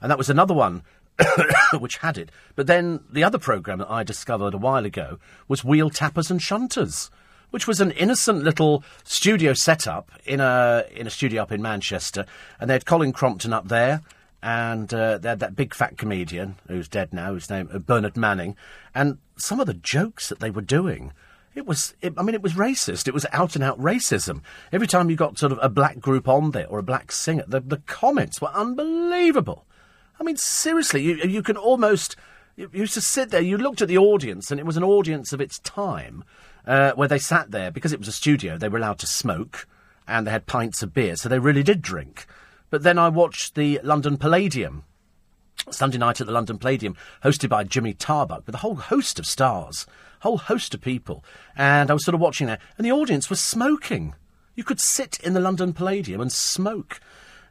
and 0.00 0.10
that 0.10 0.18
was 0.18 0.30
another 0.30 0.54
one 0.54 0.82
which 1.78 1.98
had 1.98 2.18
it. 2.18 2.30
But 2.54 2.66
then 2.66 3.00
the 3.10 3.24
other 3.24 3.38
programme 3.38 3.78
that 3.78 3.90
I 3.90 4.02
discovered 4.02 4.54
a 4.54 4.58
while 4.58 4.84
ago 4.84 5.18
was 5.48 5.64
Wheel 5.64 5.90
Tappers 5.90 6.30
and 6.30 6.40
Shunters, 6.40 7.10
which 7.50 7.66
was 7.66 7.80
an 7.80 7.92
innocent 7.92 8.42
little 8.42 8.84
studio 9.04 9.52
setup 9.52 10.10
in 10.24 10.40
a 10.40 10.84
in 10.94 11.06
a 11.06 11.10
studio 11.10 11.42
up 11.42 11.52
in 11.52 11.62
Manchester, 11.62 12.26
and 12.60 12.68
they 12.68 12.74
had 12.74 12.86
Colin 12.86 13.12
Crompton 13.12 13.52
up 13.52 13.68
there. 13.68 14.02
And 14.42 14.92
uh, 14.94 15.18
they 15.18 15.30
had 15.30 15.40
that 15.40 15.56
big 15.56 15.74
fat 15.74 15.98
comedian 15.98 16.56
who's 16.68 16.88
dead 16.88 17.12
now, 17.12 17.32
whose 17.32 17.50
name 17.50 17.68
uh, 17.72 17.78
Bernard 17.78 18.16
Manning, 18.16 18.54
and 18.94 19.18
some 19.36 19.58
of 19.58 19.66
the 19.66 19.74
jokes 19.74 20.28
that 20.28 20.38
they 20.38 20.50
were 20.50 20.62
doing 20.62 21.12
it 21.56 21.66
was, 21.66 21.94
it, 22.02 22.12
I 22.16 22.22
mean, 22.22 22.34
it 22.34 22.42
was 22.42 22.52
racist. 22.52 23.08
It 23.08 23.14
was 23.14 23.26
out 23.32 23.56
and 23.56 23.64
out 23.64 23.80
racism. 23.80 24.42
Every 24.72 24.86
time 24.86 25.08
you 25.08 25.16
got 25.16 25.38
sort 25.38 25.52
of 25.52 25.58
a 25.62 25.68
black 25.68 25.98
group 25.98 26.28
on 26.28 26.50
there 26.50 26.68
or 26.68 26.78
a 26.78 26.82
black 26.82 27.10
singer, 27.10 27.44
the, 27.48 27.60
the 27.60 27.78
comments 27.86 28.40
were 28.40 28.48
unbelievable. 28.48 29.66
I 30.20 30.24
mean, 30.24 30.36
seriously, 30.36 31.02
you, 31.02 31.16
you 31.16 31.42
can 31.42 31.56
almost, 31.56 32.14
you, 32.56 32.70
you 32.72 32.80
used 32.80 32.94
to 32.94 33.00
sit 33.00 33.30
there, 33.30 33.40
you 33.40 33.56
looked 33.56 33.82
at 33.82 33.88
the 33.88 33.98
audience, 33.98 34.50
and 34.50 34.60
it 34.60 34.66
was 34.66 34.76
an 34.76 34.84
audience 34.84 35.32
of 35.32 35.40
its 35.40 35.58
time, 35.60 36.24
uh, 36.66 36.92
where 36.92 37.08
they 37.08 37.18
sat 37.18 37.50
there, 37.50 37.70
because 37.70 37.92
it 37.92 37.98
was 37.98 38.08
a 38.08 38.12
studio, 38.12 38.58
they 38.58 38.68
were 38.68 38.78
allowed 38.78 38.98
to 38.98 39.06
smoke, 39.06 39.66
and 40.06 40.26
they 40.26 40.30
had 40.30 40.46
pints 40.46 40.82
of 40.82 40.92
beer, 40.92 41.16
so 41.16 41.28
they 41.28 41.38
really 41.38 41.62
did 41.62 41.82
drink. 41.82 42.26
But 42.68 42.82
then 42.82 42.98
I 42.98 43.08
watched 43.08 43.54
the 43.54 43.80
London 43.82 44.16
Palladium, 44.16 44.84
Sunday 45.70 45.98
night 45.98 46.20
at 46.20 46.26
the 46.26 46.32
London 46.32 46.58
Palladium, 46.58 46.96
hosted 47.24 47.48
by 47.48 47.64
Jimmy 47.64 47.94
Tarbuck, 47.94 48.46
with 48.46 48.54
a 48.54 48.58
whole 48.58 48.76
host 48.76 49.18
of 49.18 49.26
stars 49.26 49.86
whole 50.26 50.38
host 50.38 50.74
of 50.74 50.80
people. 50.80 51.24
And 51.56 51.90
I 51.90 51.94
was 51.94 52.04
sort 52.04 52.14
of 52.14 52.20
watching 52.20 52.46
that, 52.48 52.60
and 52.76 52.84
the 52.84 52.92
audience 52.92 53.30
was 53.30 53.40
smoking. 53.40 54.14
You 54.54 54.64
could 54.64 54.80
sit 54.80 55.18
in 55.20 55.34
the 55.34 55.40
London 55.40 55.72
Palladium 55.72 56.20
and 56.20 56.32
smoke. 56.32 57.00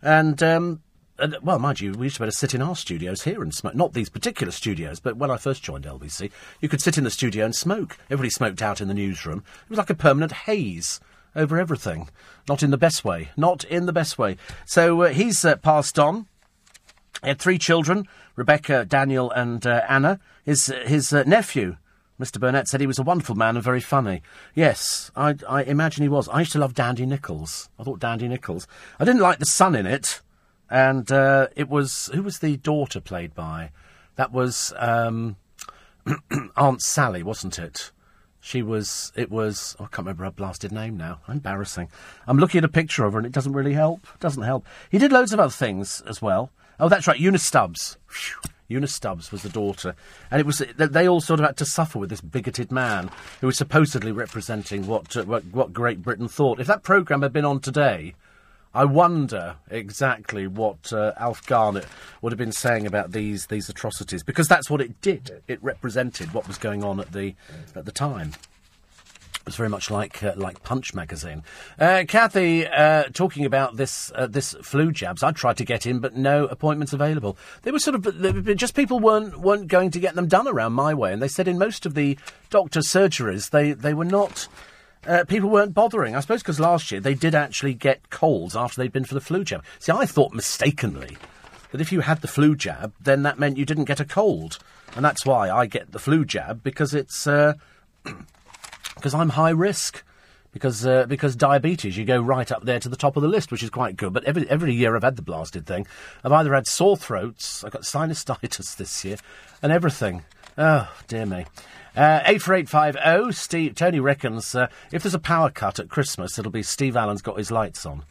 And, 0.02 0.42
um, 0.44 0.82
and, 1.18 1.38
well, 1.42 1.60
mind 1.60 1.80
you, 1.80 1.94
we 1.94 2.08
used 2.08 2.18
to 2.18 2.22
be 2.22 2.26
able 2.26 2.32
to 2.32 2.38
sit 2.38 2.54
in 2.54 2.62
our 2.62 2.76
studios 2.76 3.24
here 3.24 3.42
and 3.42 3.54
smoke. 3.54 3.76
Not 3.76 3.94
these 3.94 4.10
particular 4.10 4.52
studios, 4.52 5.00
but 5.00 5.16
when 5.16 5.32
I 5.32 5.38
first 5.38 5.64
joined 5.64 5.86
LBC, 5.86 6.32
you 6.60 6.70
could 6.70 6.82
sit 6.82 6.98
in 6.98 7.04
the 7.04 7.12
studio 7.12 7.46
and 7.46 7.56
smoke. 7.56 7.98
Everybody 8.10 8.30
smoked 8.30 8.62
out 8.62 8.82
in 8.82 8.88
the 8.88 8.94
newsroom. 8.94 9.44
It 9.64 9.70
was 9.70 9.78
like 9.78 9.90
a 9.90 9.96
permanent 9.96 10.32
haze 10.32 11.00
over 11.36 11.58
everything. 11.58 12.10
Not 12.50 12.64
in 12.64 12.72
the 12.72 12.78
best 12.78 13.06
way. 13.06 13.30
Not 13.38 13.64
in 13.64 13.86
the 13.86 13.94
best 13.94 14.18
way. 14.18 14.38
So 14.66 15.04
uh, 15.04 15.10
he's 15.10 15.46
uh, 15.46 15.56
passed 15.58 15.98
on. 15.98 16.28
He 17.22 17.30
had 17.30 17.40
three 17.40 17.58
children 17.58 18.08
Rebecca, 18.36 18.86
Daniel, 18.86 19.32
and 19.32 19.66
uh, 19.66 19.82
Anna. 19.88 20.20
His, 20.44 20.68
his 20.86 21.14
uh, 21.14 21.24
nephew 21.26 21.78
Mr. 22.20 22.40
Burnett 22.40 22.68
said 22.68 22.80
he 22.80 22.88
was 22.88 23.00
a 23.00 23.04
wonderful 23.04 23.36
man 23.36 23.56
and 23.56 23.64
very 23.64 23.82
funny. 23.82 24.22
Yes, 24.54 25.12
I, 25.16 25.36
I 25.50 25.64
imagine 25.64 26.04
he 26.04 26.10
was. 26.10 26.30
I 26.30 26.40
used 26.40 26.54
to 26.54 26.60
love 26.60 26.74
Dandy 26.74 27.06
Nichols. 27.06 27.70
I 27.78 27.84
thought 27.84 28.00
Dandy 28.00 28.28
Nichols. 28.28 28.68
I 29.00 29.06
didn't 29.06 29.22
like 29.22 29.40
the 29.40 29.46
son 29.46 29.76
in 29.76 29.86
it, 29.86 30.22
and 30.70 31.12
uh, 31.12 31.48
it 31.58 31.68
was 31.68 32.10
who 32.14 32.24
was 32.24 32.40
the 32.40 32.56
daughter 32.58 33.02
played 33.02 33.36
by? 33.36 33.72
That 34.16 34.32
was 34.32 34.74
um, 34.78 35.36
Aunt 36.56 36.82
Sally, 36.82 37.22
wasn't 37.22 37.60
it? 37.60 37.92
She 38.40 38.62
was. 38.62 39.12
It 39.16 39.30
was. 39.30 39.76
Oh, 39.78 39.84
I 39.84 39.88
can't 39.88 40.06
remember 40.06 40.24
her 40.24 40.32
blasted 40.32 40.72
name 40.72 40.96
now. 40.96 41.20
Embarrassing. 41.28 41.90
I'm 42.28 42.38
looking 42.38 42.60
at 42.60 42.64
a 42.64 42.70
picture 42.70 43.04
of 43.04 43.12
her, 43.12 43.20
and 43.20 43.26
it 43.26 43.34
doesn't 43.34 43.54
really 43.54 43.74
help. 43.74 44.08
Doesn't 44.22 44.44
help. 44.44 44.66
He 44.90 45.00
did 45.00 45.12
loads 45.12 45.34
of 45.34 45.42
other 45.42 45.52
things 45.52 46.02
as 46.08 46.22
well. 46.22 46.52
Oh, 46.80 46.90
that's 46.90 47.08
right, 47.08 47.20
Eunice 47.20 47.44
Stubbs. 47.44 47.98
Whew. 48.10 48.52
Eunice 48.68 48.94
Stubbs 48.94 49.32
was 49.32 49.44
the 49.44 49.50
daughter, 49.50 49.96
and 50.32 50.40
it 50.40 50.46
was 50.46 50.64
they 50.78 51.08
all 51.08 51.22
sort 51.22 51.40
of 51.40 51.46
had 51.46 51.58
to 51.58 51.66
suffer 51.66 52.00
with 52.00 52.10
this 52.10 52.22
bigoted 52.22 52.72
man 52.72 53.12
who 53.40 53.48
was 53.48 53.58
supposedly 53.58 54.12
representing 54.12 54.88
what 54.88 55.16
uh, 55.16 55.24
what, 55.24 55.46
what 55.46 55.72
Great 55.72 56.02
Britain 56.02 56.28
thought. 56.28 56.60
If 56.60 56.68
that 56.68 56.82
programme 56.82 57.22
had 57.22 57.32
been 57.32 57.46
on 57.46 57.60
today, 57.60 58.16
I 58.74 58.86
wonder 58.86 59.58
exactly 59.70 60.48
what 60.48 60.92
uh, 60.92 61.14
Alf 61.18 61.46
Garnett 61.46 61.86
would 62.22 62.32
have 62.32 62.40
been 62.40 62.52
saying 62.52 62.88
about 62.88 63.12
these 63.12 63.46
these 63.48 63.70
atrocities, 63.70 64.24
because 64.24 64.48
that's 64.48 64.70
what 64.70 64.82
it 64.82 65.00
did. 65.00 65.44
It 65.48 65.64
represented 65.64 66.34
what 66.34 66.48
was 66.48 66.58
going 66.58 66.84
on 66.84 67.00
at 67.00 67.12
the 67.12 67.36
at 67.76 67.86
the 67.86 67.92
time. 67.92 68.32
It 69.46 69.50
was 69.50 69.58
very 69.58 69.70
much 69.70 69.92
like 69.92 70.24
uh, 70.24 70.34
like 70.36 70.64
Punch 70.64 70.96
magazine. 70.96 71.44
Uh, 71.80 72.04
Kathy, 72.08 72.66
uh, 72.66 73.04
talking 73.14 73.46
about 73.46 73.78
this 73.78 74.12
uh, 74.16 74.26
this 74.26 74.56
flu 74.64 74.92
jabs, 74.92 75.22
I 75.22 75.34
tried 75.34 75.58
to 75.58 75.64
get 75.64 75.86
in, 75.86 76.00
but 76.00 76.16
no 76.16 76.48
appointments 76.48 76.94
available. 76.94 77.38
They 77.62 77.70
were 77.70 77.78
sort 77.78 77.94
of 77.94 78.56
just 78.56 78.74
people 78.74 79.00
weren't 79.00 79.40
weren't 79.40 79.68
going 79.68 79.92
to 79.92 80.00
get 80.00 80.16
them 80.16 80.28
done 80.28 80.48
around 80.48 80.74
my 80.74 80.96
way, 80.96 81.14
and 81.14 81.22
they 81.22 81.28
said 81.28 81.48
in 81.48 81.60
most 81.60 81.86
of 81.86 81.94
the 81.94 82.18
doctor's 82.50 82.88
surgeries 82.88 83.52
they 83.52 83.74
they 83.74 83.94
were 83.94 84.04
not. 84.04 84.48
Uh, 85.06 85.26
people 85.26 85.52
weren't 85.52 85.76
bothering. 85.76 86.16
I 86.16 86.22
suppose 86.22 86.42
because 86.42 86.60
last 86.60 86.92
year 86.92 87.00
they 87.00 87.14
did 87.14 87.36
actually 87.36 87.76
get 87.76 88.10
colds 88.10 88.56
after 88.56 88.82
they'd 88.82 88.92
been 88.92 89.06
for 89.06 89.14
the 89.14 89.22
flu 89.22 89.44
jab. 89.44 89.64
See, 89.78 89.92
I 89.92 90.08
thought 90.08 90.34
mistakenly 90.34 91.18
that 91.72 91.82
if 91.82 91.92
you 91.92 92.00
had 92.00 92.22
the 92.22 92.28
flu 92.28 92.56
jab, 92.56 92.96
then 93.00 93.22
that 93.22 93.38
meant 93.38 93.58
you 93.58 93.66
didn't 93.66 93.86
get 93.86 94.00
a 94.00 94.06
cold, 94.06 94.58
and 94.96 95.06
that's 95.06 95.24
why 95.24 95.52
I 95.52 95.68
get 95.68 95.92
the 95.92 96.00
flu 96.00 96.26
jab 96.26 96.64
because 96.64 96.96
it's. 96.96 97.28
Because 98.96 99.14
I'm 99.14 99.30
high 99.30 99.52
risk. 99.52 100.04
Because 100.52 100.86
uh, 100.86 101.06
because 101.06 101.36
diabetes, 101.36 101.98
you 101.98 102.06
go 102.06 102.22
right 102.22 102.50
up 102.50 102.64
there 102.64 102.80
to 102.80 102.88
the 102.88 102.96
top 102.96 103.18
of 103.18 103.22
the 103.22 103.28
list, 103.28 103.52
which 103.52 103.62
is 103.62 103.70
quite 103.70 103.98
good. 103.98 104.14
But 104.14 104.24
every 104.24 104.50
every 104.50 104.74
year 104.74 104.96
I've 104.96 105.04
had 105.04 105.18
the 105.18 105.22
blasted 105.22 105.66
thing, 105.66 105.86
I've 106.24 106.32
either 106.32 106.54
had 106.54 106.66
sore 106.66 106.96
throats, 106.96 107.62
I've 107.62 107.72
got 107.72 107.82
sinusitis 107.82 108.74
this 108.78 109.04
year, 109.04 109.18
and 109.62 109.74
everything. 109.74 110.24
Oh 110.58 110.90
dear 111.10 111.26
me. 111.26 111.46
Uh, 111.96 112.22
84850, 112.26 113.32
Steve, 113.34 113.76
Tony 113.76 114.02
reckons 114.02 114.54
uh, 114.54 114.68
if 114.92 115.04
there's 115.04 115.14
a 115.14 115.20
power 115.20 115.50
cut 115.50 115.80
at 115.80 115.90
Christmas, 115.90 116.38
it'll 116.38 116.52
be 116.52 116.64
Steve 116.64 116.98
Allen's 116.98 117.22
got 117.22 117.38
his 117.38 117.52
lights 117.52 117.86
on. 117.86 118.04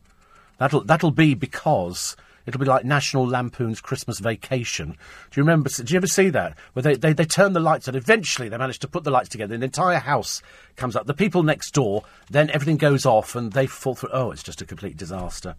That'll, 0.58 0.80
that'll 0.82 1.10
be 1.10 1.34
because 1.34 2.16
it'll 2.46 2.60
be 2.60 2.66
like 2.66 2.84
National 2.84 3.26
Lampoon's 3.26 3.80
Christmas 3.80 4.18
Vacation. 4.18 4.90
Do 4.90 5.40
you 5.40 5.42
remember, 5.42 5.68
do 5.68 5.92
you 5.92 5.96
ever 5.96 6.06
see 6.06 6.28
that? 6.30 6.56
Where 6.72 6.82
they, 6.82 6.94
they, 6.96 7.12
they 7.12 7.24
turn 7.24 7.52
the 7.52 7.60
lights 7.60 7.88
on, 7.88 7.94
eventually 7.94 8.48
they 8.48 8.58
manage 8.58 8.78
to 8.80 8.88
put 8.88 9.04
the 9.04 9.10
lights 9.10 9.28
together, 9.28 9.56
the 9.56 9.64
entire 9.64 9.98
house 9.98 10.42
comes 10.76 10.96
up. 10.96 11.06
The 11.06 11.14
people 11.14 11.42
next 11.42 11.72
door, 11.72 12.04
then 12.30 12.50
everything 12.50 12.76
goes 12.76 13.06
off 13.06 13.34
and 13.34 13.52
they 13.52 13.66
fall 13.66 13.94
through. 13.94 14.10
Oh, 14.12 14.30
it's 14.30 14.42
just 14.42 14.62
a 14.62 14.66
complete 14.66 14.96
disaster. 14.96 15.56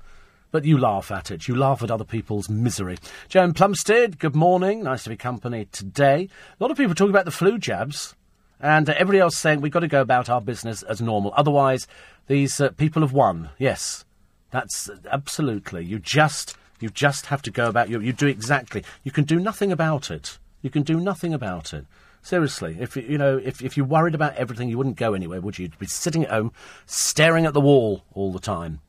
But 0.51 0.63
you 0.63 0.77
laugh 0.77 1.11
at 1.11 1.31
it. 1.31 1.47
You 1.47 1.55
laugh 1.55 1.83
at 1.83 1.91
other 1.91 2.05
people's 2.05 2.49
misery. 2.49 2.97
Joan 3.27 3.53
Plumstead, 3.53 4.19
good 4.19 4.36
morning. 4.36 4.83
Nice 4.83 5.03
to 5.03 5.09
be 5.09 5.17
company 5.17 5.67
today. 5.71 6.29
A 6.59 6.63
lot 6.63 6.71
of 6.71 6.77
people 6.77 6.95
talking 6.95 7.09
about 7.09 7.25
the 7.25 7.31
flu 7.31 7.57
jabs, 7.57 8.15
and 8.61 8.89
uh, 8.89 8.93
everybody 8.93 9.19
else 9.19 9.36
saying 9.36 9.59
we've 9.59 9.71
got 9.71 9.81
to 9.81 9.88
go 9.89 9.99
about 9.99 10.29
our 10.29 10.39
business 10.39 10.81
as 10.83 11.01
normal. 11.01 11.33
Otherwise, 11.36 11.88
these 12.27 12.61
uh, 12.61 12.69
people 12.69 13.01
have 13.01 13.11
won. 13.11 13.49
Yes, 13.57 14.05
that's 14.51 14.89
absolutely. 15.11 15.83
You 15.83 15.99
just 15.99 16.55
you 16.86 16.91
just 16.91 17.25
have 17.25 17.41
to 17.41 17.49
go 17.49 17.67
about 17.67 17.89
you. 17.89 17.99
You 17.99 18.13
do 18.13 18.27
exactly. 18.27 18.83
You 19.03 19.11
can 19.11 19.23
do 19.23 19.39
nothing 19.39 19.71
about 19.71 20.11
it. 20.11 20.38
You 20.61 20.69
can 20.69 20.83
do 20.83 20.99
nothing 20.99 21.33
about 21.33 21.73
it. 21.73 21.88
Seriously, 22.21 22.77
if 22.79 22.95
you 22.95 23.17
know, 23.17 23.38
if, 23.43 23.63
if 23.63 23.75
you 23.75 23.83
worried 23.83 24.13
about 24.13 24.36
everything, 24.36 24.69
you 24.69 24.77
wouldn't 24.77 24.97
go 24.97 25.15
anywhere, 25.15 25.41
would 25.41 25.57
you? 25.57 25.63
You'd 25.63 25.79
be 25.79 25.88
sitting 25.88 26.23
at 26.23 26.29
home, 26.29 26.51
staring 26.86 27.47
at 27.47 27.53
the 27.53 27.61
wall 27.61 28.03
all 28.13 28.31
the 28.31 28.39
time. 28.39 28.81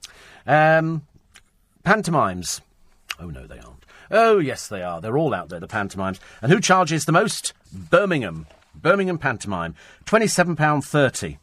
Um, 0.47 1.07
Pantomimes. 1.85 2.61
Oh, 3.19 3.31
no, 3.31 3.47
they 3.47 3.59
aren't. 3.59 3.87
Oh, 4.11 4.39
yes, 4.39 4.69
they 4.69 4.83
are. 4.83 5.01
They're 5.01 5.17
all 5.17 5.33
out 5.33 5.49
there, 5.49 5.61
the 5.61 5.67
pantomimes. 5.67 6.21
And 6.43 6.53
who 6.53 6.61
charges 6.61 7.07
the 7.07 7.13
most? 7.13 7.55
Birmingham. 7.73 8.47
Birmingham 8.75 9.17
pantomime. 9.17 9.75
£27.30. 10.05 11.39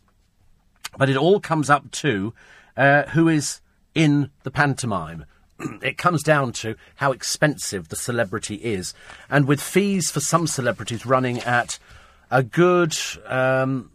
But 0.97 1.09
it 1.09 1.17
all 1.17 1.39
comes 1.39 1.71
up 1.71 1.89
to 1.91 2.33
uh, 2.77 3.03
who 3.03 3.27
is 3.27 3.61
in 3.95 4.29
the 4.43 4.51
pantomime. 4.51 5.25
it 5.81 5.97
comes 5.97 6.23
down 6.23 6.53
to 6.53 6.75
how 6.95 7.11
expensive 7.11 7.89
the 7.89 7.95
celebrity 7.95 8.55
is. 8.55 8.93
And 9.29 9.47
with 9.47 9.61
fees 9.61 10.11
for 10.11 10.19
some 10.19 10.47
celebrities 10.47 11.05
running 11.05 11.39
at 11.39 11.79
a 12.31 12.43
good. 12.43 12.95
Um, 13.25 13.91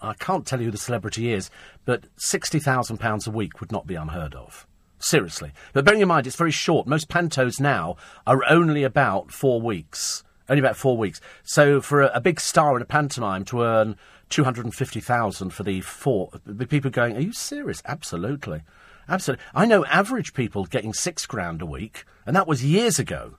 I 0.00 0.14
can't 0.14 0.46
tell 0.46 0.58
you 0.58 0.66
who 0.66 0.70
the 0.72 0.78
celebrity 0.78 1.32
is, 1.32 1.50
but 1.84 2.04
£60,000 2.16 3.26
a 3.26 3.30
week 3.30 3.60
would 3.60 3.72
not 3.72 3.86
be 3.86 3.94
unheard 3.94 4.34
of. 4.34 4.66
Seriously. 4.98 5.52
But 5.72 5.84
bearing 5.84 6.00
in 6.00 6.08
mind, 6.08 6.26
it's 6.26 6.36
very 6.36 6.50
short. 6.50 6.86
Most 6.86 7.08
pantos 7.08 7.60
now 7.60 7.96
are 8.26 8.42
only 8.48 8.84
about 8.84 9.32
four 9.32 9.60
weeks. 9.60 10.24
Only 10.48 10.60
about 10.60 10.76
four 10.76 10.96
weeks. 10.96 11.20
So 11.42 11.80
for 11.80 12.02
a, 12.02 12.10
a 12.14 12.20
big 12.20 12.40
star 12.40 12.76
in 12.76 12.82
a 12.82 12.86
pantomime 12.86 13.44
to 13.46 13.62
earn 13.62 13.96
250000 14.28 15.50
for 15.50 15.62
the 15.62 15.80
four, 15.80 16.30
the 16.44 16.66
people 16.66 16.90
going, 16.90 17.16
are 17.16 17.20
you 17.20 17.32
serious? 17.32 17.82
Absolutely. 17.86 18.62
Absolutely. 19.08 19.44
I 19.54 19.66
know 19.66 19.84
average 19.86 20.34
people 20.34 20.64
getting 20.64 20.92
six 20.92 21.26
grand 21.26 21.60
a 21.62 21.66
week, 21.66 22.04
and 22.26 22.34
that 22.36 22.46
was 22.46 22.64
years 22.64 22.98
ago. 22.98 23.36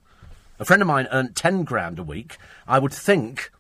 A 0.60 0.66
friend 0.66 0.82
of 0.82 0.88
mine 0.88 1.08
earned 1.12 1.36
10 1.36 1.64
grand 1.64 2.00
a 2.00 2.04
week. 2.04 2.38
I 2.68 2.80
would 2.80 2.94
think, 2.94 3.52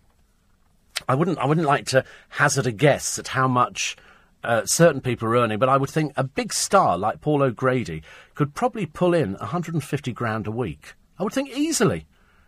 I 1.07 1.15
wouldn't, 1.15 1.39
I 1.39 1.45
wouldn't 1.45 1.67
like 1.67 1.85
to 1.87 2.03
hazard 2.29 2.67
a 2.67 2.71
guess 2.71 3.17
at 3.17 3.29
how 3.29 3.47
much 3.47 3.97
uh, 4.43 4.65
certain 4.65 5.01
people 5.01 5.27
are 5.27 5.37
earning, 5.37 5.59
but 5.59 5.69
I 5.69 5.77
would 5.77 5.89
think 5.89 6.13
a 6.15 6.23
big 6.23 6.53
star 6.53 6.97
like 6.97 7.21
Paul 7.21 7.41
O'Grady 7.41 8.03
could 8.35 8.53
probably 8.53 8.85
pull 8.85 9.13
in 9.13 9.33
150 9.35 10.11
grand 10.13 10.47
a 10.47 10.51
week. 10.51 10.93
I 11.17 11.23
would 11.23 11.33
think 11.33 11.49
easily, 11.49 12.05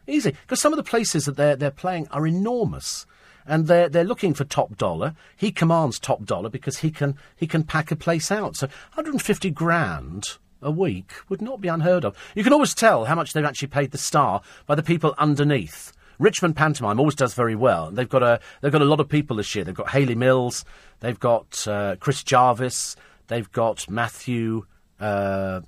easily, 0.08 0.36
because 0.42 0.60
some 0.60 0.74
of 0.74 0.78
the 0.78 0.84
places 0.84 1.26
that 1.26 1.38
they're 1.38 1.56
they're 1.56 1.72
playing 1.72 2.08
are 2.10 2.28
enormous, 2.28 3.06
and 3.46 3.68
they're 3.68 3.90
they're 3.90 4.04
looking 4.04 4.34
for 4.34 4.44
top 4.44 4.78
dollar. 4.78 5.16
He 5.36 5.52
commands 5.52 6.00
top 6.00 6.26
dollar 6.26 6.50
because 6.50 6.78
he 6.80 6.92
can 6.92 7.18
he 7.36 7.48
can 7.48 7.64
pack 7.64 7.92
a 7.92 7.96
place 7.96 8.32
out. 8.32 8.56
So 8.56 8.68
150 8.68 9.50
grand 9.52 10.38
a 10.62 10.72
week 10.72 11.14
would 11.30 11.42
not 11.42 11.62
be 11.62 11.68
unheard 11.68 12.04
of. 12.06 12.18
You 12.34 12.44
can 12.44 12.54
always 12.54 12.74
tell 12.74 13.06
how 13.06 13.16
much 13.16 13.34
they've 13.34 13.46
actually 13.46 13.68
paid 13.68 13.92
the 13.92 13.98
star 13.98 14.42
by 14.66 14.76
the 14.76 14.84
people 14.84 15.14
underneath. 15.18 15.94
Richmond 16.18 16.56
Pantomime 16.56 17.00
always 17.00 17.16
does 17.16 17.34
very 17.34 17.56
well. 17.56 17.92
They've 17.92 18.10
got 18.10 18.24
a 18.24 18.40
they've 18.62 18.72
got 18.72 18.82
a 18.82 18.86
lot 18.86 19.00
of 19.00 19.10
people 19.10 19.38
this 19.38 19.54
year. 19.54 19.66
They've 19.66 19.76
got 19.76 19.90
Hayley 19.90 20.16
Mills, 20.16 20.66
they've 21.02 21.20
got 21.20 21.68
uh, 21.68 21.98
Chris 22.00 22.24
Jarvis, 22.24 22.96
they've 23.28 23.52
got 23.52 23.90
Matthew. 23.90 24.66
Uh, 25.00 25.60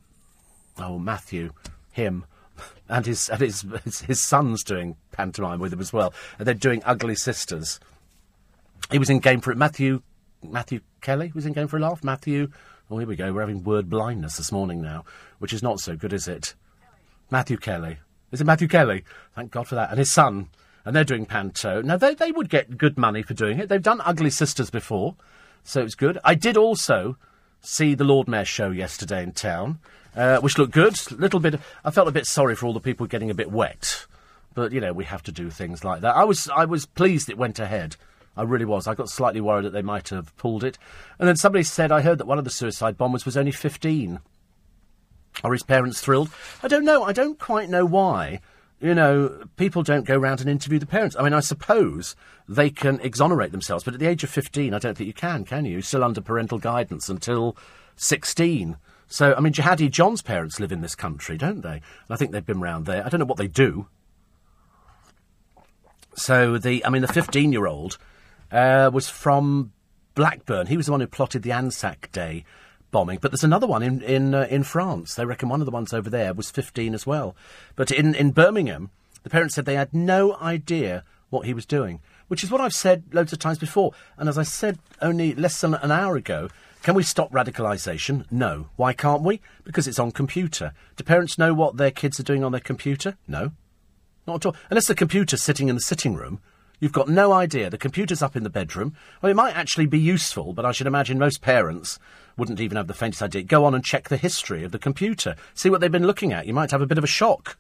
oh, 0.80 0.98
Matthew, 0.98 1.52
him, 1.92 2.24
and 2.90 3.06
his 3.06 3.30
and 3.30 3.42
his, 3.42 3.64
his 4.02 4.22
son's 4.22 4.64
doing 4.64 4.96
pantomime 5.12 5.60
with 5.60 5.74
him 5.74 5.80
as 5.80 5.94
well. 5.94 6.14
And 6.38 6.48
they're 6.48 6.54
doing 6.54 6.82
Ugly 6.86 7.16
Sisters. 7.16 7.80
He 8.92 9.00
was 9.00 9.10
in 9.10 9.20
Game 9.20 9.42
for 9.42 9.52
it. 9.52 9.58
Matthew 9.58 10.02
Matthew 10.44 10.82
Kelly 11.02 11.32
was 11.34 11.46
in 11.46 11.54
Game 11.54 11.68
for 11.68 11.78
a 11.78 11.80
Laugh. 11.80 12.04
Matthew. 12.04 12.52
Oh, 12.90 12.98
here 13.00 13.08
we 13.08 13.18
go. 13.18 13.34
We're 13.34 13.42
having 13.42 13.64
word 13.64 13.90
blindness 13.90 14.38
this 14.38 14.52
morning 14.52 14.82
now, 14.82 15.04
which 15.40 15.52
is 15.52 15.62
not 15.62 15.80
so 15.80 15.98
good, 15.98 16.14
is 16.14 16.28
it? 16.28 16.56
Matthew 17.30 17.58
Kelly. 17.58 17.98
Is 18.32 18.40
it 18.40 18.46
Matthew 18.46 18.70
Kelly? 18.70 19.04
Thank 19.36 19.52
God 19.52 19.68
for 19.68 19.76
that. 19.76 19.90
And 19.90 20.00
his 20.00 20.12
son. 20.12 20.50
And 20.86 20.96
they're 20.96 21.04
doing 21.04 21.26
Panto. 21.26 21.82
Now, 21.82 21.98
they, 21.98 22.16
they 22.16 22.32
would 22.32 22.50
get 22.50 22.78
good 22.78 22.98
money 22.98 23.22
for 23.22 23.34
doing 23.34 23.60
it. 23.60 23.68
They've 23.68 23.82
done 23.82 24.00
Ugly 24.06 24.30
Sisters 24.30 24.70
before, 24.70 25.16
so 25.66 25.82
it's 25.82 25.96
good. 25.96 26.18
I 26.24 26.34
did 26.34 26.56
also 26.56 27.18
see 27.60 27.94
the 27.94 28.06
Lord 28.06 28.30
Mayor 28.30 28.46
show 28.46 28.72
yesterday 28.72 29.22
in 29.22 29.34
town, 29.34 29.80
uh, 30.18 30.40
which 30.40 30.58
looked 30.58 30.74
good. 30.74 31.00
Little 31.12 31.40
bit. 31.40 31.60
I 31.86 31.92
felt 31.92 32.08
a 32.08 32.12
bit 32.12 32.26
sorry 32.26 32.56
for 32.56 32.66
all 32.66 32.74
the 32.74 32.80
people 32.80 33.06
getting 33.06 33.30
a 33.30 33.36
bit 33.36 33.52
wet, 33.52 34.08
but 34.54 34.72
you 34.72 34.82
know 34.82 34.92
we 34.92 35.06
have 35.06 35.24
to 35.24 35.32
do 35.32 35.50
things 35.50 35.86
like 35.86 36.02
that. 36.02 36.16
I 36.16 36.24
was 36.24 36.50
I 36.50 36.66
was 36.66 36.86
pleased 36.86 37.30
it 37.30 37.38
went 37.38 37.60
ahead. 37.60 37.96
I 38.36 38.44
really 38.44 38.66
was. 38.66 38.88
I 38.88 38.96
got 38.96 39.10
slightly 39.10 39.42
worried 39.42 39.66
that 39.66 39.74
they 39.74 39.82
might 39.82 40.10
have 40.10 40.36
pulled 40.38 40.64
it, 40.64 40.78
and 41.20 41.28
then 41.28 41.38
somebody 41.38 41.64
said 41.64 41.92
I 41.92 42.02
heard 42.02 42.18
that 42.18 42.28
one 42.28 42.40
of 42.40 42.44
the 42.44 42.50
suicide 42.50 42.98
bombers 42.98 43.26
was 43.26 43.38
only 43.38 43.52
fifteen. 43.52 44.20
Are 45.44 45.54
his 45.54 45.64
parents 45.64 46.02
thrilled? 46.02 46.32
I 46.64 46.68
don't 46.68 46.86
know. 46.86 47.04
I 47.04 47.14
don't 47.14 47.38
quite 47.38 47.70
know 47.70 47.86
why. 47.86 48.42
You 48.80 48.94
know, 48.94 49.44
people 49.56 49.82
don't 49.82 50.06
go 50.06 50.18
round 50.18 50.40
and 50.40 50.50
interview 50.50 50.78
the 50.78 50.86
parents. 50.86 51.16
I 51.18 51.24
mean, 51.24 51.34
I 51.34 51.40
suppose 51.40 52.16
they 52.48 52.70
can 52.70 53.00
exonerate 53.02 53.52
themselves, 53.52 53.84
but 53.84 53.96
at 53.96 54.00
the 54.00 54.06
age 54.06 54.24
of 54.24 54.30
15, 54.30 54.74
I 54.74 54.80
don't 54.80 54.96
think 54.96 55.08
you 55.08 55.14
can, 55.14 55.46
can 55.46 55.66
you? 55.66 55.82
Still 55.82 56.04
under 56.04 56.22
parental 56.22 56.60
guidance 56.60 57.10
until 57.10 57.58
16. 57.96 58.78
So, 59.08 59.34
I 59.36 59.40
mean, 59.40 59.54
Jihadi 59.54 59.90
John's 59.90 60.22
parents 60.22 60.60
live 60.60 60.72
in 60.72 60.82
this 60.82 60.96
country, 60.96 61.38
don't 61.38 61.62
they? 61.62 61.74
And 61.74 62.10
I 62.10 62.16
think 62.16 62.32
they've 62.32 62.46
been 62.46 62.60
round 62.60 62.86
there. 62.86 63.06
I 63.06 63.10
don't 63.10 63.20
know 63.20 63.26
what 63.26 63.38
they 63.38 63.48
do. 63.48 63.88
So, 66.16 66.58
the, 66.58 66.86
I 66.86 66.90
mean, 66.90 67.02
the 67.02 67.08
15 67.08 67.52
year 67.52 67.68
old 67.68 67.98
uh, 68.52 68.90
was 68.92 69.10
from 69.10 69.72
Blackburn. 70.16 70.68
He 70.68 70.78
was 70.78 70.88
the 70.88 70.92
one 70.92 71.02
who 71.02 71.08
plotted 71.08 71.44
the 71.44 71.52
Anzac 71.52 72.12
Day 72.12 72.44
bombing. 72.92 73.20
But 73.22 73.32
there's 73.32 73.44
another 73.44 73.68
one 73.68 73.84
in 73.84 74.02
in 74.02 74.34
uh, 74.34 74.48
in 74.50 74.64
France. 74.64 75.16
They 75.16 75.26
reckon 75.26 75.50
one 75.50 75.62
of 75.62 75.66
the 75.66 75.72
ones 75.72 75.94
over 75.94 76.10
there 76.10 76.34
was 76.34 76.50
15 76.50 76.94
as 76.94 77.06
well. 77.06 77.36
But 77.76 77.92
in 77.92 78.16
in 78.16 78.32
Birmingham, 78.32 78.90
the 79.24 79.30
parents 79.30 79.56
said 79.56 79.66
they 79.66 79.76
had 79.76 79.94
no 79.94 80.36
idea 80.38 81.04
what 81.30 81.46
he 81.46 81.54
was 81.54 81.66
doing, 81.66 82.02
which 82.28 82.44
is 82.44 82.52
what 82.52 82.62
I've 82.62 82.74
said 82.74 83.04
loads 83.14 83.34
of 83.34 83.40
times 83.40 83.60
before. 83.60 83.92
And 84.18 84.30
as 84.30 84.38
I 84.38 84.44
said 84.44 84.80
only 85.02 85.36
less 85.36 85.62
than 85.62 85.74
an 85.76 85.92
hour 85.92 86.16
ago, 86.16 86.50
can 86.88 86.96
we 86.96 87.04
stop 87.04 87.34
radicalisation? 87.34 88.26
No. 88.32 88.70
Why 88.78 88.94
can't 88.94 89.22
we? 89.22 89.42
Because 89.66 89.90
it's 89.90 90.00
on 90.00 90.14
computer. 90.14 90.72
Do 90.96 91.04
parents 91.04 91.38
know 91.38 91.54
what 91.54 91.76
their 91.76 91.92
kids 91.92 92.18
are 92.18 92.24
doing 92.24 92.46
on 92.46 92.54
their 92.54 92.62
computer? 92.62 93.18
No. 93.28 93.52
Not 94.26 94.36
at 94.38 94.46
all. 94.46 94.56
Unless 94.70 94.88
the 94.88 94.96
computer's 94.96 95.44
sitting 95.44 95.68
in 95.68 95.76
the 95.76 95.82
sitting 95.82 96.16
room. 96.16 96.40
You've 96.80 96.94
got 96.94 97.10
no 97.10 97.34
idea. 97.34 97.70
The 97.70 97.78
computer's 97.78 98.22
up 98.22 98.38
in 98.38 98.44
the 98.44 98.50
bedroom. 98.50 98.96
Well, 99.22 99.30
it 99.30 99.36
might 99.36 99.58
actually 99.58 99.88
be 99.88 100.00
useful, 100.00 100.54
but 100.54 100.64
I 100.64 100.72
should 100.72 100.88
imagine 100.88 101.20
most 101.20 101.42
parents 101.42 102.00
wouldn't 102.38 102.62
even 102.62 102.78
have 102.78 102.88
the 102.88 102.94
faintest 102.94 103.22
idea. 103.22 103.44
Go 103.44 103.66
on 103.66 103.76
and 103.76 103.84
check 103.84 104.08
the 104.08 104.16
history 104.16 104.64
of 104.64 104.72
the 104.72 104.80
computer. 104.80 105.36
See 105.56 105.70
what 105.70 105.82
they've 105.82 105.92
been 105.92 106.08
looking 106.08 106.32
at. 106.32 106.48
You 106.48 106.54
might 106.54 106.72
have 106.72 106.82
a 106.82 106.88
bit 106.88 106.98
of 106.98 107.04
a 107.04 107.08
shock. 107.08 107.58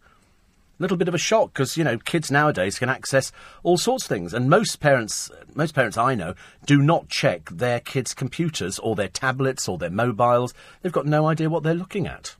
Little 0.79 0.97
bit 0.97 1.07
of 1.07 1.15
a 1.15 1.19
shock 1.19 1.53
because 1.53 1.75
you 1.75 1.83
know 1.83 1.97
kids 1.97 2.29
nowadays 2.29 2.77
can 2.77 2.89
access 2.89 3.31
all 3.63 3.77
sorts 3.77 4.03
of 4.03 4.09
things, 4.09 4.33
and 4.33 4.49
most 4.49 4.79
parents, 4.79 5.31
most 5.55 5.73
parents 5.73 5.97
I 5.97 6.13
know, 6.13 6.35
do 6.65 6.81
not 6.81 7.09
check 7.09 7.49
their 7.49 7.79
kids' 7.79 8.13
computers 8.13 8.77
or 8.79 8.95
their 8.95 9.07
tablets 9.07 9.67
or 9.67 9.77
their 9.77 9.89
mobiles. 9.89 10.53
They've 10.81 10.91
got 10.91 11.07
no 11.07 11.27
idea 11.27 11.49
what 11.49 11.63
they're 11.63 11.73
looking 11.73 12.05
at. 12.05 12.35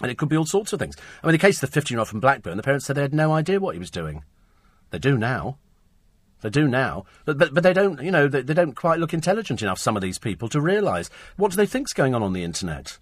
And 0.00 0.10
it 0.10 0.18
could 0.18 0.28
be 0.28 0.36
all 0.36 0.46
sorts 0.46 0.72
of 0.72 0.78
things. 0.78 0.96
I 1.22 1.26
mean, 1.26 1.34
in 1.34 1.40
the 1.40 1.46
case 1.46 1.60
of 1.62 1.68
the 1.68 1.74
15 1.74 1.94
year 1.94 1.98
old 1.98 2.08
from 2.08 2.20
Blackburn, 2.20 2.56
the 2.56 2.62
parents 2.62 2.86
said 2.86 2.96
they 2.96 3.02
had 3.02 3.12
no 3.12 3.32
idea 3.32 3.58
what 3.58 3.74
he 3.74 3.80
was 3.80 3.90
doing. 3.90 4.22
They 4.90 4.98
do 4.98 5.18
now. 5.18 5.58
They 6.40 6.50
do 6.50 6.68
now, 6.68 7.04
but, 7.24 7.36
but, 7.36 7.52
but 7.52 7.64
they 7.64 7.72
don't, 7.72 8.00
you 8.00 8.12
know, 8.12 8.28
they, 8.28 8.42
they 8.42 8.54
don't 8.54 8.76
quite 8.76 9.00
look 9.00 9.12
intelligent 9.12 9.60
enough, 9.60 9.80
some 9.80 9.96
of 9.96 10.02
these 10.02 10.20
people, 10.20 10.48
to 10.50 10.60
realise 10.60 11.10
what 11.36 11.50
do 11.50 11.56
they 11.56 11.66
think's 11.66 11.92
going 11.92 12.14
on 12.14 12.22
on 12.22 12.32
the 12.32 12.44
internet. 12.44 12.98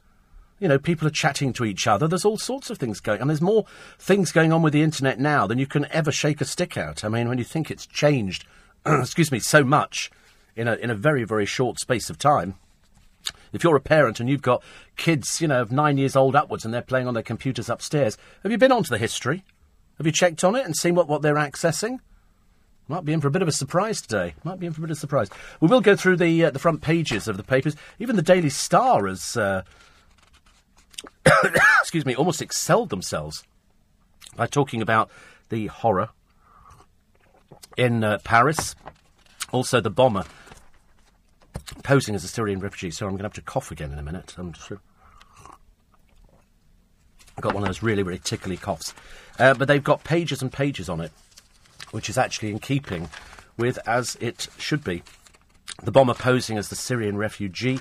You 0.59 0.69
know, 0.69 0.79
people 0.79 1.07
are 1.07 1.13
chatting 1.13 1.53
to 1.55 1.65
each 1.65 1.87
other. 1.87 2.09
There's 2.09 2.25
all 2.25 2.39
sorts 2.39 2.71
of 2.71 2.79
things 2.79 3.01
going, 3.01 3.21
and 3.21 3.29
there's 3.29 3.43
more 3.43 3.67
things 3.99 4.33
going 4.33 4.53
on 4.53 4.63
with 4.63 4.73
the 4.73 4.83
internet 4.83 5.21
now 5.21 5.47
than 5.47 5.59
you 5.59 5.67
can 5.67 5.87
ever 5.91 6.11
shake 6.11 6.41
a 6.41 6.47
stick 6.47 6.79
out. 6.79 7.05
I 7.05 7.09
mean, 7.09 7.29
when 7.29 7.39
you 7.39 7.45
think 7.45 7.71
it's 7.71 7.87
changed, 7.87 8.47
excuse 8.87 9.31
me, 9.31 9.39
so 9.39 9.63
much 9.63 10.11
in 10.55 10.67
a 10.67 10.75
in 10.77 10.91
a 10.91 10.95
very 10.95 11.25
very 11.25 11.47
short 11.47 11.79
space 11.79 12.09
of 12.09 12.19
time. 12.19 12.55
If 13.53 13.65
you're 13.65 13.77
a 13.77 13.81
parent 13.81 14.21
and 14.21 14.29
you've 14.29 14.43
got 14.43 14.63
kids, 14.97 15.41
you 15.41 15.49
know, 15.49 15.61
of 15.61 15.73
nine 15.73 15.99
years 15.99 16.17
old 16.17 16.37
upwards, 16.37 16.65
and 16.65 16.73
they're 16.73 16.83
playing 16.83 17.09
on 17.09 17.15
their 17.15 17.23
computers 17.23 17.69
upstairs, 17.69 18.17
have 18.43 18.53
you 18.53 18.59
been 18.59 18.73
onto 18.73 18.91
the 18.91 18.99
history? 18.99 19.45
Have 19.99 20.07
you 20.07 20.13
checked 20.13 20.45
on 20.45 20.55
it 20.55 20.65
and 20.65 20.77
seen 20.77 20.95
what, 20.95 21.09
what 21.09 21.23
they're 21.23 21.35
accessing? 21.35 21.99
Might 22.89 23.05
be 23.05 23.13
in 23.13 23.21
for 23.21 23.29
a 23.29 23.33
bit 23.33 23.43
of 23.43 23.49
a 23.49 23.53
surprise 23.53 24.01
today. 24.01 24.35
Might 24.45 24.61
be 24.61 24.67
in 24.67 24.73
for 24.73 24.81
a 24.81 24.83
bit 24.83 24.93
of 24.93 24.97
a 24.97 25.01
surprise. 25.01 25.29
We 25.61 25.69
will 25.69 25.81
go 25.81 25.97
through 25.97 26.17
the 26.17 26.45
uh, 26.45 26.51
the 26.51 26.59
front 26.59 26.83
pages 26.83 27.27
of 27.27 27.37
the 27.37 27.43
papers. 27.43 27.75
Even 27.99 28.15
the 28.15 28.23
Daily 28.23 28.51
Star 28.51 29.07
has, 29.07 29.37
uh, 29.37 29.63
excuse 31.81 32.07
me, 32.07 32.15
almost 32.15 32.43
excelled 32.43 32.91
themselves 32.91 33.45
by 34.37 34.47
talking 34.47 34.83
about 34.83 35.11
the 35.49 35.67
horror 35.67 36.11
in 37.77 38.05
uh, 38.05 38.19
Paris. 38.25 38.75
Also, 39.53 39.81
the 39.81 39.91
bomber 39.91 40.25
posing 41.83 42.15
as 42.15 42.25
a 42.25 42.29
Syrian 42.29 42.61
refugee. 42.61 42.91
So 42.91 43.07
I'm 43.07 43.13
going 43.13 43.19
to 43.19 43.25
have 43.25 43.35
to 43.35 43.43
cough 43.43 43.71
again 43.71 43.93
in 43.93 43.99
a 43.99 44.03
minute. 44.03 44.35
I'm 44.39 44.53
just. 44.53 44.73
I've 44.73 44.81
got 47.43 47.55
one 47.55 47.63
of 47.63 47.69
those 47.69 47.83
really, 47.83 48.03
really 48.03 48.19
tickly 48.19 48.57
coughs. 48.57 48.95
Uh, 49.39 49.53
but 49.55 49.69
they've 49.69 49.85
got 49.85 50.05
pages 50.05 50.41
and 50.41 50.51
pages 50.51 50.89
on 50.89 51.03
it, 51.03 51.13
which 51.91 52.09
is 52.09 52.17
actually 52.17 52.51
in 52.51 52.59
keeping 52.59 53.11
with 53.59 53.79
as 53.87 54.17
it 54.21 54.49
should 54.59 54.83
be. 54.83 55.03
The 55.83 55.93
bomber 55.93 56.15
posing 56.15 56.57
as 56.57 56.71
the 56.71 56.77
Syrian 56.77 57.19
refugee, 57.19 57.81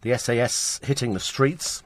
the 0.00 0.16
SAS 0.16 0.80
hitting 0.82 1.12
the 1.12 1.20
streets. 1.20 1.82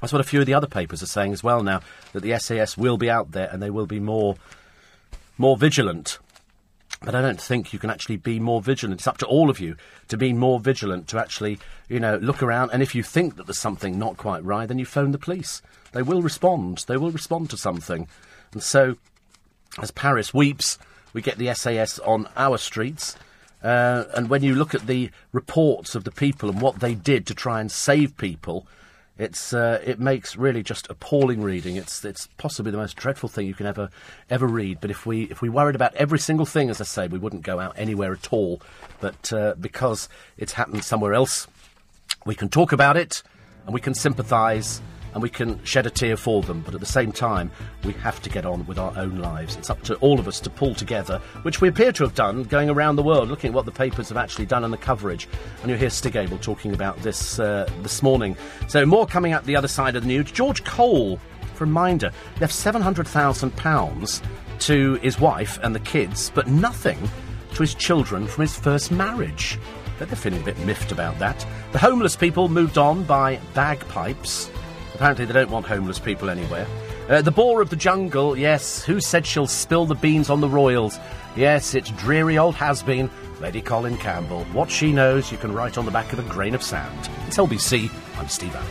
That's 0.00 0.12
what 0.12 0.20
a 0.20 0.24
few 0.24 0.40
of 0.40 0.46
the 0.46 0.54
other 0.54 0.66
papers 0.66 1.02
are 1.02 1.06
saying 1.06 1.32
as 1.32 1.42
well 1.42 1.62
now, 1.62 1.80
that 2.12 2.20
the 2.20 2.38
SAS 2.38 2.76
will 2.76 2.96
be 2.96 3.10
out 3.10 3.32
there 3.32 3.48
and 3.50 3.62
they 3.62 3.70
will 3.70 3.86
be 3.86 4.00
more, 4.00 4.36
more 5.38 5.56
vigilant. 5.56 6.18
But 7.02 7.14
I 7.14 7.20
don't 7.20 7.40
think 7.40 7.72
you 7.72 7.78
can 7.78 7.90
actually 7.90 8.16
be 8.16 8.40
more 8.40 8.62
vigilant. 8.62 9.00
It's 9.00 9.06
up 9.06 9.18
to 9.18 9.26
all 9.26 9.50
of 9.50 9.60
you 9.60 9.76
to 10.08 10.16
be 10.16 10.32
more 10.32 10.60
vigilant, 10.60 11.08
to 11.08 11.18
actually, 11.18 11.58
you 11.88 12.00
know, 12.00 12.16
look 12.16 12.42
around. 12.42 12.70
And 12.72 12.82
if 12.82 12.94
you 12.94 13.02
think 13.02 13.36
that 13.36 13.46
there's 13.46 13.58
something 13.58 13.98
not 13.98 14.16
quite 14.16 14.44
right, 14.44 14.66
then 14.66 14.78
you 14.78 14.86
phone 14.86 15.12
the 15.12 15.18
police. 15.18 15.60
They 15.92 16.02
will 16.02 16.22
respond. 16.22 16.84
They 16.86 16.96
will 16.96 17.10
respond 17.10 17.50
to 17.50 17.56
something. 17.56 18.08
And 18.52 18.62
so, 18.62 18.96
as 19.80 19.90
Paris 19.90 20.32
weeps, 20.32 20.78
we 21.12 21.22
get 21.22 21.38
the 21.38 21.52
SAS 21.54 21.98
on 22.00 22.28
our 22.36 22.58
streets. 22.58 23.16
Uh, 23.62 24.04
and 24.14 24.28
when 24.28 24.42
you 24.42 24.54
look 24.54 24.74
at 24.74 24.86
the 24.86 25.10
reports 25.32 25.94
of 25.94 26.04
the 26.04 26.10
people 26.10 26.48
and 26.48 26.60
what 26.60 26.80
they 26.80 26.94
did 26.94 27.26
to 27.26 27.34
try 27.34 27.60
and 27.60 27.70
save 27.70 28.16
people, 28.16 28.66
it's 29.18 29.54
uh, 29.54 29.80
it 29.84 29.98
makes 29.98 30.36
really 30.36 30.62
just 30.62 30.88
appalling 30.90 31.42
reading. 31.42 31.76
It's 31.76 32.04
it's 32.04 32.28
possibly 32.36 32.70
the 32.70 32.78
most 32.78 32.96
dreadful 32.96 33.28
thing 33.28 33.46
you 33.46 33.54
can 33.54 33.66
ever 33.66 33.88
ever 34.28 34.46
read. 34.46 34.78
But 34.80 34.90
if 34.90 35.06
we 35.06 35.24
if 35.24 35.40
we 35.40 35.48
worried 35.48 35.74
about 35.74 35.94
every 35.94 36.18
single 36.18 36.46
thing, 36.46 36.68
as 36.68 36.80
I 36.80 36.84
say, 36.84 37.08
we 37.08 37.18
wouldn't 37.18 37.42
go 37.42 37.58
out 37.58 37.74
anywhere 37.78 38.12
at 38.12 38.32
all. 38.32 38.60
But 39.00 39.32
uh, 39.32 39.54
because 39.58 40.08
it's 40.36 40.52
happened 40.52 40.84
somewhere 40.84 41.14
else, 41.14 41.46
we 42.26 42.34
can 42.34 42.48
talk 42.48 42.72
about 42.72 42.96
it 42.96 43.22
and 43.64 43.72
we 43.72 43.80
can 43.80 43.94
sympathise 43.94 44.80
and 45.14 45.22
we 45.22 45.28
can 45.28 45.62
shed 45.64 45.86
a 45.86 45.90
tear 45.90 46.16
for 46.16 46.42
them, 46.42 46.60
but 46.60 46.74
at 46.74 46.80
the 46.80 46.86
same 46.86 47.12
time, 47.12 47.50
we 47.84 47.92
have 47.94 48.20
to 48.22 48.30
get 48.30 48.44
on 48.44 48.66
with 48.66 48.78
our 48.78 48.92
own 48.96 49.18
lives. 49.18 49.56
It's 49.56 49.70
up 49.70 49.82
to 49.84 49.94
all 49.96 50.18
of 50.18 50.28
us 50.28 50.40
to 50.40 50.50
pull 50.50 50.74
together, 50.74 51.20
which 51.42 51.60
we 51.60 51.68
appear 51.68 51.92
to 51.92 52.04
have 52.04 52.14
done 52.14 52.42
going 52.44 52.70
around 52.70 52.96
the 52.96 53.02
world, 53.02 53.28
looking 53.28 53.48
at 53.48 53.54
what 53.54 53.64
the 53.64 53.72
papers 53.72 54.08
have 54.08 54.18
actually 54.18 54.46
done 54.46 54.64
and 54.64 54.72
the 54.72 54.78
coverage. 54.78 55.28
And 55.62 55.70
you'll 55.70 55.78
hear 55.78 55.90
Stig 55.90 56.16
Abell 56.16 56.38
talking 56.38 56.74
about 56.74 56.98
this 57.02 57.38
uh, 57.38 57.70
this 57.82 58.02
morning. 58.02 58.36
So, 58.68 58.84
more 58.84 59.06
coming 59.06 59.32
up 59.32 59.44
the 59.44 59.56
other 59.56 59.68
side 59.68 59.96
of 59.96 60.02
the 60.02 60.08
news. 60.08 60.30
George 60.30 60.64
Cole, 60.64 61.18
for 61.54 61.64
reminder, 61.64 62.12
left 62.40 62.52
£700,000 62.52 64.22
to 64.58 64.94
his 64.96 65.20
wife 65.20 65.58
and 65.62 65.74
the 65.74 65.80
kids, 65.80 66.30
but 66.34 66.46
nothing 66.48 66.98
to 67.54 67.62
his 67.62 67.74
children 67.74 68.26
from 68.26 68.42
his 68.42 68.56
first 68.56 68.90
marriage. 68.90 69.58
But 69.98 70.08
they're 70.08 70.16
feeling 70.16 70.42
a 70.42 70.44
bit 70.44 70.58
miffed 70.60 70.92
about 70.92 71.18
that. 71.18 71.46
The 71.72 71.78
homeless 71.78 72.16
people 72.16 72.48
moved 72.48 72.76
on 72.76 73.04
by 73.04 73.40
bagpipes. 73.54 74.50
Apparently, 74.96 75.26
they 75.26 75.34
don't 75.34 75.50
want 75.50 75.66
homeless 75.66 75.98
people 75.98 76.30
anywhere. 76.30 76.66
Uh, 77.10 77.20
the 77.20 77.30
boar 77.30 77.60
of 77.60 77.68
the 77.68 77.76
jungle, 77.76 78.34
yes. 78.34 78.82
Who 78.82 78.98
said 78.98 79.26
she'll 79.26 79.46
spill 79.46 79.84
the 79.84 79.94
beans 79.94 80.30
on 80.30 80.40
the 80.40 80.48
royals? 80.48 80.98
Yes, 81.36 81.74
it's 81.74 81.90
dreary 81.90 82.38
old 82.38 82.54
has 82.54 82.82
been, 82.82 83.10
Lady 83.38 83.60
Colin 83.60 83.98
Campbell. 83.98 84.44
What 84.54 84.70
she 84.70 84.92
knows, 84.92 85.30
you 85.30 85.36
can 85.36 85.52
write 85.52 85.76
on 85.76 85.84
the 85.84 85.90
back 85.90 86.14
of 86.14 86.18
a 86.18 86.22
grain 86.22 86.54
of 86.54 86.62
sand. 86.62 87.10
It's 87.26 87.36
LBC. 87.36 87.90
I'm 88.16 88.28
Steve 88.30 88.56
Allen. 88.56 88.70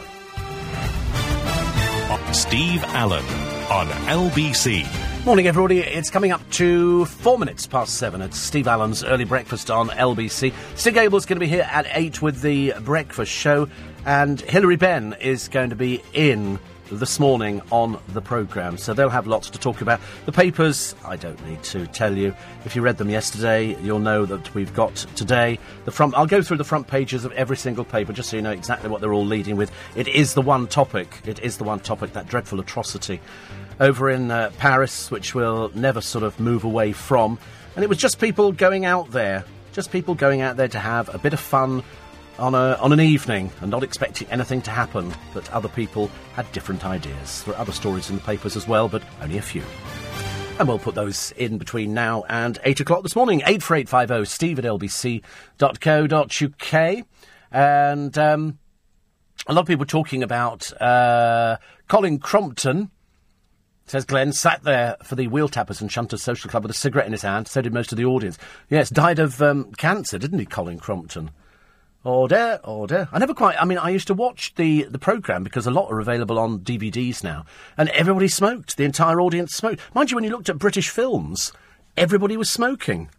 Steve 2.34 2.84
Allen 2.86 3.24
on 3.70 3.88
LBC. 4.08 5.26
Morning, 5.26 5.48
everybody. 5.48 5.80
It's 5.80 6.10
coming 6.10 6.32
up 6.32 6.42
to 6.52 7.06
four 7.06 7.38
minutes 7.38 7.68
past 7.68 7.98
seven. 7.98 8.22
It's 8.22 8.38
Steve 8.38 8.68
Allen's 8.68 9.04
early 9.04 9.26
breakfast 9.26 9.70
on 9.70 9.90
LBC. 9.90 10.54
Stig 10.76 10.96
Abell's 10.96 11.26
going 11.26 11.38
to 11.38 11.40
be 11.40 11.48
here 11.48 11.68
at 11.72 11.86
eight 11.92 12.22
with 12.22 12.42
the 12.42 12.74
breakfast 12.82 13.32
show, 13.32 13.70
and 14.06 14.39
Hilary 14.41 14.76
Benn 14.76 15.16
is 15.20 15.47
going 15.47 15.72
to 15.72 15.76
be 15.76 16.01
in 16.14 16.60
this 16.91 17.20
morning 17.20 17.62
on 17.72 17.99
the 18.10 18.22
programme. 18.22 18.78
So 18.78 18.93
they'll 18.93 19.10
have 19.10 19.28
lots 19.28 19.49
to 19.49 19.60
talk 19.60 19.82
about. 19.82 19.99
The 20.26 20.32
papers, 20.32 20.95
I 21.03 21.16
don't 21.16 21.43
need 21.47 21.64
to 21.64 21.88
tell 21.88 22.16
you. 22.16 22.36
If 22.64 22.76
you 22.76 22.82
read 22.82 22.97
them 22.97 23.10
yesterday, 23.10 23.76
you'll 23.82 23.99
know 23.99 24.26
that 24.26 24.53
we've 24.53 24.74
got 24.74 24.95
today 25.16 25.60
the 25.86 25.91
front. 25.91 26.16
I'll 26.16 26.28
go 26.28 26.41
through 26.41 26.58
the 26.58 26.64
front 26.64 26.88
pages 26.88 27.26
of 27.26 27.32
every 27.34 27.58
single 27.58 27.86
paper 27.86 28.14
just 28.14 28.30
so 28.30 28.38
you 28.38 28.43
know 28.43 28.51
exactly 28.51 28.89
what 28.89 29.01
they're 29.01 29.14
all 29.14 29.26
leading 29.26 29.56
with. 29.56 29.72
It 29.95 30.08
is 30.08 30.34
the 30.34 30.41
one 30.41 30.68
topic. 30.68 31.22
It 31.26 31.39
is 31.39 31.58
the 31.58 31.64
one 31.64 31.80
topic, 31.80 32.14
that 32.14 32.28
dreadful 32.28 32.60
atrocity 32.60 33.20
over 33.80 34.10
in 34.10 34.32
uh, 34.32 34.51
Paris, 34.58 35.12
which 35.12 35.36
we'll 35.36 35.70
never 35.70 36.01
sort 36.01 36.24
of 36.24 36.39
move 36.39 36.64
away 36.64 36.91
from. 36.93 37.39
And 37.76 37.84
it 37.84 37.88
was 37.88 37.97
just 37.97 38.20
people 38.20 38.51
going 38.51 38.86
out 38.86 39.12
there, 39.12 39.43
just 39.74 39.91
people 39.91 40.16
going 40.16 40.41
out 40.41 40.56
there 40.56 40.70
to 40.70 40.80
have 40.80 41.14
a 41.14 41.18
bit 41.18 41.34
of 41.34 41.39
fun 41.39 41.84
on, 42.40 42.56
a, 42.56 42.78
on 42.82 42.92
an 42.92 43.00
evening 43.00 43.52
and 43.62 43.72
not 43.72 43.84
expecting 43.84 44.28
anything 44.30 44.62
to 44.64 44.72
happen. 44.72 45.14
But 45.34 45.52
other 45.52 45.70
people 45.70 46.10
had 46.34 46.52
different 46.52 46.86
ideas. 46.86 47.44
There 47.44 47.54
are 47.56 47.60
other 47.60 47.72
stories 47.72 48.10
in 48.10 48.16
the 48.16 48.22
papers 48.22 48.56
as 48.56 48.68
well, 48.68 48.88
but 48.88 49.04
only 49.22 49.38
a 49.38 49.42
few. 49.42 49.64
And 50.60 50.68
we'll 50.68 50.80
put 50.80 50.96
those 50.96 51.32
in 51.32 51.58
between 51.58 51.94
now 51.94 52.24
and 52.30 52.60
8 52.64 52.80
o'clock 52.80 53.04
this 53.04 53.16
morning. 53.16 53.42
84850 53.46 54.26
steve 54.26 54.60
at 54.60 54.66
lbc.co.uk. 54.66 55.24
And 57.52 58.18
um, 58.18 58.58
a 59.48 59.54
lot 59.54 59.62
of 59.62 59.68
people 59.68 59.86
talking 59.86 60.24
about 60.24 60.72
uh, 60.82 61.58
Colin 61.88 62.20
Crompton 62.20 62.90
Says 63.88 64.06
Glenn, 64.06 64.34
sat 64.34 64.64
there 64.64 64.98
for 65.04 65.14
the 65.14 65.28
Wheel 65.28 65.48
Tappers 65.48 65.80
and 65.80 65.92
Shunters 65.92 66.20
Social 66.20 66.50
Club 66.50 66.64
with 66.64 66.72
a 66.72 66.76
cigarette 66.76 67.06
in 67.06 67.12
his 67.12 67.22
hand. 67.22 67.48
So 67.48 67.62
did 67.62 67.72
most 67.72 67.92
of 67.92 67.98
the 67.98 68.06
audience. 68.06 68.36
Yes, 68.68 68.90
died 68.90 69.20
of 69.20 69.40
um, 69.44 69.72
cancer, 69.74 70.18
didn't 70.18 70.40
he, 70.40 70.46
Colin 70.46 70.80
Crompton? 70.80 71.30
Order, 72.06 72.60
order. 72.64 73.10
I 73.12 73.18
never 73.18 73.34
quite. 73.34 73.60
I 73.60 73.66
mean, 73.66 73.80
I 73.80 73.89
used 73.89 74.06
to 74.08 74.14
watch 74.14 74.53
the 74.56 74.84
the 74.84 74.99
program 74.99 75.43
because 75.43 75.66
a 75.66 75.72
lot 75.72 75.91
are 75.91 75.99
available 75.99 76.38
on 76.38 76.60
DVDs 76.60 77.24
now, 77.24 77.45
and 77.80 77.89
everybody 77.89 78.28
smoked. 78.28 78.78
The 78.78 78.84
entire 78.84 79.20
audience 79.20 79.56
smoked. 79.56 79.82
Mind 79.95 80.12
you, 80.12 80.16
when 80.16 80.24
you 80.24 80.30
looked 80.30 80.47
at 80.47 80.60
British 80.60 80.89
films, 80.89 81.51
everybody 81.97 82.38
was 82.38 82.51
smoking. 82.51 83.10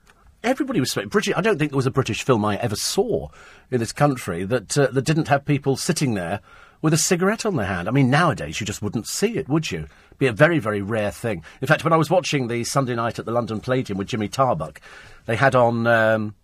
Everybody 0.45 0.79
was 0.79 0.93
smoking. 0.93 1.09
British. 1.09 1.35
I 1.37 1.41
don't 1.41 1.59
think 1.59 1.73
there 1.73 1.77
was 1.77 1.87
a 1.87 1.91
British 1.91 2.23
film 2.23 2.45
I 2.45 2.59
ever 2.59 2.77
saw 2.77 3.31
in 3.73 3.81
this 3.81 3.91
country 3.91 4.45
that 4.45 4.79
uh, 4.79 4.87
that 4.93 5.03
didn't 5.03 5.27
have 5.27 5.45
people 5.45 5.77
sitting 5.77 6.15
there 6.15 6.41
with 6.81 6.95
a 6.95 6.99
cigarette 6.99 7.45
on 7.45 7.57
their 7.57 7.67
hand. 7.67 7.89
I 7.89 7.91
mean, 7.91 8.09
nowadays 8.09 8.61
you 8.61 8.67
just 8.67 8.83
wouldn't 8.83 9.09
see 9.09 9.37
it, 9.37 9.49
would 9.49 9.69
you? 9.73 9.89
Be 10.19 10.29
a 10.29 10.33
very, 10.33 10.61
very 10.61 10.81
rare 10.81 11.11
thing. 11.11 11.43
In 11.61 11.67
fact, 11.67 11.83
when 11.83 11.93
I 11.93 11.97
was 11.97 12.09
watching 12.09 12.47
the 12.47 12.63
Sunday 12.63 12.95
night 12.95 13.19
at 13.19 13.25
the 13.25 13.33
London 13.33 13.59
Palladium 13.59 13.99
with 13.99 14.07
Jimmy 14.07 14.29
Tarbuck, 14.29 14.81
they 15.25 15.35
had 15.35 15.57
on 15.57 15.89
um, 15.89 16.37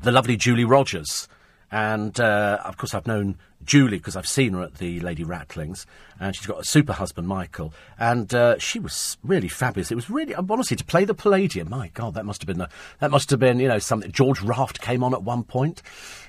the 0.00 0.12
lovely 0.12 0.36
Julie 0.36 0.64
Rogers. 0.64 1.28
And 1.70 2.18
uh, 2.18 2.58
of 2.64 2.78
course, 2.78 2.94
I've 2.94 3.06
known 3.06 3.36
Julie 3.62 3.98
because 3.98 4.16
I've 4.16 4.28
seen 4.28 4.54
her 4.54 4.62
at 4.62 4.76
the 4.76 5.00
Lady 5.00 5.24
Ratlings, 5.24 5.84
and 6.18 6.34
she's 6.34 6.46
got 6.46 6.60
a 6.60 6.64
super 6.64 6.94
husband, 6.94 7.28
Michael, 7.28 7.74
and 7.98 8.32
uh, 8.32 8.58
she 8.58 8.78
was 8.78 9.18
really 9.22 9.48
fabulous. 9.48 9.90
It 9.90 9.94
was 9.94 10.08
really, 10.08 10.34
honestly, 10.34 10.76
to 10.78 10.84
play 10.84 11.04
the 11.04 11.12
Palladium. 11.12 11.68
My 11.68 11.88
God, 11.88 12.14
that 12.14 12.24
must 12.24 12.40
have 12.40 12.46
been 12.46 12.62
a, 12.62 12.70
that 13.00 13.10
must 13.10 13.28
have 13.30 13.40
been, 13.40 13.60
you 13.60 13.68
know, 13.68 13.78
something. 13.78 14.10
George 14.12 14.40
Raft 14.40 14.80
came 14.80 15.04
on 15.04 15.12
at 15.12 15.22
one 15.22 15.44
point. 15.44 15.82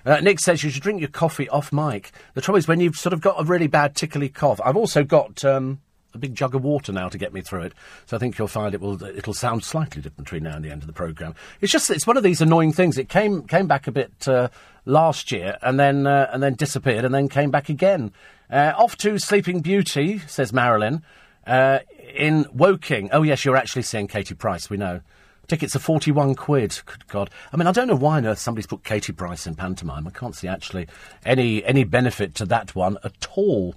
Uh, 0.06 0.20
Nick 0.20 0.40
says 0.40 0.64
you 0.64 0.70
should 0.70 0.84
drink 0.84 1.00
your 1.00 1.10
coffee 1.10 1.48
off 1.48 1.72
mic. 1.72 2.12
The 2.34 2.42
trouble 2.42 2.58
is 2.58 2.68
when 2.68 2.82
you've 2.82 2.98
sort 2.98 3.14
of 3.14 3.22
got 3.22 3.40
a 3.40 3.46
really 3.46 3.68
bad 3.68 3.96
tickly 3.96 4.28
cough. 4.28 4.60
I've 4.64 4.78
also 4.78 5.04
got. 5.04 5.46
Um, 5.46 5.80
a 6.14 6.18
big 6.18 6.36
jug 6.36 6.56
of 6.56 6.64
water 6.64 6.92
now 6.92 7.10
to 7.10 7.18
get 7.18 7.34
me 7.34 7.42
through 7.42 7.64
it. 7.64 7.74
So 8.06 8.18
I 8.18 8.20
think 8.20 8.38
you'll 8.38 8.48
find 8.48 8.74
it 8.74 8.82
will 8.82 9.02
it'll 9.04 9.34
sound 9.34 9.64
slightly 9.64 10.02
different 10.02 10.26
between 10.26 10.44
now 10.44 10.56
and 10.56 10.66
the 10.66 10.72
end 10.72 10.82
of 10.82 10.88
the 10.88 10.94
program. 10.94 11.36
It's 11.62 11.72
just 11.72 11.90
it's 11.90 12.08
one 12.08 12.18
of 12.18 12.24
these 12.24 12.42
annoying 12.42 12.74
things. 12.74 12.98
It 12.98 13.10
came 13.10 13.44
came 13.44 13.68
back 13.68 13.88
a 13.88 13.92
bit 13.92 14.28
uh, 14.28 14.50
last 14.86 15.32
year 15.32 15.58
and 15.62 15.80
then 15.80 16.08
uh, 16.08 16.30
and 16.32 16.42
then 16.42 16.56
disappeared 16.56 17.06
and 17.06 17.14
then 17.14 17.30
came 17.30 17.52
back 17.52 17.70
again. 17.70 18.12
Uh, 18.50 18.74
off 18.76 18.98
to 18.98 19.20
Sleeping 19.20 19.62
Beauty, 19.62 20.20
says 20.20 20.52
Marilyn, 20.52 21.04
uh, 21.46 21.80
in 22.16 22.46
Woking. 22.54 23.10
Oh 23.12 23.22
yes, 23.22 23.46
you're 23.46 23.58
actually 23.58 23.84
seeing 23.84 24.08
Katie 24.08 24.36
Price. 24.36 24.70
We 24.70 24.78
know. 24.78 25.02
Tickets 25.50 25.76
are 25.76 25.80
41 25.80 26.36
quid. 26.36 26.80
Good 26.86 27.08
God. 27.08 27.32
I 27.52 27.58
mean, 27.58 27.66
I 27.66 27.72
don't 27.72 27.88
know 27.88 27.96
why 27.96 28.18
on 28.18 28.28
earth 28.28 28.38
somebody's 28.38 28.68
put 28.68 28.84
Katie 28.84 29.14
Price 29.14 29.48
in 29.48 29.56
pantomime. 29.56 30.06
I 30.06 30.12
can't 30.12 30.36
see 30.36 30.48
actually 30.48 30.88
any, 31.26 31.66
any 31.66 31.84
benefit 31.84 32.36
to 32.36 32.46
that 32.46 32.76
one 32.76 33.00
at 33.04 33.28
all. 33.36 33.74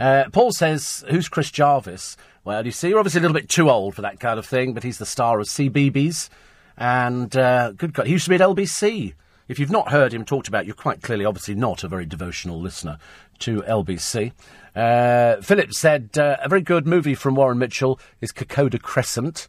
Uh, 0.00 0.24
Paul 0.32 0.50
says, 0.50 1.04
who's 1.10 1.28
Chris 1.28 1.50
Jarvis? 1.50 2.16
Well, 2.42 2.64
you 2.64 2.72
see, 2.72 2.88
you're 2.88 2.98
obviously 2.98 3.18
a 3.18 3.22
little 3.22 3.34
bit 3.34 3.50
too 3.50 3.68
old 3.68 3.94
for 3.94 4.02
that 4.02 4.18
kind 4.18 4.38
of 4.38 4.46
thing, 4.46 4.72
but 4.72 4.82
he's 4.82 4.96
the 4.96 5.04
star 5.04 5.38
of 5.38 5.46
CBeebies. 5.46 6.30
And, 6.78 7.36
uh, 7.36 7.72
good 7.72 7.92
God, 7.92 8.06
he 8.06 8.12
used 8.12 8.24
to 8.24 8.30
be 8.30 8.36
at 8.36 8.40
LBC. 8.40 9.12
If 9.46 9.58
you've 9.58 9.70
not 9.70 9.90
heard 9.90 10.14
him 10.14 10.24
talked 10.24 10.48
about, 10.48 10.64
you're 10.64 10.74
quite 10.74 11.02
clearly, 11.02 11.26
obviously, 11.26 11.54
not 11.54 11.84
a 11.84 11.88
very 11.88 12.06
devotional 12.06 12.58
listener 12.58 12.96
to 13.40 13.60
LBC. 13.62 14.32
Uh, 14.74 15.42
Philip 15.42 15.74
said, 15.74 16.16
uh, 16.16 16.38
a 16.40 16.48
very 16.48 16.62
good 16.62 16.86
movie 16.86 17.14
from 17.14 17.34
Warren 17.34 17.58
Mitchell 17.58 18.00
is 18.22 18.32
Kokoda 18.32 18.80
Crescent. 18.80 19.48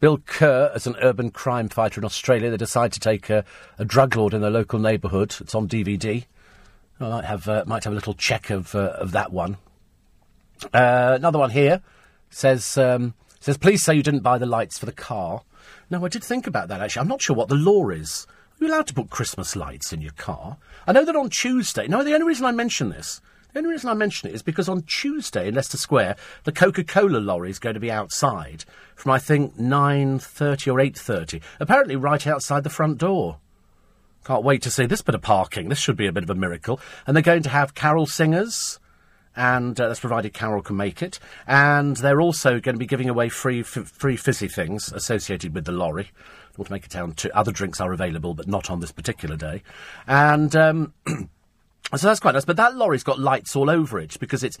Bill 0.00 0.18
Kerr, 0.18 0.72
as 0.74 0.88
an 0.88 0.96
urban 1.00 1.30
crime 1.30 1.68
fighter 1.68 2.00
in 2.00 2.04
Australia, 2.04 2.50
they 2.50 2.56
decide 2.56 2.92
to 2.94 2.98
take 2.98 3.30
a, 3.30 3.44
a 3.78 3.84
drug 3.84 4.16
lord 4.16 4.34
in 4.34 4.40
their 4.40 4.50
local 4.50 4.80
neighbourhood. 4.80 5.36
It's 5.38 5.54
on 5.54 5.68
DVD. 5.68 6.24
I 6.98 7.08
might 7.08 7.24
have 7.24 7.48
uh, 7.48 7.62
might 7.68 7.84
have 7.84 7.92
a 7.92 7.96
little 7.96 8.14
check 8.14 8.50
of 8.50 8.74
uh, 8.74 8.94
of 8.98 9.12
that 9.12 9.32
one. 9.32 9.58
Uh, 10.72 11.14
another 11.16 11.38
one 11.38 11.50
here 11.50 11.82
says 12.30 12.78
um, 12.78 13.14
says 13.40 13.56
please 13.56 13.82
say 13.82 13.94
you 13.94 14.02
didn't 14.02 14.20
buy 14.20 14.38
the 14.38 14.46
lights 14.46 14.78
for 14.78 14.86
the 14.86 14.92
car. 14.92 15.42
No, 15.90 16.04
I 16.04 16.08
did 16.08 16.24
think 16.24 16.46
about 16.46 16.68
that 16.68 16.80
actually. 16.80 17.00
I'm 17.00 17.08
not 17.08 17.22
sure 17.22 17.36
what 17.36 17.48
the 17.48 17.54
law 17.54 17.88
is. 17.90 18.26
Are 18.28 18.64
you 18.64 18.70
allowed 18.70 18.86
to 18.88 18.94
put 18.94 19.10
Christmas 19.10 19.56
lights 19.56 19.92
in 19.92 20.00
your 20.00 20.12
car? 20.12 20.56
I 20.86 20.92
know 20.92 21.04
that 21.04 21.16
on 21.16 21.30
Tuesday. 21.30 21.88
No, 21.88 22.04
the 22.04 22.14
only 22.14 22.26
reason 22.26 22.46
I 22.46 22.52
mention 22.52 22.90
this 22.90 23.20
the 23.52 23.58
only 23.58 23.72
reason 23.72 23.90
I 23.90 23.94
mention 23.94 24.30
it 24.30 24.34
is 24.34 24.42
because 24.42 24.68
on 24.68 24.82
Tuesday 24.82 25.48
in 25.48 25.54
Leicester 25.54 25.76
Square, 25.76 26.16
the 26.44 26.52
Coca-Cola 26.52 27.18
lorry 27.18 27.50
is 27.50 27.58
going 27.58 27.74
to 27.74 27.80
be 27.80 27.90
outside 27.90 28.64
from 28.94 29.12
I 29.12 29.18
think 29.18 29.58
nine 29.58 30.18
thirty 30.18 30.70
or 30.70 30.80
eight 30.80 30.96
thirty. 30.96 31.42
Apparently, 31.60 31.96
right 31.96 32.26
outside 32.26 32.64
the 32.64 32.70
front 32.70 32.98
door. 32.98 33.38
Can't 34.24 34.44
wait 34.44 34.62
to 34.62 34.70
see 34.70 34.86
this 34.86 35.02
bit 35.02 35.16
of 35.16 35.22
parking. 35.22 35.68
This 35.68 35.80
should 35.80 35.96
be 35.96 36.06
a 36.06 36.12
bit 36.12 36.22
of 36.22 36.30
a 36.30 36.34
miracle. 36.34 36.80
And 37.06 37.14
they're 37.14 37.22
going 37.22 37.42
to 37.42 37.50
have 37.50 37.74
carol 37.74 38.06
singers, 38.06 38.78
and 39.36 39.80
uh, 39.80 39.88
that's 39.88 40.00
provided 40.00 40.32
Carol 40.32 40.62
can 40.62 40.76
make 40.76 41.02
it. 41.02 41.18
And 41.46 41.96
they're 41.96 42.20
also 42.20 42.60
going 42.60 42.74
to 42.74 42.78
be 42.78 42.86
giving 42.86 43.08
away 43.08 43.28
free 43.28 43.60
f- 43.60 43.92
free 43.92 44.16
fizzy 44.16 44.48
things 44.48 44.92
associated 44.92 45.54
with 45.54 45.64
the 45.64 45.72
lorry. 45.72 46.10
I 46.14 46.54
want 46.58 46.66
to 46.66 46.72
make 46.72 46.84
it 46.84 46.90
down 46.90 47.12
to 47.12 47.36
other 47.36 47.52
drinks 47.52 47.80
are 47.80 47.92
available, 47.92 48.34
but 48.34 48.46
not 48.46 48.70
on 48.70 48.80
this 48.80 48.92
particular 48.92 49.36
day. 49.36 49.62
And. 50.06 50.54
Um, 50.56 50.94
So 51.96 52.06
that's 52.06 52.20
quite 52.20 52.32
nice. 52.34 52.44
But 52.44 52.56
that 52.56 52.76
lorry's 52.76 53.02
got 53.02 53.18
lights 53.18 53.54
all 53.54 53.70
over 53.70 53.98
it 53.98 54.18
because 54.18 54.42
it's. 54.42 54.58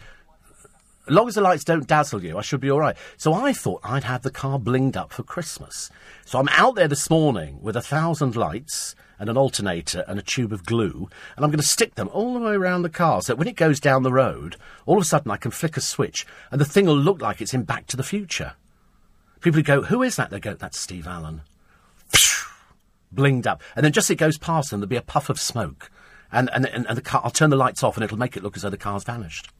As 1.08 1.14
long 1.14 1.26
as 1.26 1.34
the 1.34 1.40
lights 1.40 1.64
don't 1.64 1.86
dazzle 1.88 2.22
you, 2.22 2.38
I 2.38 2.42
should 2.42 2.60
be 2.60 2.70
all 2.70 2.78
right. 2.78 2.96
So 3.16 3.34
I 3.34 3.52
thought 3.52 3.80
I'd 3.82 4.04
have 4.04 4.22
the 4.22 4.30
car 4.30 4.58
blinged 4.58 4.96
up 4.96 5.12
for 5.12 5.24
Christmas. 5.24 5.90
So 6.24 6.38
I'm 6.38 6.48
out 6.50 6.76
there 6.76 6.86
this 6.86 7.10
morning 7.10 7.58
with 7.60 7.74
a 7.76 7.82
thousand 7.82 8.36
lights 8.36 8.94
and 9.22 9.30
an 9.30 9.36
alternator 9.36 10.04
and 10.08 10.18
a 10.18 10.22
tube 10.22 10.52
of 10.52 10.66
glue, 10.66 11.08
and 11.36 11.44
I'm 11.44 11.52
going 11.52 11.60
to 11.60 11.66
stick 11.66 11.94
them 11.94 12.08
all 12.12 12.34
the 12.34 12.40
way 12.40 12.54
around 12.54 12.82
the 12.82 12.90
car 12.90 13.22
so 13.22 13.32
that 13.32 13.38
when 13.38 13.46
it 13.46 13.54
goes 13.54 13.78
down 13.78 14.02
the 14.02 14.12
road, 14.12 14.56
all 14.84 14.96
of 14.96 15.02
a 15.02 15.06
sudden 15.06 15.30
I 15.30 15.36
can 15.36 15.52
flick 15.52 15.76
a 15.76 15.80
switch 15.80 16.26
and 16.50 16.60
the 16.60 16.64
thing 16.64 16.86
will 16.86 16.96
look 16.96 17.22
like 17.22 17.40
it's 17.40 17.54
in 17.54 17.62
Back 17.62 17.86
to 17.86 17.96
the 17.96 18.02
Future. 18.02 18.54
People 19.40 19.62
go, 19.62 19.82
Who 19.82 20.02
is 20.02 20.16
that? 20.16 20.30
They 20.30 20.40
go, 20.40 20.54
That's 20.54 20.76
Steve 20.76 21.06
Allen. 21.06 21.42
Blinged 23.14 23.46
up. 23.46 23.62
And 23.76 23.84
then 23.84 23.92
just 23.92 24.06
as 24.06 24.10
it 24.10 24.16
goes 24.16 24.38
past 24.38 24.72
them, 24.72 24.80
there'll 24.80 24.88
be 24.88 24.96
a 24.96 25.02
puff 25.02 25.30
of 25.30 25.38
smoke 25.38 25.88
and, 26.32 26.50
and, 26.52 26.66
and, 26.66 26.84
and 26.88 26.98
the 26.98 27.02
car, 27.02 27.20
I'll 27.22 27.30
turn 27.30 27.50
the 27.50 27.56
lights 27.56 27.84
off 27.84 27.96
and 27.96 28.02
it'll 28.02 28.18
make 28.18 28.36
it 28.36 28.42
look 28.42 28.56
as 28.56 28.62
though 28.62 28.70
the 28.70 28.76
car's 28.76 29.04
vanished. 29.04 29.50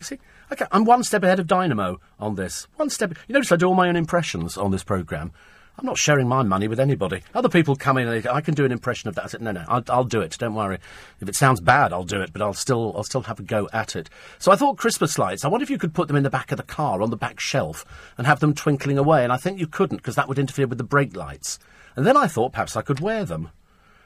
You 0.00 0.06
see? 0.06 0.18
Okay, 0.50 0.66
I'm 0.72 0.84
one 0.84 1.04
step 1.04 1.22
ahead 1.22 1.38
of 1.38 1.46
Dynamo 1.46 2.00
on 2.18 2.34
this. 2.34 2.66
One 2.74 2.90
step. 2.90 3.14
You 3.28 3.34
notice 3.34 3.52
I 3.52 3.56
do 3.56 3.68
all 3.68 3.74
my 3.74 3.88
own 3.88 3.96
impressions 3.96 4.56
on 4.56 4.72
this 4.72 4.82
programme. 4.82 5.30
I'm 5.78 5.86
not 5.86 5.96
sharing 5.96 6.26
my 6.26 6.42
money 6.42 6.66
with 6.66 6.80
anybody. 6.80 7.22
Other 7.36 7.48
people 7.48 7.76
come 7.76 7.98
in 7.98 8.08
and 8.08 8.24
they 8.24 8.28
I 8.28 8.40
can 8.40 8.54
do 8.54 8.64
an 8.64 8.72
impression 8.72 9.08
of 9.08 9.14
that. 9.14 9.24
I 9.24 9.28
said, 9.28 9.42
no, 9.42 9.52
no, 9.52 9.64
I'll, 9.68 9.84
I'll, 9.88 10.04
do 10.04 10.20
it. 10.20 10.36
Don't 10.36 10.56
worry. 10.56 10.78
If 11.20 11.28
it 11.28 11.36
sounds 11.36 11.60
bad, 11.60 11.92
I'll 11.92 12.02
do 12.02 12.20
it, 12.20 12.32
but 12.32 12.42
I'll 12.42 12.52
still, 12.52 12.92
I'll 12.96 13.04
still 13.04 13.22
have 13.22 13.38
a 13.38 13.44
go 13.44 13.68
at 13.72 13.94
it. 13.94 14.10
So 14.40 14.50
I 14.50 14.56
thought 14.56 14.76
Christmas 14.76 15.18
lights. 15.18 15.44
I 15.44 15.48
wonder 15.48 15.62
if 15.62 15.70
you 15.70 15.78
could 15.78 15.94
put 15.94 16.08
them 16.08 16.16
in 16.16 16.24
the 16.24 16.30
back 16.30 16.50
of 16.50 16.56
the 16.56 16.64
car 16.64 17.00
on 17.00 17.10
the 17.10 17.16
back 17.16 17.38
shelf 17.38 17.84
and 18.18 18.26
have 18.26 18.40
them 18.40 18.54
twinkling 18.54 18.98
away. 18.98 19.22
And 19.22 19.32
I 19.32 19.36
think 19.36 19.60
you 19.60 19.68
couldn't 19.68 19.98
because 19.98 20.16
that 20.16 20.26
would 20.26 20.38
interfere 20.38 20.66
with 20.66 20.78
the 20.78 20.84
brake 20.84 21.14
lights. 21.14 21.60
And 21.94 22.04
then 22.04 22.16
I 22.16 22.26
thought 22.26 22.52
perhaps 22.52 22.76
I 22.76 22.82
could 22.82 22.98
wear 22.98 23.24
them. 23.24 23.50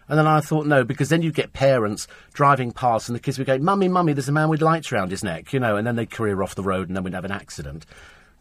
And 0.08 0.18
then 0.18 0.26
I 0.26 0.40
thought, 0.40 0.66
no, 0.66 0.84
because 0.84 1.08
then 1.08 1.22
you 1.22 1.32
get 1.32 1.54
parents 1.54 2.06
driving 2.34 2.72
past 2.72 3.08
and 3.08 3.16
the 3.16 3.20
kids 3.20 3.38
would 3.38 3.46
go, 3.46 3.56
Mummy, 3.56 3.88
Mummy, 3.88 4.12
there's 4.12 4.28
a 4.28 4.32
man 4.32 4.50
with 4.50 4.60
lights 4.60 4.92
around 4.92 5.10
his 5.10 5.24
neck, 5.24 5.54
you 5.54 5.60
know, 5.60 5.76
and 5.76 5.86
then 5.86 5.96
they'd 5.96 6.10
career 6.10 6.42
off 6.42 6.54
the 6.54 6.62
road 6.62 6.88
and 6.88 6.96
then 6.96 7.02
we'd 7.02 7.14
have 7.14 7.24
an 7.24 7.32
accident. 7.32 7.86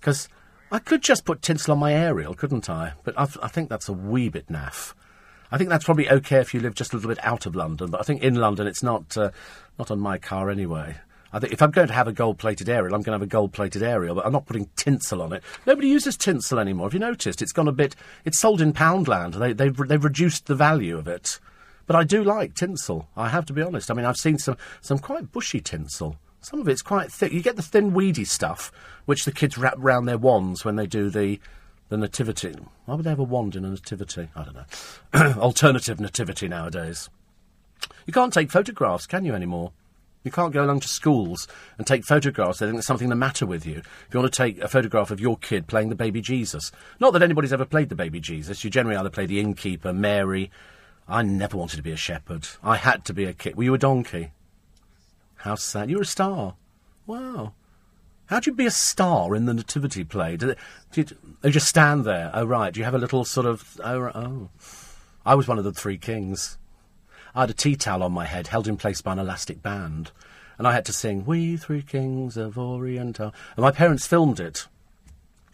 Because 0.02 0.28
I 0.72 0.80
could 0.80 1.02
just 1.02 1.26
put 1.26 1.42
tinsel 1.42 1.74
on 1.74 1.80
my 1.80 1.94
aerial, 1.94 2.34
couldn't 2.34 2.70
I? 2.70 2.94
But 3.04 3.20
I've, 3.20 3.38
i 3.44 3.50
think 3.50 3.70
that's 3.70 3.90
a 3.90 3.94
wee 3.94 4.30
bit 4.30 4.48
naff. 4.48 4.94
I 5.52 5.58
think 5.58 5.70
that's 5.70 5.84
probably 5.84 6.10
okay 6.10 6.38
if 6.38 6.54
you 6.54 6.62
live 6.62 6.76
just 6.76 6.94
a 6.94 6.96
little 6.96 7.10
bit 7.10 7.24
out 7.26 7.46
of 7.46 7.58
London, 7.58 7.92
but 7.92 8.00
I 8.00 8.04
think 8.04 8.24
in 8.24 8.36
London 8.36 8.68
it's 8.68 8.82
not, 8.82 9.18
uh, 9.18 9.32
not 9.78 9.92
on 9.92 10.00
my 10.00 10.18
car 10.18 10.50
anyway. 10.50 10.96
I 11.34 11.40
think 11.40 11.52
if 11.52 11.62
I'm 11.62 11.72
going 11.72 11.90
to 11.90 11.94
have 11.94 12.08
a 12.08 12.14
gold-plated 12.14 12.70
aerial, 12.70 12.96
I'm 12.96 13.02
going 13.02 13.12
to 13.12 13.20
have 13.20 13.22
a 13.22 13.28
gold-plated 13.28 13.84
aerial, 13.84 14.16
but 14.16 14.26
I'm 14.26 14.32
not 14.32 14.46
putting 14.46 14.70
tinsel 14.78 15.22
on 15.22 15.34
it. 15.34 15.44
Nobody 15.66 15.90
uses 15.90 16.16
tinsel 16.16 16.58
anymore. 16.58 16.88
Have 16.88 16.94
you 16.94 17.00
noticed? 17.00 17.42
It's 17.42 17.52
gone 17.52 17.68
a 17.68 17.74
bit. 17.74 17.96
It's 18.24 18.40
sold 18.40 18.62
in 18.62 18.72
Poundland. 18.72 19.40
They, 19.40 19.54
they've 19.54 19.76
they've 19.76 20.04
reduced 20.04 20.48
the 20.48 20.56
value 20.56 20.98
of 20.98 21.08
it. 21.08 21.40
But 21.86 21.96
I 21.96 22.04
do 22.04 22.24
like 22.24 22.54
tinsel. 22.54 23.10
I 23.18 23.30
have 23.30 23.46
to 23.48 23.54
be 23.54 23.62
honest. 23.62 23.92
I 23.92 23.94
mean, 23.94 24.06
I've 24.06 24.18
seen 24.18 24.38
some, 24.38 24.58
some 24.82 25.00
quite 25.00 25.32
bushy 25.32 25.60
tinsel. 25.60 26.18
Some 26.42 26.60
of 26.60 26.68
it's 26.68 26.82
quite 26.82 27.12
thick. 27.12 27.32
You 27.32 27.42
get 27.42 27.56
the 27.56 27.62
thin, 27.62 27.94
weedy 27.94 28.26
stuff, 28.26 28.72
which 29.06 29.26
the 29.26 29.32
kids 29.32 29.58
wrap 29.58 29.76
round 29.78 30.08
their 30.08 30.18
wands 30.18 30.66
when 30.66 30.76
they 30.76 30.88
do 30.88 31.10
the, 31.10 31.40
the 31.90 31.98
nativity. 31.98 32.56
Why 32.86 32.96
would 32.96 33.06
they 33.06 33.12
have 33.12 33.20
a 33.20 33.24
wand 33.24 33.56
in 33.56 33.64
a 33.64 33.70
nativity? 33.70 34.30
I 34.36 34.44
don't 34.44 34.56
know. 34.56 35.34
Alternative 35.40 36.00
nativity 36.00 36.48
nowadays. 36.48 37.10
You 38.08 38.14
can't 38.14 38.34
take 38.34 38.52
photographs, 38.52 39.06
can 39.06 39.24
you, 39.24 39.34
anymore? 39.34 39.72
You 40.24 40.32
can't 40.32 40.54
go 40.54 40.64
along 40.64 40.82
to 40.82 40.88
schools 40.88 41.48
and 41.78 41.86
take 41.86 42.06
photographs. 42.06 42.60
They 42.60 42.66
think 42.66 42.76
there's 42.76 42.86
something 42.86 43.10
the 43.10 43.16
matter 43.16 43.46
with 43.46 43.66
you. 43.66 43.78
If 43.78 44.08
you 44.14 44.20
want 44.20 44.32
to 44.32 44.38
take 44.38 44.60
a 44.60 44.68
photograph 44.68 45.10
of 45.10 45.20
your 45.20 45.38
kid 45.38 45.68
playing 45.68 45.90
the 45.90 45.96
baby 45.96 46.22
Jesus. 46.22 46.72
Not 47.00 47.14
that 47.14 47.24
anybody's 47.24 47.54
ever 47.54 47.66
played 47.66 47.90
the 47.90 47.96
baby 47.96 48.20
Jesus. 48.20 48.64
You 48.64 48.70
generally 48.70 48.98
either 48.98 49.10
play 49.10 49.26
the 49.26 49.40
innkeeper, 49.40 49.94
Mary, 49.94 50.52
I 51.08 51.24
never 51.24 51.58
wanted 51.58 51.78
to 51.78 51.84
be 51.84 51.92
a 51.92 51.98
shepherd. 51.98 52.48
I 52.64 52.78
had 52.78 53.04
to 53.06 53.14
be 53.14 53.26
a 53.26 53.34
kid. 53.34 53.56
Were 53.56 53.64
you 53.64 53.74
a 53.74 53.80
donkey? 53.80 54.32
How 55.42 55.56
sad. 55.56 55.90
You're 55.90 56.04
a 56.04 56.06
star. 56.06 56.56
Wow. 57.08 57.54
How'd 58.28 58.46
you 58.46 58.54
be 58.54 58.66
a 58.66 58.72
star 58.72 59.36
in 59.36 59.46
the 59.46 59.54
nativity 59.54 60.04
play? 60.04 60.38
Did, 60.38 60.52
it, 60.52 60.58
did 60.92 61.18
oh, 61.44 61.48
you 61.48 61.54
just 61.54 61.68
stand 61.68 62.06
there? 62.06 62.32
Oh, 62.34 62.46
right. 62.46 62.74
Do 62.74 62.80
you 62.80 62.86
have 62.86 62.94
a 62.94 63.00
little 63.00 63.26
sort 63.26 63.46
of... 63.46 63.80
Oh, 63.84 64.04
oh. 64.14 64.50
I 65.26 65.36
was 65.36 65.48
one 65.48 65.58
of 65.58 65.64
the 65.64 65.74
three 65.74 65.98
kings. 65.98 66.58
I 67.36 67.42
had 67.42 67.50
a 67.50 67.54
tea 67.54 67.76
towel 67.76 68.04
on 68.04 68.12
my 68.12 68.26
head, 68.26 68.48
held 68.48 68.68
in 68.68 68.78
place 68.78 69.02
by 69.02 69.14
an 69.14 69.20
elastic 69.20 69.62
band. 69.62 70.12
And 70.58 70.68
I 70.68 70.74
had 70.74 70.86
to 70.86 70.94
sing, 70.94 71.26
We 71.26 71.58
Three 71.58 71.82
Kings 71.82 72.38
of 72.38 72.58
Orient 72.58 73.20
Are. 73.20 73.32
And 73.56 73.64
my 73.64 73.72
parents 73.72 74.06
filmed 74.06 74.40
it. 74.40 74.68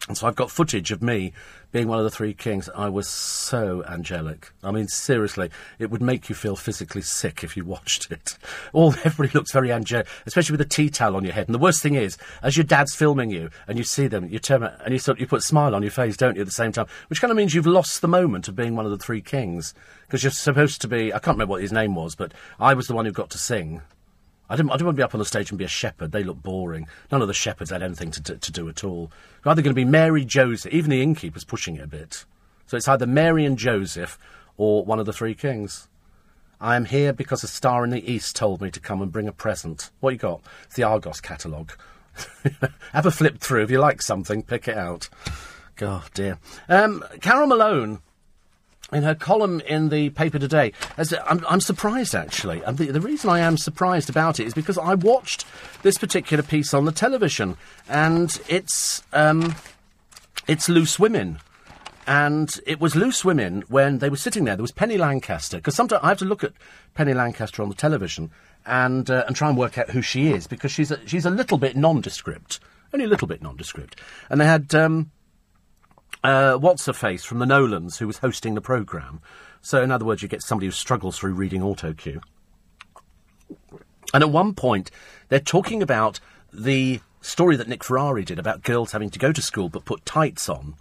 And 0.07 0.17
so 0.17 0.27
I've 0.27 0.35
got 0.35 0.51
footage 0.51 0.91
of 0.91 1.01
me 1.01 1.33
being 1.71 1.87
one 1.87 1.97
of 1.97 2.05
the 2.05 2.11
three 2.11 2.33
kings. 2.33 2.69
I 2.75 2.87
was 2.87 3.07
so 3.07 3.83
angelic. 3.85 4.51
I 4.63 4.71
mean, 4.71 4.87
seriously, 4.87 5.49
it 5.79 5.91
would 5.91 6.01
make 6.01 6.29
you 6.29 6.35
feel 6.35 6.55
physically 6.55 7.01
sick 7.01 7.43
if 7.43 7.57
you 7.57 7.65
watched 7.65 8.09
it. 8.11 8.37
All 8.71 8.93
everybody 9.03 9.37
looks 9.37 9.51
very 9.51 9.71
angelic, 9.71 10.07
especially 10.25 10.53
with 10.53 10.61
a 10.61 10.69
tea 10.69 10.89
towel 10.89 11.15
on 11.15 11.23
your 11.23 11.33
head. 11.33 11.47
And 11.47 11.55
the 11.55 11.59
worst 11.59 11.81
thing 11.81 11.95
is, 11.95 12.17
as 12.41 12.55
your 12.55 12.63
dad's 12.63 12.95
filming 12.95 13.31
you 13.31 13.49
and 13.67 13.77
you 13.77 13.83
see 13.83 14.07
them, 14.07 14.29
you 14.29 14.39
turn 14.39 14.63
and 14.63 14.93
you 14.93 14.99
sort 14.99 15.19
you 15.19 15.27
put 15.27 15.39
a 15.39 15.43
smile 15.43 15.75
on 15.75 15.81
your 15.81 15.91
face, 15.91 16.15
don't 16.15 16.35
you, 16.35 16.41
at 16.41 16.47
the 16.47 16.53
same 16.53 16.71
time? 16.71 16.87
Which 17.09 17.19
kind 17.19 17.31
of 17.31 17.37
means 17.37 17.53
you've 17.53 17.67
lost 17.67 18.01
the 18.01 18.07
moment 18.07 18.47
of 18.47 18.55
being 18.55 18.75
one 18.75 18.85
of 18.85 18.91
the 18.91 18.97
three 18.97 19.21
kings 19.21 19.73
because 20.05 20.23
you're 20.23 20.31
supposed 20.31 20.81
to 20.81 20.87
be. 20.87 21.13
I 21.13 21.19
can't 21.19 21.35
remember 21.35 21.51
what 21.51 21.61
his 21.61 21.73
name 21.73 21.95
was, 21.95 22.15
but 22.15 22.33
I 22.59 22.73
was 22.73 22.87
the 22.87 22.95
one 22.95 23.05
who 23.05 23.11
got 23.11 23.29
to 23.31 23.37
sing. 23.37 23.81
I 24.49 24.55
didn't, 24.55 24.71
I 24.71 24.73
didn't 24.73 24.87
want 24.87 24.95
to 24.95 24.99
be 24.99 25.03
up 25.03 25.13
on 25.13 25.19
the 25.19 25.25
stage 25.25 25.49
and 25.49 25.57
be 25.57 25.65
a 25.65 25.69
shepherd. 25.69 26.11
They 26.11 26.23
look 26.23 26.41
boring. 26.41 26.87
None 27.11 27.21
of 27.21 27.27
the 27.27 27.33
shepherds 27.33 27.71
had 27.71 27.83
anything 27.83 28.11
to, 28.11 28.23
to, 28.23 28.37
to 28.37 28.51
do 28.51 28.69
at 28.69 28.83
all. 28.83 29.11
They're 29.43 29.51
either 29.51 29.61
going 29.61 29.75
to 29.75 29.79
be 29.79 29.85
Mary, 29.85 30.23
Joseph, 30.23 30.73
even 30.73 30.89
the 30.89 31.01
innkeeper's 31.01 31.43
pushing 31.43 31.75
it 31.75 31.83
a 31.83 31.87
bit. 31.87 32.25
So 32.65 32.77
it's 32.77 32.87
either 32.87 33.07
Mary 33.07 33.45
and 33.45 33.57
Joseph 33.57 34.17
or 34.57 34.85
one 34.85 34.99
of 34.99 35.05
the 35.05 35.13
three 35.13 35.35
kings. 35.35 35.87
I 36.59 36.75
am 36.75 36.85
here 36.85 37.13
because 37.13 37.43
a 37.43 37.47
star 37.47 37.83
in 37.83 37.91
the 37.91 38.11
east 38.11 38.35
told 38.35 38.61
me 38.61 38.71
to 38.71 38.79
come 38.79 39.01
and 39.01 39.11
bring 39.11 39.27
a 39.27 39.33
present. 39.33 39.91
What 39.99 40.11
you 40.11 40.17
got? 40.17 40.41
It's 40.65 40.75
the 40.75 40.83
Argos 40.83 41.21
catalogue. 41.21 41.73
Have 42.93 43.05
a 43.05 43.11
flip 43.11 43.39
through. 43.39 43.63
If 43.63 43.71
you 43.71 43.79
like 43.79 44.01
something, 44.01 44.41
pick 44.41 44.67
it 44.67 44.77
out. 44.77 45.09
God 45.75 46.09
dear. 46.15 46.39
Um, 46.67 47.03
Carole 47.21 47.47
Malone 47.47 47.99
in 48.91 49.03
her 49.03 49.15
column 49.15 49.59
in 49.61 49.89
the 49.89 50.09
paper 50.11 50.39
today, 50.39 50.71
as 50.95 51.13
I'm, 51.25 51.43
I'm 51.47 51.61
surprised 51.61 52.15
actually, 52.15 52.61
and 52.63 52.77
the, 52.77 52.91
the, 52.91 53.01
reason 53.01 53.29
I 53.29 53.39
am 53.39 53.57
surprised 53.57 54.09
about 54.09 54.39
it 54.39 54.47
is 54.47 54.53
because 54.53 54.77
I 54.77 54.95
watched 54.95 55.45
this 55.81 55.97
particular 55.97 56.43
piece 56.43 56.73
on 56.73 56.85
the 56.85 56.91
television, 56.91 57.57
and 57.89 58.39
it's 58.47 59.03
um, 59.11 59.55
it's 60.47 60.69
Loose 60.69 60.97
Women, 60.97 61.39
and 62.05 62.59
it 62.65 62.79
was 62.79 62.95
Loose 62.95 63.25
Women 63.25 63.63
when 63.67 63.99
they 63.99 64.09
were 64.09 64.15
sitting 64.15 64.45
there. 64.45 64.55
There 64.55 64.63
was 64.63 64.71
Penny 64.71 64.97
Lancaster, 64.97 65.57
because 65.57 65.75
sometimes 65.75 66.01
I 66.03 66.09
have 66.09 66.19
to 66.19 66.25
look 66.25 66.43
at 66.43 66.53
Penny 66.93 67.13
Lancaster 67.13 67.61
on 67.61 67.69
the 67.69 67.75
television 67.75 68.31
and 68.65 69.09
uh, 69.09 69.25
and 69.27 69.35
try 69.35 69.49
and 69.49 69.57
work 69.57 69.77
out 69.77 69.89
who 69.89 70.01
she 70.01 70.31
is 70.31 70.47
because 70.47 70.71
she's 70.71 70.91
a, 70.91 71.07
she's 71.07 71.25
a 71.25 71.29
little 71.29 71.57
bit 71.57 71.75
nondescript, 71.75 72.61
only 72.93 73.05
a 73.05 73.09
little 73.09 73.27
bit 73.27 73.41
nondescript, 73.41 73.99
and 74.29 74.39
they 74.39 74.45
had. 74.45 74.73
Um, 74.73 75.11
uh, 76.23 76.57
what's 76.57 76.85
her 76.85 76.93
face 76.93 77.23
from 77.23 77.39
the 77.39 77.45
Nolans, 77.45 77.99
who 77.99 78.07
was 78.07 78.19
hosting 78.19 78.55
the 78.55 78.61
programme. 78.61 79.21
So, 79.61 79.81
in 79.81 79.91
other 79.91 80.05
words, 80.05 80.21
you 80.21 80.27
get 80.27 80.41
somebody 80.41 80.67
who 80.67 80.71
struggles 80.71 81.17
through 81.17 81.33
reading 81.33 81.61
autocue. 81.61 82.21
And 84.13 84.23
at 84.23 84.29
one 84.29 84.53
point, 84.53 84.91
they're 85.29 85.39
talking 85.39 85.81
about 85.81 86.19
the 86.53 87.01
story 87.21 87.55
that 87.57 87.67
Nick 87.67 87.83
Ferrari 87.83 88.23
did 88.23 88.39
about 88.39 88.63
girls 88.63 88.91
having 88.91 89.09
to 89.09 89.19
go 89.19 89.31
to 89.31 89.41
school 89.41 89.69
but 89.69 89.85
put 89.85 90.05
tights 90.05 90.47
on 90.47 90.75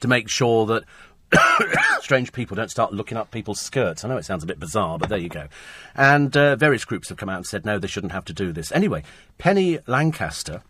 to 0.00 0.08
make 0.08 0.28
sure 0.28 0.66
that 0.66 0.84
strange 2.00 2.32
people 2.32 2.56
don't 2.56 2.70
start 2.70 2.92
looking 2.92 3.18
up 3.18 3.30
people's 3.30 3.60
skirts. 3.60 4.04
I 4.04 4.08
know 4.08 4.16
it 4.16 4.24
sounds 4.24 4.42
a 4.42 4.46
bit 4.46 4.60
bizarre, 4.60 4.98
but 4.98 5.08
there 5.08 5.18
you 5.18 5.28
go. 5.28 5.48
And 5.94 6.36
uh, 6.36 6.56
various 6.56 6.84
groups 6.84 7.08
have 7.08 7.18
come 7.18 7.28
out 7.28 7.36
and 7.36 7.46
said, 7.46 7.64
no, 7.64 7.78
they 7.78 7.88
shouldn't 7.88 8.12
have 8.12 8.24
to 8.26 8.32
do 8.32 8.52
this. 8.52 8.72
Anyway, 8.72 9.02
Penny 9.38 9.78
Lancaster 9.86 10.62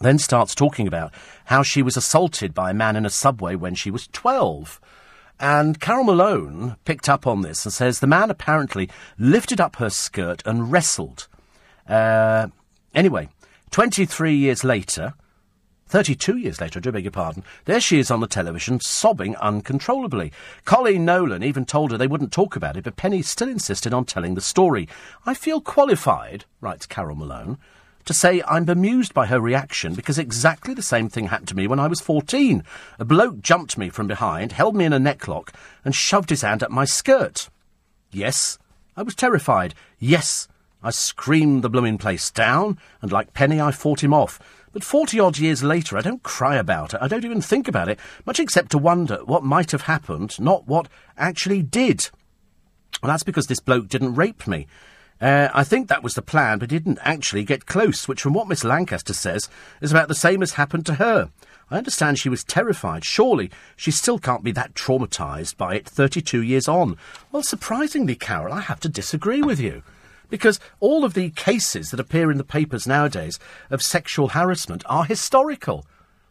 then 0.00 0.18
starts 0.18 0.54
talking 0.54 0.86
about 0.86 1.12
how 1.46 1.62
she 1.62 1.82
was 1.82 1.96
assaulted 1.96 2.54
by 2.54 2.70
a 2.70 2.74
man 2.74 2.96
in 2.96 3.06
a 3.06 3.10
subway 3.10 3.54
when 3.54 3.74
she 3.74 3.90
was 3.90 4.08
12. 4.08 4.80
And 5.38 5.80
Carole 5.80 6.04
Malone 6.04 6.76
picked 6.84 7.08
up 7.08 7.26
on 7.26 7.42
this 7.42 7.64
and 7.64 7.72
says 7.72 8.00
the 8.00 8.06
man 8.06 8.30
apparently 8.30 8.88
lifted 9.18 9.60
up 9.60 9.76
her 9.76 9.90
skirt 9.90 10.42
and 10.46 10.72
wrestled. 10.72 11.28
Uh, 11.88 12.48
anyway, 12.94 13.28
23 13.70 14.34
years 14.34 14.64
later, 14.64 15.14
32 15.88 16.38
years 16.38 16.60
later, 16.60 16.78
I 16.78 16.80
do 16.80 16.90
beg 16.90 17.04
your 17.04 17.12
pardon, 17.12 17.44
there 17.66 17.80
she 17.80 18.00
is 18.00 18.10
on 18.10 18.20
the 18.20 18.26
television, 18.26 18.80
sobbing 18.80 19.36
uncontrollably. 19.36 20.32
Coleen 20.64 21.00
Nolan 21.00 21.44
even 21.44 21.64
told 21.64 21.92
her 21.92 21.98
they 21.98 22.08
wouldn't 22.08 22.32
talk 22.32 22.56
about 22.56 22.76
it, 22.76 22.84
but 22.84 22.96
Penny 22.96 23.22
still 23.22 23.48
insisted 23.48 23.94
on 23.94 24.04
telling 24.04 24.34
the 24.34 24.40
story. 24.40 24.88
I 25.26 25.34
feel 25.34 25.60
qualified, 25.60 26.44
writes 26.60 26.86
Carole 26.86 27.14
Malone, 27.14 27.58
to 28.06 28.14
say 28.14 28.42
I'm 28.46 28.64
bemused 28.64 29.12
by 29.12 29.26
her 29.26 29.40
reaction 29.40 29.94
because 29.94 30.18
exactly 30.18 30.72
the 30.72 30.82
same 30.82 31.08
thing 31.08 31.26
happened 31.26 31.48
to 31.48 31.56
me 31.56 31.66
when 31.66 31.80
I 31.80 31.88
was 31.88 32.00
14. 32.00 32.64
A 32.98 33.04
bloke 33.04 33.40
jumped 33.40 33.76
me 33.76 33.90
from 33.90 34.06
behind, 34.06 34.52
held 34.52 34.74
me 34.74 34.84
in 34.84 34.92
a 34.92 34.98
necklock, 34.98 35.50
and 35.84 35.94
shoved 35.94 36.30
his 36.30 36.42
hand 36.42 36.62
up 36.62 36.70
my 36.70 36.84
skirt. 36.84 37.50
Yes, 38.10 38.58
I 38.96 39.02
was 39.02 39.14
terrified. 39.14 39.74
Yes, 39.98 40.48
I 40.82 40.90
screamed 40.90 41.62
the 41.62 41.68
blooming 41.68 41.98
place 41.98 42.30
down, 42.30 42.78
and 43.02 43.10
like 43.10 43.34
Penny, 43.34 43.60
I 43.60 43.72
fought 43.72 44.04
him 44.04 44.14
off. 44.14 44.38
But 44.72 44.84
forty 44.84 45.18
odd 45.18 45.38
years 45.38 45.64
later, 45.64 45.98
I 45.98 46.02
don't 46.02 46.22
cry 46.22 46.56
about 46.56 46.94
it. 46.94 47.00
I 47.02 47.08
don't 47.08 47.24
even 47.24 47.40
think 47.40 47.66
about 47.66 47.88
it, 47.88 47.98
much 48.24 48.38
except 48.38 48.70
to 48.70 48.78
wonder 48.78 49.16
what 49.24 49.42
might 49.42 49.72
have 49.72 49.82
happened, 49.82 50.38
not 50.38 50.68
what 50.68 50.88
actually 51.16 51.62
did. 51.62 52.10
Well, 53.02 53.10
that's 53.10 53.24
because 53.24 53.46
this 53.46 53.60
bloke 53.60 53.88
didn't 53.88 54.14
rape 54.14 54.46
me. 54.46 54.66
Uh, 55.20 55.48
I 55.54 55.64
think 55.64 55.88
that 55.88 56.02
was 56.02 56.14
the 56.14 56.22
plan, 56.22 56.58
but 56.58 56.68
didn't 56.68 56.98
actually 57.00 57.44
get 57.44 57.66
close, 57.66 58.06
which, 58.06 58.20
from 58.20 58.34
what 58.34 58.48
Miss 58.48 58.64
Lancaster 58.64 59.14
says, 59.14 59.48
is 59.80 59.90
about 59.90 60.08
the 60.08 60.14
same 60.14 60.42
as 60.42 60.52
happened 60.52 60.84
to 60.86 60.94
her. 60.94 61.30
I 61.70 61.78
understand 61.78 62.18
she 62.18 62.28
was 62.28 62.44
terrified. 62.44 63.04
Surely 63.04 63.50
she 63.74 63.90
still 63.90 64.18
can't 64.18 64.44
be 64.44 64.52
that 64.52 64.74
traumatised 64.74 65.56
by 65.56 65.74
it 65.74 65.86
32 65.86 66.42
years 66.42 66.68
on. 66.68 66.96
Well, 67.32 67.42
surprisingly, 67.42 68.14
Carole, 68.14 68.52
I 68.52 68.60
have 68.60 68.78
to 68.80 68.88
disagree 68.88 69.42
with 69.42 69.58
you. 69.58 69.82
Because 70.28 70.60
all 70.80 71.04
of 71.04 71.14
the 71.14 71.30
cases 71.30 71.90
that 71.90 72.00
appear 72.00 72.30
in 72.30 72.38
the 72.38 72.44
papers 72.44 72.86
nowadays 72.86 73.38
of 73.70 73.82
sexual 73.82 74.28
harassment 74.28 74.84
are 74.86 75.04
historical. 75.04 75.86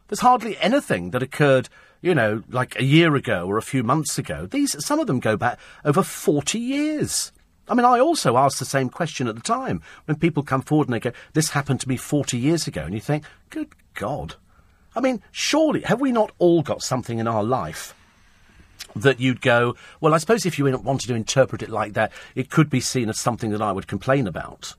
There's 0.08 0.20
hardly 0.20 0.56
anything 0.58 1.10
that 1.10 1.22
occurred, 1.22 1.68
you 2.00 2.14
know, 2.14 2.42
like 2.48 2.78
a 2.78 2.84
year 2.84 3.14
ago 3.16 3.46
or 3.46 3.58
a 3.58 3.62
few 3.62 3.82
months 3.82 4.18
ago. 4.18 4.46
These, 4.46 4.84
some 4.84 5.00
of 5.00 5.06
them 5.06 5.20
go 5.20 5.36
back 5.36 5.58
over 5.84 6.02
40 6.02 6.58
years. 6.58 7.32
I 7.68 7.74
mean, 7.74 7.84
I 7.84 7.98
also 7.98 8.36
asked 8.36 8.58
the 8.58 8.64
same 8.64 8.88
question 8.88 9.26
at 9.26 9.34
the 9.34 9.40
time 9.40 9.82
when 10.04 10.18
people 10.18 10.42
come 10.42 10.62
forward 10.62 10.88
and 10.88 10.94
they 10.94 11.00
go, 11.00 11.12
This 11.32 11.50
happened 11.50 11.80
to 11.80 11.88
me 11.88 11.96
40 11.96 12.38
years 12.38 12.66
ago. 12.66 12.82
And 12.82 12.94
you 12.94 13.00
think, 13.00 13.24
Good 13.50 13.68
God. 13.94 14.36
I 14.94 15.00
mean, 15.00 15.22
surely, 15.32 15.82
have 15.82 16.00
we 16.00 16.12
not 16.12 16.32
all 16.38 16.62
got 16.62 16.82
something 16.82 17.18
in 17.18 17.26
our 17.26 17.42
life 17.42 17.94
that 18.94 19.20
you'd 19.20 19.40
go, 19.40 19.74
Well, 20.00 20.14
I 20.14 20.18
suppose 20.18 20.46
if 20.46 20.58
you 20.58 20.64
wanted 20.64 21.08
to 21.08 21.14
interpret 21.14 21.62
it 21.62 21.70
like 21.70 21.94
that, 21.94 22.12
it 22.34 22.50
could 22.50 22.70
be 22.70 22.80
seen 22.80 23.08
as 23.08 23.18
something 23.18 23.50
that 23.50 23.62
I 23.62 23.72
would 23.72 23.86
complain 23.86 24.26
about? 24.26 24.74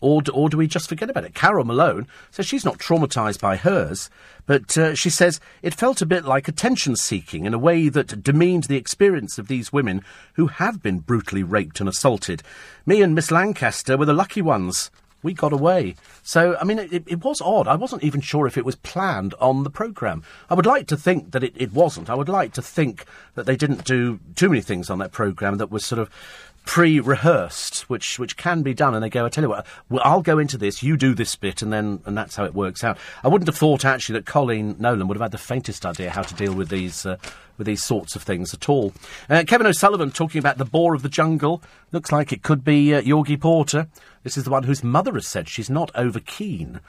Or 0.00 0.22
or 0.32 0.48
do 0.48 0.56
we 0.56 0.66
just 0.66 0.88
forget 0.88 1.10
about 1.10 1.24
it? 1.24 1.34
Carole 1.34 1.64
Malone 1.64 2.08
says 2.30 2.46
she's 2.46 2.64
not 2.64 2.78
traumatised 2.78 3.40
by 3.40 3.56
hers, 3.56 4.08
but 4.46 4.76
uh, 4.78 4.94
she 4.94 5.10
says 5.10 5.40
it 5.62 5.74
felt 5.74 6.00
a 6.00 6.06
bit 6.06 6.24
like 6.24 6.48
attention 6.48 6.96
seeking 6.96 7.44
in 7.44 7.52
a 7.52 7.58
way 7.58 7.88
that 7.88 8.22
demeaned 8.22 8.64
the 8.64 8.76
experience 8.76 9.38
of 9.38 9.48
these 9.48 9.72
women 9.72 10.02
who 10.34 10.46
have 10.46 10.82
been 10.82 11.00
brutally 11.00 11.42
raped 11.42 11.80
and 11.80 11.88
assaulted. 11.88 12.42
Me 12.86 13.02
and 13.02 13.14
Miss 13.14 13.30
Lancaster 13.30 13.96
were 13.96 14.06
the 14.06 14.14
lucky 14.14 14.40
ones. 14.40 14.90
We 15.22 15.34
got 15.34 15.52
away. 15.52 15.96
So, 16.22 16.56
I 16.58 16.64
mean, 16.64 16.78
it, 16.78 17.04
it 17.06 17.22
was 17.22 17.42
odd. 17.42 17.68
I 17.68 17.74
wasn't 17.74 18.04
even 18.04 18.22
sure 18.22 18.46
if 18.46 18.56
it 18.56 18.64
was 18.64 18.76
planned 18.76 19.34
on 19.34 19.64
the 19.64 19.70
programme. 19.70 20.22
I 20.48 20.54
would 20.54 20.64
like 20.64 20.86
to 20.86 20.96
think 20.96 21.32
that 21.32 21.44
it, 21.44 21.52
it 21.56 21.74
wasn't. 21.74 22.08
I 22.08 22.14
would 22.14 22.30
like 22.30 22.54
to 22.54 22.62
think 22.62 23.04
that 23.34 23.44
they 23.44 23.56
didn't 23.56 23.84
do 23.84 24.18
too 24.34 24.48
many 24.48 24.62
things 24.62 24.88
on 24.88 24.98
that 25.00 25.12
programme 25.12 25.58
that 25.58 25.70
was 25.70 25.84
sort 25.84 25.98
of 25.98 26.08
pre-rehearsed, 26.64 27.88
which 27.88 28.18
which 28.18 28.36
can 28.36 28.62
be 28.62 28.74
done, 28.74 28.94
and 28.94 29.02
they 29.02 29.10
go, 29.10 29.24
"I 29.24 29.28
tell 29.28 29.44
you 29.44 29.50
what, 29.50 29.66
I'll 30.02 30.22
go 30.22 30.38
into 30.38 30.58
this, 30.58 30.82
you 30.82 30.96
do 30.96 31.14
this 31.14 31.34
bit, 31.36 31.62
and 31.62 31.72
then 31.72 32.00
and 32.06 32.16
that's 32.16 32.36
how 32.36 32.44
it 32.44 32.54
works 32.54 32.84
out. 32.84 32.98
I 33.24 33.28
wouldn't 33.28 33.48
have 33.48 33.56
thought 33.56 33.84
actually 33.84 34.20
that 34.20 34.26
Coleen 34.26 34.78
Nolan 34.78 35.08
would 35.08 35.16
have 35.16 35.22
had 35.22 35.32
the 35.32 35.38
faintest 35.38 35.84
idea 35.84 36.10
how 36.10 36.22
to 36.22 36.34
deal 36.34 36.54
with 36.54 36.68
these 36.68 37.06
uh, 37.06 37.16
with 37.58 37.66
these 37.66 37.82
sorts 37.82 38.16
of 38.16 38.22
things 38.22 38.54
at 38.54 38.68
all. 38.68 38.92
Uh, 39.28 39.44
Kevin 39.46 39.66
O'Sullivan 39.66 40.10
talking 40.10 40.38
about 40.38 40.58
the 40.58 40.64
boar 40.64 40.94
of 40.94 41.02
the 41.02 41.08
jungle 41.08 41.62
looks 41.92 42.12
like 42.12 42.32
it 42.32 42.42
could 42.42 42.64
be 42.64 42.94
uh, 42.94 43.02
Jorgie 43.02 43.40
Porter. 43.40 43.88
This 44.22 44.36
is 44.36 44.44
the 44.44 44.50
one 44.50 44.64
whose 44.64 44.84
mother 44.84 45.12
has 45.14 45.26
said 45.26 45.48
she's 45.48 45.70
not 45.70 45.90
over 45.94 46.20
keen 46.20 46.80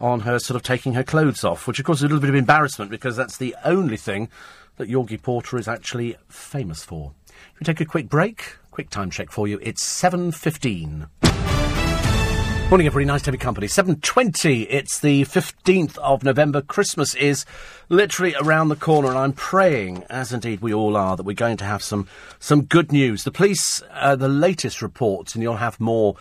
on 0.00 0.20
her 0.20 0.38
sort 0.38 0.56
of 0.56 0.62
taking 0.62 0.94
her 0.94 1.04
clothes 1.04 1.44
off, 1.44 1.66
which 1.66 1.78
of 1.78 1.84
course 1.84 1.98
is 1.98 2.04
a 2.04 2.06
little 2.06 2.20
bit 2.20 2.30
of 2.30 2.36
embarrassment 2.36 2.90
because 2.90 3.16
that's 3.16 3.38
the 3.38 3.54
only 3.64 3.96
thing 3.96 4.28
that 4.76 4.90
Jorgie 4.90 5.20
Porter 5.20 5.56
is 5.56 5.68
actually 5.68 6.16
famous 6.28 6.84
for. 6.84 7.12
We 7.58 7.64
take 7.64 7.80
a 7.80 7.84
quick 7.84 8.08
break? 8.08 8.56
Quick 8.70 8.90
time 8.90 9.10
check 9.10 9.30
for 9.30 9.48
you. 9.48 9.58
It's 9.62 9.82
7.15. 9.82 11.08
Morning, 12.68 12.88
everybody. 12.88 13.04
Nice 13.04 13.22
to 13.22 13.26
have 13.26 13.34
your 13.34 13.40
company. 13.40 13.68
7.20. 13.68 14.66
It's 14.68 14.98
the 14.98 15.22
15th 15.22 15.96
of 15.98 16.24
November. 16.24 16.60
Christmas 16.60 17.14
is 17.14 17.46
literally 17.88 18.34
around 18.34 18.70
the 18.70 18.76
corner, 18.76 19.08
and 19.08 19.16
I'm 19.16 19.32
praying, 19.32 20.02
as 20.10 20.32
indeed 20.32 20.60
we 20.60 20.74
all 20.74 20.96
are, 20.96 21.16
that 21.16 21.22
we're 21.22 21.34
going 21.34 21.58
to 21.58 21.64
have 21.64 21.80
some, 21.80 22.08
some 22.40 22.64
good 22.64 22.90
news. 22.90 23.22
The 23.22 23.30
police, 23.30 23.82
uh, 23.92 24.16
the 24.16 24.28
latest 24.28 24.82
reports, 24.82 25.34
and 25.34 25.44
you'll 25.44 25.58
have 25.58 25.78
more 25.78 26.16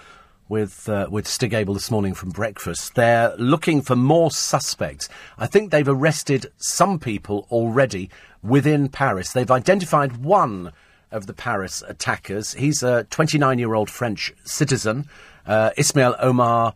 with 0.47 0.87
uh, 0.87 1.07
with 1.09 1.27
Stig 1.27 1.53
Abell 1.53 1.73
this 1.73 1.89
morning 1.89 2.13
from 2.13 2.29
breakfast. 2.29 2.93
They're 2.93 3.35
looking 3.37 3.81
for 3.81 3.95
more 3.95 4.29
suspects. 4.29 5.09
I 5.39 5.47
think 5.47 5.71
they've 5.71 5.87
arrested 5.87 6.51
some 6.57 6.99
people 6.99 7.47
already 7.49 8.09
within 8.43 8.89
Paris. 8.89 9.31
They've 9.31 9.49
identified 9.49 10.17
one 10.17 10.71
of 11.15 11.25
the 11.27 11.33
Paris 11.33 11.81
attackers. 11.87 12.53
He's 12.53 12.83
a 12.83 13.05
29 13.05 13.57
year 13.57 13.73
old 13.73 13.89
French 13.89 14.33
citizen, 14.43 15.07
uh, 15.47 15.71
Ismail 15.77 16.15
Omar 16.19 16.75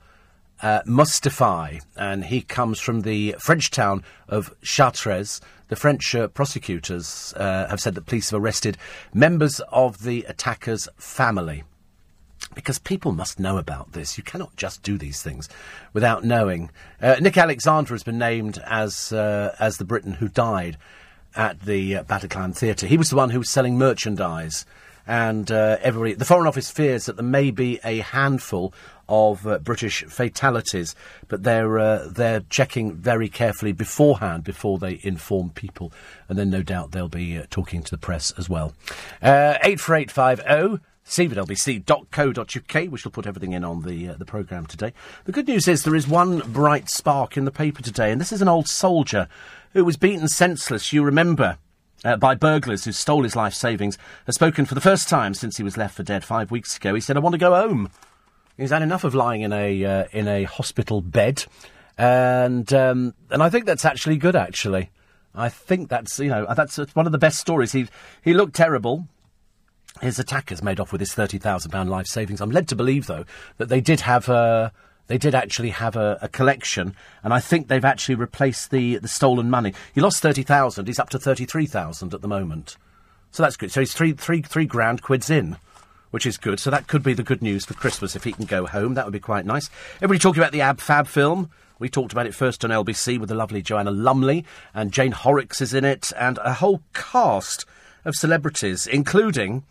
uh, 0.61 0.81
Mostefai, 0.85 1.81
and 1.95 2.25
he 2.25 2.41
comes 2.41 2.79
from 2.79 3.01
the 3.01 3.35
French 3.39 3.69
town 3.69 4.03
of 4.27 4.53
Chartres. 4.61 5.41
The 5.67 5.75
French 5.75 6.15
uh, 6.15 6.29
prosecutors 6.29 7.33
uh, 7.37 7.67
have 7.67 7.79
said 7.79 7.95
that 7.95 8.05
police 8.05 8.31
have 8.31 8.41
arrested 8.41 8.77
members 9.13 9.61
of 9.71 10.03
the 10.03 10.23
attacker's 10.27 10.87
family. 10.97 11.63
Because 12.55 12.79
people 12.79 13.11
must 13.11 13.39
know 13.39 13.57
about 13.57 13.91
this. 13.91 14.17
You 14.17 14.23
cannot 14.23 14.55
just 14.55 14.81
do 14.81 14.97
these 14.97 15.21
things 15.21 15.49
without 15.93 16.23
knowing. 16.23 16.71
Uh, 17.01 17.17
Nick 17.19 17.37
Alexander 17.37 17.93
has 17.93 18.01
been 18.01 18.17
named 18.17 18.59
as 18.65 19.11
uh, 19.11 19.55
as 19.59 19.77
the 19.77 19.85
Briton 19.85 20.13
who 20.13 20.29
died 20.29 20.77
at 21.36 21.61
the 21.61 21.97
uh, 21.97 22.03
Bataclan 22.03 22.55
Theatre. 22.55 22.88
He 22.88 22.97
was 22.97 23.09
the 23.09 23.15
one 23.15 23.30
who 23.30 23.39
was 23.39 23.49
selling 23.49 23.77
merchandise, 23.77 24.65
and 25.07 25.51
uh, 25.51 25.77
everybody, 25.82 26.13
the 26.13 26.25
Foreign 26.25 26.47
Office 26.47 26.69
fears 26.69 27.05
that 27.05 27.15
there 27.15 27.25
may 27.25 27.51
be 27.51 27.80
a 27.84 27.99
handful 27.99 28.73
of 29.09 29.47
uh, 29.47 29.57
British 29.57 30.03
fatalities, 30.03 30.95
but 31.27 31.43
they're 31.43 31.80
uh, 31.80 32.07
they're 32.09 32.41
checking 32.49 32.93
very 32.93 33.27
carefully 33.27 33.71
beforehand 33.71 34.43
before 34.43 34.77
they 34.77 34.99
inform 35.03 35.49
people, 35.49 35.91
and 36.30 36.38
then 36.38 36.49
no 36.49 36.61
doubt 36.61 36.91
they'll 36.91 37.09
be 37.09 37.38
uh, 37.38 37.45
talking 37.49 37.82
to 37.82 37.91
the 37.91 37.97
press 37.97 38.32
as 38.38 38.47
well. 38.47 38.73
Uh, 39.21 39.57
eight 39.63 39.80
four 39.80 39.95
eight 39.95 40.11
five 40.11 40.39
zero. 40.41 40.80
Steve 41.03 41.36
at 41.36 41.43
lbc.co.uk. 41.43 42.91
We 42.91 42.97
shall 42.99 43.11
put 43.11 43.25
everything 43.25 43.53
in 43.53 43.63
on 43.63 43.82
the 43.82 44.09
uh, 44.09 44.13
the 44.13 44.25
programme 44.25 44.67
today. 44.67 44.93
The 45.25 45.32
good 45.32 45.47
news 45.47 45.67
is 45.67 45.84
there 45.84 45.95
is 45.95 46.07
one 46.07 46.39
bright 46.51 46.88
spark 46.88 47.36
in 47.36 47.45
the 47.45 47.51
paper 47.51 47.82
today, 47.82 48.11
and 48.11 48.21
this 48.21 48.32
is 48.32 48.43
an 48.43 48.47
old 48.47 48.67
soldier 48.67 49.27
who 49.74 49.86
was 49.86 49.97
beaten 49.97 50.28
senseless, 50.28 50.93
you 50.93 51.03
remember, 51.03 51.57
uh, 52.03 52.15
by 52.15 52.36
burglars 52.36 52.86
who 52.86 52.91
stole 52.91 53.24
his 53.24 53.36
life 53.36 53.53
savings, 53.53 53.97
has 54.26 54.36
spoken 54.36 54.65
for 54.65 54.76
the 54.76 54.82
first 54.82 55.09
time 55.09 55.34
since 55.34 55.57
he 55.57 55.63
was 55.63 55.78
left 55.78 55.95
for 55.95 56.03
dead 56.03 56.24
five 56.24 56.51
weeks 56.51 56.78
ago. 56.78 56.95
He 56.95 57.01
said, 57.01 57.17
I 57.17 57.20
want 57.20 57.34
to 57.34 57.39
go 57.39 57.53
home. 57.53 57.89
He's 58.57 58.72
had 58.72 58.82
enough 58.82 59.03
of 59.03 59.15
lying 59.15 59.41
in 59.41 59.53
a, 59.53 59.86
uh, 59.86 60.03
in 60.11 60.28
a 60.28 60.43
hospital 60.43 61.01
bed. 61.01 61.45
And, 61.97 62.72
um, 62.74 63.13
and 63.30 63.43
I 63.43 63.49
think 63.49 63.65
that's 63.65 63.86
actually 63.86 64.17
good, 64.17 64.36
actually. 64.36 64.89
I 65.36 65.49
think 65.49 65.89
that's, 65.89 66.20
you 66.20 66.30
know, 66.30 66.45
that's 66.55 66.78
one 66.95 67.05
of 67.05 67.11
the 67.11 67.17
best 67.17 67.39
stories. 67.39 67.72
He, 67.72 67.88
he 68.22 68.34
looked 68.34 68.55
terrible. 68.55 69.07
His 70.01 70.20
attackers 70.20 70.63
made 70.63 70.80
off 70.80 70.91
with 70.91 71.01
his 71.01 71.11
£30,000 71.11 71.88
life 71.88 72.07
savings. 72.07 72.41
I'm 72.41 72.51
led 72.51 72.67
to 72.70 72.76
believe, 72.76 73.07
though, 73.07 73.26
that 73.57 73.70
they 73.70 73.82
did 73.82 74.01
have 74.01 74.30
uh, 74.30 74.72
they 75.10 75.18
did 75.18 75.34
actually 75.34 75.72
have 75.72 75.95
a, 75.95 76.20
a, 76.22 76.30
collection, 76.30 76.95
and 77.24 77.34
I 77.34 77.39
think 77.39 77.68
they've 77.68 77.84
actually 77.84 78.14
replaced 78.14 78.70
the, 78.70 78.97
the 78.99 79.07
stolen 79.07 79.49
money. 79.49 79.74
He 79.93 80.01
lost 80.01 80.22
30,000, 80.22 80.86
he's 80.86 80.99
up 80.99 81.10
to 81.10 81.20
33,000 81.20 82.14
at 82.14 82.22
the 82.22 82.28
moment. 82.28 82.78
So 83.32 83.41
that's 83.41 83.57
good. 83.57 83.72
So 83.72 83.80
he's 83.80 83.93
three, 83.93 84.14
three, 84.14 84.43
three 84.43 84.68
grand 84.68 85.01
quids 85.01 85.32
in, 85.32 85.57
which 86.12 86.28
is 86.28 86.38
good. 86.38 86.60
So 86.60 86.70
that 86.70 86.88
could 86.88 87.01
be 87.01 87.16
the 87.16 87.24
good 87.24 87.41
news 87.41 87.66
for 87.66 87.74
Christmas 87.74 88.16
if 88.16 88.24
he 88.24 88.34
can 88.34 88.45
go 88.45 88.68
home. 88.68 88.93
That 88.93 89.05
would 89.05 89.12
be 89.12 89.20
quite 89.20 89.47
nice. 89.47 89.72
Everybody 89.95 90.20
talking 90.20 90.43
about 90.43 90.51
the 90.51 90.62
Ab 90.62 90.80
Fab 90.80 91.07
film. 91.07 91.49
We 91.80 91.89
talked 91.89 92.12
about 92.12 92.28
it 92.28 92.36
first 92.36 92.64
on 92.64 92.70
LBC 92.70 93.18
with 93.20 93.30
the 93.30 93.36
lovely 93.36 93.64
Joanna 93.64 93.91
Lumley, 93.91 94.45
and 94.76 94.91
Jane 94.91 95.14
Horrocks 95.14 95.60
is 95.60 95.74
in 95.74 95.86
it, 95.86 96.12
and 96.20 96.38
a 96.43 96.53
whole 96.53 96.84
cast 96.93 97.66
of 98.05 98.16
celebrities, 98.16 98.86
including 98.86 99.64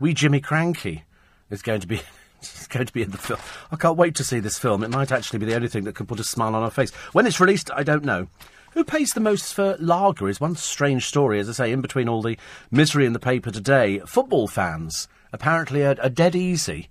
wee 0.00 0.14
Jimmy 0.14 0.40
Krankie, 0.40 1.02
is 1.48 1.62
going 1.62 1.80
to 1.80 1.86
be 1.86 2.00
It's 2.40 2.66
going 2.66 2.86
to 2.86 2.92
be 2.92 3.02
in 3.02 3.10
the 3.10 3.18
film. 3.18 3.40
I 3.70 3.76
can't 3.76 3.96
wait 3.96 4.14
to 4.16 4.24
see 4.24 4.40
this 4.40 4.58
film. 4.58 4.82
It 4.82 4.90
might 4.90 5.12
actually 5.12 5.38
be 5.38 5.46
the 5.46 5.54
only 5.54 5.68
thing 5.68 5.84
that 5.84 5.94
can 5.94 6.06
put 6.06 6.20
a 6.20 6.24
smile 6.24 6.54
on 6.54 6.62
our 6.62 6.70
face. 6.70 6.90
When 7.12 7.26
it's 7.26 7.40
released, 7.40 7.70
I 7.72 7.82
don't 7.82 8.04
know. 8.04 8.28
Who 8.72 8.84
pays 8.84 9.12
the 9.12 9.20
most 9.20 9.52
for 9.52 9.76
lager 9.78 10.28
is 10.28 10.40
one 10.40 10.54
strange 10.56 11.06
story, 11.06 11.40
as 11.40 11.48
I 11.48 11.52
say, 11.52 11.72
in 11.72 11.80
between 11.80 12.08
all 12.08 12.22
the 12.22 12.38
misery 12.70 13.04
in 13.04 13.12
the 13.12 13.18
paper 13.18 13.50
today. 13.50 13.98
Football 14.06 14.46
fans 14.46 15.08
apparently 15.32 15.82
are, 15.84 15.96
are 16.00 16.08
dead 16.08 16.36
easy 16.36 16.88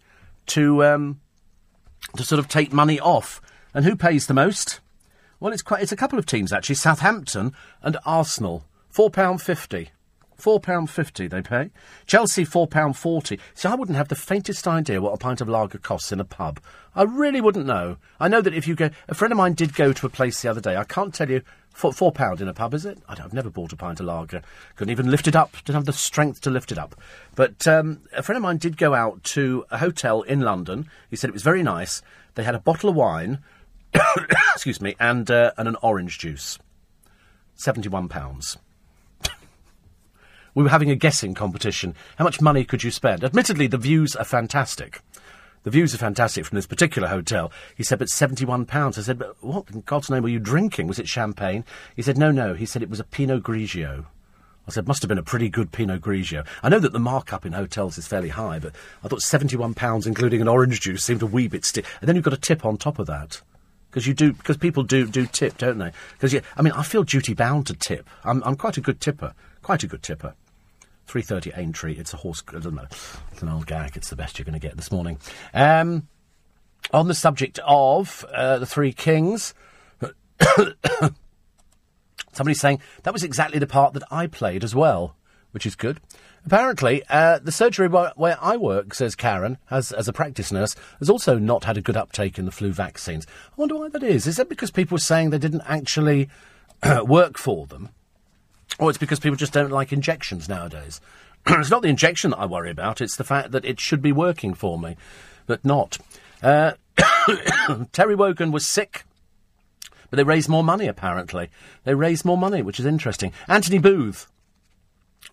to 0.48 0.84
um, 0.84 1.22
to 2.18 2.24
sort 2.24 2.40
of 2.40 2.48
take 2.48 2.74
money 2.74 3.00
off. 3.00 3.42
And 3.74 3.86
who 3.86 3.96
pays 3.96 4.28
the 4.28 4.34
most? 4.34 4.82
Well, 5.40 5.54
it's 5.54 5.62
quite. 5.62 5.82
It's 5.82 5.94
a 5.94 5.98
couple 5.98 6.20
of 6.20 6.26
teams 6.26 6.52
actually: 6.52 6.76
Southampton 6.76 7.54
and 7.82 7.98
Arsenal. 8.06 8.66
Four 8.90 9.10
pound 10.40 10.40
fifty. 10.40 10.44
Four 10.44 10.60
pound 10.60 10.90
fifty 10.90 11.28
they 11.28 11.42
pay. 11.42 11.72
Chelsea 12.06 12.46
four 12.46 12.68
pound 12.68 12.98
forty. 12.98 13.40
See, 13.54 13.68
I 13.68 13.76
wouldn't 13.76 13.98
have 13.98 14.08
the 14.08 14.16
faintest 14.16 14.68
idea 14.68 15.02
what 15.02 15.14
a 15.14 15.18
pint 15.18 15.42
of 15.42 15.50
lager 15.50 15.78
costs 15.78 16.12
in 16.12 16.20
a 16.20 16.26
pub. 16.26 16.60
I 16.96 17.04
really 17.04 17.42
wouldn't 17.42 17.66
know. 17.66 17.98
I 18.20 18.28
know 18.28 18.42
that 18.42 18.54
if 18.54 18.68
you 18.68 18.76
go, 18.76 18.90
a 19.08 19.16
friend 19.16 19.32
of 19.32 19.38
mine 19.38 19.54
did 19.54 19.76
go 19.76 19.94
to 19.94 20.06
a 20.06 20.10
place 20.10 20.42
the 20.42 20.50
other 20.50 20.62
day. 20.62 20.76
I 20.76 20.84
can't 20.84 21.14
tell 21.14 21.30
you 21.30 21.42
four, 21.74 21.94
four 21.94 22.12
pound 22.12 22.42
in 22.42 22.48
a 22.48 22.54
pub, 22.54 22.74
is 22.74 22.86
it? 22.86 23.00
I 23.08 23.16
have 23.16 23.34
never 23.34 23.50
bought 23.50 23.74
a 23.74 23.78
pint 23.78 24.00
of 24.00 24.06
lager. 24.06 24.42
Couldn't 24.76 24.92
even 24.92 25.12
lift 25.12 25.28
it 25.28 25.36
up. 25.36 25.52
Didn't 25.52 25.76
have 25.76 25.86
the 25.86 25.94
strength 25.94 26.42
to 26.42 26.50
lift 26.50 26.72
it 26.72 26.78
up. 26.78 26.96
But 27.36 27.68
um, 27.68 28.02
a 28.16 28.24
friend 28.24 28.38
of 28.38 28.44
mine 28.44 28.58
did 28.58 28.78
go 28.78 28.94
out 28.94 29.24
to 29.36 29.66
a 29.72 29.78
hotel 29.78 30.22
in 30.24 30.42
London. 30.42 30.90
He 31.10 31.16
said 31.16 31.30
it 31.30 31.34
was 31.34 31.44
very 31.44 31.64
nice. 31.64 32.02
They 32.36 32.44
had 32.44 32.56
a 32.56 32.60
bottle 32.60 32.90
of 32.90 32.96
wine, 32.96 33.40
excuse 34.54 34.82
me, 34.82 34.96
and 35.00 35.30
uh, 35.30 35.52
and 35.58 35.68
an 35.68 35.78
orange 35.82 36.18
juice. 36.20 36.60
Seventy-one 37.56 38.08
pounds. 38.08 38.58
We 40.56 40.64
were 40.64 40.70
having 40.70 40.90
a 40.90 40.96
guessing 40.96 41.34
competition. 41.34 41.96
How 42.18 42.26
much 42.26 42.42
money 42.42 42.64
could 42.64 42.84
you 42.84 42.92
spend? 42.92 43.24
Admittedly, 43.24 43.68
the 43.68 43.78
views 43.78 44.16
are 44.16 44.24
fantastic. 44.24 45.02
The 45.64 45.72
views 45.72 45.94
are 45.94 45.98
fantastic 45.98 46.46
from 46.46 46.56
this 46.56 46.66
particular 46.66 47.10
hotel. 47.10 47.52
He 47.76 47.84
said, 47.84 48.00
but 48.00 48.08
£71. 48.08 48.98
I 48.98 49.02
said, 49.02 49.20
but 49.20 49.36
what 49.44 49.70
in 49.72 49.82
God's 49.82 50.10
name 50.10 50.24
were 50.24 50.30
you 50.30 50.40
drinking? 50.40 50.88
Was 50.88 51.00
it 51.00 51.10
champagne? 51.10 51.66
He 51.96 52.02
said, 52.02 52.18
no, 52.18 52.32
no. 52.32 52.54
He 52.54 52.66
said 52.66 52.82
it 52.82 52.90
was 52.90 53.00
a 53.00 53.04
Pinot 53.04 53.44
Grigio. 53.44 54.06
I 54.68 54.72
said, 54.72 54.88
must 54.88 55.02
have 55.02 55.10
been 55.10 55.18
a 55.18 55.24
pretty 55.24 55.50
good 55.50 55.72
Pinot 55.72 56.02
Grigio. 56.02 56.46
I 56.64 56.70
know 56.70 56.80
that 56.80 56.94
the 56.94 57.00
markup 57.00 57.46
in 57.46 57.54
hotels 57.54 57.98
is 57.98 58.08
fairly 58.08 58.30
high, 58.30 58.60
but 58.60 58.74
I 59.04 59.08
thought 59.08 59.22
£71 59.22 60.08
including 60.08 60.42
an 60.42 60.48
orange 60.48 60.80
juice 60.80 61.04
seemed 61.04 61.24
a 61.24 61.26
wee 61.26 61.48
bit 61.48 61.66
stiff. 61.66 61.98
And 62.00 62.08
then 62.08 62.16
you've 62.16 62.26
got 62.26 62.34
a 62.34 62.38
tip 62.38 62.66
on 62.66 62.78
top 62.78 63.00
of 63.00 63.08
that. 63.08 63.42
Because 63.90 64.06
you 64.06 64.14
do, 64.14 64.34
because 64.34 64.58
people 64.58 64.84
do 64.84 65.08
do 65.08 65.26
tip, 65.26 65.58
don't 65.58 65.80
they? 65.80 65.92
Because 66.14 66.32
yeah, 66.32 66.42
I 66.56 66.62
mean, 66.62 66.74
I 66.74 66.84
feel 66.84 67.04
duty 67.04 67.34
bound 67.34 67.66
to 67.68 67.74
tip. 67.74 68.08
I'm 68.24 68.44
I'm 68.44 68.56
quite 68.56 68.78
a 68.78 68.82
good 68.82 69.02
tipper, 69.02 69.34
quite 69.62 69.84
a 69.84 69.88
good 69.88 70.04
tipper. 70.04 70.36
3.30 71.08 71.58
Aintree. 71.58 71.94
It's 71.94 72.14
a 72.14 72.18
horse... 72.18 72.44
I 72.50 72.60
don't 72.60 72.76
know. 72.76 72.88
It's 73.32 73.42
an 73.42 73.50
old 73.50 73.66
gag. 73.66 73.98
It's 73.98 74.10
the 74.10 74.16
best 74.16 74.38
you're 74.38 74.46
going 74.46 74.54
to 74.54 74.60
get 74.60 74.76
this 74.76 74.92
morning. 74.92 75.18
Um, 75.54 76.08
on 76.92 77.08
the 77.08 77.16
subject 77.16 77.60
of 77.66 78.26
uh, 78.34 78.60
the 78.60 78.66
Three 78.66 78.94
Kings... 78.94 79.54
Somebody's 82.32 82.60
saying 82.60 82.80
that 83.04 83.14
was 83.14 83.24
exactly 83.24 83.60
the 83.60 83.68
part 83.68 83.94
that 83.94 84.04
I 84.12 84.28
played 84.28 84.64
as 84.64 84.76
well, 84.76 85.16
which 85.52 85.66
is 85.66 85.76
good. 85.76 86.00
Apparently, 86.46 87.04
uh, 87.10 87.40
the 87.40 87.52
surgery 87.52 87.88
where, 87.88 88.14
where, 88.16 88.38
I 88.42 88.56
work, 88.56 88.94
says 88.94 89.16
Karen, 89.16 89.58
as, 89.70 89.92
as 89.92 90.08
a 90.08 90.14
practice 90.14 90.52
nurse, 90.52 90.76
has 91.00 91.10
also 91.10 91.38
not 91.38 91.66
had 91.66 91.78
a 91.78 91.82
good 91.82 91.98
uptake 91.98 92.40
in 92.40 92.46
the 92.46 92.52
flu 92.52 92.72
vaccines. 92.72 93.28
I 93.28 93.54
wonder 93.58 93.76
why 93.76 93.90
that 93.90 94.04
is. 94.04 94.26
Is 94.26 94.38
that 94.38 94.48
because 94.48 94.72
people 94.72 94.96
were 94.96 95.00
saying 95.00 95.32
they 95.32 95.38
didn't 95.38 95.64
actually 95.66 96.30
work 97.06 97.38
for 97.38 97.66
them? 97.68 97.90
Or 98.80 98.90
it's 98.90 98.98
because 98.98 99.20
people 99.20 99.36
just 99.36 99.54
don't 99.54 99.72
like 99.72 99.94
injections 99.94 100.50
nowadays. 100.50 101.02
it's 101.48 101.70
not 101.70 101.82
the 101.82 101.90
injection 101.90 102.32
that 102.32 102.40
I 102.40 102.46
worry 102.46 102.72
about, 102.72 103.02
it's 103.02 103.18
the 103.18 103.24
fact 103.24 103.52
that 103.52 103.66
it 103.66 103.80
should 103.80 104.02
be 104.02 104.12
working 104.12 104.54
for 104.54 104.80
me, 104.80 104.96
but 105.46 105.64
not. 105.64 105.98
Uh, 106.42 106.74
Terry 107.92 108.16
Wogan 108.16 108.52
was 108.52 108.66
sick. 108.66 109.04
But 110.10 110.18
they 110.18 110.24
raised 110.24 110.50
more 110.50 110.64
money, 110.64 110.88
apparently. 110.88 111.50
They 111.84 111.94
raised 111.94 112.26
more 112.26 112.38
money, 112.38 112.64
which 112.64 112.80
is 112.80 112.86
interesting. 112.86 113.32
Anthony 113.48 113.78
Booth 113.78 114.28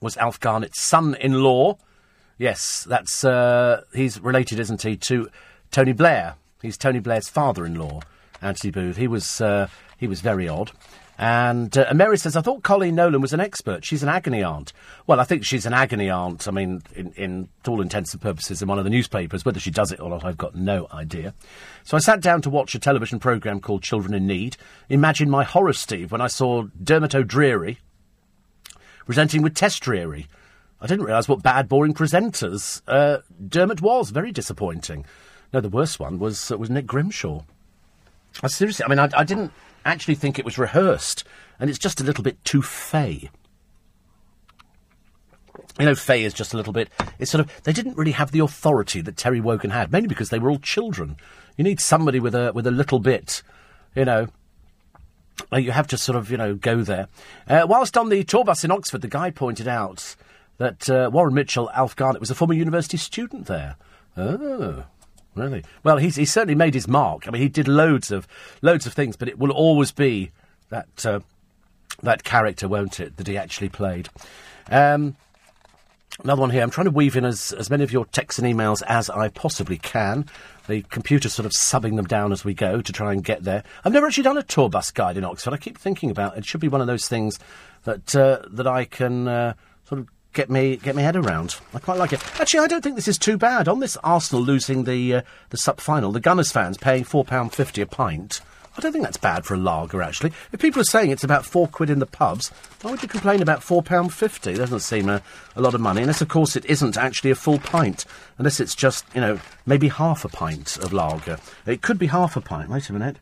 was 0.01 0.17
Alf 0.19 0.39
Garnett's 0.39 0.83
son 0.83 1.15
in 1.15 1.43
law. 1.43 1.79
Yes, 2.37 2.85
that's. 2.87 3.25
Uh, 3.25 3.85
he's 3.95 4.21
related, 4.21 4.61
isn't 4.61 4.83
he, 4.83 4.97
to 4.99 5.31
Tony 5.71 5.93
Blair? 5.93 6.35
He's 6.61 6.77
Tony 6.77 6.99
Blair's 6.99 7.29
father 7.29 7.65
in 7.65 7.77
law, 7.77 8.03
Anthony 8.43 8.71
Booth. 8.71 8.99
He 8.99 9.09
was, 9.09 9.41
uh, 9.41 9.69
he 9.97 10.07
was 10.07 10.21
very 10.21 10.47
odd. 10.47 10.73
And, 11.19 11.77
uh, 11.79 11.93
Mary 11.95 12.19
says, 12.19 12.37
I 12.37 12.43
thought 12.43 12.63
Coleen 12.63 12.93
Nolan 12.93 13.23
was 13.23 13.33
an 13.33 13.41
expert. 13.41 13.85
She's 13.85 14.03
an 14.03 14.09
agony 14.09 14.43
aunt. 14.43 14.73
Well, 15.07 15.19
I 15.19 15.25
think 15.25 15.45
she's 15.45 15.65
an 15.65 15.73
agony 15.73 16.11
aunt, 16.11 16.47
I 16.47 16.51
mean, 16.51 16.83
in, 16.95 17.13
in 17.13 17.49
all 17.67 17.81
intents 17.81 18.13
and 18.13 18.21
purposes, 18.21 18.61
in 18.61 18.69
one 18.69 18.79
of 18.79 18.85
the 18.85 18.91
newspapers. 18.91 19.45
Whether 19.45 19.61
she 19.61 19.71
does 19.71 19.93
it 19.93 20.01
or 20.01 20.11
not, 20.11 20.25
I've 20.25 20.37
got 20.37 20.55
no 20.55 20.89
idea. 20.93 21.33
So 21.85 21.97
I 21.97 22.01
sat 22.01 22.21
down 22.21 22.43
to 22.43 22.51
watch 22.51 22.75
a 22.75 22.79
television 22.79 23.19
programme 23.19 23.61
called 23.61 23.83
Children 23.83 24.13
in 24.13 24.27
Need. 24.27 24.59
Imagine 24.91 25.31
my 25.31 25.45
horror, 25.45 25.73
Steve, 25.73 26.13
when 26.13 26.21
I 26.21 26.27
saw 26.27 26.65
Dermot 26.83 27.15
O'Dreary 27.15 27.79
presenting 29.07 29.41
with 29.41 29.55
Tess 29.55 29.79
Dreary. 29.79 30.27
I 30.81 30.87
didn't 30.87 31.07
realise 31.07 31.29
what 31.29 31.43
bad, 31.43 31.69
boring 31.69 31.95
presenters 31.95 32.83
uh, 32.87 33.19
Dermot 33.49 33.81
was. 33.81 34.11
Very 34.11 34.33
disappointing. 34.33 35.07
No, 35.53 35.61
the 35.61 35.71
worst 35.71 35.99
one 35.99 36.19
was, 36.19 36.51
uh, 36.51 36.59
was 36.59 36.69
Nick 36.69 36.87
Grimshaw. 36.87 37.43
I 38.43 38.49
seriously, 38.49 38.85
I 38.85 38.89
mean, 38.89 38.99
I, 38.99 39.09
I 39.17 39.25
didn't 39.25 39.53
actually 39.93 40.15
think 40.17 40.39
it 40.39 40.45
was 40.45 40.59
rehearsed, 40.59 41.25
and 41.59 41.69
it's 41.71 41.79
just 41.79 42.01
a 42.01 42.05
little 42.05 42.25
bit 42.25 42.43
too 42.45 42.63
fey. 42.63 43.31
You 45.79 45.85
know, 45.85 45.95
Fay 45.95 46.25
is 46.25 46.33
just 46.33 46.55
a 46.55 46.57
little 46.57 46.73
bit. 46.73 46.89
It's 47.19 47.31
sort 47.31 47.41
of 47.45 47.63
they 47.65 47.73
didn't 47.73 47.97
really 47.99 48.13
have 48.13 48.31
the 48.31 48.39
authority 48.41 49.01
that 49.03 49.17
Terry 49.17 49.41
Wogan 49.41 49.71
had, 49.71 49.93
mainly 49.93 50.09
because 50.09 50.31
they 50.31 50.39
were 50.39 50.51
all 50.51 50.59
children. 50.59 51.17
You 51.57 51.65
need 51.65 51.81
somebody 51.81 52.19
with 52.19 52.35
a 52.35 52.53
with 52.55 52.67
a 52.67 52.71
little 52.71 52.99
bit, 52.99 53.43
you 53.95 54.05
know. 54.07 54.29
uh, 55.53 55.59
You 55.59 55.73
have 55.73 55.87
to 55.89 55.99
sort 55.99 56.17
of, 56.17 56.31
you 56.31 56.39
know, 56.39 56.55
go 56.55 56.83
there. 56.83 57.09
Uh, 57.47 57.67
whilst 57.69 57.99
on 57.99 58.09
the 58.09 58.25
tour 58.25 58.45
bus 58.45 58.65
in 58.65 58.71
Oxford, 58.71 59.03
the 59.03 59.09
guy 59.09 59.31
pointed 59.31 59.69
out 59.69 60.17
that 60.59 60.89
uh, 60.89 61.11
Warren 61.13 61.35
Mitchell, 61.35 61.71
Alf 61.75 61.95
Garnett, 61.95 62.21
was 62.21 62.31
a 62.31 62.35
former 62.35 62.55
university 62.55 62.97
student 62.97 63.47
there. 63.47 63.77
Oh, 64.17 64.85
Really? 65.37 65.65
Well, 65.85 65.99
he's, 65.99 66.17
he's 66.17 66.33
certainly 66.33 66.55
made 66.55 66.75
his 66.75 66.89
mark. 66.89 67.29
I 67.29 67.31
mean, 67.31 67.43
he 67.43 67.49
did 67.49 67.69
loads 67.69 68.11
of 68.11 68.27
loads 68.63 68.87
of 68.87 68.95
things, 68.95 69.17
but 69.17 69.29
it 69.29 69.39
will 69.39 69.53
always 69.53 69.93
be 69.93 70.33
that 70.71 71.05
uh, 71.05 71.21
that 72.03 72.25
character, 72.25 72.67
won't 72.69 72.99
it, 72.99 73.17
that 73.19 73.27
he 73.27 73.37
actually 73.37 73.69
played. 73.69 74.09
Um, 74.71 75.15
another 76.25 76.41
one 76.41 76.51
here. 76.51 76.63
I'm 76.63 76.71
trying 76.71 76.87
to 76.87 76.91
weave 76.91 77.17
in 77.17 77.27
as, 77.27 77.53
as 77.53 77.69
many 77.69 77.85
of 77.85 77.93
your 77.93 78.07
texts 78.07 78.39
and 78.39 78.49
emails 78.49 78.83
as 78.89 79.11
I 79.11 79.29
possibly 79.29 79.77
can. 79.77 80.27
The 80.69 80.83
computer's 80.83 81.35
sort 81.35 81.47
of 81.47 81.53
subbing 81.53 81.97
them 81.97 82.07
down 82.07 82.33
as 82.33 82.45
we 82.45 82.55
go 82.55 82.81
to 82.81 82.93
try 82.93 83.13
and 83.13 83.23
get 83.23 83.45
there. 83.45 83.63
I've 83.85 83.93
never 83.93 84.07
actually 84.07 84.25
done 84.25 84.39
a 84.39 84.43
tour 84.43 84.71
bus 84.71 84.91
guide 84.91 85.19
in 85.19 85.25
Oxford. 85.25 85.53
I 85.53 85.59
keep 85.59 85.79
thinking 85.79 86.11
about 86.11 86.35
it. 86.35 86.39
It 86.39 86.45
should 86.47 86.61
be 86.61 86.69
one 86.69 86.81
of 86.81 86.87
those 86.87 87.09
things 87.09 87.39
that 87.85 88.17
uh, 88.17 88.41
that 88.51 88.67
I 88.67 88.87
can 88.87 89.29
uh, 89.29 89.53
sort 89.85 90.01
of 90.01 90.09
get 90.37 90.51
me 90.51 90.77
get 90.77 90.95
my 90.95 91.03
head 91.03 91.17
around. 91.17 91.57
I 91.75 91.81
quite 91.81 91.99
like 91.99 92.13
it. 92.13 92.23
Actually, 92.41 92.61
I 92.61 92.67
don't 92.69 92.85
think 92.85 92.95
this 92.95 93.09
is 93.09 93.19
too 93.19 93.37
bad. 93.37 93.67
On 93.67 93.81
this 93.81 93.97
Arsenal 94.05 94.45
losing 94.45 94.85
the 94.85 95.17
uh, 95.17 95.23
the 95.51 95.57
sub 95.57 95.81
final, 95.81 96.13
the 96.13 96.21
Gunners 96.21 96.53
fans 96.53 96.77
paying 96.77 97.03
four 97.03 97.25
pound 97.25 97.53
fifty 97.53 97.83
a 97.83 97.87
pint. 97.87 98.41
I 98.77 98.83
don't 98.83 98.93
think 98.93 99.05
that's 99.05 99.17
bad 99.17 99.47
for 99.47 99.55
a 99.55 99.57
lager. 99.57 100.03
Actually, 100.03 100.33
if 100.53 100.61
people 100.61 100.83
are 100.83 100.85
saying 100.85 101.11
it's 101.11 101.25
about 101.25 101.47
four 101.47 101.67
quid 101.67 101.89
in 101.89 101.99
the 101.99 102.07
pubs, 102.07 102.51
why 102.83 102.91
would 102.91 103.03
you 103.03 103.09
complain 103.09 103.41
about 103.41 103.63
four 103.63 103.83
pound 103.83 104.13
fifty? 104.13 104.55
Doesn't 104.55 104.81
seem 104.81 105.09
a, 105.09 105.23
a 105.57 105.63
lot 105.63 105.75
of 105.75 105.81
money, 105.81 106.03
unless 106.03 106.21
of 106.21 106.29
course 106.29 106.55
it 106.55 106.67
isn't 106.67 106.99
actually 106.99 107.31
a 107.31 107.35
full 107.35 107.59
pint. 107.59 108.05
Unless 108.39 108.61
it's 108.61 108.75
just 108.75 109.05
you 109.15 109.21
know 109.21 109.41
maybe 109.65 109.89
half 109.89 110.25
a 110.25 110.29
pint 110.29 110.77
of 110.77 110.93
lager. 110.93 111.39
It 111.65 111.81
could 111.81 111.99
be 111.99 112.09
half 112.09 112.37
a 112.37 112.41
pint. 112.41 112.69
Wait 112.69 112.91
a 112.91 112.93
minute. 112.93 113.17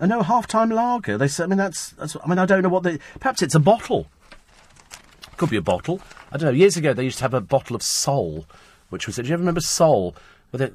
Uh, 0.00 0.06
no, 0.06 0.22
half-time 0.22 0.70
lager. 0.70 1.18
They 1.18 1.28
I 1.38 1.46
mean, 1.46 1.58
that's, 1.58 1.90
that's. 1.90 2.16
I 2.24 2.26
mean, 2.26 2.38
I 2.38 2.46
don't 2.46 2.62
know 2.62 2.70
what 2.70 2.84
they. 2.84 2.98
Perhaps 3.20 3.42
it's 3.42 3.54
a 3.54 3.60
bottle. 3.60 4.06
Could 5.40 5.48
be 5.48 5.56
a 5.56 5.62
bottle. 5.62 6.02
I 6.30 6.36
don't 6.36 6.48
know. 6.48 6.58
Years 6.58 6.76
ago, 6.76 6.92
they 6.92 7.02
used 7.02 7.16
to 7.16 7.24
have 7.24 7.32
a 7.32 7.40
bottle 7.40 7.74
of 7.74 7.82
Sol, 7.82 8.44
which 8.90 9.06
was. 9.06 9.18
It. 9.18 9.22
Do 9.22 9.28
you 9.28 9.32
ever 9.32 9.40
remember 9.40 9.62
Sol? 9.62 10.14
With 10.52 10.60
it, 10.60 10.74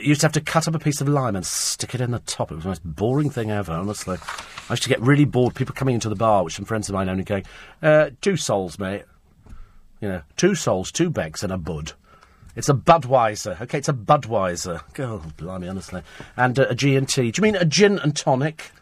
you 0.00 0.08
used 0.08 0.22
to 0.22 0.24
have 0.24 0.32
to 0.32 0.40
cut 0.40 0.66
up 0.66 0.74
a 0.74 0.80
piece 0.80 1.00
of 1.00 1.08
lime 1.08 1.36
and 1.36 1.46
stick 1.46 1.94
it 1.94 2.00
in 2.00 2.10
the 2.10 2.18
top. 2.18 2.50
It 2.50 2.56
was 2.56 2.64
the 2.64 2.70
most 2.70 2.82
boring 2.84 3.30
thing 3.30 3.52
ever, 3.52 3.70
honestly. 3.70 4.16
I 4.68 4.72
used 4.72 4.82
to 4.82 4.88
get 4.88 5.00
really 5.00 5.24
bored. 5.24 5.54
People 5.54 5.76
coming 5.76 5.94
into 5.94 6.08
the 6.08 6.16
bar, 6.16 6.42
which 6.42 6.56
some 6.56 6.64
friends 6.64 6.88
of 6.88 6.96
mine 6.96 7.08
only 7.08 7.22
going, 7.22 7.44
uh, 7.80 8.10
two 8.20 8.36
sols, 8.36 8.80
mate. 8.80 9.04
You 10.00 10.08
know, 10.08 10.22
two 10.36 10.56
sols, 10.56 10.90
two 10.90 11.08
becks, 11.08 11.44
and 11.44 11.52
a 11.52 11.56
bud. 11.56 11.92
It's 12.56 12.68
a 12.68 12.74
Budweiser. 12.74 13.60
Okay, 13.60 13.78
it's 13.78 13.88
a 13.88 13.92
Budweiser. 13.92 14.82
Oh, 14.98 15.22
blimey, 15.36 15.68
honestly. 15.68 16.02
And 16.36 16.58
uh, 16.58 16.66
a 16.68 16.74
G&T. 16.74 17.30
Do 17.30 17.38
you 17.38 17.42
mean 17.44 17.54
a 17.54 17.64
gin 17.64 18.00
and 18.00 18.16
tonic? 18.16 18.72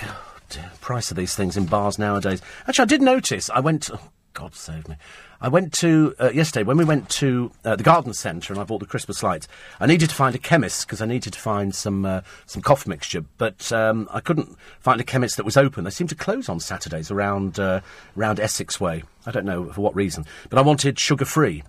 God, 0.00 0.14
dear, 0.48 0.70
price 0.80 1.10
of 1.10 1.16
these 1.16 1.34
things 1.34 1.56
in 1.56 1.66
bars 1.66 1.98
nowadays. 1.98 2.40
Actually, 2.66 2.82
I 2.82 2.86
did 2.86 3.02
notice. 3.02 3.50
I 3.50 3.60
went. 3.60 3.90
Oh, 3.92 4.10
God 4.34 4.54
save 4.54 4.88
me. 4.88 4.94
I 5.40 5.48
went 5.48 5.72
to 5.74 6.14
uh, 6.20 6.30
yesterday 6.30 6.62
when 6.62 6.76
we 6.76 6.84
went 6.84 7.08
to 7.10 7.50
uh, 7.64 7.74
the 7.74 7.82
garden 7.82 8.12
centre 8.12 8.52
and 8.52 8.60
I 8.60 8.64
bought 8.64 8.78
the 8.78 8.86
Christmas 8.86 9.22
lights. 9.22 9.48
I 9.80 9.86
needed 9.86 10.10
to 10.10 10.14
find 10.14 10.34
a 10.34 10.38
chemist 10.38 10.86
because 10.86 11.00
I 11.00 11.06
needed 11.06 11.32
to 11.32 11.38
find 11.40 11.74
some 11.74 12.04
uh, 12.04 12.20
some 12.46 12.62
cough 12.62 12.86
mixture, 12.86 13.24
but 13.36 13.72
um, 13.72 14.08
I 14.12 14.20
couldn't 14.20 14.56
find 14.80 15.00
a 15.00 15.04
chemist 15.04 15.36
that 15.36 15.44
was 15.44 15.56
open. 15.56 15.84
They 15.84 15.90
seem 15.90 16.06
to 16.08 16.14
close 16.14 16.48
on 16.48 16.60
Saturdays 16.60 17.10
around 17.10 17.58
uh, 17.58 17.80
around 18.16 18.38
Essex 18.38 18.80
Way. 18.80 19.02
I 19.26 19.30
don't 19.32 19.46
know 19.46 19.72
for 19.72 19.80
what 19.80 19.96
reason, 19.96 20.24
but 20.50 20.58
I 20.58 20.62
wanted 20.62 20.98
sugar 20.98 21.24
free. 21.24 21.62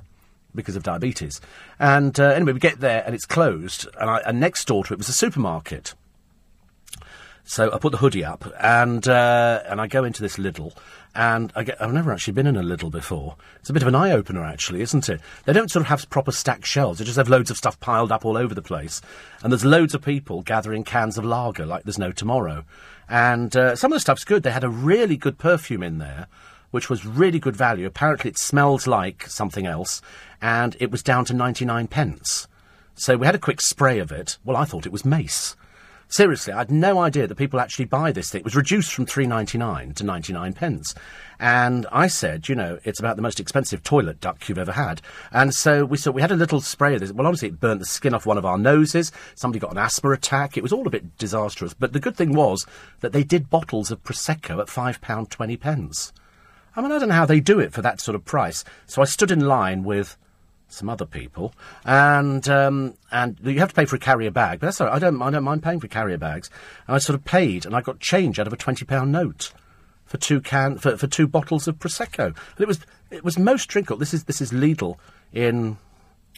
because 0.56 0.76
of 0.76 0.84
diabetes. 0.84 1.40
And 1.80 2.20
uh, 2.20 2.30
anyway, 2.30 2.54
we 2.54 2.60
get 2.60 2.80
there 2.80 3.04
and 3.06 3.14
it's 3.14 3.26
closed. 3.26 3.88
And, 4.00 4.10
I, 4.10 4.18
and 4.26 4.40
next 4.40 4.66
door 4.66 4.84
to 4.86 4.94
it 4.94 4.98
was 4.98 5.10
a 5.10 5.14
supermarket. 5.14 5.94
So 7.50 7.72
I 7.74 7.80
put 7.80 7.92
the 7.92 7.98
hoodie 7.98 8.24
up 8.24 8.46
and 8.60 9.08
uh, 9.08 9.64
and 9.66 9.82
I 9.82 9.88
go 9.88 10.04
into 10.04 10.22
this 10.22 10.38
Lidl 10.38 10.72
and 11.16 11.52
I 11.56 11.66
I've 11.80 11.92
never 11.92 12.14
actually 12.14 12.34
been 12.34 12.46
in 12.46 12.56
a 12.56 12.62
Lidl 12.62 12.92
before. 12.92 13.38
It's 13.60 13.72
a 13.72 13.74
bit 13.74 13.82
of 13.82 13.88
an 13.88 13.96
eye 13.96 14.12
opener, 14.12 14.44
actually, 14.44 14.82
isn't 14.82 15.10
it? 15.10 15.20
They 15.46 15.54
don't 15.54 15.72
sort 15.72 15.82
of 15.82 15.88
have 15.88 16.08
proper 16.12 16.32
stacked 16.32 16.68
shelves. 16.68 17.00
They 17.00 17.06
just 17.06 17.18
have 17.18 17.28
loads 17.28 17.50
of 17.50 17.58
stuff 17.58 17.80
piled 17.80 18.12
up 18.12 18.24
all 18.24 18.38
over 18.38 18.54
the 18.54 18.62
place, 18.62 19.02
and 19.42 19.52
there's 19.52 19.66
loads 19.66 19.96
of 19.96 20.04
people 20.04 20.44
gathering 20.44 20.84
cans 20.84 21.18
of 21.18 21.26
lager 21.26 21.66
like 21.66 21.86
there's 21.86 21.98
no 21.98 22.12
tomorrow. 22.12 22.66
And 23.10 23.58
uh, 23.58 23.76
some 23.76 23.92
of 23.92 23.96
the 23.96 24.00
stuff's 24.00 24.26
good. 24.26 24.44
They 24.44 24.52
had 24.52 24.64
a 24.64 24.70
really 24.70 25.18
good 25.18 25.40
perfume 25.40 25.82
in 25.82 25.98
there, 25.98 26.28
which 26.70 26.88
was 26.88 27.04
really 27.04 27.40
good 27.40 27.56
value. 27.56 27.88
Apparently, 27.88 28.30
it 28.30 28.38
smells 28.38 28.86
like 28.86 29.28
something 29.28 29.66
else, 29.66 30.04
and 30.40 30.78
it 30.80 30.92
was 30.92 31.02
down 31.02 31.26
to 31.26 31.34
99 31.34 31.88
pence. 31.88 32.48
So 32.94 33.18
we 33.18 33.26
had 33.26 33.34
a 33.34 33.40
quick 33.40 33.60
spray 33.60 33.98
of 33.98 34.12
it. 34.12 34.38
Well, 34.46 34.56
I 34.56 34.66
thought 34.66 34.86
it 34.86 34.92
was 34.92 35.04
mace. 35.04 35.56
Seriously, 36.12 36.52
I 36.52 36.58
had 36.58 36.72
no 36.72 36.98
idea 36.98 37.28
that 37.28 37.36
people 37.36 37.60
actually 37.60 37.86
buy 37.86 38.12
this 38.12 38.32
thing. 38.32 38.40
It 38.40 38.46
was 38.46 38.56
reduced 38.56 38.92
from 38.94 39.06
three 39.06 39.28
ninety 39.28 39.60
nine 39.60 39.94
to 39.94 40.04
ninety 40.04 40.34
nine 40.34 40.54
pence, 40.54 40.96
and 41.40 41.86
I 41.92 42.08
said, 42.08 42.50
you 42.50 42.56
know, 42.56 42.80
it's 42.84 43.00
about 43.00 43.16
the 43.16 43.22
most 43.22 43.40
expensive 43.40 43.84
toilet 43.84 44.20
duck 44.20 44.50
you've 44.50 44.58
ever 44.58 44.72
had. 44.72 45.04
And 45.32 45.54
so 45.54 45.86
we 45.86 45.98
saw 45.98 46.10
we 46.10 46.24
had 46.24 46.32
a 46.32 46.36
little 46.36 46.62
spray 46.62 46.96
of 46.96 47.02
this. 47.02 47.12
Well, 47.12 47.28
honestly, 47.28 47.50
it 47.50 47.60
burnt 47.60 47.80
the 47.80 47.86
skin 47.86 48.16
off 48.16 48.26
one 48.26 48.40
of 48.40 48.46
our 48.46 48.58
noses. 48.58 49.12
Somebody 49.36 49.60
got 49.60 49.72
an 49.72 49.78
asthma 49.78 50.10
attack. 50.10 50.58
It 50.58 50.64
was 50.64 50.74
all 50.74 50.88
a 50.88 50.90
bit 50.90 51.16
disastrous. 51.20 51.76
But 51.76 51.94
the 51.94 52.00
good 52.00 52.18
thing 52.18 52.34
was 52.34 52.66
that 53.02 53.14
they 53.14 53.24
did 53.24 53.52
bottles 53.52 53.92
of 53.92 54.04
prosecco 54.04 54.60
at 54.60 54.68
five 54.68 55.02
pound 55.02 55.30
twenty 55.30 55.58
pence. 55.58 56.12
I 56.76 56.82
mean, 56.82 56.92
I 56.92 56.98
don't 56.98 57.10
know 57.10 57.16
how 57.16 57.28
they 57.28 57.40
do 57.40 57.60
it 57.60 57.72
for 57.72 57.84
that 57.84 58.02
sort 58.02 58.16
of 58.16 58.26
price. 58.26 58.64
So 58.88 59.04
I 59.04 59.06
stood 59.06 59.30
in 59.30 59.42
line 59.42 59.84
with 59.84 60.18
some 60.70 60.90
other 60.90 61.06
people, 61.06 61.54
and 61.84 62.48
um, 62.48 62.94
and 63.12 63.38
you 63.44 63.60
have 63.60 63.70
to 63.70 63.76
pay 63.76 63.86
for 63.86 63.96
a 63.96 64.00
carrier 64.00 64.32
bag, 64.32 64.60
but 64.60 64.68
that's 64.68 64.80
all 64.80 64.88
right. 64.88 64.96
I 64.96 65.00
don't, 65.00 65.22
I 65.22 65.30
don't 65.30 65.44
mind 65.44 65.64
paying 65.64 65.80
for 65.80 65.88
carrier 65.88 66.18
bags. 66.18 66.50
And 66.88 66.96
I 66.96 67.00
sort 67.00 67.16
of 67.16 67.26
paid, 67.26 67.66
and 67.66 67.76
I 67.76 67.82
got 67.82 68.00
change 68.00 68.40
out 68.40 68.48
of 68.48 68.54
a 68.54 68.58
twenty 68.58 68.86
pound 68.86 69.12
note 69.12 69.52
for 70.06 70.18
two 70.18 70.42
can 70.42 70.78
for, 70.78 70.98
for 70.98 71.08
two 71.08 71.28
bottles 71.28 71.68
of 71.68 71.78
prosecco. 71.78 72.28
And 72.28 72.60
it 72.60 72.68
was 72.68 72.80
it 73.12 73.24
was 73.24 73.38
most 73.38 73.68
drinkable. 73.68 73.98
This 73.98 74.14
is 74.14 74.24
this 74.26 74.42
is 74.42 74.52
Lidl 74.52 74.98
in 75.34 75.78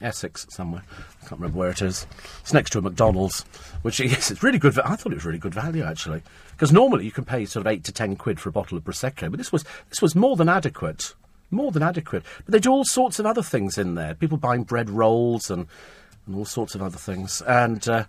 Essex 0.02 0.48
somewhere. 0.50 0.84
I 0.90 1.28
can't 1.28 1.40
remember 1.40 1.60
where 1.60 1.70
it 1.70 1.82
is. 1.82 2.08
It's 2.42 2.54
next 2.54 2.72
to 2.72 2.80
a 2.80 2.82
McDonald's, 2.82 3.44
which 3.82 4.00
yes, 4.02 4.32
it's 4.32 4.44
really 4.44 4.60
good. 4.60 4.78
I 4.80 4.96
thought 4.96 5.12
it 5.12 5.16
was 5.16 5.26
really 5.26 5.40
good 5.40 5.54
value 5.54 5.84
actually, 5.84 6.22
because 6.52 6.72
normally 6.72 7.06
you 7.06 7.12
can 7.12 7.26
pay 7.26 7.46
sort 7.46 7.66
of 7.66 7.72
eight 7.72 7.84
to 7.86 7.92
ten 7.92 8.16
quid 8.16 8.40
for 8.40 8.50
a 8.50 8.54
bottle 8.54 8.78
of 8.78 8.84
prosecco, 8.84 9.30
but 9.30 9.38
this 9.38 9.52
was 9.52 9.64
this 9.90 10.02
was 10.02 10.16
more 10.16 10.36
than 10.36 10.50
adequate 10.50 11.14
more 11.52 11.72
than 11.72 11.84
adequate. 11.84 12.24
But 12.46 12.54
they 12.54 12.60
do 12.60 12.72
all 12.72 12.86
sorts 12.86 13.20
of 13.20 13.26
other 13.26 13.44
things 13.44 13.78
in 13.78 13.96
there. 13.96 14.16
People 14.16 14.38
buying 14.38 14.64
bread 14.64 14.90
rolls 14.90 15.52
and, 15.52 15.68
and 16.26 16.36
all 16.36 16.46
sorts 16.46 16.76
of 16.76 16.82
other 16.82 16.98
things. 16.98 17.42
And 17.46 17.88
uh, 17.88 18.06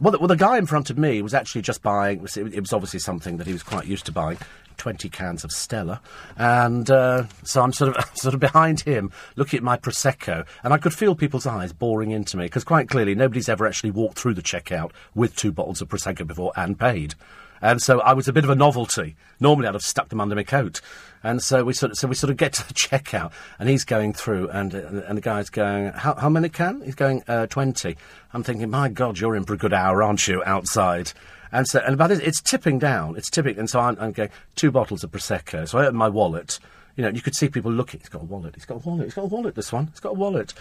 well, 0.00 0.12
the, 0.12 0.18
well, 0.18 0.28
the 0.28 0.36
guy 0.36 0.58
in 0.58 0.66
front 0.66 0.90
of 0.90 0.98
me 0.98 1.22
was 1.22 1.34
actually 1.34 1.62
just 1.62 1.82
buying. 1.82 2.26
It 2.36 2.60
was 2.60 2.72
obviously 2.72 3.00
something 3.00 3.38
that 3.38 3.46
he 3.46 3.52
was 3.52 3.62
quite 3.62 3.86
used 3.86 4.06
to 4.06 4.12
buying. 4.12 4.38
20 4.76 5.08
cans 5.08 5.42
of 5.42 5.50
Stella, 5.52 6.02
and 6.36 6.90
uh, 6.90 7.24
so 7.44 7.62
I'm 7.62 7.72
sort 7.72 7.96
of 7.96 8.04
sort 8.14 8.34
of 8.34 8.40
behind 8.40 8.80
him, 8.80 9.10
looking 9.34 9.56
at 9.56 9.62
my 9.62 9.78
prosecco, 9.78 10.46
and 10.62 10.74
I 10.74 10.76
could 10.76 10.92
feel 10.92 11.14
people's 11.14 11.46
eyes 11.46 11.72
boring 11.72 12.10
into 12.10 12.36
me 12.36 12.44
because 12.44 12.62
quite 12.62 12.90
clearly 12.90 13.14
nobody's 13.14 13.48
ever 13.48 13.66
actually 13.66 13.92
walked 13.92 14.18
through 14.18 14.34
the 14.34 14.42
checkout 14.42 14.92
with 15.14 15.34
two 15.34 15.50
bottles 15.50 15.80
of 15.80 15.88
prosecco 15.88 16.26
before 16.26 16.52
and 16.56 16.78
paid. 16.78 17.14
And 17.60 17.80
so 17.80 18.00
I 18.00 18.12
was 18.12 18.28
a 18.28 18.32
bit 18.32 18.44
of 18.44 18.50
a 18.50 18.54
novelty. 18.54 19.16
Normally 19.40 19.68
I'd 19.68 19.74
have 19.74 19.82
stuck 19.82 20.08
them 20.08 20.20
under 20.20 20.34
my 20.34 20.42
coat. 20.42 20.80
And 21.22 21.42
so 21.42 21.64
we 21.64 21.72
sort 21.72 21.92
of, 21.92 21.98
so 21.98 22.06
we 22.08 22.14
sort 22.14 22.30
of 22.30 22.36
get 22.36 22.52
to 22.54 22.68
the 22.68 22.74
checkout, 22.74 23.32
and 23.58 23.68
he's 23.68 23.84
going 23.84 24.12
through, 24.12 24.48
and 24.50 24.72
and 24.74 25.16
the 25.16 25.22
guy's 25.22 25.50
going, 25.50 25.88
how, 25.92 26.14
how 26.14 26.28
many 26.28 26.48
can? 26.48 26.82
He's 26.82 26.94
going 26.94 27.24
uh, 27.26 27.46
twenty. 27.46 27.96
I'm 28.32 28.42
thinking, 28.42 28.70
my 28.70 28.88
God, 28.88 29.18
you're 29.18 29.34
in 29.34 29.44
for 29.44 29.54
a 29.54 29.58
good 29.58 29.72
hour, 29.72 30.02
aren't 30.02 30.28
you, 30.28 30.42
outside? 30.44 31.12
And 31.52 31.66
so, 31.66 31.80
and 31.80 31.94
about 31.94 32.08
this, 32.08 32.18
it's 32.20 32.40
tipping 32.40 32.78
down. 32.78 33.16
It's 33.16 33.30
tipping, 33.30 33.58
and 33.58 33.68
so 33.68 33.80
I'm, 33.80 33.96
I'm 33.98 34.12
going 34.12 34.30
two 34.56 34.70
bottles 34.70 35.02
of 35.04 35.10
prosecco. 35.10 35.68
So 35.68 35.78
I 35.78 35.86
open 35.86 35.96
my 35.96 36.08
wallet. 36.08 36.58
You 36.96 37.02
know, 37.02 37.10
you 37.10 37.20
could 37.20 37.34
see 37.34 37.48
people 37.48 37.72
looking. 37.72 38.00
He's 38.00 38.08
got 38.08 38.22
a 38.22 38.24
wallet. 38.24 38.54
He's 38.54 38.64
got 38.64 38.76
a 38.76 38.88
wallet. 38.88 39.04
He's 39.04 39.14
got 39.14 39.22
a 39.22 39.28
wallet. 39.28 39.54
This 39.54 39.72
one. 39.72 39.88
He's 39.88 40.00
got 40.00 40.10
a 40.10 40.14
wallet. 40.14 40.54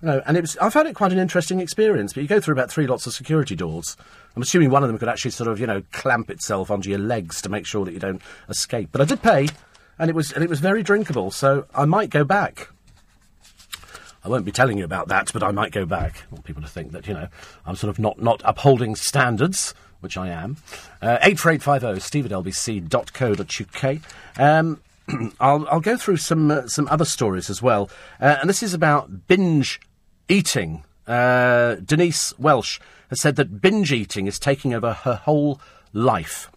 Know, 0.00 0.22
and 0.26 0.36
it 0.36 0.42
was, 0.42 0.56
I 0.58 0.70
found 0.70 0.86
it 0.86 0.94
quite 0.94 1.12
an 1.12 1.18
interesting 1.18 1.60
experience. 1.60 2.12
But 2.12 2.22
you 2.22 2.28
go 2.28 2.40
through 2.40 2.52
about 2.52 2.70
three 2.70 2.86
lots 2.86 3.06
of 3.06 3.14
security 3.14 3.56
doors. 3.56 3.96
I'm 4.36 4.42
assuming 4.42 4.70
one 4.70 4.84
of 4.84 4.88
them 4.88 4.98
could 4.98 5.08
actually 5.08 5.32
sort 5.32 5.50
of, 5.50 5.58
you 5.58 5.66
know, 5.66 5.82
clamp 5.92 6.30
itself 6.30 6.70
onto 6.70 6.88
your 6.88 7.00
legs 7.00 7.42
to 7.42 7.48
make 7.48 7.66
sure 7.66 7.84
that 7.84 7.92
you 7.92 7.98
don't 7.98 8.22
escape. 8.48 8.90
But 8.92 9.00
I 9.00 9.04
did 9.04 9.22
pay 9.22 9.48
and 9.98 10.08
it 10.08 10.14
was 10.14 10.32
and 10.32 10.42
it 10.44 10.50
was 10.50 10.60
very 10.60 10.82
drinkable. 10.82 11.30
So 11.30 11.66
I 11.74 11.84
might 11.84 12.10
go 12.10 12.24
back. 12.24 12.68
I 14.24 14.28
won't 14.28 14.44
be 14.44 14.52
telling 14.52 14.78
you 14.78 14.84
about 14.84 15.08
that, 15.08 15.32
but 15.32 15.42
I 15.42 15.52
might 15.52 15.72
go 15.72 15.86
back. 15.86 16.24
I 16.30 16.34
want 16.34 16.44
people 16.44 16.62
to 16.62 16.68
think 16.68 16.92
that 16.92 17.06
you 17.06 17.14
know 17.14 17.28
I'm 17.66 17.76
sort 17.76 17.90
of 17.90 17.98
not 17.98 18.20
not 18.20 18.40
upholding 18.44 18.94
standards, 18.96 19.74
which 20.00 20.16
I 20.16 20.28
am. 20.28 20.56
Uh, 21.02 21.18
eight 21.22 21.38
four 21.38 21.52
eight 21.52 21.62
five 21.62 21.82
zero 21.82 21.98
steve 21.98 22.26
at 22.26 22.32
lbc.co.uk. 22.32 23.98
Um, 24.38 24.80
I'll 25.40 25.66
I'll 25.68 25.80
go 25.80 25.96
through 25.96 26.18
some 26.18 26.50
uh, 26.50 26.66
some 26.66 26.88
other 26.88 27.04
stories 27.04 27.50
as 27.50 27.62
well, 27.62 27.90
uh, 28.20 28.36
and 28.40 28.48
this 28.48 28.62
is 28.62 28.74
about 28.74 29.26
binge 29.26 29.80
eating. 30.28 30.84
Uh, 31.06 31.76
Denise 31.76 32.38
Welch 32.38 32.80
has 33.10 33.20
said 33.20 33.36
that 33.36 33.60
binge 33.60 33.92
eating 33.92 34.26
is 34.26 34.38
taking 34.38 34.74
over 34.74 34.92
her 34.92 35.14
whole 35.14 35.60
life. 35.92 36.50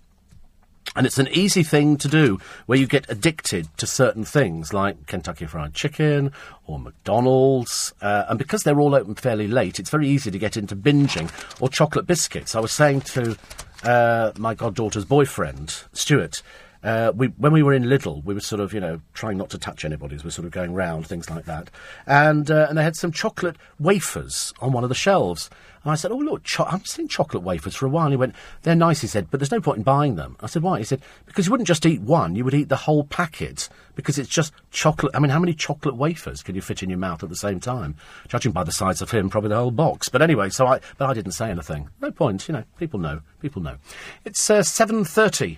And 0.96 1.06
it's 1.06 1.20
an 1.20 1.30
easy 1.30 1.64
thing 1.64 1.96
to 1.98 2.08
do 2.10 2.40
where 2.66 2.78
you 2.78 2.86
get 2.86 3.10
addicted 3.10 3.70
to 3.78 3.88
certain 3.88 4.26
things 4.26 4.74
like 4.74 5.08
Kentucky 5.08 5.46
Fried 5.46 5.74
Chicken 5.74 6.34
or 6.66 6.80
McDonald's. 6.80 7.94
Uh, 8.02 8.26
and 8.28 8.38
because 8.38 8.64
they're 8.64 8.80
all 8.80 8.94
open 8.94 9.16
fairly 9.16 9.48
late, 9.48 9.80
it's 9.80 9.90
very 9.90 10.10
easy 10.10 10.32
to 10.32 10.40
get 10.40 10.58
into 10.58 10.76
binging 10.76 11.32
or 11.62 11.70
chocolate 11.70 12.08
biscuits. 12.08 12.56
I 12.56 12.60
was 12.60 12.74
saying 12.74 13.02
to 13.02 13.38
uh, 13.84 14.32
my 14.38 14.54
goddaughter's 14.54 15.06
boyfriend, 15.06 15.84
Stuart, 15.94 16.42
uh, 16.84 17.12
we, 17.16 17.28
when 17.28 17.52
we 17.52 17.62
were 17.62 17.74
in 17.74 17.84
Lidl, 17.84 18.24
we 18.24 18.34
were 18.34 18.40
sort 18.40 18.60
of, 18.60 18.74
you 18.74 18.80
know, 18.80 19.02
trying 19.14 19.38
not 19.38 19.50
to 19.52 19.58
touch 19.58 19.86
anybody 19.86 20.16
as 20.16 20.24
we 20.24 20.28
were 20.28 20.32
sort 20.32 20.46
of 20.46 20.52
going 20.52 20.74
round, 20.74 21.06
things 21.06 21.30
like 21.30 21.46
that. 21.46 21.70
And, 22.08 22.50
uh, 22.50 22.68
and 22.70 22.78
they 22.78 22.84
had 22.84 22.96
some 22.96 23.12
chocolate 23.12 23.56
wafers 23.80 24.54
on 24.62 24.72
one 24.72 24.84
of 24.84 24.90
the 24.90 24.96
shelves. 24.96 25.50
And 25.84 25.92
I 25.92 25.96
said, 25.96 26.12
oh, 26.12 26.18
look, 26.18 26.44
cho- 26.44 26.66
I've 26.66 26.86
seen 26.88 27.08
chocolate 27.08 27.44
wafers 27.44 27.76
for 27.76 27.86
a 27.86 27.90
while. 27.90 28.06
And 28.06 28.14
he 28.14 28.18
went, 28.18 28.36
they're 28.64 28.76
nice, 28.76 29.02
he 29.02 29.08
said, 29.08 29.30
but 29.30 29.40
there's 29.40 29.52
no 29.52 29.62
point 29.62 29.78
in 29.78 29.84
buying 29.84 30.16
them. 30.16 30.38
I 30.40 30.48
said, 30.48 30.64
why? 30.64 30.80
He 30.80 30.84
said, 30.84 31.02
because 31.26 31.46
you 31.46 31.52
wouldn't 31.52 31.68
just 31.68 31.86
eat 31.86 32.02
one, 32.02 32.36
you 32.36 32.44
would 32.44 32.54
eat 32.54 32.70
the 32.70 32.76
whole 32.76 33.04
packet. 33.04 33.70
Because 33.96 34.18
it's 34.18 34.30
just 34.30 34.54
chocolate. 34.72 35.16
I 35.16 35.20
mean, 35.20 35.32
how 35.32 35.40
many 35.40 35.54
chocolate 35.54 35.96
wafers 35.96 36.42
can 36.42 36.56
you 36.56 36.62
fit 36.62 36.82
in 36.82 36.90
your 36.90 37.00
mouth 37.00 37.24
at 37.24 37.30
the 37.30 37.36
same 37.36 37.60
time? 37.60 37.96
Judging 38.28 38.52
by 38.52 38.64
the 38.64 38.72
size 38.72 39.02
of 39.02 39.12
him, 39.12 39.30
probably 39.30 39.50
the 39.50 39.58
whole 39.58 39.72
box. 39.72 40.10
But 40.10 40.22
anyway, 40.22 40.50
so 40.50 40.66
I, 40.66 40.80
but 40.98 41.10
I 41.10 41.14
didn't 41.14 41.34
say 41.34 41.50
anything. 41.52 41.90
No 42.00 42.10
point, 42.12 42.48
you 42.48 42.54
know, 42.54 42.64
people 42.80 43.00
know. 43.00 43.22
People 43.42 43.62
know. 43.62 43.78
It's 44.24 44.50
uh, 44.50 44.60
7.30. 44.60 45.58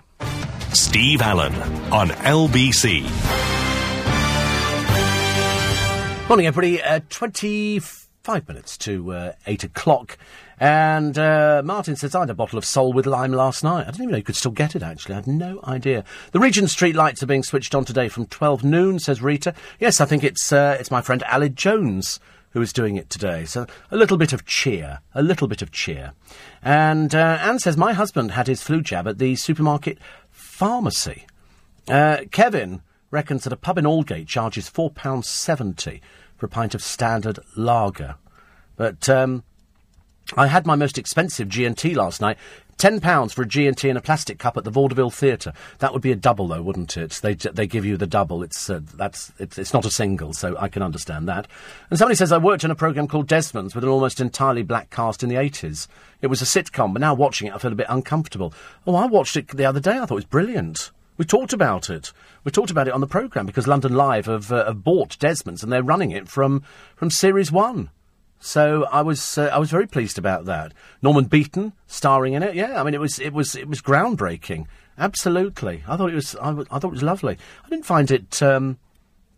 Steve 0.75 1.21
Allen 1.21 1.53
on 1.91 2.09
LBC. 2.09 3.03
Morning, 6.27 6.47
everybody. 6.47 6.81
Uh, 6.81 6.99
25 7.09 8.47
minutes 8.47 8.77
to 8.79 9.11
uh, 9.11 9.33
8 9.45 9.65
o'clock. 9.65 10.17
And 10.59 11.17
uh, 11.17 11.61
Martin 11.63 11.95
says, 11.95 12.15
I 12.15 12.21
had 12.21 12.31
a 12.31 12.33
bottle 12.33 12.57
of 12.57 12.65
Sol 12.65 12.91
with 12.91 13.05
lime 13.05 13.33
last 13.33 13.63
night. 13.63 13.81
I 13.81 13.91
didn't 13.91 14.01
even 14.01 14.11
know 14.11 14.17
you 14.17 14.23
could 14.23 14.35
still 14.35 14.51
get 14.51 14.75
it, 14.75 14.81
actually. 14.81 15.13
I 15.13 15.17
had 15.17 15.27
no 15.27 15.59
idea. 15.63 16.03
The 16.31 16.39
Regent 16.39 16.71
Street 16.71 16.95
lights 16.95 17.21
are 17.21 17.27
being 17.27 17.43
switched 17.43 17.75
on 17.75 17.85
today 17.85 18.09
from 18.09 18.25
12 18.25 18.63
noon, 18.63 18.97
says 18.97 19.21
Rita. 19.21 19.53
Yes, 19.79 20.01
I 20.01 20.05
think 20.05 20.23
it's, 20.23 20.51
uh, 20.51 20.77
it's 20.79 20.89
my 20.89 21.01
friend 21.01 21.21
Aled 21.27 21.53
Jones 21.53 22.19
who 22.53 22.61
is 22.61 22.71
doing 22.71 22.95
it 22.95 23.09
today. 23.09 23.45
So 23.45 23.65
a 23.91 23.97
little 23.97 24.17
bit 24.17 24.31
of 24.31 24.45
cheer, 24.45 24.99
a 25.13 25.23
little 25.23 25.47
bit 25.47 25.61
of 25.61 25.71
cheer. 25.71 26.13
And 26.61 27.13
uh, 27.13 27.39
Anne 27.41 27.59
says, 27.59 27.77
my 27.77 27.93
husband 27.93 28.31
had 28.31 28.47
his 28.47 28.61
flu 28.61 28.81
jab 28.81 29.07
at 29.07 29.17
the 29.17 29.35
supermarket 29.35 29.97
pharmacy. 30.63 31.25
Uh, 31.89 32.19
Kevin 32.31 32.81
reckons 33.11 33.43
that 33.43 33.51
a 33.51 33.57
pub 33.57 33.77
in 33.77 33.85
Aldgate 33.85 34.27
charges 34.27 34.69
£4.70 34.69 35.99
for 36.37 36.45
a 36.45 36.49
pint 36.49 36.73
of 36.73 36.81
standard 36.81 37.37
lager. 37.57 38.15
But 38.77 39.09
um, 39.09 39.43
I 40.35 40.47
had 40.47 40.65
my 40.65 40.75
most 40.75 40.97
expensive 40.97 41.49
G&T 41.49 41.93
last 41.95 42.21
night. 42.21 42.37
Ten 42.77 42.99
pounds 42.99 43.33
for 43.33 43.43
a 43.43 43.47
G&T 43.47 43.87
in 43.87 43.97
a 43.97 44.01
plastic 44.01 44.39
cup 44.39 44.57
at 44.57 44.63
the 44.63 44.71
Vaudeville 44.71 45.11
Theatre. 45.11 45.53
That 45.79 45.93
would 45.93 46.01
be 46.01 46.11
a 46.11 46.15
double, 46.15 46.47
though, 46.47 46.61
wouldn't 46.61 46.97
it? 46.97 47.11
They 47.21 47.35
they 47.35 47.67
give 47.67 47.85
you 47.85 47.97
the 47.97 48.07
double. 48.07 48.41
It's 48.41 48.69
uh, 48.69 48.81
that's 48.95 49.31
it's, 49.37 49.57
it's 49.59 49.73
not 49.73 49.85
a 49.85 49.91
single, 49.91 50.33
so 50.33 50.57
I 50.57 50.69
can 50.69 50.81
understand 50.81 51.27
that. 51.27 51.47
And 51.89 51.99
somebody 51.99 52.15
says 52.15 52.31
I 52.31 52.39
worked 52.39 52.63
in 52.63 52.71
a 52.71 52.75
program 52.75 53.07
called 53.07 53.27
Desmond's 53.27 53.75
with 53.75 53.83
an 53.83 53.89
almost 53.89 54.19
entirely 54.19 54.63
black 54.63 54.89
cast 54.89 55.21
in 55.21 55.29
the 55.29 55.35
eighties. 55.35 55.87
It 56.21 56.27
was 56.27 56.41
a 56.41 56.45
sitcom, 56.45 56.93
but 56.93 56.99
now 56.99 57.13
watching 57.13 57.47
it, 57.47 57.53
I 57.53 57.59
feel 57.59 57.71
a 57.71 57.75
bit 57.75 57.87
uncomfortable. 57.89 58.53
Oh, 58.87 58.95
I 58.95 59.05
watched 59.05 59.37
it 59.37 59.49
the 59.49 59.65
other 59.65 59.79
day. 59.79 59.99
I 59.99 60.05
thought 60.05 60.11
it 60.11 60.15
was 60.15 60.25
brilliant. 60.25 60.91
We 61.15 61.25
talked 61.25 61.53
about 61.53 61.91
it. 61.91 62.11
We 62.43 62.51
talked 62.51 62.71
about 62.71 62.87
it 62.87 62.93
on 62.93 63.01
the 63.01 63.07
programme 63.07 63.45
because 63.45 63.67
London 63.67 63.93
Live 63.93 64.25
have, 64.25 64.51
uh, 64.51 64.65
have 64.65 64.83
bought 64.83 65.19
Desmond's 65.19 65.61
and 65.61 65.71
they're 65.71 65.83
running 65.83 66.09
it 66.09 66.27
from, 66.27 66.63
from 66.95 67.11
Series 67.11 67.51
1. 67.51 67.89
So 68.45 68.83
I 68.91 69.01
was 69.01 69.37
uh, 69.37 69.49
I 69.53 69.57
was 69.57 69.71
very 69.71 69.87
pleased 69.87 70.17
about 70.17 70.43
that. 70.45 70.73
Norman 71.01 71.25
Beaton 71.25 71.71
starring 71.87 72.33
in 72.33 72.43
it. 72.43 72.55
Yeah, 72.55 72.79
I 72.79 72.83
mean 72.83 72.93
it 72.93 72.99
was 72.99 73.17
it 73.17 73.31
was 73.31 73.55
it 73.55 73.69
was 73.69 73.81
groundbreaking. 73.81 74.67
Absolutely, 74.97 75.81
I 75.87 75.95
thought 75.95 76.11
it 76.11 76.15
was 76.15 76.35
I, 76.35 76.47
w- 76.47 76.67
I 76.69 76.77
thought 76.77 76.89
it 76.89 76.99
was 76.99 77.03
lovely. 77.03 77.37
I 77.63 77.69
didn't 77.69 77.85
find 77.85 78.11
it 78.11 78.43
um, 78.43 78.77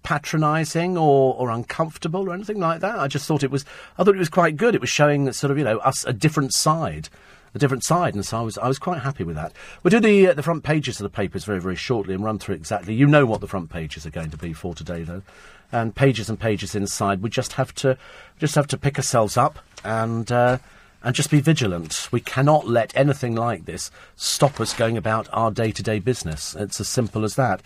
patronising 0.02 0.98
or, 0.98 1.36
or 1.36 1.50
uncomfortable 1.50 2.30
or 2.30 2.34
anything 2.34 2.60
like 2.60 2.80
that. 2.82 2.98
I 2.98 3.08
just 3.08 3.28
thought 3.28 3.44
it 3.44 3.52
was, 3.52 3.66
I 3.98 4.04
thought 4.04 4.16
it 4.16 4.20
was 4.20 4.30
quite 4.30 4.56
good. 4.56 4.76
It 4.76 4.82
was 4.82 4.90
showing 4.90 5.32
sort 5.34 5.52
of, 5.52 5.58
you 5.58 5.64
know, 5.64 5.80
us 5.80 6.06
a 6.06 6.14
different 6.14 6.54
side, 6.54 7.10
a 7.54 7.60
different 7.60 7.84
side, 7.84 8.16
and 8.16 8.26
so 8.26 8.40
I 8.40 8.42
was, 8.42 8.58
I 8.58 8.68
was 8.68 8.80
quite 8.80 9.02
happy 9.02 9.24
with 9.24 9.36
that. 9.36 9.54
We'll 9.82 9.92
do 9.92 10.00
the 10.00 10.28
uh, 10.28 10.34
the 10.34 10.44
front 10.44 10.64
pages 10.64 11.00
of 11.00 11.04
the 11.04 11.10
papers 11.10 11.44
very, 11.44 11.60
very 11.60 11.76
shortly 11.76 12.14
and 12.14 12.24
run 12.24 12.38
through 12.40 12.56
exactly. 12.56 12.94
You 12.94 13.08
know 13.08 13.26
what 13.26 13.42
the 13.42 13.48
front 13.48 13.70
pages 13.70 14.06
are 14.06 14.12
going 14.12 14.30
to 14.32 14.38
be 14.38 14.54
for 14.54 14.76
today, 14.76 15.04
though, 15.04 15.24
and 15.72 15.96
pages 15.96 16.30
and 16.30 16.40
pages 16.40 16.76
inside. 16.76 17.22
We 17.22 17.30
just 17.30 17.54
have 17.54 17.74
to, 17.76 17.98
just 18.40 18.56
have 18.56 18.68
to 18.68 18.78
pick 18.78 18.98
ourselves 18.98 19.38
up 19.38 19.60
and. 19.84 20.32
Uh, 20.32 20.58
and 21.04 21.14
just 21.14 21.30
be 21.30 21.40
vigilant. 21.40 22.10
We 22.12 22.20
cannot 22.20 22.68
let 22.68 22.92
anything 22.98 23.36
like 23.36 23.66
this 23.66 23.92
stop 24.16 24.60
us 24.60 24.74
going 24.74 24.98
about 24.98 25.30
our 25.32 25.52
day 25.52 25.72
to 25.72 25.84
day 25.84 26.00
business. 26.00 26.56
It's 26.56 26.80
as 26.80 26.88
simple 26.88 27.24
as 27.24 27.36
that. 27.36 27.62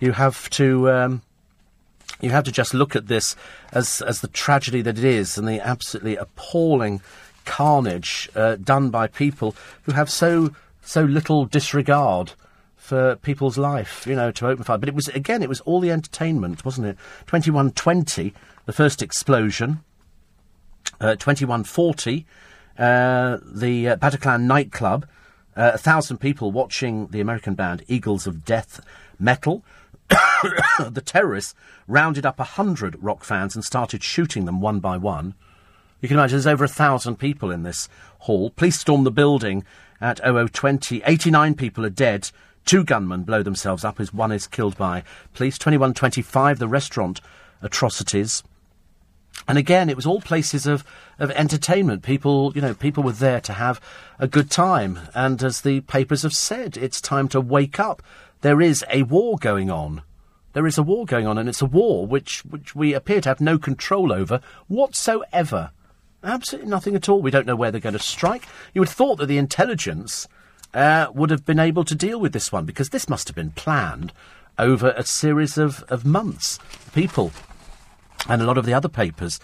You 0.00 0.12
have 0.12 0.48
to. 0.50 0.88
Um, 0.90 1.22
you 2.20 2.30
have 2.30 2.44
to 2.44 2.52
just 2.52 2.72
look 2.72 2.94
at 2.94 3.08
this 3.08 3.34
as 3.72 4.00
as 4.02 4.20
the 4.20 4.28
tragedy 4.28 4.82
that 4.82 4.98
it 4.98 5.04
is 5.04 5.36
and 5.36 5.48
the 5.48 5.60
absolutely 5.60 6.16
appalling 6.16 7.00
carnage 7.44 8.30
uh, 8.34 8.56
done 8.56 8.90
by 8.90 9.06
people 9.06 9.54
who 9.82 9.92
have 9.92 10.08
so 10.08 10.54
so 10.82 11.02
little 11.02 11.44
disregard 11.44 12.32
for 12.86 13.16
people's 13.16 13.58
life, 13.58 14.06
you 14.06 14.14
know, 14.14 14.30
to 14.30 14.46
open 14.46 14.62
fire. 14.62 14.78
But 14.78 14.88
it 14.88 14.94
was 14.94 15.08
again, 15.08 15.42
it 15.42 15.48
was 15.48 15.60
all 15.62 15.80
the 15.80 15.90
entertainment, 15.90 16.64
wasn't 16.64 16.86
it? 16.86 16.96
Twenty 17.26 17.50
one 17.50 17.72
twenty, 17.72 18.32
the 18.64 18.72
first 18.72 19.02
explosion. 19.02 19.80
Uh, 21.00 21.16
Twenty 21.16 21.44
one 21.44 21.64
forty, 21.64 22.26
uh, 22.78 23.38
the 23.42 23.88
uh, 23.88 23.96
Bataclan 23.96 24.42
nightclub, 24.42 25.04
uh, 25.56 25.72
a 25.74 25.78
thousand 25.78 26.18
people 26.18 26.52
watching 26.52 27.08
the 27.08 27.20
American 27.20 27.54
band 27.54 27.82
Eagles 27.88 28.26
of 28.26 28.44
Death 28.44 28.80
Metal. 29.18 29.64
the 30.08 31.02
terrorists 31.04 31.56
rounded 31.88 32.24
up 32.24 32.38
a 32.38 32.44
hundred 32.44 33.02
rock 33.02 33.24
fans 33.24 33.56
and 33.56 33.64
started 33.64 34.04
shooting 34.04 34.44
them 34.44 34.60
one 34.60 34.78
by 34.78 34.96
one. 34.96 35.34
You 36.00 36.06
can 36.08 36.18
imagine 36.18 36.36
there's 36.36 36.46
over 36.46 36.64
a 36.64 36.68
thousand 36.68 37.16
people 37.16 37.50
in 37.50 37.64
this 37.64 37.88
hall. 38.20 38.50
Police 38.50 38.78
storm 38.78 39.02
the 39.02 39.10
building 39.10 39.64
at 40.00 40.18
0020. 40.18 41.02
89 41.04 41.54
people 41.56 41.84
are 41.84 41.90
dead. 41.90 42.30
Two 42.66 42.82
gunmen 42.82 43.22
blow 43.22 43.44
themselves 43.44 43.84
up 43.84 44.00
as 44.00 44.12
one 44.12 44.32
is 44.32 44.48
killed 44.48 44.76
by 44.76 45.04
police. 45.34 45.56
2125, 45.56 46.58
the 46.58 46.66
restaurant 46.66 47.20
atrocities. 47.62 48.42
And 49.46 49.56
again, 49.56 49.88
it 49.88 49.94
was 49.94 50.04
all 50.04 50.20
places 50.20 50.66
of, 50.66 50.84
of 51.20 51.30
entertainment. 51.30 52.02
People, 52.02 52.52
you 52.56 52.60
know, 52.60 52.74
people 52.74 53.04
were 53.04 53.12
there 53.12 53.40
to 53.42 53.52
have 53.52 53.80
a 54.18 54.26
good 54.26 54.50
time. 54.50 54.98
And 55.14 55.40
as 55.44 55.60
the 55.60 55.80
papers 55.82 56.22
have 56.22 56.34
said, 56.34 56.76
it's 56.76 57.00
time 57.00 57.28
to 57.28 57.40
wake 57.40 57.78
up. 57.78 58.02
There 58.40 58.60
is 58.60 58.84
a 58.90 59.04
war 59.04 59.38
going 59.38 59.70
on. 59.70 60.02
There 60.52 60.66
is 60.66 60.76
a 60.76 60.82
war 60.82 61.06
going 61.06 61.26
on, 61.26 61.38
and 61.38 61.48
it's 61.48 61.62
a 61.62 61.66
war 61.66 62.06
which, 62.06 62.44
which 62.44 62.74
we 62.74 62.94
appear 62.94 63.20
to 63.20 63.28
have 63.28 63.40
no 63.40 63.58
control 63.58 64.12
over 64.12 64.40
whatsoever. 64.66 65.70
Absolutely 66.24 66.70
nothing 66.70 66.96
at 66.96 67.08
all. 67.08 67.22
We 67.22 67.30
don't 67.30 67.46
know 67.46 67.54
where 67.54 67.70
they're 67.70 67.80
going 67.80 67.92
to 67.92 67.98
strike. 68.00 68.48
You 68.74 68.80
would 68.80 68.88
have 68.88 68.96
thought 68.96 69.18
that 69.18 69.26
the 69.26 69.38
intelligence 69.38 70.26
uh, 70.74 71.08
would 71.14 71.30
have 71.30 71.44
been 71.44 71.58
able 71.58 71.84
to 71.84 71.94
deal 71.94 72.20
with 72.20 72.32
this 72.32 72.52
one, 72.52 72.64
because 72.64 72.90
this 72.90 73.08
must 73.08 73.28
have 73.28 73.36
been 73.36 73.50
planned 73.50 74.12
over 74.58 74.94
a 74.96 75.04
series 75.04 75.58
of, 75.58 75.82
of 75.88 76.04
months. 76.04 76.58
People 76.94 77.32
and 78.28 78.42
a 78.42 78.44
lot 78.44 78.58
of 78.58 78.66
the 78.66 78.74
other 78.74 78.88
papers 78.88 79.38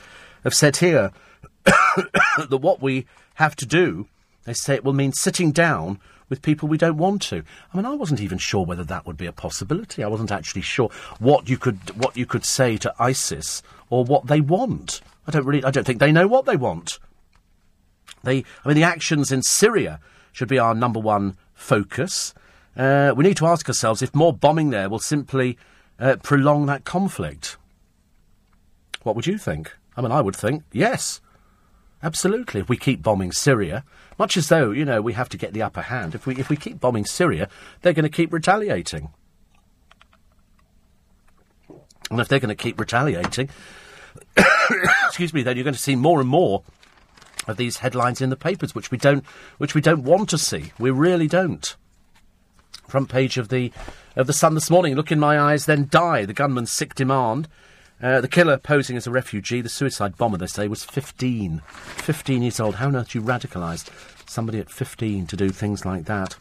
have 0.45 0.55
said 0.55 0.79
here 0.79 1.13
that 1.65 2.59
what 2.61 2.83
we 2.83 3.07
have 3.35 3.55
to 3.57 3.67
do, 3.67 4.09
they 4.45 4.53
say 4.53 4.75
it 4.75 4.85
will 4.85 4.93
mean 4.93 5.13
sitting 5.13 5.53
down 5.53 6.01
with 6.29 6.43
people 6.43 6.69
we 6.69 6.79
don't 6.79 6.97
want 6.97 7.23
to. 7.23 7.45
I 7.73 7.77
mean, 7.77 7.87
I 7.87 7.95
wasn't 7.95 8.21
even 8.21 8.39
sure 8.39 8.65
whether 8.65 8.85
that 8.85 9.07
would 9.07 9.17
be 9.17 9.27
a 9.27 9.33
possibility. 9.33 10.03
I 10.03 10.09
wasn't 10.09 10.33
actually 10.33 10.63
sure 10.63 10.91
what 11.19 11.49
you 11.49 11.59
could 11.59 11.95
what 11.97 12.17
you 12.17 12.27
could 12.27 12.45
say 12.45 12.79
to 12.79 12.95
ISIS 12.99 13.63
or 13.91 14.05
what 14.05 14.27
they 14.27 14.41
want. 14.41 15.03
I 15.27 15.31
don't 15.31 15.45
really. 15.45 15.63
I 15.63 15.71
don't 15.71 15.85
think 15.85 16.01
they 16.01 16.11
know 16.11 16.27
what 16.27 16.47
they 16.47 16.57
want. 16.57 16.99
They. 18.25 18.45
I 18.65 18.69
mean, 18.69 18.77
the 18.77 18.83
actions 18.83 19.31
in 19.31 19.43
Syria 19.43 20.01
should 20.33 20.49
be 20.49 20.59
our 20.59 20.75
number 20.75 20.99
one 20.99 21.37
focus. 21.55 22.35
Uh, 22.77 23.13
we 23.17 23.25
need 23.25 23.37
to 23.37 23.47
ask 23.47 23.69
ourselves 23.69 24.03
if 24.03 24.15
more 24.15 24.33
bombing 24.33 24.71
there 24.71 24.89
will 24.89 24.99
simply 24.99 25.59
uh, 25.99 26.17
prolong 26.23 26.67
that 26.67 26.85
conflict. 26.85 27.59
What 29.03 29.15
would 29.15 29.27
you 29.27 29.39
think? 29.39 29.73
I 29.97 30.01
mean, 30.01 30.13
I 30.13 30.21
would 30.21 30.37
think 30.37 30.65
yes. 30.73 31.21
Absolutely. 32.03 32.61
If 32.61 32.69
we 32.69 32.77
keep 32.77 33.03
bombing 33.03 33.31
Syria, 33.31 33.85
much 34.19 34.37
as 34.37 34.49
though, 34.49 34.73
you 34.73 34.85
know, 34.85 35.01
we 35.01 35.13
have 35.13 35.29
to 35.29 35.37
get 35.37 35.53
the 35.53 35.63
upper 35.63 35.83
hand, 35.83 36.15
if 36.15 36.27
we, 36.27 36.35
if 36.37 36.49
we 36.49 36.57
keep 36.57 36.81
bombing 36.81 37.05
Syria, 37.05 37.49
they're 37.83 37.93
going 37.93 38.03
to 38.03 38.09
keep 38.09 38.33
retaliating. 38.33 39.11
And 42.11 42.21
if 42.21 42.29
they're 42.29 42.41
going 42.41 42.49
to 42.49 42.61
keep 42.61 42.81
retaliating, 42.81 43.51
excuse 45.07 45.33
me, 45.33 45.43
then 45.43 45.57
you're 45.57 45.65
going 45.65 45.75
to 45.75 45.81
see 45.81 45.97
more 45.97 46.21
and 46.21 46.29
more 46.29 46.63
of 47.47 47.57
these 47.57 47.79
headlines 47.79 48.21
in 48.21 48.31
the 48.31 48.37
papers, 48.37 48.75
which 48.75 48.91
we 48.91 48.99
don't, 48.99 49.25
which 49.59 49.75
we 49.75 49.81
don't 49.81 50.05
want 50.05 50.29
to 50.31 50.39
see. 50.39 50.73
We 50.79 50.91
really 50.91 51.29
don't. 51.29 51.77
Front 52.89 53.09
page 53.09 53.39
of 53.39 53.49
the 53.49 53.73
of 54.17 54.27
the 54.27 54.33
Sun 54.33 54.55
this 54.55 54.71
morning. 54.71 54.95
Look 54.95 55.11
in 55.11 55.19
my 55.19 55.39
eyes, 55.39 55.67
then 55.67 55.89
die. 55.91 56.25
The 56.25 56.35
gunman's 56.35 56.71
sick 56.71 56.95
demand. 56.95 57.49
Uh, 58.03 58.21
the 58.21 58.29
killer 58.29 58.59
posing 58.59 58.97
as 58.97 59.07
a 59.07 59.11
refugee, 59.13 59.61
the 59.61 59.69
suicide 59.69 60.17
bomber, 60.17 60.37
they 60.37 60.47
say, 60.47 60.67
was 60.67 60.85
15. 60.85 61.63
15 61.69 62.43
years 62.43 62.59
old. 62.59 62.77
How 62.77 62.89
on 62.89 62.97
earth 62.97 63.15
you 63.15 63.23
radicalise 63.23 63.89
somebody 64.29 64.59
at 64.59 64.71
15 64.71 65.29
to 65.29 65.37
do 65.37 65.51
things 65.51 65.85
like 65.85 66.07
that? 66.07 66.37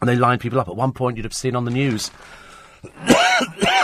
And 0.00 0.08
they 0.08 0.16
line 0.16 0.38
people 0.38 0.60
up. 0.60 0.68
At 0.68 0.76
one 0.76 0.92
point, 0.92 1.16
you'd 1.16 1.24
have 1.24 1.32
seen 1.32 1.56
on 1.56 1.64
the 1.64 1.70
news, 1.70 2.10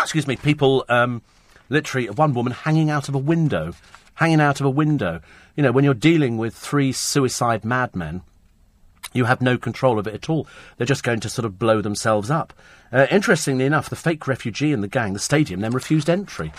excuse 0.03 0.27
me, 0.27 0.37
people, 0.37 0.85
um, 0.91 1.23
literally, 1.71 2.11
one 2.11 2.35
woman 2.35 2.53
hanging 2.53 2.91
out 2.91 3.09
of 3.09 3.15
a 3.15 3.19
window. 3.19 3.73
Hanging 4.15 4.41
out 4.41 4.61
of 4.61 4.67
a 4.67 4.71
window. 4.71 5.21
You 5.57 5.63
know, 5.63 5.73
when 5.73 5.85
you're 5.85 5.95
dealing 5.95 6.39
with 6.39 6.55
three 6.55 6.93
suicide 6.93 7.65
madmen, 7.65 8.23
you 9.13 9.25
have 9.25 9.43
no 9.43 9.59
control 9.59 9.99
of 9.99 10.07
it 10.07 10.15
at 10.15 10.31
all. 10.31 10.47
They're 10.77 10.87
just 10.87 11.03
going 11.03 11.21
to 11.21 11.29
sort 11.29 11.45
of 11.45 11.59
blow 11.59 11.81
themselves 11.81 12.31
up. 12.31 12.53
Uh, 12.93 13.07
interestingly 13.11 13.65
enough, 13.65 13.91
the 13.91 13.97
fake 13.97 14.27
refugee 14.27 14.73
and 14.73 14.83
the 14.83 14.89
gang, 14.89 15.13
the 15.13 15.19
stadium, 15.19 15.61
then 15.61 15.73
refused 15.73 16.09
entry 16.09 16.53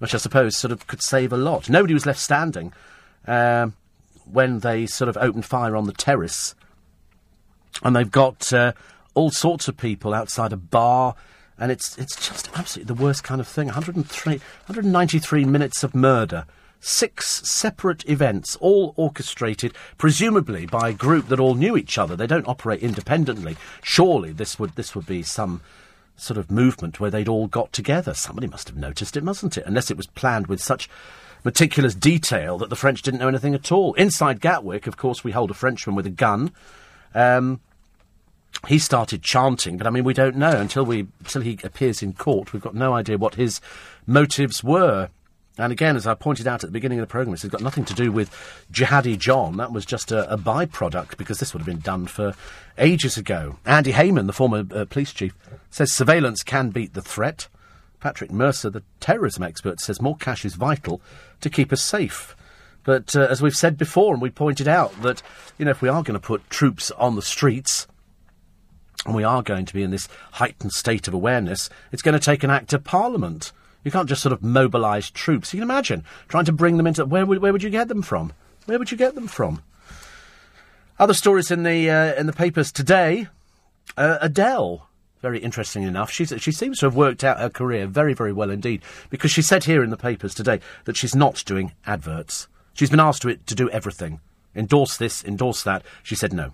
which 0.00 0.14
I 0.14 0.18
suppose 0.18 0.56
sort 0.56 0.72
of 0.72 0.86
could 0.86 1.02
save 1.02 1.32
a 1.32 1.36
lot. 1.36 1.68
Nobody 1.68 1.94
was 1.94 2.06
left 2.06 2.18
standing 2.18 2.72
um, 3.26 3.74
when 4.24 4.60
they 4.60 4.86
sort 4.86 5.08
of 5.08 5.16
opened 5.18 5.44
fire 5.44 5.76
on 5.76 5.84
the 5.84 5.92
terrace, 5.92 6.54
and 7.82 7.94
they've 7.94 8.10
got 8.10 8.52
uh, 8.52 8.72
all 9.14 9.30
sorts 9.30 9.68
of 9.68 9.76
people 9.76 10.12
outside 10.12 10.52
a 10.52 10.56
bar. 10.56 11.14
And 11.58 11.70
it's 11.70 11.98
it's 11.98 12.16
just 12.26 12.48
absolutely 12.56 12.94
the 12.94 13.02
worst 13.02 13.22
kind 13.22 13.42
of 13.42 13.46
thing. 13.46 13.66
103, 13.66 14.32
193 14.32 15.44
minutes 15.44 15.84
of 15.84 15.94
murder, 15.94 16.46
six 16.80 17.48
separate 17.48 18.08
events, 18.08 18.56
all 18.56 18.94
orchestrated, 18.96 19.74
presumably 19.98 20.66
by 20.66 20.88
a 20.88 20.94
group 20.94 21.28
that 21.28 21.40
all 21.40 21.54
knew 21.54 21.76
each 21.76 21.98
other. 21.98 22.16
They 22.16 22.26
don't 22.26 22.48
operate 22.48 22.82
independently. 22.82 23.56
Surely 23.82 24.32
this 24.32 24.58
would 24.58 24.74
this 24.76 24.94
would 24.94 25.06
be 25.06 25.22
some 25.22 25.60
sort 26.16 26.38
of 26.38 26.50
movement 26.50 27.00
where 27.00 27.10
they'd 27.10 27.28
all 27.28 27.46
got 27.46 27.72
together. 27.72 28.14
Somebody 28.14 28.46
must 28.46 28.68
have 28.68 28.76
noticed 28.76 29.16
it, 29.16 29.24
mustn't 29.24 29.56
it? 29.56 29.64
Unless 29.66 29.90
it 29.90 29.96
was 29.96 30.06
planned 30.06 30.48
with 30.48 30.60
such 30.60 30.88
meticulous 31.44 31.94
detail 31.94 32.58
that 32.58 32.68
the 32.68 32.76
French 32.76 33.02
didn't 33.02 33.20
know 33.20 33.28
anything 33.28 33.54
at 33.54 33.72
all. 33.72 33.94
Inside 33.94 34.40
Gatwick, 34.40 34.86
of 34.86 34.96
course, 34.96 35.24
we 35.24 35.32
hold 35.32 35.50
a 35.50 35.54
Frenchman 35.54 35.96
with 35.96 36.06
a 36.06 36.10
gun. 36.10 36.52
Um, 37.14 37.60
he 38.68 38.78
started 38.78 39.22
chanting, 39.22 39.78
but 39.78 39.86
I 39.86 39.90
mean, 39.90 40.04
we 40.04 40.12
don't 40.12 40.36
know 40.36 40.52
until 40.52 40.84
we 40.84 41.06
until 41.20 41.42
he 41.42 41.58
appears 41.64 42.02
in 42.02 42.12
court. 42.12 42.52
We've 42.52 42.62
got 42.62 42.74
no 42.74 42.92
idea 42.92 43.16
what 43.16 43.36
his 43.36 43.60
motives 44.06 44.62
were. 44.62 45.08
And 45.60 45.72
again, 45.72 45.96
as 45.96 46.06
I 46.06 46.14
pointed 46.14 46.46
out 46.46 46.64
at 46.64 46.68
the 46.68 46.72
beginning 46.72 46.98
of 46.98 47.02
the 47.02 47.10
programme, 47.10 47.32
this 47.32 47.42
has 47.42 47.50
got 47.50 47.60
nothing 47.60 47.84
to 47.86 47.94
do 47.94 48.10
with 48.10 48.30
Jihadi 48.72 49.18
John. 49.18 49.56
That 49.58 49.72
was 49.72 49.84
just 49.84 50.10
a, 50.10 50.32
a 50.32 50.38
byproduct 50.38 51.16
because 51.16 51.38
this 51.38 51.52
would 51.52 51.60
have 51.60 51.66
been 51.66 51.80
done 51.80 52.06
for 52.06 52.34
ages 52.78 53.16
ago. 53.16 53.58
Andy 53.66 53.92
Hayman, 53.92 54.26
the 54.26 54.32
former 54.32 54.64
uh, 54.74 54.86
police 54.86 55.12
chief, 55.12 55.34
says 55.70 55.92
surveillance 55.92 56.42
can 56.42 56.70
beat 56.70 56.94
the 56.94 57.02
threat. 57.02 57.48
Patrick 58.00 58.32
Mercer, 58.32 58.70
the 58.70 58.82
terrorism 58.98 59.42
expert, 59.42 59.80
says 59.80 60.00
more 60.00 60.16
cash 60.16 60.44
is 60.44 60.54
vital 60.54 61.02
to 61.42 61.50
keep 61.50 61.72
us 61.72 61.82
safe. 61.82 62.34
But 62.82 63.14
uh, 63.14 63.26
as 63.30 63.42
we've 63.42 63.54
said 63.54 63.76
before, 63.76 64.14
and 64.14 64.22
we 64.22 64.30
pointed 64.30 64.66
out 64.66 65.02
that, 65.02 65.22
you 65.58 65.66
know, 65.66 65.70
if 65.70 65.82
we 65.82 65.88
are 65.88 66.02
going 66.02 66.18
to 66.18 66.26
put 66.26 66.48
troops 66.48 66.90
on 66.92 67.14
the 67.14 67.22
streets, 67.22 67.86
and 69.04 69.14
we 69.14 69.24
are 69.24 69.42
going 69.42 69.66
to 69.66 69.74
be 69.74 69.82
in 69.82 69.90
this 69.90 70.08
heightened 70.32 70.72
state 70.72 71.08
of 71.08 71.14
awareness, 71.14 71.68
it's 71.92 72.02
going 72.02 72.18
to 72.18 72.24
take 72.24 72.42
an 72.42 72.50
act 72.50 72.72
of 72.72 72.84
parliament. 72.84 73.52
You 73.84 73.90
can't 73.90 74.08
just 74.08 74.22
sort 74.22 74.32
of 74.32 74.42
mobilise 74.42 75.10
troops. 75.10 75.54
You 75.54 75.60
can 75.60 75.70
imagine 75.70 76.04
trying 76.28 76.44
to 76.44 76.52
bring 76.52 76.76
them 76.76 76.86
into. 76.86 77.04
Where 77.04 77.24
would, 77.24 77.38
where 77.38 77.52
would 77.52 77.62
you 77.62 77.70
get 77.70 77.88
them 77.88 78.02
from? 78.02 78.32
Where 78.66 78.78
would 78.78 78.90
you 78.90 78.96
get 78.96 79.14
them 79.14 79.26
from? 79.26 79.62
Other 80.98 81.14
stories 81.14 81.50
in 81.50 81.62
the 81.62 81.90
uh, 81.90 82.14
in 82.14 82.26
the 82.26 82.32
papers 82.32 82.70
today. 82.70 83.28
Uh, 83.96 84.18
Adele, 84.20 84.86
very 85.22 85.38
interesting 85.38 85.82
enough, 85.82 86.10
she 86.10 86.24
seems 86.24 86.78
to 86.78 86.86
have 86.86 86.94
worked 86.94 87.24
out 87.24 87.40
her 87.40 87.50
career 87.50 87.86
very, 87.86 88.14
very 88.14 88.32
well 88.32 88.50
indeed. 88.50 88.82
Because 89.08 89.30
she 89.30 89.42
said 89.42 89.64
here 89.64 89.82
in 89.82 89.90
the 89.90 89.96
papers 89.96 90.34
today 90.34 90.60
that 90.84 90.96
she's 90.96 91.14
not 91.14 91.42
doing 91.44 91.72
adverts. 91.86 92.48
She's 92.74 92.90
been 92.90 93.00
asked 93.00 93.22
to, 93.22 93.36
to 93.36 93.54
do 93.54 93.68
everything. 93.70 94.20
Endorse 94.54 94.96
this, 94.96 95.24
endorse 95.24 95.62
that. 95.62 95.82
She 96.02 96.14
said 96.14 96.32
no. 96.32 96.52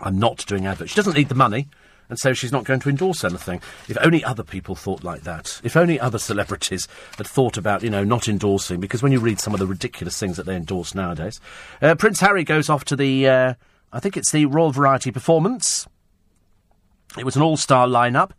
I'm 0.00 0.18
not 0.18 0.44
doing 0.46 0.66
adverts. 0.66 0.92
She 0.92 0.96
doesn't 0.96 1.16
need 1.16 1.28
the 1.28 1.34
money. 1.34 1.68
And 2.08 2.18
so 2.18 2.32
she's 2.32 2.52
not 2.52 2.64
going 2.64 2.80
to 2.80 2.88
endorse 2.88 3.24
anything. 3.24 3.60
If 3.88 3.96
only 4.00 4.22
other 4.24 4.42
people 4.42 4.74
thought 4.74 5.02
like 5.02 5.22
that. 5.22 5.60
If 5.64 5.76
only 5.76 5.98
other 5.98 6.18
celebrities 6.18 6.88
had 7.16 7.26
thought 7.26 7.56
about, 7.56 7.82
you 7.82 7.90
know, 7.90 8.04
not 8.04 8.28
endorsing, 8.28 8.80
because 8.80 9.02
when 9.02 9.12
you 9.12 9.20
read 9.20 9.40
some 9.40 9.54
of 9.54 9.60
the 9.60 9.66
ridiculous 9.66 10.18
things 10.18 10.36
that 10.36 10.46
they 10.46 10.56
endorse 10.56 10.94
nowadays. 10.94 11.40
Uh, 11.80 11.94
Prince 11.94 12.20
Harry 12.20 12.44
goes 12.44 12.68
off 12.68 12.84
to 12.86 12.96
the, 12.96 13.28
uh, 13.28 13.54
I 13.92 14.00
think 14.00 14.16
it's 14.16 14.30
the 14.30 14.46
Royal 14.46 14.72
Variety 14.72 15.10
Performance. 15.10 15.86
It 17.18 17.24
was 17.24 17.36
an 17.36 17.42
all 17.42 17.56
star 17.56 17.86
lineup 17.86 18.30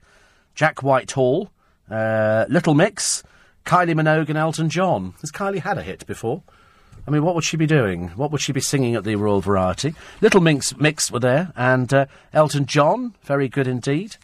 Jack 0.56 0.84
Whitehall, 0.84 1.52
uh, 1.90 2.46
Little 2.50 2.76
Mix, 2.76 3.24
Kylie 3.66 3.96
Minogue, 3.96 4.30
and 4.30 4.38
Elton 4.38 4.70
John. 4.70 5.14
Has 5.22 5.32
Kylie 5.32 5.62
had 5.62 5.78
a 5.78 5.84
hit 5.84 6.06
before? 6.06 6.44
I 7.06 7.12
mean, 7.12 7.24
what 7.24 7.36
would 7.36 7.44
she 7.44 7.58
be 7.58 7.68
doing? 7.68 8.10
What 8.10 8.32
would 8.32 8.42
she 8.42 8.54
be 8.54 8.62
singing 8.62 8.96
at 8.96 9.04
the 9.04 9.16
Royal 9.16 9.42
Variety? 9.42 9.94
Little 10.22 10.42
Mix, 10.42 10.76
Mix 10.78 11.12
were 11.12 11.20
there, 11.20 11.52
and 11.56 11.94
uh, 11.94 12.06
Elton 12.32 12.66
John, 12.66 13.14
very 13.24 13.50
good 13.50 13.68
indeed. 13.68 14.16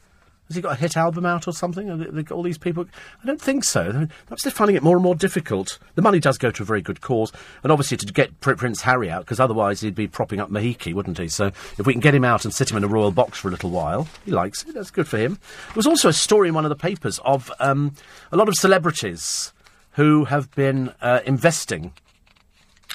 Has 0.47 0.55
he 0.55 0.63
got 0.63 0.71
a 0.71 0.79
hit 0.79 0.97
album 0.97 1.27
out 1.27 1.47
or 1.47 1.51
something? 1.53 2.25
All 2.31 2.41
these 2.41 2.57
people? 2.57 2.85
I 3.21 3.27
don't 3.27 3.39
think 3.39 3.63
so. 3.63 4.07
Perhaps 4.25 4.43
they're 4.43 4.51
finding 4.51 4.75
it 4.75 4.81
more 4.81 4.95
and 4.95 5.03
more 5.03 5.13
difficult. 5.13 5.77
The 5.93 6.01
money 6.01 6.19
does 6.19 6.39
go 6.39 6.49
to 6.49 6.63
a 6.63 6.65
very 6.65 6.81
good 6.81 7.01
cause, 7.01 7.31
and 7.61 7.71
obviously 7.71 7.97
to 7.97 8.11
get 8.11 8.39
Prince 8.39 8.81
Harry 8.81 9.11
out, 9.11 9.25
because 9.25 9.39
otherwise 9.39 9.81
he'd 9.81 9.93
be 9.93 10.07
propping 10.07 10.39
up 10.39 10.49
Mahiki, 10.49 10.91
wouldn't 10.91 11.19
he? 11.19 11.27
So 11.27 11.47
if 11.77 11.85
we 11.85 11.93
can 11.93 11.99
get 11.99 12.15
him 12.15 12.25
out 12.25 12.45
and 12.45 12.53
sit 12.53 12.71
him 12.71 12.77
in 12.77 12.83
a 12.83 12.87
royal 12.87 13.11
box 13.11 13.37
for 13.37 13.49
a 13.49 13.51
little 13.51 13.69
while, 13.69 14.07
he 14.25 14.31
likes 14.31 14.63
it. 14.63 14.73
That's 14.73 14.89
good 14.89 15.07
for 15.07 15.17
him. 15.17 15.33
There 15.67 15.75
was 15.75 15.85
also 15.85 16.09
a 16.09 16.13
story 16.13 16.47
in 16.47 16.55
one 16.55 16.65
of 16.65 16.69
the 16.69 16.75
papers 16.75 17.19
of 17.25 17.51
um, 17.59 17.93
a 18.31 18.37
lot 18.37 18.47
of 18.47 18.55
celebrities 18.55 19.53
who 19.91 20.25
have 20.25 20.49
been 20.55 20.93
uh, 20.99 21.19
investing 21.27 21.93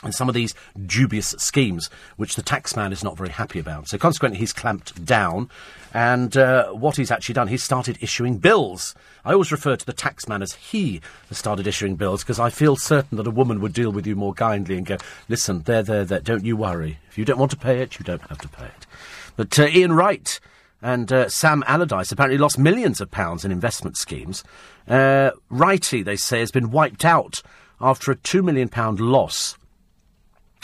and 0.04 0.14
some 0.14 0.28
of 0.28 0.34
these 0.34 0.54
dubious 0.86 1.34
schemes, 1.38 1.90
which 2.16 2.36
the 2.36 2.42
taxman 2.42 2.92
is 2.92 3.02
not 3.02 3.16
very 3.16 3.30
happy 3.30 3.58
about. 3.58 3.88
So 3.88 3.98
consequently, 3.98 4.38
he's 4.38 4.52
clamped 4.52 5.04
down, 5.04 5.50
and 5.92 6.36
uh, 6.36 6.68
what 6.72 6.96
he's 6.96 7.10
actually 7.10 7.34
done, 7.34 7.48
he's 7.48 7.62
started 7.62 7.98
issuing 8.00 8.38
bills. 8.38 8.94
I 9.24 9.32
always 9.32 9.52
refer 9.52 9.76
to 9.76 9.86
the 9.86 9.92
taxman 9.92 10.42
as 10.42 10.54
he 10.54 11.00
has 11.28 11.38
started 11.38 11.66
issuing 11.66 11.96
bills 11.96 12.22
because 12.22 12.40
I 12.40 12.50
feel 12.50 12.76
certain 12.76 13.16
that 13.16 13.26
a 13.26 13.30
woman 13.30 13.60
would 13.60 13.72
deal 13.72 13.90
with 13.90 14.06
you 14.06 14.16
more 14.16 14.34
kindly 14.34 14.76
and 14.76 14.86
go, 14.86 14.98
"Listen, 15.28 15.62
there, 15.62 15.82
there, 15.82 16.04
there. 16.04 16.20
Don't 16.20 16.44
you 16.44 16.56
worry. 16.56 16.98
If 17.08 17.18
you 17.18 17.24
don't 17.24 17.38
want 17.38 17.50
to 17.52 17.56
pay 17.56 17.80
it, 17.80 17.98
you 17.98 18.04
don't 18.04 18.22
have 18.28 18.38
to 18.38 18.48
pay 18.48 18.66
it." 18.66 18.86
But 19.36 19.58
uh, 19.58 19.66
Ian 19.66 19.92
Wright 19.92 20.38
and 20.84 21.10
uh, 21.10 21.28
Sam 21.30 21.64
Allardyce 21.66 22.12
apparently 22.12 22.38
lost 22.38 22.58
millions 22.58 23.00
of 23.00 23.10
pounds 23.10 23.44
in 23.44 23.50
investment 23.50 23.96
schemes. 23.96 24.44
Uh, 24.86 25.30
Wrighty, 25.50 26.04
they 26.04 26.16
say, 26.16 26.40
has 26.40 26.50
been 26.50 26.70
wiped 26.70 27.06
out 27.06 27.42
after 27.80 28.12
a 28.12 28.16
two 28.16 28.42
million 28.42 28.68
pound 28.68 29.00
loss 29.00 29.56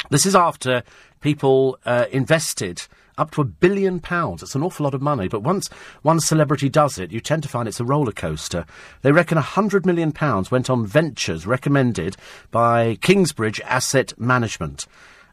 this 0.08 0.26
is 0.26 0.34
after 0.34 0.82
people 1.20 1.78
uh, 1.84 2.06
invested 2.10 2.82
up 3.18 3.30
to 3.32 3.42
a 3.42 3.44
billion 3.44 4.00
pounds. 4.00 4.42
It's 4.42 4.54
an 4.54 4.62
awful 4.62 4.84
lot 4.84 4.94
of 4.94 5.02
money. 5.02 5.28
But 5.28 5.42
once 5.42 5.68
one 6.02 6.20
celebrity 6.20 6.68
does 6.68 6.98
it, 6.98 7.12
you 7.12 7.20
tend 7.20 7.42
to 7.42 7.48
find 7.48 7.68
it's 7.68 7.78
a 7.78 7.84
roller 7.84 8.12
coaster. 8.12 8.64
They 9.02 9.12
reckon 9.12 9.36
a 9.36 9.42
hundred 9.42 9.84
million 9.84 10.10
pounds 10.10 10.50
went 10.50 10.70
on 10.70 10.86
ventures 10.86 11.46
recommended 11.46 12.16
by 12.50 12.96
Kingsbridge 13.02 13.60
Asset 13.60 14.18
Management. 14.18 14.86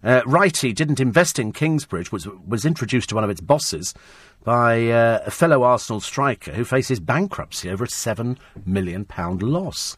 Uh, 0.03 0.21
Wrighty 0.21 0.75
didn't 0.75 0.99
invest 0.99 1.39
in 1.39 1.51
Kingsbridge, 1.51 2.11
which 2.11 2.27
was 2.45 2.65
introduced 2.65 3.09
to 3.09 3.15
one 3.15 3.23
of 3.23 3.29
its 3.29 3.41
bosses 3.41 3.93
by 4.43 4.89
uh, 4.89 5.21
a 5.25 5.31
fellow 5.31 5.63
Arsenal 5.63 5.99
striker 5.99 6.53
who 6.53 6.63
faces 6.63 6.99
bankruptcy 6.99 7.69
over 7.69 7.83
a 7.83 7.87
£7 7.87 8.37
million 8.65 9.07
loss. 9.17 9.97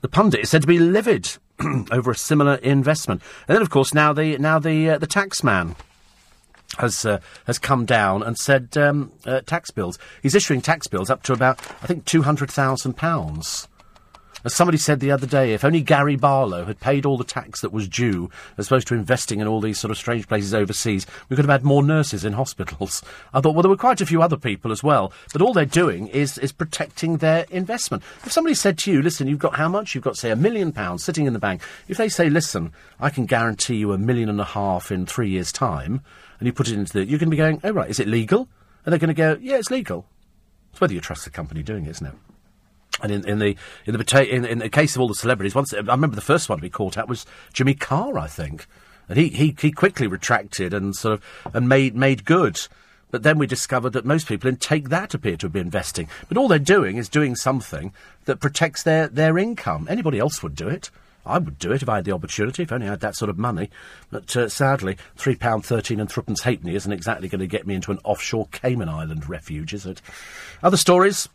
The 0.00 0.08
pundit 0.08 0.40
is 0.40 0.50
said 0.50 0.62
to 0.62 0.68
be 0.68 0.78
livid 0.78 1.36
over 1.90 2.10
a 2.10 2.16
similar 2.16 2.54
investment. 2.56 3.22
And 3.48 3.54
then, 3.54 3.62
of 3.62 3.70
course, 3.70 3.94
now 3.94 4.12
the 4.12 4.38
now 4.38 4.58
the 4.58 4.90
uh, 4.90 4.98
the 4.98 5.06
tax 5.06 5.42
man 5.42 5.76
has 6.78 7.04
uh, 7.04 7.20
has 7.46 7.58
come 7.58 7.84
down 7.84 8.22
and 8.22 8.38
said 8.38 8.76
um, 8.76 9.12
uh, 9.26 9.40
tax 9.42 9.70
bills. 9.70 9.98
He's 10.22 10.34
issuing 10.34 10.60
tax 10.60 10.86
bills 10.86 11.10
up 11.10 11.22
to 11.24 11.32
about 11.32 11.58
I 11.82 11.86
think 11.86 12.04
two 12.04 12.22
hundred 12.22 12.50
thousand 12.50 12.96
pounds. 12.96 13.68
As 14.44 14.54
somebody 14.54 14.78
said 14.78 14.98
the 14.98 15.12
other 15.12 15.26
day, 15.26 15.54
if 15.54 15.64
only 15.64 15.82
Gary 15.82 16.16
Barlow 16.16 16.64
had 16.64 16.80
paid 16.80 17.06
all 17.06 17.16
the 17.16 17.24
tax 17.24 17.60
that 17.60 17.72
was 17.72 17.88
due, 17.88 18.28
as 18.58 18.66
opposed 18.66 18.88
to 18.88 18.94
investing 18.94 19.40
in 19.40 19.46
all 19.46 19.60
these 19.60 19.78
sort 19.78 19.90
of 19.92 19.96
strange 19.96 20.26
places 20.26 20.52
overseas, 20.52 21.06
we 21.28 21.36
could 21.36 21.44
have 21.44 21.52
had 21.52 21.64
more 21.64 21.82
nurses 21.82 22.24
in 22.24 22.32
hospitals. 22.34 23.02
I 23.32 23.40
thought, 23.40 23.54
well, 23.54 23.62
there 23.62 23.70
were 23.70 23.76
quite 23.76 24.00
a 24.00 24.06
few 24.06 24.20
other 24.20 24.36
people 24.36 24.72
as 24.72 24.82
well, 24.82 25.12
but 25.32 25.42
all 25.42 25.52
they're 25.52 25.64
doing 25.64 26.08
is, 26.08 26.38
is 26.38 26.50
protecting 26.50 27.18
their 27.18 27.46
investment. 27.50 28.02
If 28.24 28.32
somebody 28.32 28.54
said 28.54 28.78
to 28.78 28.92
you, 28.92 29.00
listen, 29.00 29.28
you've 29.28 29.38
got 29.38 29.56
how 29.56 29.68
much? 29.68 29.94
You've 29.94 30.04
got, 30.04 30.16
say, 30.16 30.30
a 30.30 30.36
million 30.36 30.72
pounds 30.72 31.04
sitting 31.04 31.26
in 31.26 31.32
the 31.32 31.38
bank. 31.38 31.62
If 31.86 31.96
they 31.96 32.08
say, 32.08 32.28
listen, 32.28 32.72
I 32.98 33.10
can 33.10 33.26
guarantee 33.26 33.76
you 33.76 33.92
a 33.92 33.98
million 33.98 34.28
and 34.28 34.40
a 34.40 34.44
half 34.44 34.90
in 34.90 35.06
three 35.06 35.30
years' 35.30 35.52
time, 35.52 36.02
and 36.40 36.46
you 36.46 36.52
put 36.52 36.68
it 36.68 36.74
into 36.74 36.92
the, 36.92 37.04
you're 37.04 37.18
going 37.20 37.30
to 37.30 37.30
be 37.30 37.36
going, 37.36 37.60
oh, 37.62 37.70
right, 37.70 37.88
is 37.88 38.00
it 38.00 38.08
legal? 38.08 38.48
And 38.84 38.92
they're 38.92 38.98
going 38.98 39.08
to 39.08 39.14
go, 39.14 39.38
yeah, 39.40 39.58
it's 39.58 39.70
legal. 39.70 40.06
It's 40.72 40.80
whether 40.80 40.94
you 40.94 41.00
trust 41.00 41.24
the 41.24 41.30
company 41.30 41.62
doing 41.62 41.86
it, 41.86 41.90
isn't 41.90 42.06
it? 42.06 42.14
And 43.02 43.10
in, 43.10 43.28
in 43.28 43.38
the 43.40 43.56
in 43.84 43.96
the 43.96 44.26
in, 44.30 44.44
in 44.44 44.58
the 44.58 44.68
case 44.68 44.94
of 44.94 45.02
all 45.02 45.08
the 45.08 45.14
celebrities, 45.14 45.54
once 45.54 45.74
I 45.74 45.78
remember 45.78 46.14
the 46.14 46.20
first 46.20 46.48
one 46.48 46.58
to 46.58 46.62
be 46.62 46.70
caught 46.70 46.96
out 46.96 47.08
was 47.08 47.26
Jimmy 47.52 47.74
Carr, 47.74 48.16
I 48.16 48.28
think, 48.28 48.66
and 49.08 49.18
he, 49.18 49.28
he, 49.28 49.56
he 49.60 49.72
quickly 49.72 50.06
retracted 50.06 50.72
and 50.72 50.94
sort 50.94 51.14
of 51.14 51.54
and 51.54 51.68
made 51.68 51.96
made 51.96 52.24
good. 52.24 52.60
But 53.10 53.24
then 53.24 53.38
we 53.38 53.46
discovered 53.46 53.90
that 53.90 54.06
most 54.06 54.26
people 54.26 54.48
in 54.48 54.56
Take 54.56 54.88
That 54.88 55.12
appear 55.12 55.36
to 55.36 55.48
be 55.48 55.60
investing. 55.60 56.08
But 56.28 56.38
all 56.38 56.48
they're 56.48 56.58
doing 56.58 56.96
is 56.96 57.10
doing 57.10 57.36
something 57.36 57.92
that 58.24 58.40
protects 58.40 58.82
their, 58.82 59.06
their 59.06 59.36
income. 59.36 59.86
Anybody 59.88 60.18
else 60.18 60.42
would 60.42 60.56
do 60.56 60.66
it. 60.66 60.90
I 61.24 61.38
would 61.38 61.58
do 61.58 61.72
it 61.72 61.82
if 61.82 61.88
I 61.90 61.96
had 61.96 62.06
the 62.06 62.12
opportunity, 62.12 62.62
if 62.62 62.72
only 62.72 62.86
I 62.86 62.90
had 62.90 63.00
that 63.00 63.14
sort 63.14 63.28
of 63.28 63.38
money. 63.38 63.68
But 64.10 64.34
uh, 64.34 64.48
sadly, 64.48 64.96
£3.13 65.18 66.00
and 66.00 66.10
threepence 66.10 66.42
halfpenny 66.42 66.74
isn't 66.74 66.92
exactly 66.92 67.28
going 67.28 67.40
to 67.40 67.46
get 67.46 67.66
me 67.66 67.74
into 67.74 67.92
an 67.92 68.00
offshore 68.02 68.48
Cayman 68.50 68.88
Island 68.88 69.28
refuge, 69.28 69.74
is 69.74 69.84
it? 69.84 70.00
Other 70.62 70.78
stories 70.78 71.28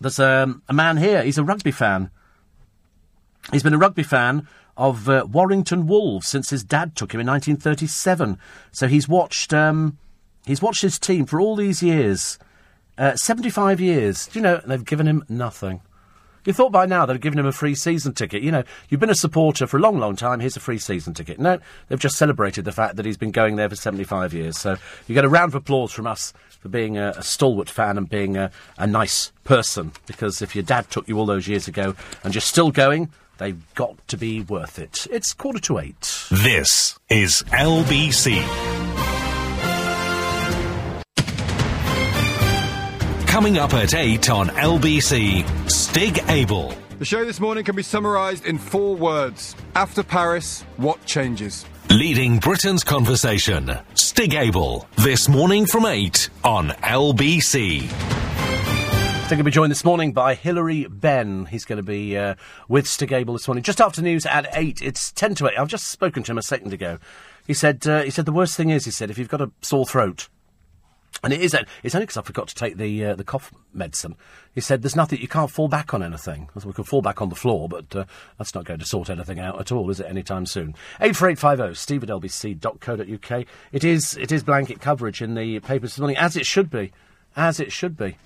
there's 0.00 0.18
um, 0.18 0.62
a 0.68 0.72
man 0.72 0.96
here. 0.96 1.22
He's 1.22 1.38
a 1.38 1.44
rugby 1.44 1.70
fan. 1.70 2.10
He's 3.52 3.62
been 3.62 3.74
a 3.74 3.78
rugby 3.78 4.02
fan 4.02 4.46
of 4.76 5.08
uh, 5.08 5.26
Warrington 5.30 5.86
Wolves 5.86 6.26
since 6.26 6.50
his 6.50 6.62
dad 6.62 6.94
took 6.94 7.12
him 7.12 7.20
in 7.20 7.26
1937. 7.26 8.38
So 8.72 8.86
he's 8.86 9.08
watched 9.08 9.52
um, 9.52 9.98
he's 10.46 10.62
watched 10.62 10.82
his 10.82 10.98
team 10.98 11.26
for 11.26 11.40
all 11.40 11.56
these 11.56 11.82
years, 11.82 12.38
uh, 12.96 13.16
75 13.16 13.80
years. 13.80 14.26
Do 14.26 14.38
you 14.38 14.42
know 14.42 14.60
they've 14.64 14.84
given 14.84 15.06
him 15.06 15.24
nothing? 15.28 15.80
You 16.44 16.54
thought 16.54 16.72
by 16.72 16.86
now 16.86 17.04
they'd 17.04 17.14
have 17.14 17.20
given 17.20 17.38
him 17.38 17.46
a 17.46 17.52
free 17.52 17.74
season 17.74 18.14
ticket. 18.14 18.42
You 18.42 18.50
know, 18.50 18.64
you've 18.88 19.00
been 19.00 19.10
a 19.10 19.14
supporter 19.14 19.66
for 19.66 19.76
a 19.76 19.80
long, 19.80 19.98
long 19.98 20.16
time. 20.16 20.40
Here's 20.40 20.56
a 20.56 20.60
free 20.60 20.78
season 20.78 21.12
ticket. 21.12 21.38
No, 21.38 21.58
they've 21.88 21.98
just 21.98 22.16
celebrated 22.16 22.64
the 22.64 22.72
fact 22.72 22.96
that 22.96 23.04
he's 23.04 23.18
been 23.18 23.30
going 23.30 23.56
there 23.56 23.68
for 23.68 23.76
75 23.76 24.32
years. 24.32 24.58
So 24.58 24.76
you 25.06 25.14
get 25.14 25.26
a 25.26 25.28
round 25.28 25.50
of 25.50 25.54
applause 25.54 25.92
from 25.92 26.06
us 26.06 26.32
for 26.60 26.68
being 26.68 26.96
a, 26.96 27.10
a 27.16 27.22
stalwart 27.22 27.68
fan 27.68 27.98
and 27.98 28.08
being 28.08 28.36
a, 28.36 28.50
a 28.78 28.86
nice 28.86 29.32
person. 29.44 29.92
Because 30.06 30.42
if 30.42 30.54
your 30.54 30.62
dad 30.64 30.90
took 30.90 31.08
you 31.08 31.18
all 31.18 31.26
those 31.26 31.48
years 31.48 31.66
ago 31.66 31.94
and 32.22 32.34
you're 32.34 32.40
still 32.40 32.70
going, 32.70 33.10
they've 33.38 33.62
got 33.74 34.06
to 34.08 34.16
be 34.16 34.42
worth 34.42 34.78
it. 34.78 35.06
It's 35.10 35.32
quarter 35.32 35.60
to 35.60 35.78
eight. 35.78 36.26
This 36.30 36.98
is 37.08 37.42
LBC. 37.50 38.44
Coming 43.26 43.58
up 43.58 43.72
at 43.74 43.94
8 43.94 44.28
on 44.28 44.48
LBC, 44.48 45.70
Stig 45.70 46.18
Abell. 46.28 46.74
The 46.98 47.04
show 47.04 47.24
this 47.24 47.40
morning 47.40 47.64
can 47.64 47.76
be 47.76 47.82
summarised 47.82 48.44
in 48.44 48.58
four 48.58 48.96
words. 48.96 49.54
After 49.74 50.02
Paris, 50.02 50.62
what 50.76 51.02
changes? 51.06 51.64
Leading 51.90 52.38
Britain's 52.38 52.84
conversation, 52.84 53.68
Stig 53.94 54.32
Abell, 54.32 54.86
this 54.98 55.28
morning 55.28 55.66
from 55.66 55.86
8 55.86 56.30
on 56.44 56.68
LBC. 56.68 57.90
Stig 59.24 59.38
to 59.38 59.42
be 59.42 59.50
joined 59.50 59.72
this 59.72 59.84
morning 59.84 60.12
by 60.12 60.34
Hilary 60.34 60.86
Benn. 60.86 61.46
He's 61.46 61.64
going 61.64 61.78
to 61.78 61.82
be 61.82 62.16
uh, 62.16 62.36
with 62.68 62.86
Stig 62.86 63.12
Abell 63.12 63.34
this 63.34 63.48
morning. 63.48 63.64
Just 63.64 63.80
after 63.80 64.02
news 64.02 64.24
at 64.24 64.46
8. 64.56 64.80
It's 64.80 65.10
10 65.10 65.34
to 65.34 65.48
8. 65.48 65.58
I've 65.58 65.66
just 65.66 65.88
spoken 65.88 66.22
to 66.22 66.30
him 66.30 66.38
a 66.38 66.42
second 66.42 66.72
ago. 66.72 66.98
He 67.44 67.54
said, 67.54 67.84
uh, 67.88 68.02
he 68.02 68.10
said 68.10 68.24
the 68.24 68.30
worst 68.30 68.56
thing 68.56 68.70
is, 68.70 68.84
he 68.84 68.92
said, 68.92 69.10
if 69.10 69.18
you've 69.18 69.28
got 69.28 69.40
a 69.40 69.50
sore 69.60 69.84
throat, 69.84 70.28
and 71.22 71.32
it 71.32 71.40
is. 71.40 71.54
It's 71.82 71.94
only 71.94 72.06
because 72.06 72.16
I 72.16 72.22
forgot 72.22 72.48
to 72.48 72.54
take 72.54 72.76
the 72.76 73.04
uh, 73.06 73.14
the 73.14 73.24
cough 73.24 73.52
medicine. 73.72 74.16
He 74.54 74.60
said, 74.60 74.82
"There's 74.82 74.96
nothing. 74.96 75.20
You 75.20 75.28
can't 75.28 75.50
fall 75.50 75.68
back 75.68 75.92
on 75.92 76.02
anything. 76.02 76.48
We 76.64 76.72
can 76.72 76.84
fall 76.84 77.02
back 77.02 77.20
on 77.20 77.28
the 77.28 77.34
floor, 77.34 77.68
but 77.68 77.94
uh, 77.94 78.04
that's 78.38 78.54
not 78.54 78.64
going 78.64 78.80
to 78.80 78.86
sort 78.86 79.10
anything 79.10 79.38
out 79.38 79.60
at 79.60 79.70
all, 79.72 79.90
is 79.90 80.00
it? 80.00 80.06
Anytime 80.06 80.46
soon." 80.46 80.74
Eight 81.00 81.16
four 81.16 81.28
eight 81.28 81.38
five 81.38 81.58
zero. 81.58 81.72
Steve 81.74 82.02
at 82.02 82.08
lbc.co.uk. 82.08 83.46
It 83.72 83.84
is. 83.84 84.16
It 84.16 84.32
is 84.32 84.42
blanket 84.42 84.80
coverage 84.80 85.20
in 85.20 85.34
the 85.34 85.60
papers 85.60 85.92
this 85.92 85.98
morning, 85.98 86.16
as 86.16 86.36
it 86.36 86.46
should 86.46 86.70
be, 86.70 86.92
as 87.36 87.60
it 87.60 87.70
should 87.72 87.96
be, 87.96 88.16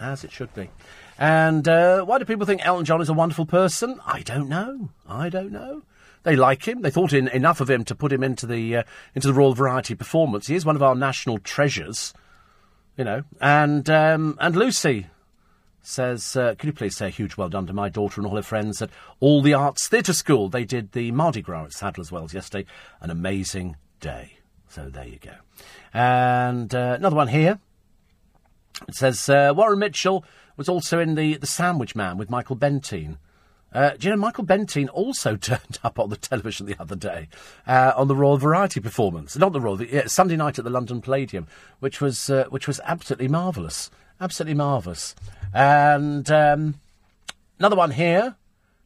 as 0.00 0.24
it 0.24 0.30
should 0.30 0.54
be. 0.54 0.70
And 1.18 1.66
uh, 1.66 2.04
why 2.04 2.18
do 2.18 2.24
people 2.24 2.46
think 2.46 2.64
Elton 2.64 2.84
John 2.84 3.00
is 3.00 3.08
a 3.08 3.14
wonderful 3.14 3.46
person? 3.46 4.00
I 4.06 4.22
don't 4.22 4.48
know. 4.48 4.90
I 5.08 5.30
don't 5.30 5.50
know. 5.50 5.82
They 6.24 6.36
like 6.36 6.66
him. 6.66 6.82
They 6.82 6.90
thought 6.90 7.12
in, 7.12 7.28
enough 7.28 7.60
of 7.60 7.70
him 7.70 7.84
to 7.84 7.94
put 7.94 8.12
him 8.12 8.22
into 8.22 8.46
the 8.46 8.78
uh, 8.78 8.82
into 9.14 9.28
the 9.28 9.34
Royal 9.34 9.54
Variety 9.54 9.94
Performance. 9.94 10.48
He 10.48 10.56
is 10.56 10.64
one 10.64 10.76
of 10.76 10.82
our 10.82 10.94
national 10.94 11.38
treasures 11.38 12.12
you 12.96 13.04
know. 13.04 13.22
And 13.40 13.88
um, 13.90 14.36
and 14.40 14.56
Lucy 14.56 15.06
says, 15.82 16.36
uh, 16.36 16.54
"Can 16.56 16.68
you 16.68 16.72
please 16.72 16.96
say 16.96 17.06
a 17.06 17.10
huge 17.10 17.36
well 17.36 17.48
done 17.48 17.66
to 17.66 17.72
my 17.72 17.88
daughter 17.88 18.20
and 18.20 18.28
all 18.28 18.36
her 18.36 18.42
friends 18.42 18.82
at 18.82 18.90
All 19.20 19.42
the 19.42 19.54
Arts 19.54 19.88
Theatre 19.88 20.12
School? 20.12 20.48
They 20.48 20.64
did 20.64 20.92
the 20.92 21.10
Mardi 21.12 21.42
Gras 21.42 21.66
at 21.66 21.72
Sadler's 21.72 22.12
Wells 22.12 22.34
yesterday. 22.34 22.68
An 23.00 23.10
amazing 23.10 23.76
day. 24.00 24.38
So 24.68 24.90
there 24.90 25.06
you 25.06 25.18
go. 25.18 25.34
And 25.94 26.74
uh, 26.74 26.96
another 26.98 27.16
one 27.16 27.28
here. 27.28 27.58
It 28.86 28.94
says 28.94 29.28
uh, 29.28 29.54
Warren 29.56 29.78
Mitchell 29.78 30.24
was 30.56 30.68
also 30.68 30.98
in 30.98 31.14
the, 31.14 31.36
the 31.36 31.46
Sandwich 31.46 31.94
Man 31.94 32.18
with 32.18 32.30
Michael 32.30 32.56
Bentine. 32.56 33.18
Uh, 33.76 33.90
do 33.90 34.08
you 34.08 34.14
know 34.14 34.18
Michael 34.18 34.42
Bentine 34.42 34.88
also 34.88 35.36
turned 35.36 35.78
up 35.84 35.98
on 35.98 36.08
the 36.08 36.16
television 36.16 36.64
the 36.64 36.80
other 36.80 36.96
day 36.96 37.28
uh, 37.66 37.92
on 37.94 38.08
the 38.08 38.16
Royal 38.16 38.38
Variety 38.38 38.80
performance? 38.80 39.36
Not 39.36 39.52
the 39.52 39.60
Royal, 39.60 39.82
yeah, 39.82 40.06
Sunday 40.06 40.34
night 40.34 40.58
at 40.58 40.64
the 40.64 40.70
London 40.70 41.02
Palladium, 41.02 41.46
which 41.80 42.00
was 42.00 42.30
uh, 42.30 42.46
which 42.48 42.66
was 42.66 42.80
absolutely 42.84 43.28
marvellous, 43.28 43.90
absolutely 44.18 44.54
marvellous. 44.54 45.14
And 45.52 46.30
um, 46.30 46.80
another 47.58 47.76
one 47.76 47.90
here 47.90 48.36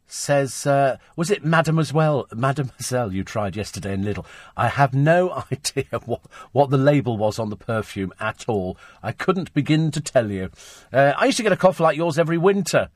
says, 0.09 0.67
uh, 0.67 0.97
was 1.15 1.31
it 1.31 1.45
Mademoiselle, 1.45 2.27
Mademoiselle 2.35 3.12
you 3.12 3.23
tried 3.23 3.55
yesterday 3.55 3.95
in 3.95 4.03
Lidl? 4.03 4.27
I 4.57 4.67
have 4.67 4.93
no 4.93 5.31
idea 5.53 6.01
what, 6.05 6.23
what 6.51 6.71
the 6.71 6.79
label 6.79 7.17
was 7.17 7.39
on 7.39 7.49
the 7.49 7.57
perfume 7.57 8.12
at 8.19 8.45
all. 8.49 8.77
I 9.05 9.12
couldn't 9.12 9.55
begin 9.55 9.93
to 9.93 10.01
tell 10.01 10.33
you. 10.33 10.51
Uh, 10.93 11.12
I 11.17 11.27
used 11.27 11.37
to 11.37 11.45
get 11.45 11.53
a 11.53 11.57
cough 11.57 11.79
like 11.79 11.97
yours 11.97 12.19
every 12.19 12.39
winter. 12.39 12.91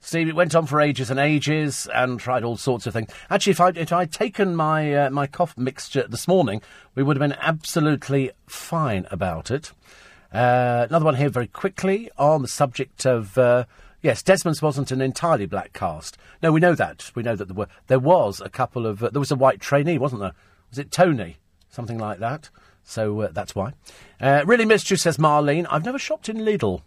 Steve, 0.00 0.28
it 0.28 0.34
went 0.34 0.54
on 0.54 0.66
for 0.66 0.80
ages 0.80 1.10
and 1.10 1.20
ages, 1.20 1.86
and 1.94 2.18
tried 2.18 2.42
all 2.42 2.56
sorts 2.56 2.86
of 2.86 2.92
things. 2.92 3.10
Actually, 3.28 3.52
if 3.52 3.60
I'd, 3.60 3.76
if 3.76 3.92
I'd 3.92 4.12
taken 4.12 4.56
my 4.56 4.94
uh, 4.94 5.10
my 5.10 5.26
cough 5.26 5.56
mixture 5.58 6.06
this 6.08 6.26
morning, 6.26 6.62
we 6.94 7.02
would 7.02 7.16
have 7.16 7.28
been 7.28 7.38
absolutely 7.40 8.30
fine 8.46 9.06
about 9.10 9.50
it. 9.50 9.72
Uh, 10.32 10.86
another 10.88 11.04
one 11.04 11.16
here, 11.16 11.28
very 11.28 11.48
quickly, 11.48 12.10
on 12.16 12.42
the 12.42 12.48
subject 12.48 13.04
of 13.04 13.36
uh, 13.36 13.64
yes, 14.00 14.22
Desmond's 14.22 14.62
wasn't 14.62 14.90
an 14.90 15.00
entirely 15.02 15.46
black 15.46 15.72
cast. 15.72 16.16
No, 16.42 16.50
we 16.50 16.60
know 16.60 16.74
that. 16.74 17.10
We 17.14 17.22
know 17.22 17.36
that 17.36 17.48
there 17.48 17.54
were 17.54 17.68
there 17.88 17.98
was 17.98 18.40
a 18.40 18.48
couple 18.48 18.86
of 18.86 19.02
uh, 19.02 19.10
there 19.10 19.20
was 19.20 19.30
a 19.30 19.36
white 19.36 19.60
trainee, 19.60 19.98
wasn't 19.98 20.22
there? 20.22 20.34
Was 20.70 20.78
it 20.78 20.90
Tony? 20.90 21.36
Something 21.68 21.98
like 21.98 22.18
that. 22.20 22.48
So 22.84 23.20
uh, 23.20 23.28
that's 23.32 23.54
why. 23.54 23.74
Uh, 24.20 24.42
really 24.46 24.64
missed 24.64 24.90
you, 24.90 24.96
says 24.96 25.18
Marlene. 25.18 25.66
I've 25.70 25.84
never 25.84 25.98
shopped 25.98 26.28
in 26.28 26.38
Lidl. 26.38 26.82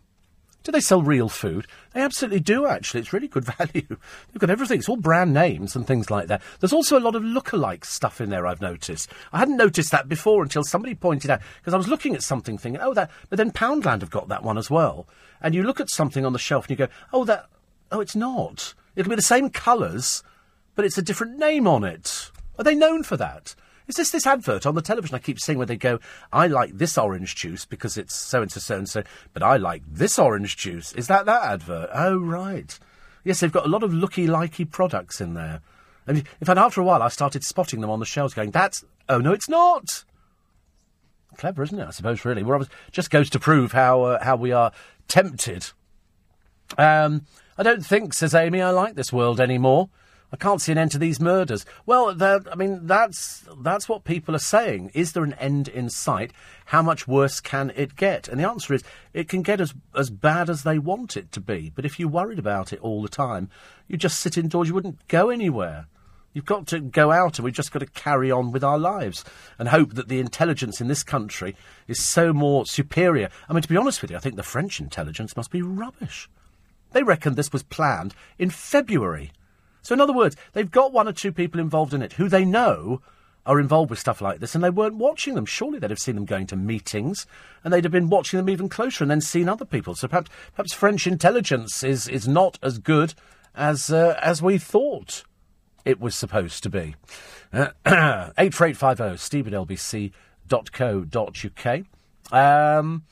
Do 0.64 0.72
they 0.72 0.80
sell 0.80 1.02
real 1.02 1.28
food? 1.28 1.68
They 1.94 2.02
absolutely 2.02 2.40
do, 2.40 2.66
actually. 2.66 3.02
It's 3.02 3.12
really 3.12 3.28
good 3.28 3.46
value. 3.58 3.86
They've 3.88 4.40
got 4.40 4.50
everything. 4.50 4.80
It's 4.80 4.88
all 4.88 4.96
brand 4.96 5.34
names 5.34 5.76
and 5.76 5.86
things 5.86 6.10
like 6.10 6.28
that. 6.28 6.42
There's 6.60 6.74
also 6.74 6.98
a 6.98 7.02
lot 7.02 7.16
of 7.16 7.24
look-alike 7.24 7.84
stuff 7.84 8.22
in 8.22 8.30
there, 8.30 8.48
I've 8.48 8.62
noticed. 8.62 9.12
I 9.34 9.40
hadn't 9.40 9.58
noticed 9.58 9.92
that 9.92 10.08
before 10.08 10.42
until 10.42 10.64
somebody 10.64 10.96
pointed 10.96 11.30
out, 11.30 11.42
because 11.60 11.74
I 11.74 11.78
was 11.78 11.90
looking 11.90 12.16
at 12.16 12.24
something 12.24 12.58
thinking, 12.58 12.82
oh, 12.82 12.94
that, 12.94 13.12
but 13.30 13.38
then 13.38 13.52
Poundland 13.52 14.02
have 14.02 14.10
got 14.10 14.30
that 14.30 14.44
one 14.44 14.58
as 14.58 14.70
well. 14.70 15.08
And 15.42 15.54
you 15.54 15.64
look 15.64 15.82
at 15.82 15.90
something 15.90 16.26
on 16.26 16.34
the 16.34 16.40
shelf 16.40 16.66
and 16.66 16.72
you 16.72 16.86
go, 16.88 16.94
oh, 17.12 17.26
that, 17.26 17.48
oh, 17.92 18.00
it's 18.00 18.16
not. 18.16 18.74
It'll 18.96 19.10
be 19.10 19.16
the 19.18 19.22
same 19.22 19.50
colours, 19.50 20.24
but 20.76 20.86
it's 20.86 20.98
a 20.98 21.02
different 21.04 21.38
name 21.38 21.68
on 21.68 21.84
it. 21.84 22.32
Are 22.58 22.64
they 22.64 22.76
known 22.76 23.04
for 23.04 23.18
that? 23.18 23.56
Is 23.88 23.96
this 23.96 24.12
this 24.12 24.26
advert 24.26 24.66
on 24.66 24.76
the 24.76 24.82
television 24.82 25.16
I 25.16 25.20
keep 25.20 25.40
seeing 25.40 25.58
where 25.58 25.68
they 25.68 25.76
go, 25.76 26.00
I 26.32 26.48
like 26.48 26.78
this 26.78 26.98
orange 26.98 27.36
juice 27.36 27.66
because 27.66 27.98
it's 27.98 28.16
so 28.16 28.42
and 28.42 28.52
so 28.52 28.60
so 28.60 28.78
and 28.78 28.88
so, 28.90 29.04
but 29.34 29.44
I 29.44 29.58
like 29.58 29.84
this 29.88 30.18
orange 30.18 30.58
juice. 30.58 30.94
Is 30.94 31.08
that 31.08 31.26
that 31.26 31.44
advert? 31.44 31.90
Oh, 31.94 32.18
right. 32.18 32.80
Yes, 33.24 33.40
they've 33.40 33.52
got 33.52 33.66
a 33.66 33.70
lot 33.70 33.84
of 33.84 33.94
looky 33.94 34.28
likey 34.28 34.70
products 34.70 35.22
in 35.22 35.34
there. 35.34 35.62
And 36.08 36.18
in 36.18 36.46
fact, 36.46 36.60
after 36.60 36.82
a 36.82 36.84
while, 36.84 37.02
I 37.02 37.08
started 37.08 37.44
spotting 37.44 37.82
them 37.82 37.90
on 37.90 38.00
the 38.00 38.06
shelves 38.06 38.34
going, 38.34 38.52
that's, 38.52 38.84
oh 39.10 39.20
no, 39.20 39.32
it's 39.32 39.50
not. 39.50 40.04
Clever, 41.38 41.64
isn't 41.64 41.80
it? 41.80 41.88
I 41.88 41.92
suppose, 41.92 42.26
really. 42.26 42.44
Well, 42.44 42.66
just 42.92 43.10
goes 43.10 43.30
to 43.32 43.40
prove 43.40 43.72
how, 43.72 44.04
uh, 44.04 44.24
how 44.24 44.36
we 44.36 44.52
are 44.52 44.72
tempted. 45.08 45.72
Um, 46.78 47.26
I 47.58 47.64
don't 47.64 47.86
think, 47.86 48.14
says 48.14 48.36
Amy, 48.36 48.62
I 48.62 48.72
like 48.72 48.96
this 48.96 49.14
world 49.14 49.40
anymore. 49.40 49.90
I 50.34 50.36
can't 50.36 50.60
see 50.60 50.72
an 50.72 50.80
end 50.80 50.90
to 50.92 50.98
these 50.98 51.20
murders. 51.20 51.64
Well, 51.86 52.18
I 52.20 52.56
mean, 52.56 52.88
that's 52.88 53.46
that's 53.62 53.88
what 53.88 54.04
people 54.04 54.36
are 54.36 54.40
saying. 54.40 54.90
Is 54.96 55.14
there 55.14 55.24
an 55.24 55.34
end 55.34 55.68
in 55.68 55.92
sight? 55.92 56.34
How 56.66 56.82
much 56.82 57.08
worse 57.08 57.40
can 57.40 57.72
it 57.76 57.96
get? 57.96 58.28
And 58.28 58.40
the 58.40 58.50
answer 58.50 58.74
is, 58.74 58.84
it 59.14 59.30
can 59.30 59.44
get 59.44 59.62
as 59.62 59.76
as 59.96 60.10
bad 60.10 60.50
as 60.50 60.64
they 60.64 60.80
want 60.80 61.16
it 61.16 61.32
to 61.34 61.40
be. 61.40 61.72
But 61.76 61.86
if 61.86 62.00
you're 62.00 62.10
worried 62.10 62.40
about 62.40 62.74
it 62.74 62.80
all 62.82 63.04
the 63.04 63.10
time, 63.10 63.48
you 63.88 63.96
just 63.96 64.20
sit 64.20 64.36
indoors. 64.36 64.70
You 64.70 64.74
wouldn't 64.74 65.08
go 65.08 65.30
anywhere. 65.30 65.86
You've 66.34 66.46
got 66.46 66.66
to 66.68 66.80
go 66.80 67.12
out, 67.12 67.38
and 67.38 67.46
we've 67.46 67.54
just 67.54 67.72
got 67.72 67.80
to 67.80 67.86
carry 67.86 68.32
on 68.32 68.52
with 68.52 68.64
our 68.64 68.80
lives 68.80 69.24
and 69.60 69.70
hope 69.70 69.94
that 69.94 70.08
the 70.08 70.20
intelligence 70.20 70.82
in 70.82 70.88
this 70.88 71.04
country 71.04 71.56
is 71.88 72.04
so 72.04 72.34
more 72.34 72.66
superior. 72.66 73.30
I 73.48 73.54
mean, 73.54 73.62
to 73.62 73.70
be 73.70 73.78
honest 73.78 74.02
with 74.02 74.10
you, 74.10 74.18
I 74.18 74.20
think 74.20 74.38
the 74.38 74.42
French 74.42 74.80
intelligence 74.80 75.38
must 75.38 75.52
be 75.52 75.62
rubbish. 75.62 76.28
They 76.92 77.04
reckon 77.04 77.36
this 77.36 77.54
was 77.54 77.62
planned 77.62 78.16
in 78.40 78.50
February. 78.50 79.32
So, 79.84 79.94
in 79.94 80.02
other 80.02 80.14
words, 80.14 80.36
they've 80.54 80.72
got 80.72 80.92
one 80.92 81.08
or 81.08 81.14
two 81.14 81.32
people 81.32 81.62
involved 81.62 81.94
in 81.94 82.02
it 82.02 82.14
who 82.14 82.28
they 82.28 82.46
know 82.46 83.02
are 83.46 83.60
involved 83.60 83.90
with 83.90 84.00
stuff 84.00 84.22
like 84.22 84.40
this, 84.40 84.56
and 84.56 84.64
they 84.64 84.70
weren't 84.70 84.96
watching 84.96 85.36
them. 85.36 85.46
Surely 85.46 85.78
they'd 85.78 85.90
have 85.90 86.00
seen 86.00 86.16
them 86.16 86.26
going 86.26 86.48
to 86.48 86.56
meetings, 86.56 87.28
and 87.64 87.74
they'd 87.74 87.84
have 87.84 87.92
been 87.92 88.10
watching 88.10 88.38
them 88.38 88.50
even 88.50 88.70
closer, 88.70 89.04
and 89.04 89.12
then 89.12 89.22
seen 89.22 89.50
other 89.50 89.66
people. 89.66 89.94
So 89.96 90.08
perhaps, 90.08 90.32
perhaps 90.56 90.74
French 90.74 91.06
intelligence 91.06 91.84
is 91.84 92.08
is 92.08 92.28
not 92.28 92.58
as 92.64 92.80
good 92.80 93.14
as 93.54 93.92
uh, 93.92 94.18
as 94.22 94.42
we 94.42 94.58
thought 94.58 95.24
it 95.86 96.00
was 96.00 96.16
supposed 96.16 96.64
to 96.64 96.70
be. 96.70 96.96
Five 97.52 98.98
zero 98.98 99.16
steve 99.18 99.48
at 99.48 99.54
lbc.co.uk. 99.54 100.14
Um, 102.32 103.04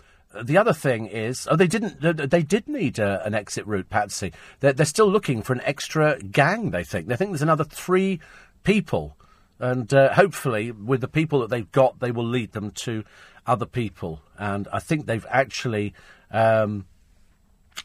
the 0.44 0.58
other 0.58 0.74
thing 0.74 1.08
is, 1.08 1.48
oh, 1.50 1.56
they 1.56 1.68
didn't. 1.68 2.02
They 2.30 2.44
did 2.44 2.68
need 2.68 3.00
uh, 3.00 3.20
an 3.24 3.34
exit 3.34 3.66
route, 3.68 3.90
Patsy. 3.90 4.34
They're, 4.60 4.74
they're 4.74 4.86
still 4.86 5.10
looking 5.10 5.42
for 5.42 5.54
an 5.54 5.62
extra 5.64 6.20
gang. 6.20 6.72
They 6.72 6.84
think. 6.84 7.08
They 7.08 7.16
think 7.16 7.32
there's 7.32 7.42
another 7.42 7.64
three 7.64 8.20
people, 8.64 9.18
and 9.60 9.94
uh, 9.94 10.14
hopefully, 10.14 10.72
with 10.72 11.02
the 11.02 11.08
people 11.08 11.40
that 11.42 11.50
they've 11.50 11.72
got, 11.72 12.00
they 12.00 12.12
will 12.12 12.26
lead 12.26 12.54
them 12.54 12.72
to 12.72 13.04
other 13.46 13.66
people. 13.66 14.22
And 14.38 14.68
I 14.72 14.80
think 14.80 15.06
they've 15.06 15.26
actually. 15.30 15.94
Um, 16.32 16.86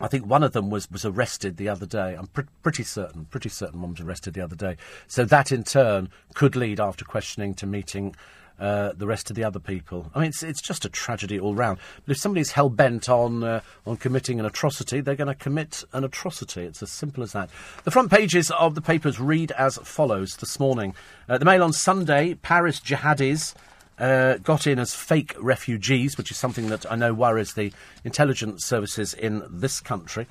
I 0.01 0.09
think 0.09 0.27
one 0.27 0.43
of 0.43 0.53
them 0.53 0.69
was, 0.69 0.91
was 0.91 1.05
arrested 1.05 1.57
the 1.57 1.69
other 1.69 1.87
day. 1.87 2.17
I'm 2.19 2.27
pr- 2.27 2.43
pretty 2.63 2.83
certain, 2.83 3.25
pretty 3.27 3.49
certain 3.49 3.81
one 3.81 3.93
was 3.93 4.01
arrested 4.01 4.35
the 4.35 4.43
other 4.43 4.57
day. 4.57 4.77
So 5.07 5.25
that 5.25 5.53
in 5.53 5.63
turn 5.63 6.11
could 6.35 6.57
lead, 6.57 6.81
after 6.81 7.05
questioning, 7.05 7.55
to 7.55 7.67
meeting 7.67 8.15
uh, 8.59 8.93
the 8.93 9.07
rest 9.07 9.31
of 9.31 9.37
the 9.37 9.45
other 9.45 9.59
people. 9.59 10.11
I 10.15 10.21
mean, 10.21 10.29
it's, 10.29 10.43
it's 10.43 10.63
just 10.63 10.85
a 10.85 10.89
tragedy 10.89 11.39
all 11.39 11.55
round. 11.55 11.79
But 12.05 12.13
if 12.13 12.19
somebody's 12.19 12.53
hell 12.53 12.71
bent 12.71 13.09
on 13.09 13.45
uh, 13.45 13.61
on 13.87 13.97
committing 13.97 14.41
an 14.41 14.47
atrocity, 14.47 15.01
they're 15.01 15.17
going 15.17 15.29
to 15.29 15.35
commit 15.35 15.85
an 15.93 16.05
atrocity. 16.05 16.63
It's 16.63 16.83
as 16.83 16.91
simple 16.91 17.23
as 17.23 17.33
that. 17.33 17.51
The 17.85 17.91
front 17.91 18.11
pages 18.11 18.51
of 18.51 18.75
the 18.75 18.81
papers 18.81 19.21
read 19.21 19.53
as 19.53 19.77
follows 19.79 20.37
this 20.37 20.59
morning. 20.59 20.95
Uh, 21.29 21.39
the 21.39 21.45
Mail 21.45 21.63
on 21.63 21.73
Sunday: 21.73 22.35
Paris 22.35 22.81
jihadis. 22.81 23.55
Uh, 23.99 24.37
got 24.37 24.67
in 24.67 24.79
as 24.79 24.95
fake 24.95 25.35
refugees, 25.41 26.19
which 26.19 26.31
is 26.31 26.37
something 26.37 26.69
that 26.69 26.85
I 26.93 26.97
know 26.97 27.15
worries 27.15 27.55
the 27.55 27.73
intelligence 28.05 28.63
services 28.67 29.15
in 29.15 29.43
this 29.49 29.81
country. 29.81 30.27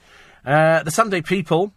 Uh, 0.45 0.83
the 0.83 0.91
Sunday 0.91 1.21
People, 1.21 1.73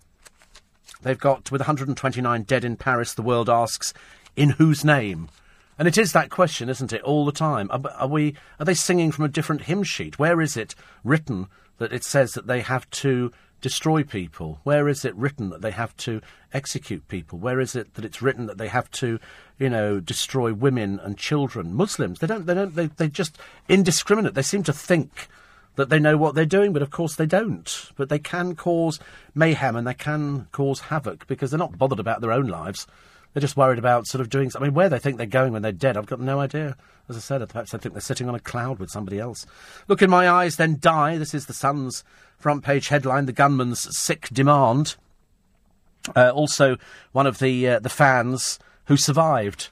they've 1.00 1.18
got, 1.18 1.50
with 1.50 1.62
129 1.62 2.42
dead 2.42 2.62
in 2.62 2.76
Paris, 2.76 3.14
the 3.14 3.22
world 3.22 3.48
asks, 3.48 3.94
in 4.36 4.50
whose 4.50 4.84
name? 4.84 5.30
And 5.78 5.86
it 5.86 5.96
is 5.96 6.12
that 6.12 6.30
question, 6.30 6.68
isn't 6.68 6.92
it, 6.92 7.02
all 7.02 7.24
the 7.24 7.32
time? 7.32 7.70
Are, 7.70 7.80
are, 7.96 8.08
we? 8.08 8.34
Are 8.58 8.66
they 8.66 8.74
singing 8.74 9.12
from 9.12 9.24
a 9.24 9.28
different 9.28 9.62
hymn 9.62 9.84
sheet? 9.84 10.18
Where 10.18 10.40
is 10.40 10.56
it 10.56 10.74
written 11.04 11.46
that 11.78 11.92
it 11.92 12.02
says 12.02 12.32
that 12.32 12.48
they 12.48 12.60
have 12.62 12.90
to 12.90 13.32
destroy 13.60 14.02
people? 14.02 14.60
Where 14.64 14.88
is 14.88 15.04
it 15.04 15.14
written 15.14 15.50
that 15.50 15.62
they 15.62 15.70
have 15.70 15.96
to 15.98 16.20
execute 16.52 17.06
people? 17.08 17.38
Where 17.38 17.60
is 17.60 17.76
it 17.76 17.94
that 17.94 18.04
it's 18.04 18.20
written 18.20 18.46
that 18.46 18.58
they 18.58 18.68
have 18.68 18.90
to, 18.92 19.20
you 19.58 19.70
know, 19.70 20.00
destroy 20.00 20.52
women 20.52 20.98
and 21.02 21.16
children? 21.16 21.74
Muslims, 21.74 22.18
they 22.18 22.26
don't. 22.26 22.46
They 22.46 22.54
don't. 22.54 22.74
They 22.74 22.86
they 22.86 23.08
just 23.08 23.38
indiscriminate. 23.68 24.34
They 24.34 24.42
seem 24.42 24.64
to 24.64 24.72
think 24.72 25.28
that 25.76 25.90
they 25.90 26.00
know 26.00 26.16
what 26.16 26.34
they're 26.34 26.44
doing, 26.44 26.72
but 26.72 26.82
of 26.82 26.90
course 26.90 27.14
they 27.14 27.26
don't. 27.26 27.92
But 27.96 28.08
they 28.08 28.18
can 28.18 28.56
cause 28.56 28.98
mayhem 29.32 29.76
and 29.76 29.86
they 29.86 29.94
can 29.94 30.48
cause 30.50 30.80
havoc 30.80 31.28
because 31.28 31.52
they're 31.52 31.58
not 31.58 31.78
bothered 31.78 32.00
about 32.00 32.20
their 32.20 32.32
own 32.32 32.48
lives. 32.48 32.88
They're 33.32 33.40
just 33.40 33.56
worried 33.56 33.78
about 33.78 34.06
sort 34.06 34.20
of 34.20 34.30
doing. 34.30 34.50
I 34.56 34.60
mean, 34.60 34.74
where 34.74 34.88
they 34.88 34.98
think 34.98 35.16
they're 35.16 35.26
going 35.26 35.52
when 35.52 35.62
they're 35.62 35.72
dead, 35.72 35.96
I've 35.96 36.06
got 36.06 36.20
no 36.20 36.40
idea. 36.40 36.76
As 37.08 37.16
I 37.16 37.20
said, 37.20 37.46
perhaps 37.48 37.74
I 37.74 37.78
think 37.78 37.94
they're 37.94 38.00
sitting 38.00 38.28
on 38.28 38.34
a 38.34 38.40
cloud 38.40 38.78
with 38.78 38.90
somebody 38.90 39.18
else. 39.18 39.46
Look 39.86 40.02
in 40.02 40.10
my 40.10 40.28
eyes, 40.28 40.56
then 40.56 40.78
die. 40.80 41.18
This 41.18 41.34
is 41.34 41.46
the 41.46 41.54
Sun's 41.54 42.04
front 42.38 42.64
page 42.64 42.88
headline: 42.88 43.26
"The 43.26 43.32
gunman's 43.32 43.96
sick 43.96 44.28
demand." 44.32 44.96
Uh, 46.16 46.30
also, 46.30 46.76
one 47.12 47.26
of 47.26 47.38
the 47.38 47.68
uh, 47.68 47.78
the 47.80 47.88
fans 47.88 48.58
who 48.86 48.96
survived, 48.96 49.68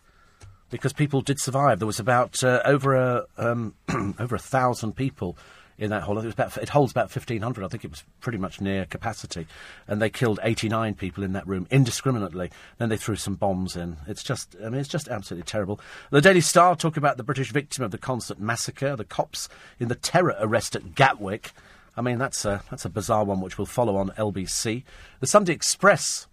because 0.71 0.93
people 0.93 1.21
did 1.21 1.41
survive. 1.41 1.79
There 1.79 1.87
was 1.87 2.01
about 2.01 2.45
uh, 2.45 2.61
over 2.65 2.95
a 2.95 3.25
um, 3.39 3.75
over 4.19 4.35
a 4.35 4.41
thousand 4.41 4.97
people 4.97 5.37
in 5.79 5.91
that 5.91 6.03
hall. 6.03 6.19
It, 6.19 6.25
was 6.25 6.35
about, 6.35 6.57
it 6.57 6.71
holds 6.71 6.93
about 6.93 7.15
1,500. 7.15 7.65
I 7.65 7.69
think 7.69 7.85
it 7.85 7.91
was 7.91 8.05
pretty 8.21 8.39
much 8.39 8.61
near 8.61 8.87
capacity. 8.87 9.47
And 9.87 10.01
they 10.01 10.11
killed 10.11 10.41
89 10.43 10.95
people 10.95 11.23
in 11.23 11.33
that 11.33 11.47
room 11.47 11.67
indiscriminately. 11.71 12.51
Then 12.79 12.89
they 12.89 12.97
threw 12.97 13.17
some 13.17 13.35
bombs 13.35 13.77
in. 13.77 13.97
It's 14.07 14.23
just, 14.23 14.57
I 14.65 14.69
mean, 14.69 14.81
it's 14.81 14.89
just 14.89 15.09
absolutely 15.09 15.45
terrible. 15.45 15.81
The 16.11 16.21
Daily 16.21 16.41
Star 16.41 16.77
talk 16.77 16.97
about 16.97 17.17
the 17.17 17.25
British 17.25 17.53
victim 17.53 17.85
of 17.85 17.91
the 17.91 17.99
concert 17.99 18.39
massacre, 18.39 18.97
the 18.97 19.05
cops 19.05 19.49
in 19.79 19.89
the 19.89 19.95
terror 19.95 20.37
arrest 20.39 20.77
at 20.77 20.95
Gatwick. 20.95 21.53
I 21.97 22.03
mean, 22.03 22.19
that's 22.19 22.45
a, 22.45 22.63
that's 22.71 22.85
a 22.85 22.91
bizarre 22.91 23.25
one 23.25 23.41
which 23.41 23.59
will 23.59 23.67
follow 23.67 23.97
on 23.97 24.11
LBC. 24.11 24.85
The 25.21 25.27
Sunday 25.27 25.53
Express 25.53 26.27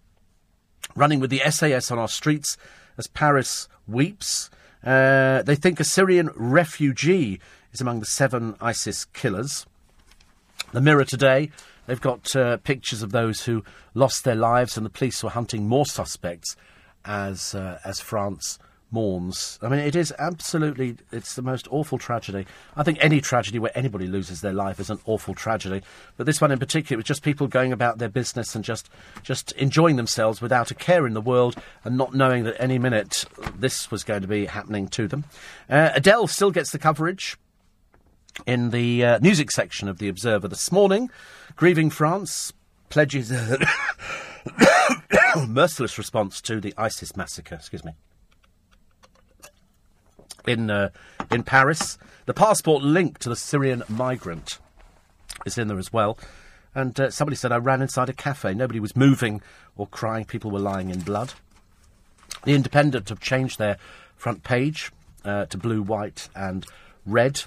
running 0.94 1.20
with 1.20 1.30
the 1.30 1.42
SAS 1.50 1.90
on 1.90 1.98
our 1.98 2.08
streets 2.08 2.56
as 2.98 3.06
Paris 3.06 3.68
weeps. 3.86 4.50
Uh, 4.84 5.42
they 5.42 5.56
think 5.56 5.80
a 5.80 5.84
Syrian 5.84 6.30
refugee 6.34 7.40
is 7.74 7.80
among 7.80 8.00
the 8.00 8.06
seven 8.06 8.54
ISIS 8.60 9.04
killers. 9.06 9.66
The 10.72 10.80
Mirror 10.80 11.04
today, 11.04 11.50
they've 11.86 12.00
got 12.00 12.34
uh, 12.34 12.56
pictures 12.58 13.02
of 13.02 13.12
those 13.12 13.42
who 13.42 13.64
lost 13.92 14.24
their 14.24 14.36
lives, 14.36 14.76
and 14.76 14.86
the 14.86 14.90
police 14.90 15.22
were 15.22 15.30
hunting 15.30 15.66
more 15.68 15.84
suspects 15.84 16.56
as 17.04 17.54
uh, 17.54 17.80
as 17.84 18.00
France 18.00 18.58
mourns. 18.90 19.58
I 19.60 19.68
mean, 19.68 19.80
it 19.80 19.96
is 19.96 20.14
absolutely, 20.18 20.96
it's 21.10 21.34
the 21.34 21.42
most 21.42 21.66
awful 21.70 21.98
tragedy. 21.98 22.46
I 22.76 22.84
think 22.84 22.98
any 23.00 23.20
tragedy 23.20 23.58
where 23.58 23.76
anybody 23.76 24.06
loses 24.06 24.40
their 24.40 24.52
life 24.52 24.78
is 24.78 24.88
an 24.88 25.00
awful 25.04 25.34
tragedy. 25.34 25.82
But 26.16 26.26
this 26.26 26.40
one 26.40 26.52
in 26.52 26.60
particular 26.60 26.98
was 26.98 27.04
just 27.04 27.24
people 27.24 27.48
going 27.48 27.72
about 27.72 27.98
their 27.98 28.08
business 28.08 28.54
and 28.54 28.64
just, 28.64 28.88
just 29.24 29.50
enjoying 29.52 29.96
themselves 29.96 30.40
without 30.40 30.70
a 30.70 30.74
care 30.74 31.08
in 31.08 31.12
the 31.12 31.20
world 31.20 31.56
and 31.82 31.98
not 31.98 32.14
knowing 32.14 32.44
that 32.44 32.54
any 32.60 32.78
minute 32.78 33.24
this 33.58 33.90
was 33.90 34.04
going 34.04 34.22
to 34.22 34.28
be 34.28 34.46
happening 34.46 34.86
to 34.88 35.08
them. 35.08 35.24
Uh, 35.68 35.90
Adele 35.94 36.28
still 36.28 36.52
gets 36.52 36.70
the 36.70 36.78
coverage 36.78 37.36
in 38.46 38.70
the 38.70 39.04
uh, 39.04 39.18
music 39.20 39.50
section 39.50 39.88
of 39.88 39.98
The 39.98 40.08
Observer 40.08 40.48
this 40.48 40.70
morning. 40.72 41.10
Grieving 41.56 41.90
France 41.90 42.52
pledges 42.88 43.30
a 43.30 43.58
merciless 45.48 45.98
response 45.98 46.40
to 46.42 46.60
the 46.60 46.74
ISIS 46.76 47.16
massacre. 47.16 47.54
Excuse 47.54 47.84
me 47.84 47.92
in 50.46 50.70
uh, 50.70 50.90
in 51.30 51.42
Paris. 51.42 51.98
The 52.26 52.34
passport 52.34 52.82
linked 52.82 53.20
to 53.22 53.28
the 53.28 53.36
Syrian 53.36 53.82
migrant 53.88 54.58
is 55.44 55.58
in 55.58 55.68
there 55.68 55.78
as 55.78 55.92
well. 55.92 56.18
And 56.74 56.98
uh, 56.98 57.10
somebody 57.10 57.36
said 57.36 57.52
I 57.52 57.56
ran 57.56 57.82
inside 57.82 58.08
a 58.08 58.14
cafe. 58.14 58.54
Nobody 58.54 58.80
was 58.80 58.96
moving 58.96 59.42
or 59.76 59.86
crying. 59.86 60.24
People 60.24 60.50
were 60.50 60.58
lying 60.58 60.90
in 60.90 61.00
blood. 61.00 61.34
The 62.44 62.54
Independent 62.54 63.10
have 63.10 63.20
changed 63.20 63.58
their 63.58 63.78
front 64.16 64.42
page 64.42 64.90
uh, 65.24 65.46
to 65.46 65.58
blue, 65.58 65.82
white, 65.82 66.28
and 66.34 66.66
red. 67.06 67.42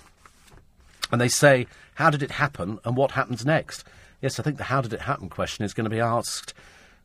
And 1.12 1.22
they 1.22 1.28
say, 1.28 1.68
how 1.96 2.10
did 2.10 2.24
it 2.24 2.32
happen 2.32 2.80
and 2.86 2.96
what 2.96 3.12
happens 3.12 3.46
next? 3.46 3.84
Yes, 4.22 4.40
I 4.40 4.44
think 4.44 4.58
the 4.58 4.66
how 4.66 4.82
did 4.82 4.94
it 4.94 5.02
happen 5.02 5.30
question 5.30 5.64
is 5.64 5.74
going 5.74 5.86
to 5.86 5.90
be 5.90 6.00
asked 6.00 6.54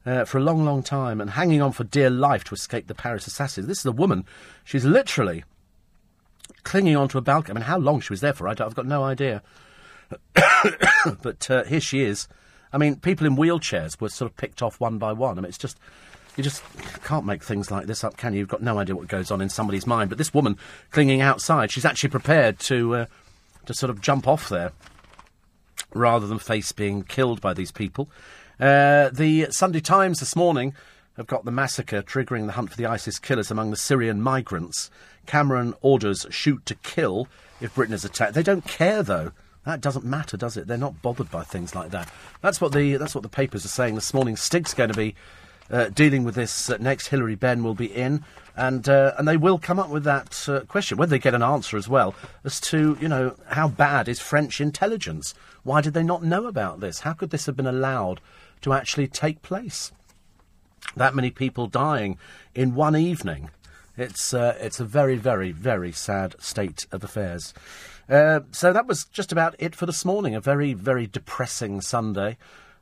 uh, 0.04 0.24
for 0.24 0.38
a 0.38 0.42
long, 0.42 0.64
long 0.64 0.82
time 0.82 1.20
and 1.20 1.30
hanging 1.30 1.62
on 1.62 1.72
for 1.72 1.84
dear 1.84 2.10
life 2.10 2.44
to 2.44 2.54
escape 2.54 2.86
the 2.86 2.94
Paris 2.94 3.26
assassins. 3.26 3.66
This 3.66 3.80
is 3.80 3.86
a 3.86 3.92
woman. 3.92 4.24
She's 4.64 4.84
literally 4.84 5.44
clinging 6.64 6.96
onto 6.96 7.18
a 7.18 7.20
balcony. 7.20 7.52
I 7.52 7.54
mean, 7.60 7.66
how 7.66 7.78
long 7.78 8.00
she 8.00 8.12
was 8.12 8.20
there 8.20 8.32
for, 8.32 8.48
I 8.48 8.54
have 8.58 8.74
got 8.74 8.86
no 8.86 9.04
idea. 9.04 9.42
but 11.22 11.50
uh, 11.50 11.64
here 11.64 11.80
she 11.80 12.02
is. 12.02 12.28
I 12.72 12.78
mean, 12.78 12.96
people 12.96 13.26
in 13.26 13.36
wheelchairs 13.36 14.00
were 14.00 14.08
sort 14.08 14.30
of 14.30 14.36
picked 14.36 14.62
off 14.62 14.80
one 14.80 14.98
by 14.98 15.12
one. 15.12 15.38
I 15.38 15.42
mean, 15.42 15.48
it's 15.48 15.58
just. 15.58 15.78
You 16.34 16.42
just 16.42 16.62
can't 17.04 17.26
make 17.26 17.42
things 17.42 17.70
like 17.70 17.86
this 17.86 18.02
up, 18.02 18.16
can 18.16 18.32
you? 18.32 18.38
You've 18.38 18.48
got 18.48 18.62
no 18.62 18.78
idea 18.78 18.96
what 18.96 19.06
goes 19.06 19.30
on 19.30 19.42
in 19.42 19.50
somebody's 19.50 19.86
mind. 19.86 20.08
But 20.08 20.16
this 20.16 20.32
woman 20.32 20.56
clinging 20.90 21.20
outside, 21.20 21.70
she's 21.70 21.84
actually 21.84 22.08
prepared 22.08 22.58
to 22.60 22.94
uh, 22.94 23.06
to 23.66 23.74
sort 23.74 23.90
of 23.90 24.01
jump 24.01 24.26
off 24.26 24.48
there 24.48 24.72
rather 25.94 26.26
than 26.26 26.39
face 26.39 26.72
being 26.72 27.02
killed 27.02 27.40
by 27.40 27.52
these 27.55 27.72
people. 27.72 28.10
Uh, 28.59 29.10
the 29.10 29.47
Sunday 29.51 29.80
Times 29.80 30.20
this 30.20 30.36
morning 30.36 30.74
have 31.16 31.26
got 31.26 31.44
the 31.44 31.51
massacre 31.51 32.02
triggering 32.02 32.47
the 32.47 32.52
hunt 32.52 32.70
for 32.70 32.76
the 32.76 32.86
ISIS 32.86 33.18
killers 33.18 33.51
among 33.51 33.70
the 33.70 33.76
Syrian 33.76 34.22
migrants. 34.22 34.90
Cameron 35.26 35.74
orders 35.82 36.26
shoot 36.30 36.64
to 36.66 36.74
kill 36.76 37.28
if 37.60 37.74
Britain 37.74 37.94
is 37.94 38.05
attacked. 38.05 38.34
They 38.34 38.43
don't 38.43 38.64
care, 38.64 39.02
though. 39.02 39.32
That 39.64 39.80
doesn't 39.80 40.05
matter, 40.05 40.36
does 40.36 40.56
it? 40.56 40.66
They're 40.66 40.76
not 40.76 41.02
bothered 41.02 41.30
by 41.30 41.44
things 41.44 41.74
like 41.74 41.90
that. 41.90 42.10
That's 42.40 42.60
what 42.60 42.72
the 42.72 42.97
that's 42.97 43.14
what 43.14 43.22
the 43.22 43.28
papers 43.28 43.64
are 43.64 43.68
saying 43.68 43.94
this 43.94 44.12
morning. 44.12 44.36
Stig's 44.36 44.74
going 44.74 44.90
to 44.90 44.97
be 44.97 45.14
uh, 45.72 45.88
dealing 45.88 46.22
with 46.22 46.34
this 46.34 46.70
uh, 46.70 46.76
next. 46.78 47.08
Hilary 47.08 47.34
Benn 47.34 47.64
will 47.64 47.74
be 47.74 47.86
in, 47.86 48.24
and 48.56 48.88
uh, 48.88 49.14
and 49.18 49.26
they 49.26 49.36
will 49.36 49.58
come 49.58 49.78
up 49.78 49.88
with 49.88 50.04
that 50.04 50.48
uh, 50.48 50.60
question, 50.60 50.98
whether 50.98 51.10
they 51.10 51.18
get 51.18 51.34
an 51.34 51.42
answer 51.42 51.76
as 51.76 51.88
well 51.88 52.14
as 52.44 52.60
to 52.60 52.96
you 53.00 53.08
know 53.08 53.34
how 53.48 53.68
bad 53.68 54.08
is 54.08 54.20
French 54.20 54.60
intelligence? 54.60 55.34
Why 55.64 55.80
did 55.80 55.94
they 55.94 56.02
not 56.02 56.22
know 56.22 56.46
about 56.46 56.80
this? 56.80 57.00
How 57.00 57.14
could 57.14 57.30
this 57.30 57.46
have 57.46 57.56
been 57.56 57.66
allowed 57.66 58.20
to 58.60 58.72
actually 58.72 59.08
take 59.08 59.42
place? 59.42 59.92
That 60.94 61.14
many 61.14 61.30
people 61.30 61.66
dying 61.68 62.18
in 62.54 62.74
one 62.74 62.96
evening. 62.96 63.50
It's 63.96 64.34
uh, 64.34 64.56
it's 64.60 64.80
a 64.80 64.84
very 64.84 65.16
very 65.16 65.52
very 65.52 65.92
sad 65.92 66.34
state 66.38 66.86
of 66.92 67.02
affairs. 67.02 67.54
Uh, 68.08 68.40
so 68.50 68.72
that 68.72 68.86
was 68.86 69.04
just 69.04 69.32
about 69.32 69.54
it 69.58 69.74
for 69.74 69.86
this 69.86 70.04
morning. 70.04 70.34
A 70.34 70.40
very 70.40 70.74
very 70.74 71.06
depressing 71.06 71.80
Sunday, 71.80 72.36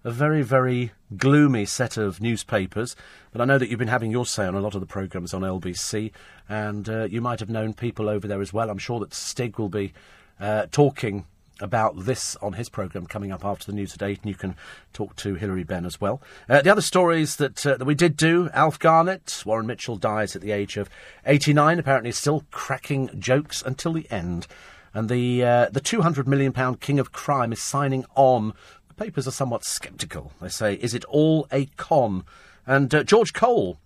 a 0.05 0.11
very 0.11 0.43
very 0.43 0.93
gloomy 1.17 1.65
set 1.65 1.97
of 1.97 2.21
newspapers. 2.21 2.97
But 3.33 3.41
I 3.41 3.45
know 3.45 3.59
that 3.59 3.69
you've 3.69 3.79
been 3.79 3.89
having 3.89 4.11
your 4.11 4.27
say 4.27 4.47
on 4.47 4.55
a 4.55 4.61
lot 4.61 4.75
of 4.75 4.81
the 4.81 4.87
programmes 4.87 5.35
on 5.35 5.43
LBC, 5.43 6.13
and 6.49 6.89
uh, 6.89 7.05
you 7.05 7.21
might 7.21 7.41
have 7.41 7.51
known 7.51 7.75
people 7.75 8.09
over 8.09 8.27
there 8.27 8.41
as 8.41 8.53
well. 8.53 8.71
I'm 8.71 8.79
sure 8.79 9.01
that 9.01 9.15
Stig 9.15 9.59
will 9.59 9.69
be 9.69 9.93
uh, 10.41 10.67
talking 10.71 11.27
about 11.63 12.05
this 12.05 12.37
on 12.37 12.55
his 12.55 12.69
programme 12.69 13.07
coming 13.07 13.33
up 13.33 13.45
after 13.45 13.67
the 13.67 13.73
news 13.73 13.95
at 13.95 14.03
8, 14.03 14.21
and 14.23 14.29
you 14.29 14.35
can 14.35 14.57
talk 14.93 15.17
to 15.17 15.35
Hilary 15.35 15.65
Benn 15.65 15.85
as 15.85 16.01
well. 16.01 16.23
Uh, 16.49 16.63
the 16.63 16.71
other 16.71 16.81
stories 16.81 17.37
that, 17.37 17.67
uh, 17.67 17.77
that 17.77 17.85
we 17.85 17.95
did 17.95 18.17
do 18.17 18.49
Alf 18.53 18.79
Garnett, 18.79 19.43
Warren 19.45 19.67
Mitchell 19.67 19.97
dies 19.97 20.35
at 20.35 20.43
the 20.43 20.53
age 20.53 20.77
of 20.77 20.89
89, 21.27 21.79
apparently 21.79 22.13
still 22.13 22.45
cracking 22.51 23.11
jokes 23.21 23.63
until 23.63 23.93
the 23.93 24.11
end. 24.11 24.47
And 24.93 25.09
the, 25.09 25.45
uh, 25.45 25.69
the 25.71 25.81
£200 25.81 26.27
million 26.27 26.53
king 26.77 26.99
of 26.99 27.13
crime 27.13 27.53
is 27.53 27.63
signing 27.63 28.05
on. 28.17 28.55
Papers 29.01 29.27
are 29.27 29.33
somewhat 29.33 29.65
sceptical. 29.65 30.33
They 30.43 30.51
say, 30.51 30.75
is 30.75 30.93
it 30.93 31.07
all 31.07 31.47
a 31.51 31.65
con? 31.79 32.23
And 32.67 32.95
uh, 32.95 33.03
George 33.03 33.33
Cole, 33.33 33.79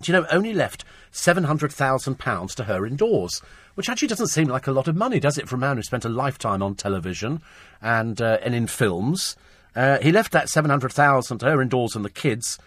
do 0.00 0.12
you 0.12 0.16
know, 0.16 0.24
only 0.30 0.52
left 0.52 0.84
£700,000 1.12 2.54
to 2.54 2.64
her 2.64 2.86
indoors 2.86 3.42
which 3.74 3.88
actually 3.88 4.06
doesn't 4.06 4.28
seem 4.28 4.46
like 4.46 4.68
a 4.68 4.72
lot 4.72 4.86
of 4.86 4.94
money, 4.94 5.18
does 5.18 5.36
it, 5.36 5.48
for 5.48 5.56
a 5.56 5.58
man 5.58 5.76
who 5.76 5.82
spent 5.82 6.04
a 6.04 6.08
lifetime 6.08 6.62
on 6.62 6.74
television 6.76 7.40
and 7.82 8.20
uh, 8.20 8.38
and 8.42 8.54
in 8.54 8.66
films? 8.66 9.36
Uh, 9.74 9.98
he 9.98 10.12
left 10.12 10.32
that 10.32 10.48
seven 10.48 10.70
hundred 10.70 10.92
thousand 10.92 11.38
to 11.38 11.46
her 11.46 11.62
indoors 11.62 11.96
and 11.96 12.04
the 12.04 12.10
kids, 12.10 12.58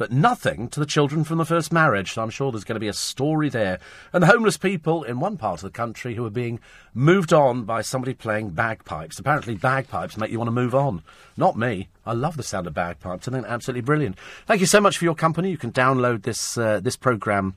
but 0.00 0.10
nothing 0.10 0.66
to 0.66 0.80
the 0.80 0.86
children 0.86 1.24
from 1.24 1.36
the 1.36 1.44
first 1.44 1.70
marriage. 1.70 2.14
So 2.14 2.22
I'm 2.22 2.30
sure 2.30 2.50
there's 2.50 2.64
going 2.64 2.76
to 2.76 2.80
be 2.80 2.88
a 2.88 2.94
story 2.94 3.50
there. 3.50 3.78
And 4.14 4.22
the 4.22 4.28
homeless 4.28 4.56
people 4.56 5.04
in 5.04 5.20
one 5.20 5.36
part 5.36 5.58
of 5.58 5.64
the 5.64 5.76
country 5.76 6.14
who 6.14 6.24
are 6.24 6.30
being 6.30 6.58
moved 6.94 7.34
on 7.34 7.64
by 7.64 7.82
somebody 7.82 8.14
playing 8.14 8.48
bagpipes. 8.52 9.18
Apparently, 9.18 9.56
bagpipes 9.56 10.16
make 10.16 10.30
you 10.30 10.38
want 10.38 10.48
to 10.48 10.52
move 10.52 10.74
on. 10.74 11.02
Not 11.36 11.58
me. 11.58 11.90
I 12.06 12.14
love 12.14 12.38
the 12.38 12.42
sound 12.42 12.66
of 12.66 12.72
bagpipes. 12.72 13.28
I 13.28 13.32
think 13.32 13.44
absolutely 13.46 13.82
brilliant. 13.82 14.16
Thank 14.46 14.62
you 14.62 14.66
so 14.66 14.80
much 14.80 14.96
for 14.96 15.04
your 15.04 15.14
company. 15.14 15.50
You 15.50 15.58
can 15.58 15.70
download 15.70 16.22
this 16.22 16.56
uh, 16.56 16.80
this 16.80 16.96
program 16.96 17.56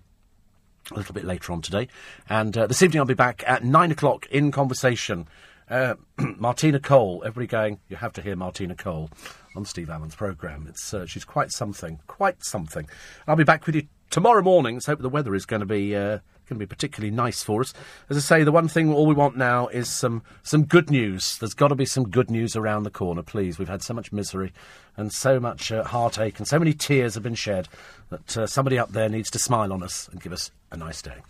a 0.92 0.96
little 0.96 1.14
bit 1.14 1.24
later 1.24 1.54
on 1.54 1.62
today. 1.62 1.88
And 2.28 2.58
uh, 2.58 2.68
this 2.68 2.82
evening 2.82 3.00
I'll 3.00 3.06
be 3.06 3.14
back 3.14 3.46
at 3.48 3.64
nine 3.64 3.90
o'clock 3.90 4.28
in 4.32 4.52
conversation. 4.52 5.30
Uh, 5.70 5.96
Martina 6.18 6.82
Cole, 6.82 7.24
everybody 7.26 7.48
going, 7.48 7.80
you 7.88 7.96
have 7.96 8.12
to 8.12 8.22
hear 8.22 8.36
Martina 8.36 8.76
Cole 8.76 9.10
on 9.56 9.66
Steve 9.66 9.90
Allen's 9.90 10.16
programme. 10.16 10.66
It's 10.68 10.94
uh, 10.94 11.06
she's 11.06 11.26
quite 11.26 11.52
something, 11.52 12.00
quite 12.08 12.44
something. 12.44 12.88
I'll 13.28 13.36
be 13.36 13.44
back 13.44 13.66
with 13.66 13.76
you 13.76 13.88
tomorrow 14.10 14.42
morning. 14.42 14.76
Let's 14.76 14.86
hope 14.86 15.00
the 15.00 15.10
weather 15.10 15.36
is 15.36 15.46
going 15.46 15.62
to 15.62 15.66
be 15.66 15.96
uh, 15.96 16.20
going 16.48 16.60
to 16.60 16.66
be 16.66 16.66
particularly 16.66 17.12
nice 17.12 17.42
for 17.42 17.62
us. 17.62 17.74
As 18.10 18.18
I 18.18 18.20
say, 18.20 18.44
the 18.44 18.52
one 18.52 18.68
thing 18.68 18.94
all 18.94 19.06
we 19.06 19.14
want 19.14 19.38
now 19.38 19.68
is 19.68 19.90
some 19.90 20.24
some 20.44 20.66
good 20.66 20.90
news. 20.92 21.38
There's 21.38 21.54
got 21.54 21.70
to 21.70 21.76
be 21.76 21.86
some 21.86 22.10
good 22.10 22.30
news 22.30 22.56
around 22.56 22.84
the 22.84 22.92
corner, 22.92 23.24
please. 23.24 23.58
We've 23.58 23.68
had 23.68 23.82
so 23.82 23.94
much 23.94 24.12
misery 24.12 24.54
and 24.96 25.12
so 25.12 25.40
much 25.40 25.72
uh, 25.72 25.84
heartache 25.84 26.38
and 26.38 26.48
so 26.48 26.60
many 26.60 26.74
tears 26.74 27.16
have 27.16 27.24
been 27.24 27.36
shed 27.36 27.68
that 28.10 28.38
uh, 28.38 28.48
somebody 28.48 28.78
up 28.78 28.92
there 28.92 29.10
needs 29.10 29.32
to 29.32 29.40
smile 29.40 29.74
on 29.74 29.82
us 29.82 30.08
and 30.10 30.22
give 30.22 30.34
us 30.34 30.52
a 30.72 30.78
nice 30.78 31.02
day. 31.02 31.24